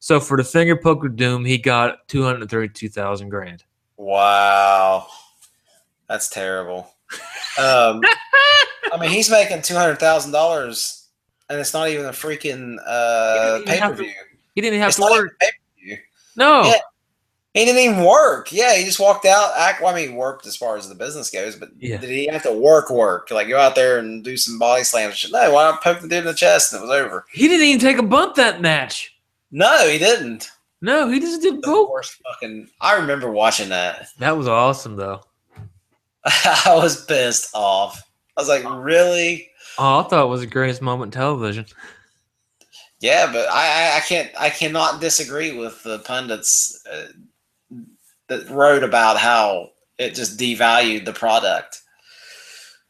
So 0.00 0.18
for 0.18 0.36
the 0.36 0.44
finger 0.44 0.76
poker 0.76 1.08
doom, 1.08 1.44
he 1.44 1.58
got 1.58 2.08
two 2.08 2.22
hundred 2.22 2.50
thirty-two 2.50 2.88
thousand 2.88 3.28
grand. 3.28 3.64
Wow. 3.96 5.06
That's 6.08 6.28
terrible. 6.28 6.90
Um, 7.58 8.00
I 8.92 8.96
mean, 8.98 9.10
he's 9.10 9.30
making 9.30 9.62
two 9.62 9.74
hundred 9.74 9.98
thousand 10.00 10.32
dollars, 10.32 11.06
and 11.48 11.60
it's 11.60 11.74
not 11.74 11.88
even 11.90 12.06
a 12.06 12.10
freaking 12.10 12.78
uh, 12.86 13.58
He 13.58 13.64
didn't 13.66 13.68
even 13.68 13.80
pay 13.80 13.80
per 13.80 13.94
view. 13.94 14.12
He 14.54 14.60
didn't 14.62 14.80
have 14.80 14.88
It's 14.88 14.96
to 14.96 15.02
work. 15.02 15.38
No, 16.36 16.64
Yeah. 16.64 16.74
He 17.52 17.64
didn't 17.64 17.80
even 17.82 18.04
work. 18.04 18.52
Yeah, 18.52 18.76
he 18.76 18.84
just 18.84 19.00
walked 19.00 19.26
out. 19.26 19.52
Act. 19.58 19.82
Well, 19.82 19.92
I 19.92 19.96
mean, 19.96 20.10
he 20.10 20.14
worked 20.14 20.46
as 20.46 20.56
far 20.56 20.76
as 20.76 20.88
the 20.88 20.94
business 20.94 21.30
goes, 21.30 21.56
but 21.56 21.70
Yeah. 21.78 21.96
did 21.96 22.08
he 22.08 22.26
have 22.30 22.44
to 22.44 22.52
work? 22.52 22.90
Work 22.90 23.30
like 23.32 23.48
go 23.48 23.58
out 23.58 23.74
there 23.74 23.98
and 23.98 24.22
do 24.24 24.36
some 24.36 24.56
body 24.58 24.84
slams? 24.84 25.28
No, 25.30 25.52
why 25.52 25.64
not 25.68 25.82
poke 25.82 26.00
the 26.00 26.08
dude 26.08 26.18
in 26.20 26.24
the 26.26 26.34
chest 26.34 26.72
and 26.72 26.80
it 26.80 26.86
was 26.86 26.92
over? 26.96 27.24
he 27.32 27.48
didn't 27.48 27.66
even 27.66 27.80
take 27.80 27.98
a 27.98 28.02
bump 28.04 28.36
that 28.36 28.60
match. 28.60 29.16
No, 29.50 29.88
he 29.88 29.98
didn't. 29.98 30.50
No, 30.82 31.10
he 31.10 31.20
just 31.20 31.42
did 31.42 31.62
The 31.62 31.88
worst 31.90 32.16
fucking. 32.24 32.68
I 32.80 32.96
remember 32.96 33.30
watching 33.30 33.68
that. 33.70 34.08
That 34.18 34.36
was 34.36 34.48
awesome, 34.48 34.96
though. 34.96 35.20
I 36.24 36.74
was 36.74 37.04
pissed 37.04 37.54
off. 37.54 38.02
I 38.36 38.40
was 38.40 38.48
like, 38.48 38.64
really? 38.82 39.50
Oh, 39.78 40.00
I 40.00 40.02
thought 40.08 40.24
it 40.24 40.28
was 40.28 40.40
the 40.40 40.46
greatest 40.46 40.82
moment 40.82 41.14
in 41.14 41.20
television. 41.20 41.66
Yeah, 43.00 43.30
but 43.32 43.48
I, 43.50 43.94
I, 43.94 43.96
I 43.96 44.00
can't 44.00 44.30
I 44.38 44.50
cannot 44.50 45.00
disagree 45.00 45.56
with 45.56 45.82
the 45.82 46.00
pundits 46.00 46.84
uh, 46.90 47.06
that 48.28 48.48
wrote 48.50 48.84
about 48.84 49.16
how 49.16 49.70
it 49.98 50.14
just 50.14 50.38
devalued 50.38 51.06
the 51.06 51.12
product. 51.12 51.80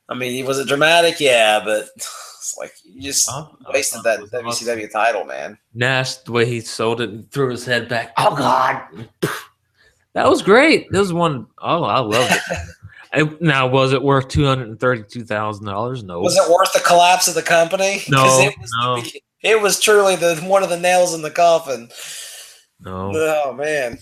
I 0.09 0.15
mean, 0.15 0.45
was 0.45 0.59
it 0.59 0.67
dramatic? 0.67 1.21
Yeah, 1.21 1.61
but 1.65 1.89
like 2.59 2.73
you 2.85 3.03
just 3.03 3.31
wasted 3.73 4.03
that 4.05 4.19
it 4.19 4.23
was 4.23 4.35
awesome. 4.35 4.69
WCW 4.69 4.91
title, 4.91 5.25
man. 5.25 5.59
Nash, 5.75 6.17
the 6.17 6.33
way 6.33 6.47
he 6.47 6.61
sold 6.61 7.01
it 7.01 7.11
and 7.11 7.31
threw 7.31 7.51
his 7.51 7.65
head 7.65 7.89
back. 7.89 8.13
Oh 8.17 8.37
God, 8.37 8.83
that 10.13 10.29
was 10.29 10.43
great. 10.43 10.91
That 10.91 10.99
was 10.99 11.13
one. 11.13 11.47
Oh, 11.61 11.85
I 11.85 12.01
loved 12.01 12.33
it. 12.33 12.59
Now, 13.41 13.67
was 13.67 13.93
it 13.93 14.03
worth 14.03 14.29
two 14.29 14.45
hundred 14.45 14.69
and 14.69 14.79
thirty-two 14.79 15.25
thousand 15.25 15.67
dollars? 15.67 16.05
No. 16.05 16.21
Was 16.21 16.37
it 16.37 16.49
worth 16.49 16.73
the 16.73 16.79
collapse 16.79 17.27
of 17.27 17.35
the 17.35 17.43
company? 17.43 18.03
No, 18.09 18.25
it 18.41 18.55
was, 18.57 18.73
no. 18.81 19.03
it 19.43 19.61
was 19.61 19.81
truly 19.81 20.15
the 20.15 20.37
one 20.45 20.63
of 20.63 20.69
the 20.69 20.79
nails 20.79 21.13
in 21.13 21.21
the 21.21 21.31
coffin. 21.31 21.89
No. 22.79 23.11
Oh 23.13 23.53
man, 23.53 23.99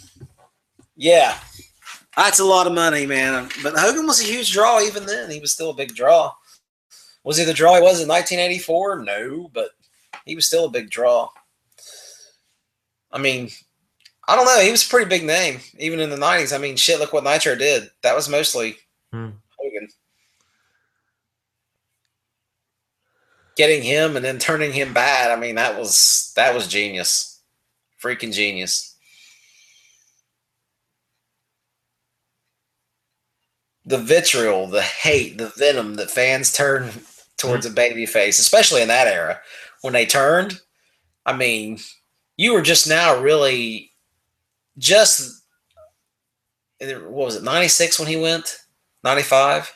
yeah, 0.95 1.39
that's 2.19 2.39
a 2.39 2.45
lot 2.45 2.66
of 2.66 2.75
money, 2.75 3.07
man. 3.07 3.49
But 3.62 3.79
Hogan 3.79 4.07
was 4.07 4.20
a 4.20 4.25
huge 4.25 4.53
draw 4.53 4.81
even 4.83 5.07
then. 5.07 5.31
He 5.31 5.41
was 5.41 5.53
still 5.53 5.70
a 5.70 5.75
big 5.75 5.95
draw. 5.95 6.33
Was 7.29 7.37
he 7.37 7.45
the 7.45 7.53
draw 7.53 7.75
he 7.75 7.83
was 7.83 8.01
in 8.01 8.09
1984? 8.09 9.05
No, 9.05 9.51
but 9.53 9.73
he 10.25 10.35
was 10.35 10.47
still 10.47 10.65
a 10.65 10.71
big 10.71 10.89
draw. 10.89 11.29
I 13.13 13.19
mean, 13.19 13.51
I 14.27 14.35
don't 14.35 14.47
know. 14.47 14.63
He 14.63 14.71
was 14.71 14.83
a 14.83 14.89
pretty 14.89 15.11
big 15.11 15.25
name 15.25 15.61
even 15.79 16.01
in 16.01 16.09
the 16.09 16.17
90s. 16.17 16.55
I 16.55 16.59
mean, 16.59 16.77
shit, 16.79 16.99
look 16.99 17.13
what 17.13 17.25
Nitro 17.25 17.55
did. 17.55 17.91
That 18.03 18.17
was 18.17 18.31
mostly 18.31 18.77
Hmm. 19.13 19.29
Hogan. 19.59 19.89
getting 23.59 23.83
him 23.83 24.17
and 24.17 24.25
then 24.25 24.39
turning 24.39 24.73
him 24.73 24.95
bad. 24.95 25.31
I 25.31 25.37
mean, 25.39 25.57
that 25.57 25.79
was 25.79 26.33
that 26.35 26.55
was 26.55 26.67
genius, 26.67 27.43
freaking 28.03 28.33
genius. 28.33 28.97
The 33.85 33.99
vitriol, 33.99 34.67
the 34.67 34.81
hate, 34.81 35.37
the 35.37 35.49
venom 35.59 35.97
that 35.97 36.11
fans 36.11 36.51
turn 36.53 36.91
towards 37.39 37.65
a 37.66 37.70
baby 37.70 38.05
face, 38.05 38.39
especially 38.39 38.82
in 38.82 38.89
that 38.89 39.06
era 39.06 39.40
when 39.82 39.93
they 39.94 40.05
turned. 40.05 40.60
I 41.24 41.35
mean, 41.36 41.78
you 42.36 42.52
were 42.52 42.62
just 42.62 42.89
now 42.89 43.19
really 43.20 43.93
just 44.78 45.43
what 46.81 47.10
was 47.10 47.35
it 47.36 47.43
96 47.43 47.98
when 47.98 48.06
he 48.09 48.16
went 48.16 48.56
95 49.02 49.74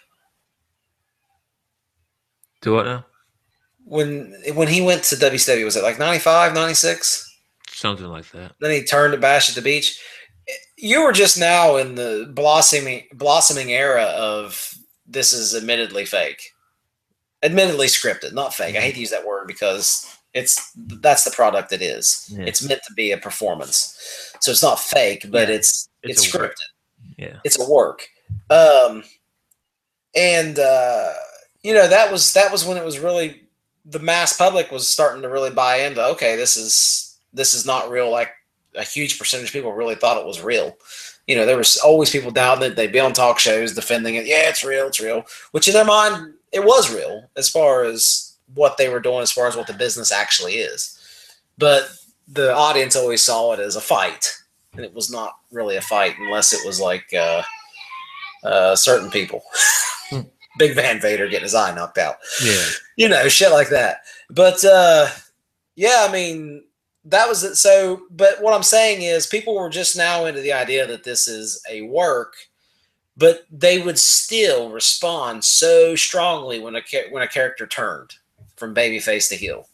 Do 2.60 2.74
what 2.74 2.86
now? 2.86 3.04
when 3.84 4.32
when 4.54 4.68
he 4.68 4.80
went 4.80 5.02
to 5.04 5.16
WCW 5.16 5.64
was 5.64 5.74
it 5.76 5.82
like 5.82 5.98
95 5.98 6.54
96 6.54 7.28
Something 7.68 8.06
like 8.06 8.30
that. 8.30 8.52
then 8.60 8.70
he 8.70 8.84
turned 8.84 9.12
to 9.12 9.18
bash 9.18 9.48
at 9.48 9.56
the 9.56 9.62
beach 9.62 10.00
you 10.76 11.02
were 11.02 11.12
just 11.12 11.36
now 11.38 11.76
in 11.76 11.96
the 11.96 12.30
blossoming 12.32 13.02
blossoming 13.12 13.72
era 13.72 14.04
of 14.04 14.72
this 15.04 15.32
is 15.32 15.56
admittedly 15.56 16.04
fake 16.04 16.52
admittedly 17.42 17.86
scripted 17.86 18.32
not 18.32 18.54
fake. 18.54 18.76
I 18.76 18.80
hate 18.80 18.94
to 18.94 19.00
use 19.00 19.10
that 19.10 19.26
word 19.26 19.46
because 19.46 20.16
it's 20.34 20.72
that's 21.00 21.24
the 21.24 21.30
product 21.30 21.72
it 21.72 21.82
is. 21.82 22.30
Yeah. 22.32 22.44
it's 22.46 22.66
meant 22.66 22.80
to 22.86 22.94
be 22.94 23.12
a 23.12 23.18
performance. 23.18 23.98
So 24.40 24.50
it's 24.50 24.62
not 24.62 24.78
fake 24.80 25.26
but 25.30 25.48
Yeah. 25.48 25.56
it's 25.56 25.88
It's 26.02 26.24
it's, 26.26 26.34
work. 26.34 26.52
scripted. 26.52 27.16
Yeah. 27.18 27.36
it's 27.44 27.58
a 27.60 27.68
work. 27.70 28.06
Um 28.50 29.04
and 30.14 30.58
uh 30.58 31.12
you 31.62 31.74
know 31.74 31.88
that 31.88 32.10
was 32.10 32.32
that 32.34 32.50
was 32.52 32.64
when 32.64 32.76
it 32.76 32.84
was 32.84 32.98
really 32.98 33.42
the 33.84 33.98
mass 33.98 34.36
public 34.36 34.70
was 34.70 34.88
starting 34.88 35.22
to 35.22 35.28
really 35.28 35.50
buy 35.50 35.76
into 35.78 36.04
okay 36.04 36.36
this 36.36 36.56
is 36.56 37.18
this 37.32 37.54
is 37.54 37.66
not 37.66 37.90
real 37.90 38.10
like 38.10 38.30
a 38.74 38.84
huge 38.84 39.18
percentage 39.18 39.48
of 39.48 39.52
people 39.52 39.72
really 39.72 39.94
thought 39.94 40.18
it 40.18 40.24
was 40.26 40.40
real. 40.40 40.76
You 41.26 41.36
know 41.36 41.44
there 41.46 41.58
was 41.58 41.76
always 41.78 42.08
people 42.10 42.30
doubting 42.30 42.70
it. 42.70 42.74
They'd 42.76 42.90
be 42.92 43.00
on 43.00 43.12
talk 43.12 43.38
shows 43.38 43.74
defending 43.74 44.14
it. 44.14 44.26
Yeah 44.26 44.48
it's 44.48 44.64
real 44.64 44.86
it's 44.86 45.00
real 45.00 45.24
which 45.50 45.68
in 45.68 45.74
their 45.74 45.84
mind 45.84 46.34
it 46.52 46.64
was 46.64 46.94
real 46.94 47.28
as 47.36 47.48
far 47.48 47.84
as 47.84 48.36
what 48.54 48.76
they 48.76 48.88
were 48.88 49.00
doing 49.00 49.22
as 49.22 49.32
far 49.32 49.46
as 49.46 49.56
what 49.56 49.66
the 49.66 49.72
business 49.72 50.12
actually 50.12 50.54
is 50.54 50.98
but 51.58 51.90
the 52.28 52.54
audience 52.54 52.96
always 52.96 53.22
saw 53.22 53.52
it 53.52 53.60
as 53.60 53.76
a 53.76 53.80
fight 53.80 54.36
and 54.74 54.84
it 54.84 54.94
was 54.94 55.10
not 55.10 55.38
really 55.50 55.76
a 55.76 55.82
fight 55.82 56.14
unless 56.18 56.52
it 56.52 56.66
was 56.66 56.80
like 56.80 57.12
uh 57.14 57.42
uh, 58.44 58.76
certain 58.76 59.10
people. 59.10 59.42
Hmm. 60.10 60.20
Big 60.58 60.74
Van 60.74 61.00
Vader 61.00 61.28
getting 61.28 61.44
his 61.44 61.54
eye 61.54 61.74
knocked 61.74 61.98
out. 61.98 62.16
Yeah. 62.44 62.64
You 62.96 63.08
know, 63.08 63.28
shit 63.28 63.52
like 63.52 63.70
that. 63.70 64.02
But 64.28 64.62
uh, 64.64 65.08
yeah, 65.76 66.06
I 66.08 66.12
mean, 66.12 66.64
that 67.06 67.26
was 67.28 67.42
it. 67.42 67.56
So, 67.56 68.02
but 68.10 68.42
what 68.42 68.54
I'm 68.54 68.62
saying 68.62 69.02
is, 69.02 69.26
people 69.26 69.54
were 69.54 69.70
just 69.70 69.96
now 69.96 70.26
into 70.26 70.40
the 70.40 70.52
idea 70.52 70.86
that 70.86 71.04
this 71.04 71.26
is 71.26 71.62
a 71.70 71.82
work, 71.82 72.34
but 73.16 73.46
they 73.50 73.78
would 73.80 73.98
still 73.98 74.70
respond 74.70 75.44
so 75.44 75.94
strongly 75.94 76.58
when 76.60 76.76
a 76.76 76.82
when 77.10 77.22
a 77.22 77.28
character 77.28 77.66
turned 77.66 78.14
from 78.56 78.74
babyface 78.74 79.28
to 79.28 79.36
heel. 79.36 79.68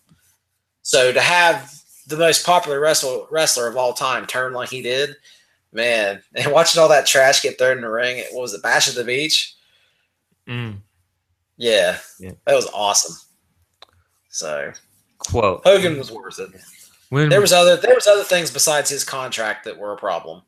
So 0.82 1.12
to 1.12 1.20
have 1.20 1.72
the 2.06 2.16
most 2.16 2.44
popular 2.44 2.80
wrestler 2.80 3.26
wrestler 3.30 3.68
of 3.68 3.76
all 3.76 3.92
time 3.92 4.26
turn 4.26 4.52
like 4.54 4.70
he 4.70 4.82
did, 4.82 5.14
man, 5.72 6.22
and 6.34 6.52
watching 6.52 6.80
all 6.80 6.88
that 6.88 7.06
trash 7.06 7.42
get 7.42 7.58
thrown 7.58 7.76
in 7.78 7.82
the 7.82 7.90
ring, 7.90 8.24
what 8.32 8.42
was 8.42 8.54
it, 8.54 8.62
Bash 8.62 8.88
at 8.88 8.94
the 8.94 9.04
Beach? 9.04 9.54
Mm. 10.48 10.78
Yeah, 11.56 11.98
Yeah. 12.18 12.32
that 12.46 12.54
was 12.54 12.68
awesome. 12.72 13.16
So 14.30 14.72
Quote. 15.18 15.62
Hogan 15.64 15.98
was 15.98 16.12
worth 16.12 16.38
it. 16.38 16.50
When 17.10 17.28
There 17.28 17.40
was 17.40 17.52
other 17.52 17.76
there 17.76 17.94
was 17.94 18.06
other 18.06 18.22
things 18.22 18.50
besides 18.50 18.88
his 18.90 19.04
contract 19.04 19.64
that 19.64 19.76
were 19.78 19.92
a 19.92 19.96
problem. 19.96 20.42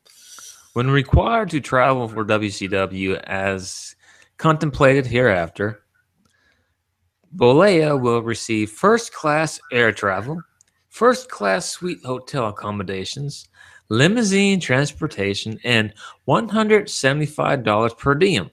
When 0.73 0.89
required 0.89 1.51
to 1.51 1.61
travel 1.61 2.07
for 2.07 2.25
WCW 2.25 3.21
as 3.25 3.97
contemplated 4.37 5.05
hereafter, 5.05 5.83
Bollea 7.35 8.01
will 8.01 8.23
receive 8.23 8.71
first 8.71 9.13
class 9.13 9.59
air 9.73 9.91
travel, 9.91 10.41
first 10.89 11.29
class 11.29 11.69
suite 11.69 11.99
hotel 12.05 12.47
accommodations, 12.49 13.49
limousine 13.89 14.61
transportation, 14.61 15.59
and 15.65 15.93
$175 16.29 17.99
per 17.99 18.15
diem. 18.15 18.51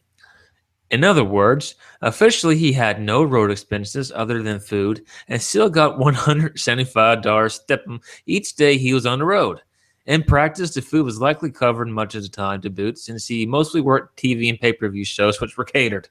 In 0.90 1.04
other 1.04 1.24
words, 1.24 1.76
officially 2.02 2.58
he 2.58 2.74
had 2.74 3.00
no 3.00 3.22
road 3.24 3.52
expenses 3.52 4.12
other 4.16 4.42
than 4.42 4.60
food 4.60 5.06
and 5.28 5.40
still 5.40 5.70
got 5.70 6.00
$175 6.00 7.52
stipend 7.52 8.00
each 8.26 8.56
day 8.56 8.78
he 8.78 8.94
was 8.94 9.06
on 9.06 9.20
the 9.20 9.26
road. 9.26 9.62
In 10.08 10.24
practice, 10.24 10.74
the 10.74 10.82
food 10.82 11.06
was 11.06 11.20
likely 11.20 11.52
covered 11.52 11.90
much 11.90 12.16
of 12.16 12.24
the 12.24 12.30
time 12.30 12.62
to 12.62 12.70
boot, 12.70 12.98
since 12.98 13.28
he 13.28 13.46
mostly 13.46 13.82
worked 13.82 14.18
TV 14.18 14.50
and 14.50 14.60
pay 14.60 14.72
per 14.72 14.88
view 14.90 15.04
shows, 15.04 15.40
which 15.40 15.58
were 15.58 15.66
catered. 15.66 16.08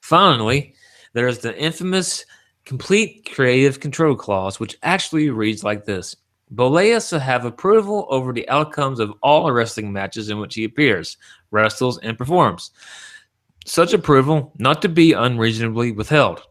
Finally, 0.00 0.74
there's 1.12 1.38
the 1.38 1.56
infamous 1.58 2.24
complete 2.64 3.30
creative 3.34 3.80
control 3.80 4.16
clause, 4.16 4.58
which 4.58 4.78
actually 4.82 5.28
reads 5.28 5.62
like 5.62 5.84
this 5.84 6.16
Bolleas 6.54 7.10
shall 7.10 7.20
have 7.20 7.44
approval 7.44 8.06
over 8.08 8.32
the 8.32 8.48
outcomes 8.48 8.98
of 8.98 9.12
all 9.22 9.50
wrestling 9.52 9.92
matches 9.92 10.30
in 10.30 10.38
which 10.38 10.54
he 10.54 10.64
appears, 10.64 11.18
wrestles, 11.50 11.98
and 11.98 12.16
performs. 12.16 12.70
Such 13.66 13.92
approval 13.92 14.52
not 14.58 14.80
to 14.82 14.88
be 14.88 15.12
unreasonably 15.12 15.92
withheld. 15.92 16.42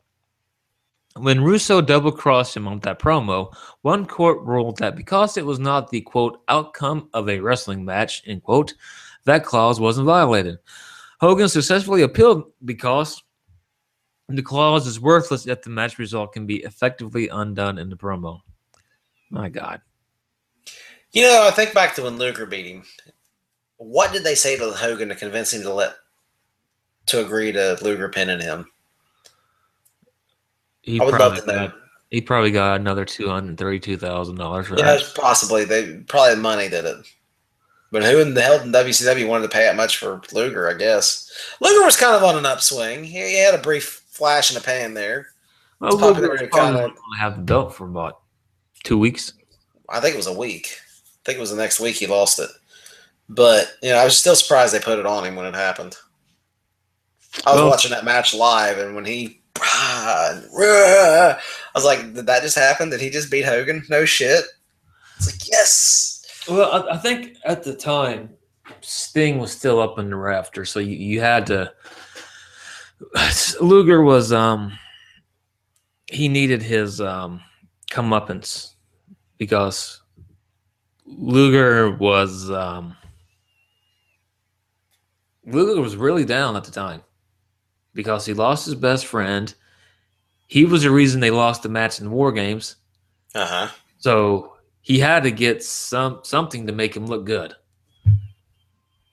When 1.18 1.44
Russo 1.44 1.80
double 1.80 2.11
crossed 2.11 2.57
him 2.57 2.68
on 2.68 2.80
that 2.80 2.99
promo, 2.99 3.53
one 3.81 4.06
court 4.06 4.41
ruled 4.41 4.77
that 4.77 4.95
because 4.95 5.38
it 5.38 5.45
was 5.45 5.60
not 5.60 5.90
the 5.90 6.02
quote 6.02 6.41
outcome 6.48 7.10
of 7.14 7.30
a 7.30 7.40
wrestling 7.40 7.85
match, 7.85 8.23
end 8.26 8.44
quote, 8.44 8.73
that 9.26 9.45
clause 9.45 9.80
wasn't 9.80 10.07
violated. 10.07 10.57
Hogan 11.19 11.48
successfully 11.48 12.02
appealed 12.02 12.52
because 12.65 13.22
the 14.27 14.41
clause 14.41 14.88
is 14.88 14.99
worthless 14.99 15.48
if 15.48 15.61
the 15.61 15.69
match 15.69 15.99
result 15.99 16.34
can 16.34 16.45
be 16.45 16.64
effectively 16.64 17.27
undone 17.30 17.77
in 17.77 17.90
the 17.90 17.95
promo. 17.95 18.41
My 19.30 19.49
God. 19.49 19.81
You 21.11 21.23
know, 21.23 21.48
I 21.48 21.52
think 21.52 21.73
back 21.73 21.94
to 21.95 22.03
when 22.03 22.18
Luger 22.18 22.45
beat 22.48 22.65
him. 22.65 22.84
What 23.77 24.11
did 24.11 24.23
they 24.23 24.35
say 24.35 24.57
to 24.57 24.72
Hogan 24.72 25.10
to 25.10 25.15
convince 25.15 25.53
him 25.53 25.61
to 25.61 25.73
let 25.73 25.95
to 27.07 27.23
agree 27.23 27.52
to 27.52 27.77
Luger 27.81 28.10
pinning 28.10 28.40
him? 28.40 28.65
He 30.84 30.99
I 30.99 31.05
would 31.05 31.14
probably 31.15 31.38
love 31.39 31.45
to 31.47 31.51
know. 31.53 31.68
got, 31.69 31.76
he 32.11 32.22
probably 32.22 32.51
got 32.51 32.80
another 32.80 33.03
two 33.05 33.27
hundred 33.30 33.57
thirty-two 33.57 33.97
thousand 33.97 34.35
dollars 34.35 34.68
for 34.68 34.77
Yeah, 34.77 34.97
that. 34.97 35.14
possibly 35.15 35.65
they 35.65 35.97
probably 36.07 36.35
money 36.41 36.69
did 36.69 36.85
it. 36.85 36.97
But 37.91 38.03
who 38.03 38.19
in 38.19 38.34
the 38.34 38.41
hell 38.41 38.60
in 38.61 38.72
WCW 38.72 39.27
wanted 39.27 39.43
to 39.43 39.49
pay 39.53 39.64
that 39.65 39.76
much 39.76 39.97
for 39.97 40.22
Luger? 40.31 40.69
I 40.69 40.73
guess 40.73 41.31
Luger 41.61 41.84
was 41.85 41.95
kind 41.97 42.15
of 42.15 42.23
on 42.23 42.35
an 42.38 42.45
upswing. 42.45 43.03
He, 43.03 43.19
he 43.19 43.39
had 43.39 43.53
a 43.55 43.60
brief 43.60 44.03
flash 44.10 44.49
in 44.51 44.55
the 44.55 44.61
pan 44.61 44.93
there. 44.93 45.27
Well, 45.80 45.97
Luger 45.97 46.30
was 46.30 46.41
probably 46.41 46.47
kinda- 46.49 46.80
going 46.80 46.93
to 46.95 47.19
have 47.19 47.35
the 47.38 47.41
belt 47.43 47.73
for 47.76 47.85
about 47.88 48.19
two 48.84 48.97
weeks. 48.97 49.34
I 49.89 49.99
think 49.99 50.14
it 50.15 50.18
was 50.18 50.27
a 50.27 50.34
week. 50.34 50.76
I 50.77 51.19
think 51.26 51.38
it 51.38 51.41
was 51.41 51.51
the 51.51 51.55
next 51.57 51.80
week 51.80 51.95
he 51.97 52.07
lost 52.07 52.39
it. 52.39 52.49
But 53.30 53.72
you 53.84 53.89
know, 53.89 53.97
I 53.97 54.05
was 54.05 54.18
still 54.18 54.35
surprised 54.35 54.73
they 54.73 54.80
put 54.80 54.97
it 54.99 55.05
on 55.05 55.23
him 55.23 55.35
when 55.35 55.45
it 55.45 55.53
happened. 55.55 55.95
I 57.45 57.51
was 57.51 57.61
Well- 57.61 57.69
watching 57.69 57.91
that 57.91 58.05
match 58.05 58.34
live, 58.34 58.77
and 58.80 58.95
when 58.95 59.05
he, 59.05 59.41
I 59.56 61.40
was 61.76 61.86
like, 61.86 62.14
"Did 62.14 62.26
that 62.26 62.42
just 62.42 62.58
happen? 62.58 62.90
Did 62.90 63.02
he 63.02 63.10
just 63.10 63.32
beat 63.32 63.46
Hogan? 63.46 63.84
No 63.90 64.06
shit." 64.06 64.46
It's 65.18 65.32
like, 65.32 65.50
yes. 65.50 66.44
Well, 66.50 66.88
I, 66.90 66.96
I 66.96 66.98
think 66.98 67.38
at 67.46 67.64
the 67.64 67.76
time, 67.76 68.30
Sting 68.82 69.40
was 69.40 69.52
still 69.52 69.80
up 69.80 70.00
in 70.00 70.10
the 70.10 70.16
rafter, 70.16 70.66
so 70.66 70.80
you, 70.80 70.96
you 70.96 71.22
had 71.22 71.46
to. 71.48 71.72
Luger 73.62 74.02
was 74.02 74.32
um, 74.32 74.78
he 76.08 76.28
needed 76.28 76.62
his 76.62 77.00
um 77.00 77.42
comeuppance 77.92 78.74
because 79.38 80.02
Luger 81.06 81.92
was 81.92 82.50
um, 82.50 82.96
Luger 85.46 85.82
was 85.82 85.96
really 85.96 86.26
down 86.26 86.56
at 86.56 86.64
the 86.64 86.72
time 86.72 87.02
because 87.94 88.26
he 88.26 88.34
lost 88.34 88.65
his 88.65 88.76
best 88.76 89.06
friend. 89.06 89.53
He 90.48 90.65
was 90.65 90.84
the 90.84 90.91
reason 90.91 91.20
they 91.22 91.32
lost 91.32 91.64
the 91.64 91.70
match 91.70 91.99
in 91.99 92.06
the 92.06 92.11
War 92.11 92.32
Games. 92.32 92.76
Uh 93.34 93.45
huh. 93.45 93.68
So 93.98 94.53
he 94.82 94.99
had 94.99 95.24
to 95.24 95.32
get 95.32 95.64
some 95.64 96.20
something 96.24 96.68
to 96.68 96.74
make 96.74 96.95
him 96.95 97.06
look 97.07 97.26
good. 97.26 97.56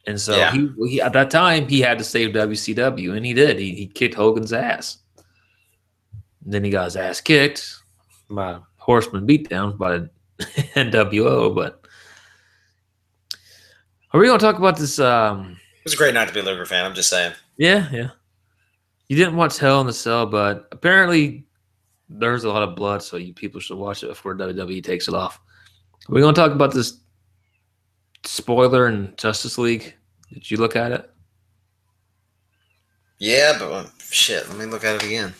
And 0.07 0.21
so 0.21 0.37
Yeah. 0.37 0.53
he, 0.53 0.71
he 0.89 1.01
at 1.01 1.13
that 1.13 1.31
time 1.31 1.69
he 1.69 1.81
had 1.81 1.99
to 1.99 2.05
save 2.05 2.31
WCW, 2.31 3.17
and 3.17 3.25
he 3.25 3.33
did. 3.35 3.59
He, 3.59 3.75
he 3.75 3.87
kicked 3.87 4.15
Hogan's 4.15 4.53
ass. 4.53 4.99
And 6.45 6.53
then 6.55 6.65
he 6.65 6.71
got 6.71 6.85
his 6.87 6.97
ass 6.97 7.21
kicked 7.21 7.77
by 8.31 8.59
Horseman 8.77 9.27
beatdown 9.27 9.77
by 9.79 10.01
NWO. 10.75 11.55
But 11.55 11.85
are 14.13 14.21
we 14.21 14.27
going 14.27 14.39
to 14.39 14.45
talk 14.45 14.59
about 14.59 14.77
this? 14.79 14.99
Um, 14.99 15.59
It 15.79 15.85
was 15.85 15.95
a 15.95 15.97
great 15.97 16.15
night 16.15 16.29
to 16.29 16.35
be 16.35 16.41
a 16.41 16.43
Luger 16.43 16.67
fan. 16.67 16.85
I'm 16.85 16.95
just 16.95 17.11
saying. 17.11 17.33
yeah, 17.57 17.89
yeah. 17.93 18.11
You 19.11 19.17
didn't 19.17 19.35
watch 19.35 19.59
Hell 19.59 19.81
in 19.81 19.89
the 19.89 19.93
Cell, 19.93 20.25
but 20.25 20.69
apparently 20.71 21.45
there's 22.09 22.45
a 22.45 22.49
lot 22.49 22.63
of 22.63 22.77
blood, 22.77 23.03
so 23.03 23.17
you 23.17 23.35
people 23.35 23.61
should 23.61 23.77
watch 23.77 24.05
it 24.05 24.07
before 24.07 24.37
WWE 24.37 24.85
takes 24.85 25.09
it 25.09 25.15
off. 25.15 25.41
We're 26.09 26.21
gonna 26.21 26.33
talk 26.33 26.53
about 26.53 26.73
this 26.73 27.01
spoiler 28.25 28.87
in 28.87 29.13
Justice 29.17 29.59
League. 29.59 29.95
Did 30.33 30.49
you 30.49 30.59
look 30.59 30.77
at 30.77 30.93
it? 30.93 31.11
Yeah, 33.19 33.57
but 33.59 33.73
uh, 33.73 33.87
shit, 33.99 34.49
let 34.49 34.57
me 34.57 34.67
look 34.67 34.85
at 34.85 34.95
it 34.95 35.03
again. 35.03 35.35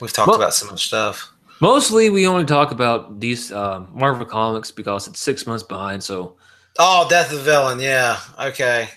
We've 0.00 0.10
talked 0.10 0.28
Well- 0.28 0.36
about 0.38 0.54
so 0.54 0.66
much 0.70 0.86
stuff. 0.86 1.32
Mostly, 1.60 2.08
we 2.08 2.26
only 2.26 2.46
talk 2.46 2.70
about 2.70 3.20
these 3.20 3.52
uh, 3.52 3.84
Marvel 3.92 4.24
comics 4.24 4.70
because 4.70 5.06
it's 5.06 5.20
six 5.20 5.46
months 5.46 5.62
behind. 5.62 6.02
So, 6.02 6.36
Oh, 6.78 7.06
Death 7.10 7.30
of 7.30 7.36
the 7.36 7.44
Villain. 7.44 7.78
Yeah. 7.78 8.18
Okay. 8.38 8.88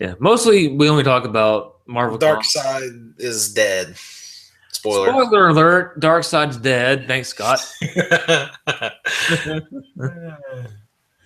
Yeah, 0.00 0.14
mostly 0.18 0.68
we 0.68 0.88
only 0.88 1.02
talk 1.04 1.24
about 1.24 1.80
Marvel. 1.86 2.18
Dark 2.18 2.36
comics. 2.36 2.52
Side 2.52 3.14
is 3.18 3.52
dead. 3.52 3.96
Spoiler. 4.72 5.08
Spoiler 5.08 5.48
alert: 5.48 6.24
Side's 6.24 6.56
dead. 6.56 7.06
Thanks, 7.08 7.28
Scott. 7.28 7.60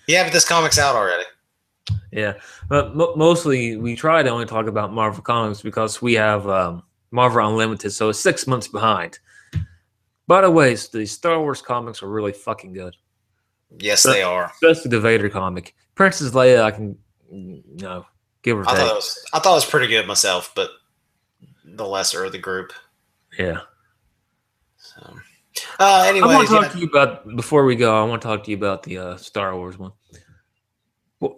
yeah, 0.07 0.23
but 0.23 0.33
this 0.33 0.47
comic's 0.47 0.79
out 0.79 0.95
already. 0.95 1.23
Yeah, 2.11 2.33
but 2.69 2.95
mo- 2.95 3.15
mostly 3.15 3.77
we 3.77 3.95
try 3.95 4.23
to 4.23 4.29
only 4.29 4.45
talk 4.45 4.67
about 4.67 4.93
Marvel 4.93 5.21
comics 5.21 5.61
because 5.61 6.01
we 6.01 6.13
have 6.13 6.47
um, 6.47 6.83
Marvel 7.11 7.45
Unlimited, 7.47 7.91
so 7.91 8.09
it's 8.09 8.19
six 8.19 8.47
months 8.47 8.67
behind. 8.67 9.19
By 10.27 10.41
the 10.41 10.49
way, 10.51 10.75
the 10.75 11.05
Star 11.05 11.39
Wars 11.39 11.61
comics 11.61 12.01
are 12.01 12.07
really 12.07 12.31
fucking 12.31 12.73
good, 12.73 12.95
Yes, 13.77 14.03
they 14.03 14.23
are. 14.23 14.51
especially 14.53 14.89
the 14.89 14.99
Vader 14.99 15.29
comic. 15.29 15.75
Princess 15.95 16.31
Leia, 16.31 16.63
I 16.63 16.71
can, 16.71 16.97
you 17.29 17.63
know, 17.81 18.05
give 18.43 18.57
or 18.57 18.61
I 18.61 18.65
thought 18.65 18.77
take. 18.77 18.91
it 18.91 18.95
was. 18.95 19.25
I 19.33 19.39
thought 19.39 19.51
it 19.51 19.55
was 19.55 19.65
pretty 19.65 19.87
good 19.87 20.07
myself, 20.07 20.51
but 20.55 20.69
the 21.65 21.85
lesser 21.85 22.23
of 22.23 22.31
the 22.31 22.37
group. 22.37 22.71
Yeah, 23.37 23.61
So. 24.77 25.15
Uh, 25.79 26.05
anyway. 26.07 26.29
I 26.29 26.35
want 26.35 26.47
to 26.47 26.53
talk 26.53 26.63
yeah. 26.65 26.69
to 26.69 26.79
you 26.79 26.85
about 26.87 27.35
before 27.35 27.65
we 27.65 27.75
go. 27.75 27.99
I 27.99 28.07
want 28.07 28.21
to 28.21 28.27
talk 28.27 28.43
to 28.43 28.51
you 28.51 28.57
about 28.57 28.83
the 28.83 28.97
uh, 28.99 29.17
Star 29.17 29.55
Wars 29.55 29.77
one. 29.79 29.91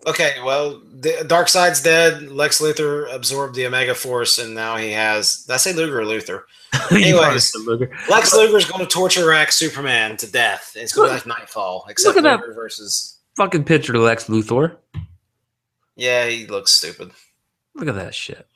Okay, 0.07 0.33
well, 0.43 0.81
the 0.93 1.11
Darkseid's 1.27 1.81
dead. 1.81 2.29
Lex 2.31 2.59
Luthor 2.59 3.13
absorbed 3.13 3.55
the 3.55 3.67
Omega 3.67 3.93
Force, 3.93 4.39
and 4.39 4.55
now 4.55 4.77
he 4.77 4.91
has. 4.91 5.43
Did 5.45 5.53
I 5.53 5.57
say 5.57 5.73
Luger 5.73 6.01
or 6.01 6.05
Luthor? 6.05 6.43
You 6.91 7.19
Anyways. 7.19 7.55
Luger. 7.55 7.89
Lex 8.09 8.33
Luger's 8.33 8.65
going 8.65 8.81
to 8.85 8.91
torture 8.91 9.27
rack 9.27 9.51
Superman 9.51 10.17
to 10.17 10.29
death. 10.29 10.73
It's 10.75 10.91
going 10.91 11.07
to 11.07 11.13
be 11.13 11.17
like 11.29 11.39
Knightfall, 11.39 11.85
except 11.87 12.15
Look 12.15 12.25
at 12.25 12.29
that. 12.29 12.41
Luger 12.41 12.53
versus. 12.53 13.19
fucking 13.37 13.63
picture 13.63 13.95
of 13.95 14.01
Lex 14.01 14.25
Luthor. 14.25 14.75
Yeah, 15.95 16.25
he 16.27 16.45
looks 16.47 16.71
stupid. 16.71 17.11
Look 17.73 17.87
at 17.87 17.95
that 17.95 18.15
shit. 18.15 18.47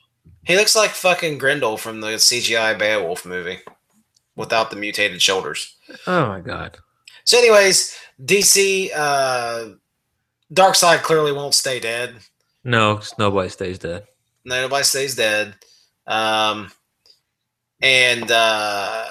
He 0.44 0.56
looks 0.56 0.74
like 0.76 0.90
fucking 0.90 1.38
Grendel 1.38 1.76
from 1.76 2.00
the 2.00 2.08
CGI 2.18 2.78
Beowulf 2.78 3.24
movie, 3.26 3.58
without 4.36 4.70
the 4.70 4.76
mutated 4.76 5.20
shoulders. 5.20 5.74
Oh 6.06 6.26
my 6.26 6.40
god. 6.40 6.78
So, 7.24 7.38
anyways, 7.38 7.96
DC 8.24 8.90
uh, 8.96 9.68
Darkseid 10.52 11.02
clearly 11.02 11.32
won't 11.32 11.54
stay 11.54 11.78
dead. 11.80 12.16
No, 12.64 12.96
'cause 12.96 13.14
nobody 13.18 13.48
stays 13.48 13.78
dead. 13.78 14.04
No, 14.44 14.60
nobody 14.62 14.84
stays 14.84 15.14
dead. 15.14 15.54
Um, 16.06 16.70
and 17.82 18.30
uh, 18.30 19.06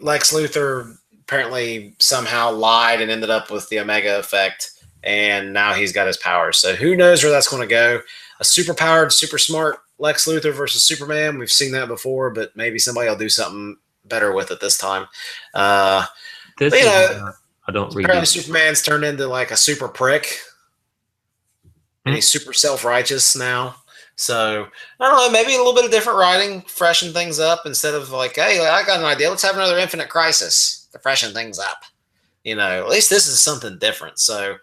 Lex 0.00 0.32
Luthor 0.32 0.96
apparently 1.22 1.94
somehow 1.98 2.50
lied 2.52 3.00
and 3.00 3.10
ended 3.10 3.30
up 3.30 3.50
with 3.50 3.68
the 3.68 3.78
Omega 3.80 4.18
effect, 4.18 4.70
and 5.06 5.52
now 5.54 5.72
he's 5.72 5.92
got 5.92 6.06
his 6.06 6.18
powers. 6.18 6.58
So 6.58 6.74
who 6.74 6.94
knows 6.96 7.22
where 7.22 7.32
that's 7.32 7.48
going 7.48 7.62
to 7.62 7.68
go? 7.68 8.02
A 8.40 8.44
super 8.44 8.74
powered, 8.74 9.12
super 9.12 9.38
smart 9.38 9.78
Lex 9.98 10.26
Luthor 10.26 10.52
versus 10.54 10.82
Superman. 10.82 11.38
We've 11.38 11.50
seen 11.50 11.72
that 11.72 11.88
before, 11.88 12.28
but 12.30 12.54
maybe 12.54 12.78
somebody 12.78 13.08
will 13.08 13.16
do 13.16 13.30
something 13.30 13.76
better 14.04 14.32
with 14.32 14.50
it 14.50 14.60
this 14.60 14.76
time. 14.76 15.06
Uh, 15.54 16.04
This 16.58 16.72
But, 16.72 16.80
you 16.80 16.86
is 16.86 16.92
know, 17.16 17.18
not- 17.24 17.34
I 17.68 17.72
don't 17.72 17.94
read 17.94 18.04
apparently. 18.04 18.26
Superman's 18.26 18.82
turned 18.82 19.04
into 19.04 19.26
like 19.26 19.50
a 19.50 19.56
super 19.56 19.88
prick, 19.88 20.38
and 22.04 22.14
he's 22.14 22.28
super 22.28 22.52
self 22.52 22.84
righteous 22.84 23.34
now. 23.36 23.76
So 24.16 24.68
I 25.00 25.08
don't 25.08 25.16
know, 25.16 25.30
maybe 25.30 25.54
a 25.54 25.58
little 25.58 25.74
bit 25.74 25.84
of 25.84 25.90
different 25.90 26.18
writing, 26.18 26.62
freshen 26.62 27.12
things 27.12 27.38
up 27.40 27.62
instead 27.66 27.94
of 27.94 28.10
like, 28.10 28.36
hey, 28.36 28.66
I 28.66 28.82
got 28.84 29.00
an 29.00 29.04
idea. 29.06 29.28
Let's 29.30 29.42
have 29.42 29.56
another 29.56 29.78
Infinite 29.78 30.08
Crisis 30.08 30.88
to 30.92 30.98
freshen 30.98 31.32
things 31.34 31.58
up. 31.58 31.82
You 32.44 32.54
know, 32.54 32.82
at 32.84 32.88
least 32.88 33.10
this 33.10 33.26
is 33.26 33.40
something 33.40 33.78
different. 33.78 34.18
So 34.20 34.56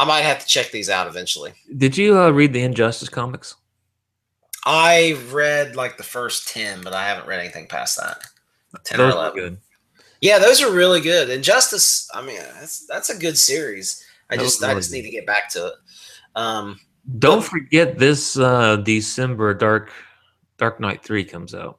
I 0.00 0.04
might 0.06 0.22
have 0.22 0.38
to 0.38 0.46
check 0.46 0.70
these 0.70 0.88
out 0.88 1.06
eventually. 1.06 1.52
Did 1.76 1.94
you 1.98 2.18
uh, 2.18 2.30
read 2.30 2.54
the 2.54 2.62
Injustice 2.62 3.10
comics? 3.10 3.56
I 4.64 5.18
read 5.30 5.76
like 5.76 5.96
the 5.98 6.02
first 6.02 6.48
ten, 6.48 6.80
but 6.82 6.92
I 6.94 7.06
haven't 7.06 7.26
read 7.28 7.40
anything 7.40 7.66
past 7.66 7.98
that. 7.98 8.22
Ten 8.84 8.98
Those 8.98 9.14
are 9.14 9.16
eleven. 9.18 9.34
good. 9.38 9.58
Yeah, 10.22 10.38
those 10.38 10.62
are 10.62 10.72
really 10.72 11.00
good. 11.00 11.28
Injustice, 11.30 12.08
I 12.14 12.22
mean, 12.22 12.38
that's 12.54 12.86
that's 12.86 13.10
a 13.10 13.18
good 13.18 13.36
series. 13.38 14.04
I 14.30 14.36
That 14.36 14.42
just 14.42 14.60
was 14.60 14.64
I 14.64 14.68
really 14.68 14.80
just 14.80 14.90
good. 14.90 14.96
need 14.96 15.02
to 15.02 15.10
get 15.10 15.26
back 15.26 15.48
to 15.50 15.66
it. 15.68 15.74
Um, 16.36 16.78
Don't 17.18 17.42
forget 17.44 17.98
this 17.98 18.38
uh, 18.38 18.76
December 18.76 19.52
Dark 19.54 19.90
Dark 20.58 20.78
Knight 20.80 21.02
three 21.02 21.24
comes 21.24 21.54
out. 21.54 21.78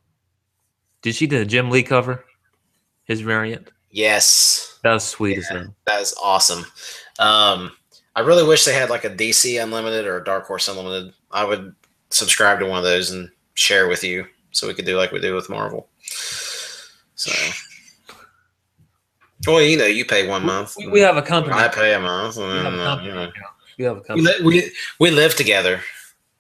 Did 1.02 1.16
she 1.16 1.26
do 1.28 1.40
the 1.40 1.46
Jim 1.46 1.70
Lee 1.72 1.84
cover? 1.84 2.26
His 3.06 3.22
variant. 3.22 3.72
yes, 3.90 4.80
That 4.84 4.94
was 4.94 5.04
sweet 5.04 5.38
as 5.40 5.48
hell. 5.48 5.76
that 5.86 6.02
is 6.02 6.14
awesome. 6.22 6.66
Um, 7.20 7.72
I 8.16 8.22
really 8.22 8.44
wish 8.48 8.66
they 8.66 8.74
had 8.74 8.90
like 8.90 9.06
a 9.06 9.10
DC 9.10 9.62
Unlimited 9.62 10.06
or 10.06 10.18
a 10.18 10.24
Dark 10.24 10.46
Horse 10.46 10.68
Unlimited. 10.68 11.14
I 11.32 11.46
would 11.46 11.74
subscribe 12.10 12.60
to 12.60 12.66
one 12.66 12.78
of 12.80 12.84
those 12.84 13.12
and 13.12 13.30
share 13.54 13.88
with 13.88 14.04
you, 14.04 14.26
so 14.52 14.68
we 14.68 14.74
could 14.74 14.86
do 14.86 14.98
like 14.98 15.12
we 15.12 15.22
do 15.22 15.34
with 15.36 15.50
Marvel. 15.50 15.88
So, 17.16 17.32
well, 19.48 19.62
you 19.62 19.78
know, 19.78 19.86
you 19.86 20.06
pay 20.06 20.28
one 20.28 20.46
month. 20.46 20.76
We, 20.78 20.88
we 20.88 21.00
have 21.02 21.18
a 21.18 21.22
company. 21.22 21.56
I 21.56 21.68
pay 21.68 21.94
a 21.94 22.00
month. 22.00 22.38
we 22.38 22.44
have 22.44 22.66
a 22.74 22.82
uh, 22.82 22.86
company. 22.86 23.10
you 23.10 23.16
know. 23.16 23.32
We 23.78 23.86
have 23.86 23.98
a 23.98 24.02
company. 24.02 24.28
li- 24.28 24.44
we, 24.46 24.72
we 25.00 25.12
live 25.12 25.36
together. 25.36 25.82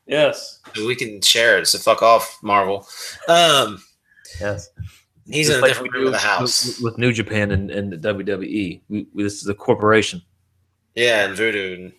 Yes. 0.07 0.59
We 0.75 0.95
can 0.95 1.21
share 1.21 1.57
it. 1.57 1.67
So 1.67 1.77
fuck 1.79 2.01
off, 2.01 2.37
Marvel. 2.43 2.85
Um, 3.27 3.81
Yes. 4.39 4.69
he's 5.25 5.47
Just 5.47 5.57
in 5.57 5.59
a 5.59 5.61
like 5.61 5.69
different 5.71 5.93
we 5.93 5.99
room 5.99 6.07
of 6.07 6.13
the 6.13 6.19
house. 6.19 6.65
with, 6.65 6.81
with 6.81 6.97
New 6.97 7.11
Japan 7.13 7.51
and, 7.51 7.69
and 7.71 7.91
the 7.93 8.13
WWE. 8.13 8.81
We, 8.89 9.07
we, 9.13 9.23
this 9.23 9.41
is 9.41 9.47
a 9.47 9.53
corporation. 9.53 10.21
Yeah, 10.95 11.25
and 11.25 11.35
Voodoo. 11.35 11.91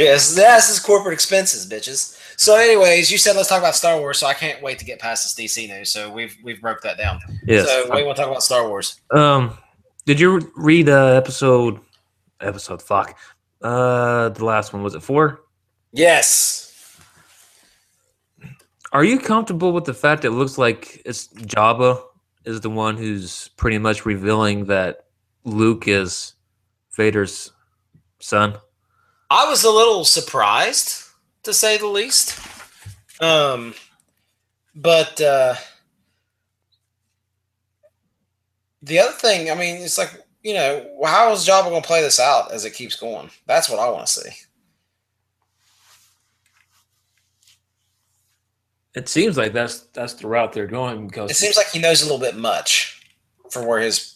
Yes, 0.00 0.34
this 0.34 0.70
is 0.70 0.78
corporate 0.78 1.12
expenses, 1.12 1.68
bitches. 1.68 2.16
So, 2.38 2.56
anyways, 2.56 3.12
you 3.12 3.18
said 3.18 3.36
let's 3.36 3.50
talk 3.50 3.58
about 3.58 3.74
Star 3.74 3.98
Wars, 3.98 4.18
so 4.18 4.26
I 4.26 4.32
can't 4.32 4.62
wait 4.62 4.78
to 4.78 4.84
get 4.86 4.98
past 4.98 5.36
this 5.36 5.46
DC 5.46 5.68
news. 5.68 5.90
So 5.90 6.10
we've 6.10 6.34
we've 6.42 6.60
broke 6.60 6.80
that 6.82 6.96
down. 6.96 7.20
Yes. 7.44 7.68
So 7.68 7.94
we 7.94 8.02
want 8.02 8.16
to 8.16 8.22
talk 8.22 8.30
about 8.30 8.42
Star 8.42 8.66
Wars. 8.66 8.98
Um, 9.10 9.58
did 10.06 10.18
you 10.18 10.50
read 10.56 10.88
uh, 10.88 11.08
episode 11.08 11.80
episode 12.40 12.80
fuck? 12.80 13.18
Uh, 13.60 14.30
the 14.30 14.44
last 14.44 14.72
one 14.72 14.82
was 14.82 14.94
it 14.94 15.02
four? 15.02 15.42
Yes. 15.92 16.98
Are 18.92 19.04
you 19.04 19.18
comfortable 19.18 19.72
with 19.72 19.84
the 19.84 19.94
fact 19.94 20.22
that 20.22 20.28
it 20.28 20.32
looks 20.32 20.56
like 20.56 21.02
it's 21.04 21.28
Jabba 21.28 22.02
is 22.46 22.62
the 22.62 22.70
one 22.70 22.96
who's 22.96 23.48
pretty 23.58 23.76
much 23.76 24.06
revealing 24.06 24.64
that 24.64 25.09
Luke 25.44 25.88
is 25.88 26.34
Vader's 26.96 27.52
son? 28.18 28.58
I 29.30 29.48
was 29.48 29.64
a 29.64 29.70
little 29.70 30.04
surprised, 30.04 31.04
to 31.44 31.54
say 31.54 31.78
the 31.78 31.86
least. 31.86 32.38
Um, 33.20 33.74
but 34.74 35.20
uh, 35.20 35.54
the 38.82 38.98
other 38.98 39.12
thing, 39.12 39.50
I 39.50 39.54
mean, 39.54 39.76
it's 39.76 39.98
like 39.98 40.24
you 40.42 40.54
know, 40.54 40.86
how 41.04 41.32
is 41.32 41.46
Jabba 41.46 41.68
going 41.68 41.82
to 41.82 41.86
play 41.86 42.00
this 42.00 42.18
out 42.18 42.50
as 42.52 42.64
it 42.64 42.74
keeps 42.74 42.96
going? 42.96 43.30
That's 43.46 43.68
what 43.68 43.78
I 43.78 43.90
want 43.90 44.06
to 44.06 44.12
see. 44.12 44.30
It 48.94 49.08
seems 49.08 49.36
like 49.36 49.52
that's 49.52 49.80
that's 49.92 50.14
the 50.14 50.26
route 50.26 50.52
they're 50.52 50.66
going 50.66 51.06
because 51.06 51.30
It 51.30 51.36
seems 51.36 51.56
like 51.56 51.68
he 51.68 51.78
knows 51.78 52.02
a 52.02 52.06
little 52.06 52.18
bit 52.18 52.36
much 52.36 53.06
for 53.50 53.64
where 53.64 53.80
his 53.80 54.09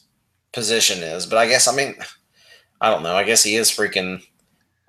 position 0.55 1.03
is, 1.03 1.27
but 1.27 1.37
I 1.39 1.47
guess 1.47 1.69
I 1.69 1.75
mean, 1.75 1.97
I 2.81 2.91
don't 2.91 3.03
know. 3.03 3.15
I 3.15 3.25
guess 3.25 3.43
he 3.43 3.57
is 3.57 3.71
freaking. 3.71 4.23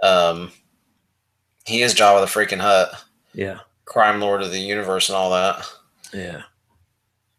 Um, 0.02 0.52
he 1.66 1.82
is 1.82 1.96
Jabba 1.96 2.22
the 2.22 2.28
freaking 2.40 2.60
Hutt, 2.62 3.04
yeah, 3.34 3.60
crime 3.86 4.22
lord 4.22 4.42
of 4.42 4.52
the 4.52 4.60
universe, 4.60 5.10
and 5.10 5.16
all 5.16 5.32
that. 5.32 5.66
yeah. 6.14 6.44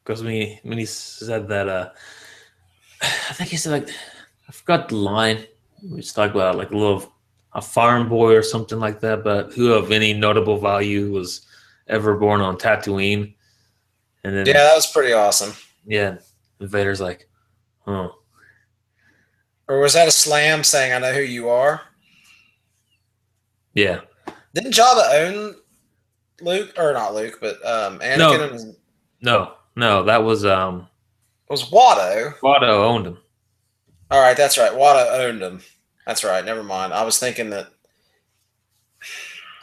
Because 0.04 0.22
when 0.22 0.32
he 0.32 0.60
when 0.62 0.78
he 0.78 0.84
said 0.86 1.48
that, 1.48 1.68
uh, 1.68 1.90
I 3.02 3.32
think 3.34 3.50
he 3.50 3.56
said 3.56 3.72
like 3.72 3.94
I 4.48 4.52
forgot 4.52 4.88
the 4.88 4.96
line. 4.96 5.46
We 5.82 6.00
just 6.00 6.14
talked 6.14 6.34
about 6.34 6.56
like 6.56 6.70
a 6.70 6.76
little 6.76 7.12
a 7.52 7.62
farm 7.62 8.08
boy 8.08 8.34
or 8.34 8.42
something 8.42 8.78
like 8.78 9.00
that, 9.00 9.24
but 9.24 9.52
who 9.54 9.72
of 9.72 9.90
any 9.90 10.12
notable 10.12 10.58
value 10.58 11.10
was 11.12 11.46
ever 11.88 12.16
born 12.16 12.40
on 12.40 12.56
Tatooine? 12.56 13.34
And 14.24 14.36
then 14.36 14.46
Yeah, 14.46 14.54
that 14.54 14.74
was 14.74 14.86
pretty 14.86 15.12
awesome. 15.12 15.52
yeah, 15.86 16.16
and 16.60 16.68
Vader's 16.68 17.00
like, 17.00 17.28
oh, 17.86 18.14
Or 19.68 19.80
was 19.80 19.94
that 19.94 20.08
a 20.08 20.10
slam 20.12 20.62
saying, 20.64 20.92
"I 20.92 20.98
know 20.98 21.12
who 21.12 21.20
you 21.20 21.48
are"? 21.48 21.82
yeah. 23.74 24.00
Didn't 24.54 24.72
Jabba 24.74 25.14
own 25.14 25.54
Luke 26.40 26.72
or 26.78 26.92
not 26.94 27.14
Luke, 27.14 27.38
but 27.40 27.56
um, 27.66 27.98
Anakin 27.98 28.16
No. 28.18 28.42
and 28.44 28.76
No, 29.20 29.52
no, 29.76 30.02
that 30.04 30.22
was 30.24 30.44
um 30.46 30.88
it 31.48 31.50
was 31.52 31.70
Watto. 31.70 32.34
Watto 32.40 32.62
owned 32.68 33.06
him. 33.06 33.18
All 34.10 34.20
right, 34.20 34.36
that's 34.36 34.56
right. 34.56 34.72
Watto 34.72 35.20
owned 35.20 35.42
him. 35.42 35.60
That's 36.06 36.24
right. 36.24 36.44
Never 36.44 36.62
mind. 36.62 36.92
I 36.94 37.04
was 37.04 37.18
thinking 37.18 37.50
that 37.50 37.66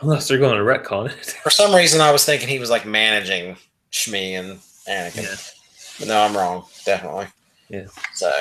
Unless 0.02 0.28
they're 0.28 0.38
going 0.38 0.58
to 0.58 0.64
retcon 0.64 1.10
it. 1.10 1.26
for 1.44 1.50
some 1.50 1.74
reason 1.74 2.02
I 2.02 2.12
was 2.12 2.26
thinking 2.26 2.48
he 2.50 2.60
was 2.60 2.70
like 2.70 2.86
managing 2.86 3.56
Shmi 3.92 4.34
and 4.40 4.60
Anakin. 4.88 5.24
Yeah. 5.24 5.36
But 6.00 6.08
no, 6.10 6.22
I'm 6.22 6.36
wrong. 6.36 6.66
Definitely. 6.86 7.28
Yeah. 7.74 7.88
So 8.14 8.32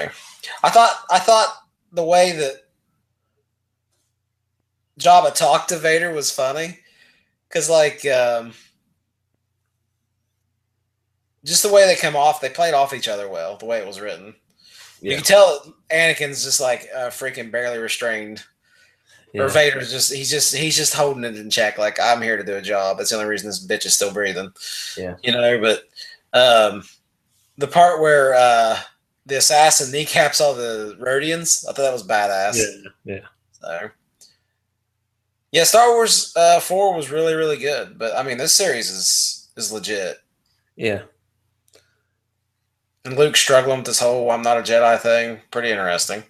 I 0.62 0.68
thought 0.68 0.94
I 1.10 1.18
thought 1.18 1.56
the 1.90 2.04
way 2.04 2.32
that 2.32 2.66
Jabba 5.00 5.34
talked 5.34 5.70
to 5.70 5.78
Vader 5.78 6.12
was 6.12 6.30
funny. 6.30 6.78
Cause 7.48 7.70
like 7.70 8.06
um 8.06 8.52
just 11.44 11.62
the 11.62 11.72
way 11.72 11.86
they 11.86 11.96
come 11.96 12.14
off, 12.14 12.40
they 12.40 12.50
played 12.50 12.74
off 12.74 12.92
each 12.92 13.09
other 13.09 13.28
well, 13.28 13.56
the 13.56 13.66
way 13.66 13.78
it 13.78 13.86
was 13.86 14.00
written. 14.00 14.34
You 15.00 15.16
can 15.16 15.24
tell 15.24 15.74
Anakin's 15.90 16.44
just 16.44 16.60
like 16.60 16.86
uh, 16.94 17.09
freaking 17.09 17.50
barely 17.50 17.78
restrained. 17.78 18.44
Or 19.34 19.48
Vader's 19.48 19.90
just 19.90 20.12
he's 20.12 20.30
just 20.30 20.54
he's 20.54 20.76
just 20.76 20.94
holding 20.94 21.24
it 21.24 21.36
in 21.36 21.48
check, 21.48 21.78
like 21.78 21.98
I'm 21.98 22.20
here 22.20 22.36
to 22.36 22.44
do 22.44 22.56
a 22.56 22.60
job. 22.60 22.98
That's 22.98 23.10
the 23.10 23.16
only 23.16 23.28
reason 23.28 23.48
this 23.48 23.66
bitch 23.66 23.86
is 23.86 23.94
still 23.94 24.12
breathing. 24.12 24.52
Yeah. 24.96 25.16
You 25.22 25.32
know, 25.32 25.59
but 25.59 25.84
um 26.38 26.82
the 27.56 27.66
part 27.66 28.02
where 28.02 28.34
uh 28.34 28.78
the 29.27 29.36
assassin 29.36 29.93
kneecaps 29.93 30.40
all 30.40 30.55
the 30.55 30.97
Rhodians, 30.99 31.65
I 31.69 31.73
thought 31.73 31.82
that 31.82 31.93
was 31.93 32.07
badass. 32.07 32.57
Yeah, 33.05 33.15
yeah. 33.15 33.27
So 33.53 33.90
yeah, 35.53 35.65
Star 35.65 35.90
Wars 35.90 36.32
uh, 36.36 36.61
four 36.61 36.94
was 36.94 37.11
really 37.11 37.35
really 37.35 37.59
good, 37.59 37.99
but 37.99 38.16
I 38.16 38.23
mean 38.23 38.39
this 38.39 38.55
series 38.55 38.90
is 38.90 39.51
is 39.57 39.73
legit. 39.73 40.19
Yeah. 40.77 41.03
And 43.05 43.16
Luke 43.16 43.36
struggling 43.36 43.78
with 43.78 43.86
this 43.86 44.01
whole 44.01 44.31
"I'm 44.31 44.43
not 44.43 44.59
a 44.59 44.62
Jedi" 44.62 44.99
thing, 45.01 45.40
pretty 45.51 45.70
interesting. 45.70 46.24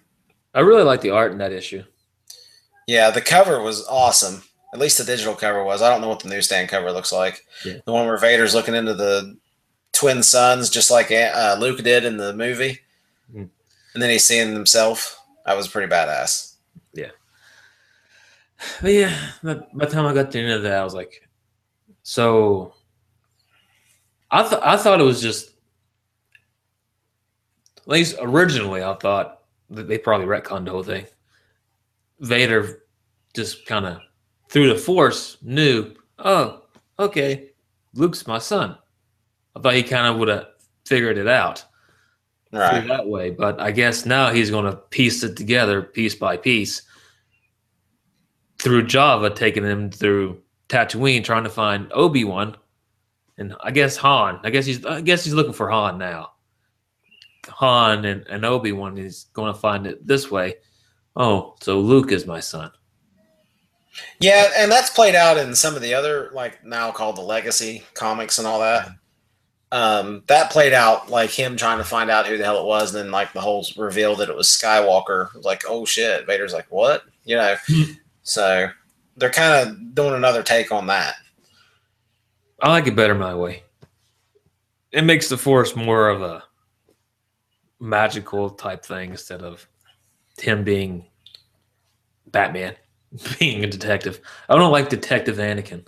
I 0.53 0.59
really 0.59 0.83
like 0.83 1.01
the 1.01 1.11
art 1.11 1.31
in 1.31 1.37
that 1.39 1.51
issue. 1.51 1.83
Yeah, 2.87 3.09
the 3.11 3.21
cover 3.21 3.61
was 3.61 3.85
awesome. 3.87 4.43
At 4.73 4.79
least 4.79 4.97
the 4.97 5.03
digital 5.03 5.35
cover 5.35 5.63
was. 5.63 5.81
I 5.81 5.89
don't 5.89 6.01
know 6.01 6.09
what 6.09 6.19
the 6.19 6.29
newsstand 6.29 6.69
cover 6.69 6.91
looks 6.91 7.11
like. 7.11 7.45
Yeah. 7.63 7.77
The 7.85 7.93
one 7.93 8.07
where 8.07 8.17
Vader's 8.17 8.55
looking 8.55 8.75
into 8.75 8.93
the 8.93 9.37
twin 9.93 10.21
suns, 10.23 10.69
just 10.69 10.91
like 10.91 11.11
uh, 11.11 11.55
Luke 11.59 11.81
did 11.83 12.05
in 12.05 12.17
the 12.17 12.33
movie, 12.33 12.79
Mm. 13.33 13.49
and 13.93 14.03
then 14.03 14.09
he's 14.09 14.25
seeing 14.25 14.53
himself. 14.53 15.19
That 15.45 15.55
was 15.57 15.67
pretty 15.67 15.91
badass. 15.91 16.49
But 18.81 18.93
yeah, 18.93 19.17
by 19.43 19.55
by 19.73 19.85
the 19.85 19.91
time 19.91 20.05
I 20.05 20.13
got 20.13 20.31
to 20.31 20.37
the 20.37 20.43
end 20.43 20.53
of 20.53 20.63
that, 20.63 20.79
I 20.79 20.83
was 20.83 20.93
like, 20.93 21.27
so 22.03 22.73
I 24.31 24.43
thought 24.43 24.63
I 24.63 24.77
thought 24.77 25.01
it 25.01 25.03
was 25.03 25.21
just 25.21 25.51
at 27.77 27.87
least 27.87 28.15
originally 28.21 28.81
I 28.83 28.93
thought 28.95 29.41
that 29.71 29.87
they 29.87 29.97
probably 29.97 30.27
retconned 30.27 30.65
the 30.65 30.71
whole 30.71 30.83
thing. 30.83 31.05
Vader 32.21 32.83
just 33.35 33.65
kind 33.65 33.85
of 33.85 33.99
through 34.49 34.69
the 34.69 34.79
force 34.79 35.37
knew, 35.41 35.93
oh, 36.19 36.61
okay, 36.99 37.49
Luke's 37.93 38.27
my 38.27 38.37
son. 38.37 38.77
I 39.55 39.59
thought 39.59 39.73
he 39.75 39.83
kind 39.83 40.07
of 40.07 40.17
would 40.17 40.27
have 40.29 40.47
figured 40.85 41.17
it 41.17 41.27
out 41.27 41.63
Right. 42.51 42.87
that 42.87 43.07
way. 43.07 43.31
But 43.31 43.59
I 43.59 43.71
guess 43.71 44.05
now 44.05 44.31
he's 44.31 44.51
going 44.51 44.65
to 44.65 44.77
piece 44.77 45.23
it 45.23 45.35
together 45.35 45.81
piece 45.81 46.15
by 46.15 46.37
piece 46.37 46.83
through 48.59 48.83
Jabba, 48.83 49.35
taking 49.35 49.63
him 49.63 49.89
through 49.89 50.41
Tatooine, 50.69 51.23
trying 51.23 51.43
to 51.43 51.49
find 51.49 51.91
Obi 51.93 52.23
Wan, 52.23 52.55
and 53.37 53.55
I 53.61 53.71
guess 53.71 53.97
Han. 53.97 54.39
I 54.43 54.49
guess 54.51 54.65
he's 54.65 54.85
I 54.85 55.01
guess 55.01 55.23
he's 55.23 55.33
looking 55.33 55.53
for 55.53 55.69
Han 55.69 55.97
now. 55.97 56.31
Han 57.49 58.05
and, 58.05 58.25
and 58.27 58.45
Obi 58.45 58.71
Wan 58.71 58.97
is 58.97 59.25
going 59.33 59.53
to 59.53 59.59
find 59.59 59.85
it 59.85 60.05
this 60.05 60.31
way. 60.31 60.55
Oh, 61.15 61.55
so 61.61 61.79
Luke 61.79 62.11
is 62.11 62.25
my 62.25 62.39
son. 62.39 62.71
Yeah, 64.19 64.49
and 64.57 64.71
that's 64.71 64.89
played 64.89 65.13
out 65.13 65.37
in 65.37 65.53
some 65.53 65.75
of 65.75 65.81
the 65.81 65.93
other 65.93 66.29
like 66.33 66.63
now 66.65 66.91
called 66.91 67.17
the 67.17 67.21
Legacy 67.21 67.83
comics 67.93 68.39
and 68.39 68.47
all 68.47 68.59
that. 68.59 68.89
Um, 69.73 70.21
that 70.27 70.51
played 70.51 70.71
out 70.71 71.09
like 71.09 71.31
him 71.31 71.57
trying 71.57 71.79
to 71.79 71.83
find 71.83 72.11
out 72.11 72.27
who 72.27 72.37
the 72.37 72.43
hell 72.43 72.61
it 72.61 72.67
was, 72.67 72.93
and 72.93 73.05
then 73.05 73.11
like 73.11 73.33
the 73.33 73.41
whole 73.41 73.65
reveal 73.75 74.15
that 74.17 74.29
it 74.29 74.35
was 74.35 74.47
Skywalker. 74.47 75.33
Was 75.33 75.45
like, 75.45 75.63
oh 75.67 75.83
shit, 75.83 76.27
Vader's 76.27 76.53
like, 76.53 76.67
what? 76.69 77.05
You 77.25 77.37
know. 77.37 77.55
so 78.21 78.69
they're 79.17 79.31
kind 79.31 79.67
of 79.67 79.95
doing 79.95 80.13
another 80.13 80.43
take 80.43 80.71
on 80.71 80.85
that. 80.87 81.15
I 82.61 82.69
like 82.69 82.85
it 82.85 82.95
better 82.95 83.15
my 83.15 83.33
way. 83.33 83.63
It 84.91 85.05
makes 85.05 85.27
the 85.27 85.37
Force 85.37 85.75
more 85.75 86.07
of 86.07 86.21
a 86.21 86.43
magical 87.79 88.51
type 88.51 88.85
thing 88.85 89.09
instead 89.09 89.41
of 89.41 89.67
him 90.37 90.63
being 90.63 91.03
Batman, 92.27 92.75
being 93.39 93.63
a 93.63 93.67
detective. 93.67 94.21
I 94.47 94.55
don't 94.55 94.71
like 94.71 94.89
Detective 94.89 95.37
Anakin. 95.37 95.83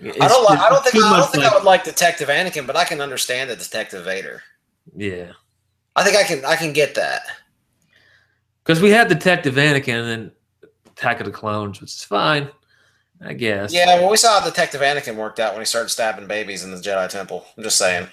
I 0.00 0.28
don't 0.28 0.44
like. 0.44 0.58
I 0.58 0.68
don't 0.68 0.84
think. 0.84 1.04
I 1.04 1.16
don't 1.18 1.30
think 1.30 1.44
like- 1.44 1.52
I 1.52 1.56
would 1.56 1.64
like 1.64 1.84
Detective 1.84 2.28
Anakin, 2.28 2.66
but 2.66 2.76
I 2.76 2.84
can 2.84 3.00
understand 3.00 3.50
the 3.50 3.56
Detective 3.56 4.04
Vader. 4.04 4.42
Yeah, 4.96 5.32
I 5.96 6.04
think 6.04 6.16
I 6.16 6.22
can. 6.24 6.44
I 6.44 6.56
can 6.56 6.72
get 6.72 6.94
that. 6.94 7.22
because 8.64 8.80
we 8.80 8.90
had 8.90 9.08
Detective 9.08 9.54
Anakin 9.56 10.00
and 10.00 10.08
then 10.08 10.32
Attack 10.86 11.20
of 11.20 11.26
the 11.26 11.32
Clones, 11.32 11.80
which 11.80 11.90
is 11.94 12.04
fine, 12.04 12.48
I 13.24 13.32
guess. 13.32 13.72
Yeah, 13.72 14.00
well, 14.00 14.10
we 14.10 14.16
saw 14.16 14.40
how 14.40 14.46
Detective 14.46 14.80
Anakin 14.80 15.16
worked 15.16 15.40
out 15.40 15.52
when 15.54 15.60
he 15.60 15.66
started 15.66 15.88
stabbing 15.88 16.26
babies 16.26 16.64
in 16.64 16.70
the 16.70 16.76
Jedi 16.78 17.08
Temple. 17.08 17.44
I'm 17.56 17.62
just 17.64 17.76
saying. 17.78 18.06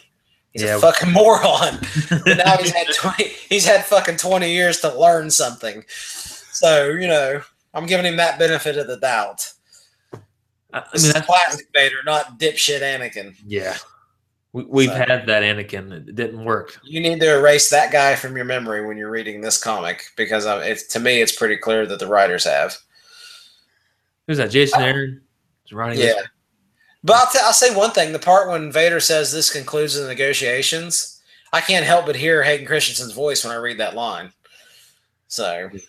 He's 0.53 0.63
Yeah. 0.63 0.77
a 0.77 0.79
fucking 0.79 1.11
moron. 1.11 1.79
But 2.09 2.37
now 2.37 2.55
he's 2.57 2.71
had 2.73 2.87
twenty. 2.95 3.25
He's 3.49 3.65
had 3.65 3.83
fucking 3.85 4.17
twenty 4.17 4.53
years 4.53 4.79
to 4.81 4.93
learn 4.97 5.29
something. 5.29 5.83
So 5.89 6.85
you 6.87 7.07
know, 7.07 7.41
I'm 7.73 7.85
giving 7.85 8.05
him 8.05 8.15
that 8.17 8.39
benefit 8.39 8.77
of 8.77 8.87
the 8.87 8.97
doubt. 8.97 9.51
I, 10.73 10.79
mean, 10.79 11.11
that's, 11.13 11.25
classic 11.25 11.67
Vader, 11.73 11.97
not 12.05 12.39
dipshit 12.39 12.81
Anakin. 12.81 13.35
yeah. 13.45 13.77
We, 14.51 14.63
we've 14.63 14.89
So- 14.89 14.95
had 14.95 15.25
that 15.27 15.43
Anakin. 15.43 15.91
It 15.91 16.15
didn't 16.15 16.43
work. 16.43 16.77
You 16.83 16.99
need 17.01 17.19
to 17.21 17.37
erase 17.39 17.69
that 17.69 17.91
guy 17.91 18.15
from 18.15 18.35
your 18.35 18.45
memory 18.45 18.85
when 18.85 18.97
you're 18.97 19.11
reading 19.11 19.41
this 19.41 19.61
comic 19.61 20.03
because 20.15 20.45
um, 20.45 20.61
it's 20.61 20.87
to 20.93 20.99
me, 20.99 21.21
it's 21.21 21.35
pretty 21.35 21.57
clear 21.57 21.85
that 21.85 21.99
the 21.99 22.07
writers 22.07 22.45
have. 22.45 22.77
Who's 24.27 24.37
that? 24.37 24.51
Jason 24.51 24.81
Aaron? 24.81 25.21
Is 25.65 25.73
writing 25.73 25.99
Yeah. 25.99 26.13
this? 26.13 26.27
But 27.03 27.15
I'll, 27.17 27.31
t- 27.31 27.39
I'll 27.43 27.53
say 27.53 27.75
one 27.75 27.91
thing: 27.91 28.11
the 28.13 28.19
part 28.19 28.49
when 28.49 28.71
Vader 28.71 28.99
says 28.99 29.31
this 29.31 29.51
concludes 29.51 29.95
the 29.95 30.07
negotiations, 30.07 31.21
I 31.53 31.61
can't 31.61 31.85
help 31.85 32.05
but 32.07 32.15
hear 32.15 32.41
Hayden 32.41 32.65
Christensen's 32.65 33.11
voice 33.11 33.43
when 33.43 33.53
I 33.53 33.57
read 33.57 33.77
that 33.79 33.93
line. 33.93 34.31
So 35.27 35.69
It's 35.73 35.83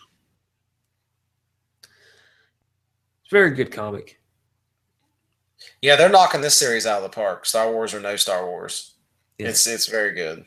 a 3.33 3.35
very 3.35 3.51
good 3.53 3.73
comic. 3.73 4.21
Yeah, 5.87 5.95
they're 5.95 6.09
knocking 6.09 6.41
this 6.41 6.59
series 6.59 6.85
out 6.85 6.97
of 6.97 7.05
the 7.05 7.15
park. 7.15 7.47
Star 7.47 7.71
Wars 7.71 7.95
or 7.95 8.01
no 8.01 8.17
Star 8.17 8.45
Wars, 8.45 8.95
Yeah. 9.39 9.51
it's 9.51 9.69
it's 9.69 9.87
very 9.87 10.13
good. 10.15 10.45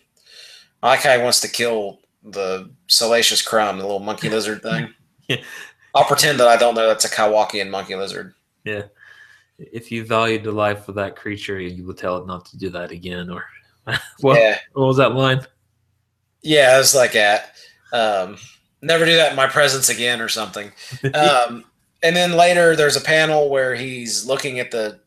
I 0.84 0.90
like 0.90 1.00
how 1.00 1.16
he 1.16 1.24
wants 1.24 1.40
to 1.40 1.48
kill 1.48 2.02
the 2.24 2.70
salacious 2.88 3.42
crumb, 3.42 3.78
the 3.78 3.84
little 3.84 4.02
monkey 4.02 4.28
lizard 4.30 4.62
thing. 4.62 4.94
Yeah. 5.30 5.38
I'll 5.96 6.04
pretend 6.04 6.40
that 6.42 6.48
I 6.50 6.58
don't 6.58 6.76
know 6.76 6.88
that's 6.88 7.06
a 7.06 7.10
Kowakian 7.10 7.70
monkey 7.70 7.96
lizard. 7.96 8.34
Yeah. 8.66 8.84
If 9.60 9.92
you 9.94 10.04
valued 10.04 10.44
the 10.44 10.52
life 10.52 10.90
of 10.90 10.96
that 10.96 11.16
creature, 11.16 11.58
you 11.60 11.86
will 11.86 11.94
tell 11.94 12.18
it 12.18 12.28
not 12.28 12.46
to 12.48 12.58
do 12.58 12.70
that 12.72 12.92
again. 12.92 13.30
Or 13.30 13.46
what, 14.20 14.40
yeah, 14.40 14.58
what 14.74 14.88
was 14.88 14.98
that 14.98 15.14
line? 15.16 15.40
yeah, 16.42 16.80
it's 16.80 16.96
like 16.96 17.14
that. 17.14 17.54
Um, 17.94 18.38
never 18.82 19.06
do 19.06 19.16
that 19.16 19.30
in 19.30 19.36
my 19.38 19.48
presence 19.48 19.88
again, 19.88 20.20
or 20.20 20.28
something. 20.28 20.72
um, 21.14 21.64
and 22.04 22.14
then 22.16 22.34
later 22.34 22.76
there's 22.76 22.98
a 22.98 23.02
panel 23.02 23.50
where 23.50 23.76
he's 23.76 24.26
looking 24.26 24.60
at 24.60 24.72
the 24.72 25.00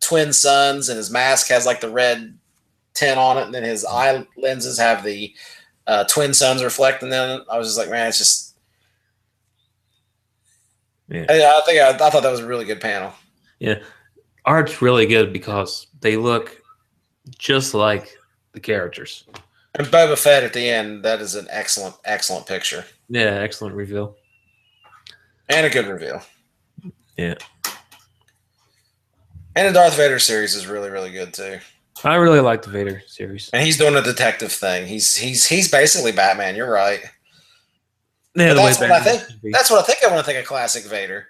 twin 0.00 0.32
suns 0.32 0.88
and 0.88 0.96
his 0.96 1.10
mask 1.10 1.48
has 1.48 1.66
like 1.66 1.80
the 1.80 1.90
red 1.90 2.36
tint 2.94 3.18
on 3.18 3.36
it 3.38 3.44
and 3.44 3.54
then 3.54 3.62
his 3.62 3.84
eye 3.84 4.26
lenses 4.36 4.78
have 4.78 5.04
the 5.04 5.32
uh, 5.86 6.04
twin 6.04 6.32
suns 6.34 6.62
reflecting 6.64 7.08
in 7.08 7.14
it 7.30 7.42
i 7.50 7.56
was 7.58 7.68
just 7.68 7.78
like 7.78 7.90
man 7.90 8.08
it's 8.08 8.18
just 8.18 8.54
Yeah. 11.08 11.24
I, 11.28 11.34
I 11.58 11.62
think 11.64 11.80
I, 11.80 11.90
I 11.90 12.10
thought 12.10 12.22
that 12.22 12.30
was 12.30 12.40
a 12.40 12.46
really 12.46 12.64
good 12.64 12.80
panel 12.80 13.12
Yeah, 13.58 13.78
Art's 14.44 14.82
really 14.82 15.06
good 15.06 15.32
because 15.32 15.86
they 16.00 16.16
look 16.16 16.60
just 17.38 17.74
like 17.74 18.16
the 18.52 18.60
characters. 18.60 19.24
and 19.74 19.86
boba 19.88 20.18
fett 20.18 20.42
at 20.44 20.52
the 20.52 20.68
end 20.68 21.04
that 21.04 21.20
is 21.20 21.34
an 21.34 21.46
excellent 21.50 21.94
excellent 22.04 22.46
picture 22.46 22.84
Yeah, 23.08 23.40
excellent 23.40 23.74
reveal. 23.74 24.16
and 25.48 25.64
a 25.66 25.70
good 25.70 25.86
reveal 25.86 26.22
Yeah. 27.16 27.34
And 29.58 29.68
the 29.68 29.72
darth 29.72 29.96
vader 29.96 30.18
series 30.18 30.54
is 30.54 30.66
really 30.66 30.90
really 30.90 31.10
good 31.10 31.32
too 31.34 31.58
I 32.04 32.14
really 32.14 32.38
like 32.40 32.62
the 32.62 32.70
Vader 32.70 33.02
series. 33.08 33.50
and 33.52 33.60
he's 33.64 33.76
doing 33.76 33.96
a 33.96 34.02
detective 34.02 34.52
thing 34.52 34.86
he's 34.86 35.16
he's 35.16 35.44
he's 35.46 35.68
basically 35.70 36.12
batman 36.12 36.54
you're 36.54 36.70
right 36.70 37.00
Yeah, 38.36 38.54
that's 38.54 38.78
what 38.78 38.90
I 38.90 38.98
Batman 39.00 39.18
think- 39.40 39.52
That's 39.54 39.70
what 39.70 39.80
I 39.80 39.82
think 39.82 40.02
of 40.04 40.10
when 40.12 40.20
I 40.20 40.22
think 40.22 40.38
of 40.38 40.44
classic 40.46 40.84
Vader. 40.84 41.26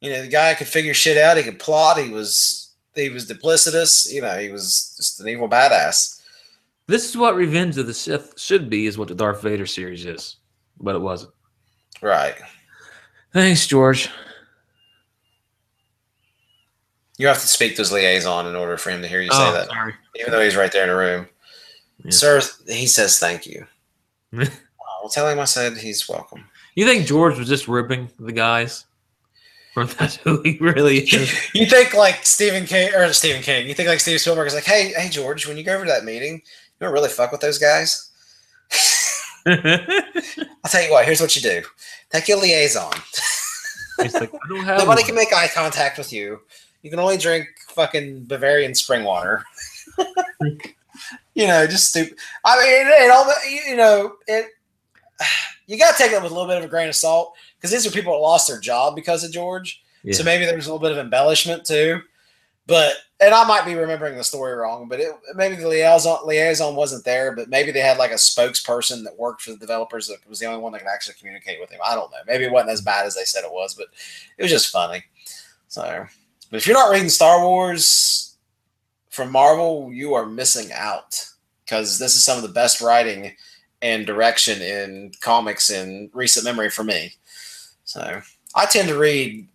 You 0.00 0.12
know, 0.12 0.22
the 0.22 0.28
guy 0.28 0.54
could 0.54 0.66
figure 0.66 0.94
shit 0.94 1.18
out. 1.18 1.36
He 1.36 1.42
could 1.42 1.58
plot. 1.58 1.98
He 1.98 2.08
was 2.08 2.70
he 2.94 3.10
was 3.10 3.28
duplicitous. 3.28 4.10
You 4.10 4.22
know, 4.22 4.38
he 4.38 4.48
was 4.48 4.94
just 4.96 5.20
an 5.20 5.28
evil 5.28 5.46
badass. 5.46 6.22
This 6.86 7.06
is 7.10 7.18
what 7.18 7.36
Revenge 7.36 7.76
of 7.76 7.86
the 7.86 7.92
Sith 7.92 8.32
should 8.40 8.70
be, 8.70 8.86
is 8.86 8.96
what 8.96 9.08
the 9.08 9.14
Darth 9.14 9.42
Vader 9.42 9.66
series 9.66 10.06
is, 10.06 10.36
but 10.80 10.94
it 10.96 11.00
wasn't. 11.02 11.32
Right. 12.00 12.34
Thanks, 13.34 13.66
George. 13.66 14.08
You 17.20 17.26
have 17.26 17.40
to 17.40 17.46
speak 17.46 17.76
to 17.76 17.82
his 17.82 17.92
liaison 17.92 18.46
in 18.46 18.56
order 18.56 18.78
for 18.78 18.88
him 18.88 19.02
to 19.02 19.08
hear 19.08 19.20
you 19.20 19.30
say 19.30 19.36
Oh, 19.46 19.52
that, 19.52 19.66
sorry. 19.68 19.94
even 20.18 20.32
though 20.32 20.40
he's 20.40 20.56
right 20.56 20.72
there 20.72 20.84
in 20.84 20.88
the 20.88 20.96
room. 20.96 21.28
Yeah. 22.02 22.10
Sir, 22.12 22.40
he 22.66 22.86
says 22.86 23.18
thank 23.18 23.46
you. 23.46 23.66
I'll 25.02 25.10
tell 25.10 25.28
him 25.28 25.38
I 25.38 25.44
said 25.44 25.76
he's 25.76 26.08
welcome. 26.08 26.44
You 26.76 26.86
think 26.86 27.06
George 27.06 27.38
was 27.38 27.46
just 27.46 27.68
ripping 27.68 28.08
the 28.18 28.32
guys? 28.32 28.86
Or 29.76 29.84
that's 29.84 30.16
who 30.16 30.40
he 30.42 30.56
really 30.62 30.98
is? 31.00 31.54
You 31.54 31.66
think 31.66 31.92
like 31.92 32.24
Stephen 32.24 32.64
King 32.64 32.94
or 32.94 33.12
Stephen 33.12 33.42
King? 33.42 33.68
You 33.68 33.74
think 33.74 33.88
like 33.90 34.00
Steven 34.00 34.18
Spielberg 34.18 34.46
is 34.46 34.54
like, 34.54 34.64
hey, 34.64 34.92
hey 34.96 35.10
George, 35.10 35.46
when 35.46 35.58
you 35.58 35.62
go 35.62 35.74
over 35.74 35.84
to 35.84 35.90
that 35.90 36.04
meeting, 36.04 36.36
you 36.36 36.40
don't 36.80 36.92
really 36.94 37.10
fuck 37.10 37.32
with 37.32 37.42
those 37.42 37.58
guys. 37.58 38.10
I'll 39.46 40.70
tell 40.70 40.82
you 40.82 40.90
what. 40.90 41.04
Here's 41.04 41.20
what 41.20 41.34
you 41.36 41.42
do: 41.42 41.62
take 42.10 42.28
your 42.28 42.38
liaison. 42.40 42.92
He's 44.02 44.14
like, 44.14 44.32
I 44.32 44.38
don't 44.48 44.64
have 44.64 44.78
Nobody 44.78 45.02
one." 45.02 45.06
can 45.06 45.14
make 45.14 45.32
eye 45.34 45.48
contact 45.48 45.98
with 45.98 46.12
you. 46.12 46.40
You 46.82 46.90
can 46.90 46.98
only 46.98 47.16
drink 47.16 47.46
fucking 47.68 48.24
Bavarian 48.24 48.74
spring 48.74 49.04
water. 49.04 49.44
you 51.34 51.46
know, 51.46 51.66
just 51.66 51.90
stupid. 51.90 52.18
I 52.44 52.56
mean, 52.58 52.86
it, 52.86 53.04
it 53.04 53.10
all 53.10 53.26
you 53.48 53.70
you 53.70 53.76
know 53.76 54.16
it. 54.26 54.46
You 55.66 55.78
got 55.78 55.96
to 55.96 56.02
take 56.02 56.10
it 56.12 56.20
with 56.20 56.32
a 56.32 56.34
little 56.34 56.48
bit 56.48 56.58
of 56.58 56.64
a 56.64 56.68
grain 56.68 56.88
of 56.88 56.96
salt 56.96 57.36
because 57.56 57.70
these 57.70 57.86
are 57.86 57.90
people 57.90 58.12
that 58.12 58.18
lost 58.18 58.48
their 58.48 58.58
job 58.58 58.96
because 58.96 59.22
of 59.22 59.30
George. 59.30 59.84
Yeah. 60.02 60.14
So 60.14 60.24
maybe 60.24 60.44
there's 60.44 60.66
a 60.66 60.72
little 60.72 60.82
bit 60.82 60.92
of 60.92 60.98
embellishment 60.98 61.64
too. 61.64 62.00
But 62.66 62.94
and 63.20 63.34
I 63.34 63.44
might 63.46 63.64
be 63.64 63.74
remembering 63.74 64.16
the 64.16 64.24
story 64.24 64.54
wrong, 64.54 64.88
but 64.88 65.00
it, 65.00 65.12
maybe 65.34 65.56
the 65.56 65.68
liaison 65.68 66.26
liaison 66.26 66.76
wasn't 66.76 67.04
there, 67.04 67.34
but 67.34 67.48
maybe 67.48 67.70
they 67.70 67.80
had 67.80 67.98
like 67.98 68.12
a 68.12 68.14
spokesperson 68.14 69.02
that 69.04 69.18
worked 69.18 69.42
for 69.42 69.50
the 69.50 69.58
developers 69.58 70.06
that 70.06 70.18
was 70.28 70.38
the 70.38 70.46
only 70.46 70.60
one 70.60 70.72
that 70.72 70.78
could 70.78 70.88
actually 70.88 71.14
communicate 71.18 71.60
with 71.60 71.70
him. 71.70 71.80
I 71.84 71.94
don't 71.94 72.10
know. 72.10 72.18
Maybe 72.26 72.44
it 72.44 72.52
wasn't 72.52 72.70
as 72.70 72.80
bad 72.80 73.06
as 73.06 73.16
they 73.16 73.24
said 73.24 73.44
it 73.44 73.52
was, 73.52 73.74
but 73.74 73.88
it 74.38 74.42
was 74.42 74.50
just 74.50 74.70
funny. 74.70 75.04
So, 75.68 76.06
but 76.50 76.56
if 76.56 76.66
you're 76.66 76.76
not 76.76 76.90
reading 76.90 77.08
Star 77.08 77.44
Wars 77.44 78.36
from 79.08 79.30
Marvel, 79.30 79.90
you 79.92 80.14
are 80.14 80.26
missing 80.26 80.70
out 80.72 81.24
because 81.64 81.98
this 81.98 82.16
is 82.16 82.24
some 82.24 82.36
of 82.36 82.42
the 82.42 82.48
best 82.48 82.80
writing 82.80 83.32
and 83.82 84.06
direction 84.06 84.60
in 84.60 85.12
comics 85.20 85.70
in 85.70 86.10
recent 86.12 86.44
memory 86.44 86.68
for 86.68 86.84
me. 86.84 87.12
So 87.84 88.20
I 88.54 88.66
tend 88.66 88.88
to 88.88 88.98
read. 88.98 89.46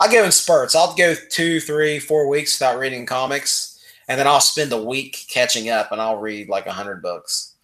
I 0.00 0.10
go 0.12 0.24
in 0.24 0.32
spurts. 0.32 0.74
I'll 0.74 0.94
go 0.94 1.14
two, 1.30 1.60
three, 1.60 1.98
four 1.98 2.28
weeks 2.28 2.58
without 2.58 2.78
reading 2.78 3.06
comics, 3.06 3.82
and 4.08 4.18
then 4.18 4.26
I'll 4.26 4.40
spend 4.40 4.72
a 4.72 4.82
week 4.82 5.26
catching 5.28 5.68
up, 5.68 5.92
and 5.92 6.00
I'll 6.00 6.18
read 6.18 6.48
like 6.48 6.66
a 6.66 6.72
hundred 6.72 7.02
books. 7.02 7.54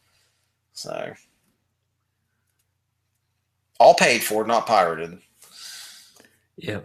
So 0.72 1.12
all 3.78 3.94
paid 3.94 4.22
for, 4.22 4.46
not 4.46 4.66
pirated. 4.66 5.18
Yeah. 6.56 6.80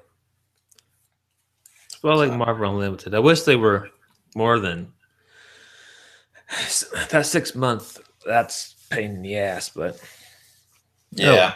Well, 2.04 2.18
like 2.18 2.32
Marvel 2.32 2.70
Unlimited. 2.70 3.14
I 3.14 3.20
wish 3.20 3.42
they 3.42 3.56
were 3.56 3.90
more 4.36 4.60
than 4.60 4.94
that 7.12 7.26
six 7.26 7.56
month. 7.56 8.00
That's 8.26 8.76
pain 8.90 9.12
in 9.16 9.22
the 9.22 9.38
ass, 9.38 9.70
but 9.70 10.00
Yeah. 11.12 11.56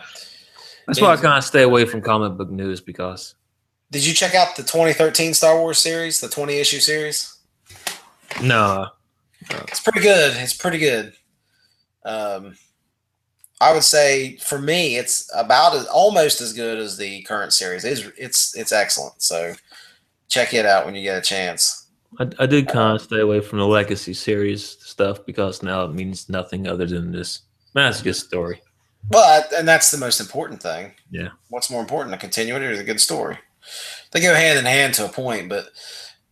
that's 0.87 0.99
why 0.99 1.13
I 1.13 1.15
kind 1.17 1.37
of 1.37 1.43
stay 1.43 1.61
away 1.63 1.85
from 1.85 2.01
comic 2.01 2.37
book 2.37 2.49
news 2.49 2.81
because 2.81 3.35
Did 3.91 4.05
you 4.05 4.13
check 4.13 4.35
out 4.35 4.55
the 4.55 4.63
2013 4.63 5.33
Star 5.33 5.57
Wars 5.59 5.77
series, 5.77 6.19
the 6.21 6.29
20 6.29 6.55
issue 6.57 6.79
series? 6.79 7.37
no, 8.41 8.87
It's 9.49 9.81
pretty 9.81 9.99
good. 10.01 10.35
It's 10.37 10.53
pretty 10.53 10.77
good. 10.79 11.13
Um, 12.05 12.55
I 13.61 13.73
would 13.73 13.83
say 13.83 14.37
for 14.37 14.59
me, 14.59 14.97
it's 14.97 15.29
about 15.35 15.75
as 15.75 15.85
almost 15.85 16.41
as 16.41 16.51
good 16.51 16.79
as 16.79 16.97
the 16.97 17.21
current 17.23 17.53
series. 17.53 17.85
It's 17.85 18.01
it's 18.17 18.57
it's 18.57 18.71
excellent. 18.71 19.21
So 19.21 19.53
check 20.29 20.55
it 20.55 20.65
out 20.65 20.85
when 20.85 20.95
you 20.95 21.03
get 21.03 21.19
a 21.19 21.21
chance. 21.21 21.87
I, 22.19 22.27
I 22.39 22.45
did 22.47 22.67
kind 22.67 22.95
of 22.95 23.01
stay 23.01 23.19
away 23.19 23.39
from 23.39 23.59
the 23.59 23.67
Legacy 23.67 24.15
series 24.15 24.77
stuff 24.81 25.25
because 25.25 25.61
now 25.61 25.83
it 25.83 25.93
means 25.93 26.27
nothing 26.27 26.67
other 26.67 26.87
than 26.87 27.11
this. 27.11 27.41
Good 27.73 28.15
story. 28.15 28.61
But 29.09 29.53
and 29.53 29.67
that's 29.67 29.91
the 29.91 29.97
most 29.97 30.19
important 30.19 30.61
thing. 30.61 30.93
Yeah. 31.11 31.29
What's 31.49 31.69
more 31.69 31.81
important, 31.81 32.15
a 32.15 32.17
continuity 32.17 32.65
or 32.65 32.75
the 32.75 32.83
good 32.83 32.99
story? 32.99 33.37
They 34.11 34.21
go 34.21 34.33
hand 34.33 34.57
in 34.57 34.65
hand 34.65 34.95
to 34.95 35.05
a 35.05 35.09
point, 35.09 35.49
but 35.49 35.69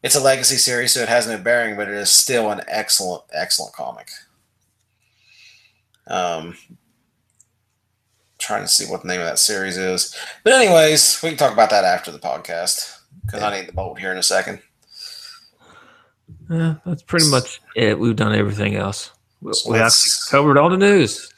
it's 0.02 0.16
a 0.16 0.20
legacy 0.20 0.58
series, 0.58 0.94
so 0.94 1.02
it 1.02 1.10
has 1.10 1.28
no 1.28 1.38
bearing. 1.38 1.76
But 1.76 1.90
it 1.90 1.96
is 1.96 2.10
still 2.10 2.50
an 2.50 2.62
excellent, 2.68 3.24
excellent 3.32 3.74
comic. 3.74 4.10
Um, 6.08 6.58
trying 8.40 8.64
to 8.64 8.68
see 8.68 8.90
what 8.90 9.02
the 9.04 9.08
name 9.08 9.20
of 9.22 9.28
that 9.28 9.38
series 9.40 9.78
is. 9.78 10.16
But 10.44 10.54
anyways, 10.54 11.22
we 11.22 11.30
can 11.30 11.38
talk 11.38 11.54
about 11.54 11.70
that 11.70 11.84
after 11.86 12.12
the 12.12 12.20
podcast 12.20 12.98
because 13.26 13.44
I 13.44 13.60
need 13.60 13.68
the 13.68 13.74
bolt 13.74 14.00
here 14.00 14.12
in 14.12 14.18
a 14.18 14.24
second. 14.24 14.60
Yeah, 16.50 16.76
that's 16.86 17.04
pretty 17.04 17.30
much 17.30 17.62
it. 17.76 18.00
We've 18.00 18.16
done 18.16 18.34
everything 18.34 18.76
else. 18.76 19.12
We 19.42 19.54
So 19.54 19.72
we 19.72 19.80
let's- 19.80 20.28
covered 20.30 20.58
all 20.58 20.70
the 20.70 20.78
news. 20.78 21.32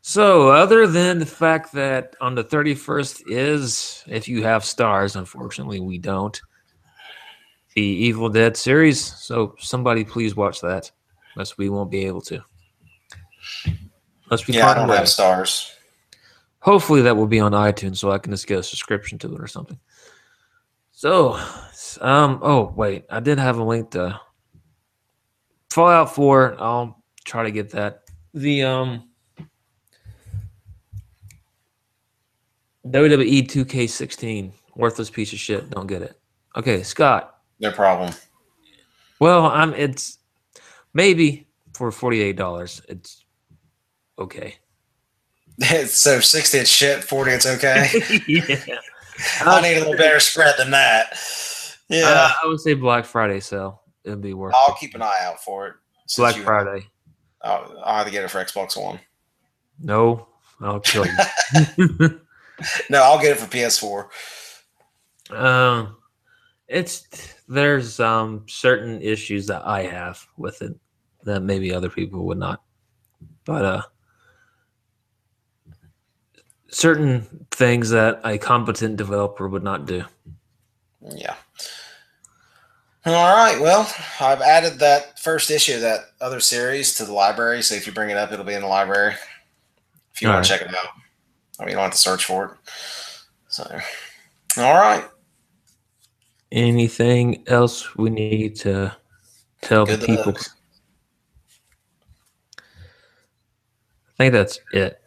So, 0.00 0.48
other 0.48 0.86
than 0.86 1.18
the 1.18 1.26
fact 1.26 1.72
that 1.72 2.14
on 2.20 2.34
the 2.34 2.44
31st 2.44 3.22
is, 3.28 4.04
if 4.06 4.26
you 4.28 4.42
have 4.42 4.64
stars, 4.64 5.16
unfortunately, 5.16 5.80
we 5.80 5.98
don't, 5.98 6.40
the 7.74 7.82
Evil 7.82 8.30
Dead 8.30 8.56
series. 8.56 9.02
So, 9.18 9.54
somebody 9.58 10.04
please 10.04 10.34
watch 10.34 10.60
that. 10.62 10.90
Unless 11.34 11.58
we 11.58 11.68
won't 11.68 11.90
be 11.90 12.06
able 12.06 12.22
to. 12.22 12.42
Let's 14.30 14.44
be 14.44 14.54
Yeah, 14.54 14.68
I 14.70 14.74
don't 14.74 14.88
have 14.88 15.08
stars. 15.10 15.74
Hopefully 16.68 17.00
that 17.00 17.16
will 17.16 17.26
be 17.26 17.40
on 17.40 17.52
iTunes 17.52 17.96
so 17.96 18.10
I 18.10 18.18
can 18.18 18.30
just 18.30 18.46
get 18.46 18.58
a 18.58 18.62
subscription 18.62 19.18
to 19.20 19.34
it 19.34 19.40
or 19.40 19.46
something. 19.46 19.78
So, 20.90 21.40
um, 22.02 22.40
oh 22.42 22.74
wait, 22.76 23.06
I 23.08 23.20
did 23.20 23.38
have 23.38 23.56
a 23.56 23.64
link 23.64 23.92
to 23.92 24.20
Fallout 25.70 26.14
4. 26.14 26.56
I'll 26.60 27.02
try 27.24 27.44
to 27.44 27.50
get 27.50 27.70
that. 27.70 28.02
The 28.34 28.64
um 28.64 29.08
WWE 32.86 33.48
2K16 33.48 34.52
worthless 34.76 35.08
piece 35.08 35.32
of 35.32 35.38
shit. 35.38 35.70
Don't 35.70 35.86
get 35.86 36.02
it. 36.02 36.20
Okay, 36.54 36.82
Scott. 36.82 37.38
No 37.60 37.72
problem. 37.72 38.12
Well, 39.20 39.46
I'm 39.46 39.72
it's 39.72 40.18
maybe 40.92 41.48
for 41.72 41.90
$48. 41.90 42.82
It's 42.90 43.24
okay. 44.18 44.56
so 45.86 46.20
60 46.20 46.58
it's 46.58 46.70
shit, 46.70 47.02
40 47.04 47.30
it's 47.32 47.46
okay. 47.46 47.88
yeah. 48.28 48.78
I 49.40 49.60
need 49.60 49.76
a 49.76 49.80
little 49.80 49.96
better 49.96 50.20
spread 50.20 50.54
than 50.58 50.70
that. 50.70 51.18
Yeah. 51.88 52.04
Uh, 52.06 52.30
I 52.44 52.46
would 52.46 52.60
say 52.60 52.74
Black 52.74 53.04
Friday 53.04 53.40
sale. 53.40 53.82
It'd 54.04 54.20
be 54.20 54.34
worth 54.34 54.54
I'll 54.56 54.74
it. 54.74 54.78
keep 54.78 54.94
an 54.94 55.02
eye 55.02 55.18
out 55.22 55.42
for 55.42 55.66
it. 55.68 55.74
Black 56.16 56.36
you- 56.36 56.42
Friday. 56.44 56.86
I'll, 57.42 57.74
I'll 57.84 57.96
have 57.98 58.06
to 58.06 58.12
get 58.12 58.24
it 58.24 58.30
for 58.30 58.38
Xbox 58.44 58.80
One. 58.82 58.98
No, 59.80 60.26
I'll 60.60 60.80
kill 60.80 61.06
you. 61.06 62.20
No, 62.90 63.04
I'll 63.04 63.20
get 63.20 63.30
it 63.30 63.38
for 63.38 63.46
PS4. 63.46 64.08
um, 65.38 65.96
it's 66.66 67.06
there's 67.48 68.00
um 68.00 68.44
certain 68.48 69.00
issues 69.00 69.46
that 69.46 69.64
I 69.64 69.82
have 69.84 70.26
with 70.36 70.60
it 70.62 70.74
that 71.22 71.38
maybe 71.40 71.72
other 71.72 71.88
people 71.88 72.26
would 72.26 72.38
not, 72.38 72.62
but 73.44 73.64
uh, 73.64 73.82
certain 76.70 77.46
things 77.50 77.90
that 77.90 78.20
a 78.24 78.38
competent 78.38 78.96
developer 78.96 79.48
would 79.48 79.62
not 79.62 79.86
do. 79.86 80.04
Yeah. 81.14 81.34
All 83.06 83.34
right. 83.36 83.58
Well, 83.60 83.90
I've 84.20 84.42
added 84.42 84.78
that 84.80 85.18
first 85.18 85.50
issue 85.50 85.76
of 85.76 85.80
that 85.80 86.00
other 86.20 86.40
series 86.40 86.94
to 86.96 87.04
the 87.04 87.12
library. 87.12 87.62
So 87.62 87.74
if 87.74 87.86
you 87.86 87.92
bring 87.92 88.10
it 88.10 88.16
up, 88.16 88.32
it'll 88.32 88.44
be 88.44 88.54
in 88.54 88.60
the 88.60 88.68
library. 88.68 89.14
If 90.12 90.20
you 90.20 90.28
All 90.28 90.34
want 90.34 90.44
to 90.44 90.50
check 90.50 90.62
it 90.62 90.68
out, 90.68 90.88
I 91.58 91.62
mean, 91.62 91.70
you 91.70 91.76
don't 91.76 91.84
have 91.84 91.92
to 91.92 91.98
search 91.98 92.24
for 92.24 92.44
it. 92.44 92.50
So, 93.48 93.64
all 94.58 94.74
right. 94.74 95.04
Anything 96.52 97.44
else 97.46 97.96
we 97.96 98.10
need 98.10 98.56
to 98.56 98.94
tell 99.62 99.86
Good 99.86 100.00
the 100.00 100.06
people? 100.06 100.32
luck. 100.32 100.42
I 104.18 104.24
think 104.24 104.32
that's 104.32 104.58
it. 104.72 105.00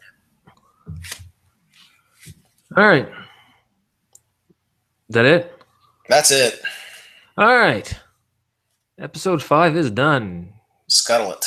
All 2.77 2.87
right. 2.87 3.07
Is 5.09 5.13
that 5.13 5.25
it? 5.25 5.61
That's 6.07 6.31
it. 6.31 6.61
All 7.37 7.57
right. 7.57 7.93
Episode 8.97 9.43
five 9.43 9.75
is 9.75 9.91
done. 9.91 10.53
Scuttle 10.87 11.33
it. 11.33 11.45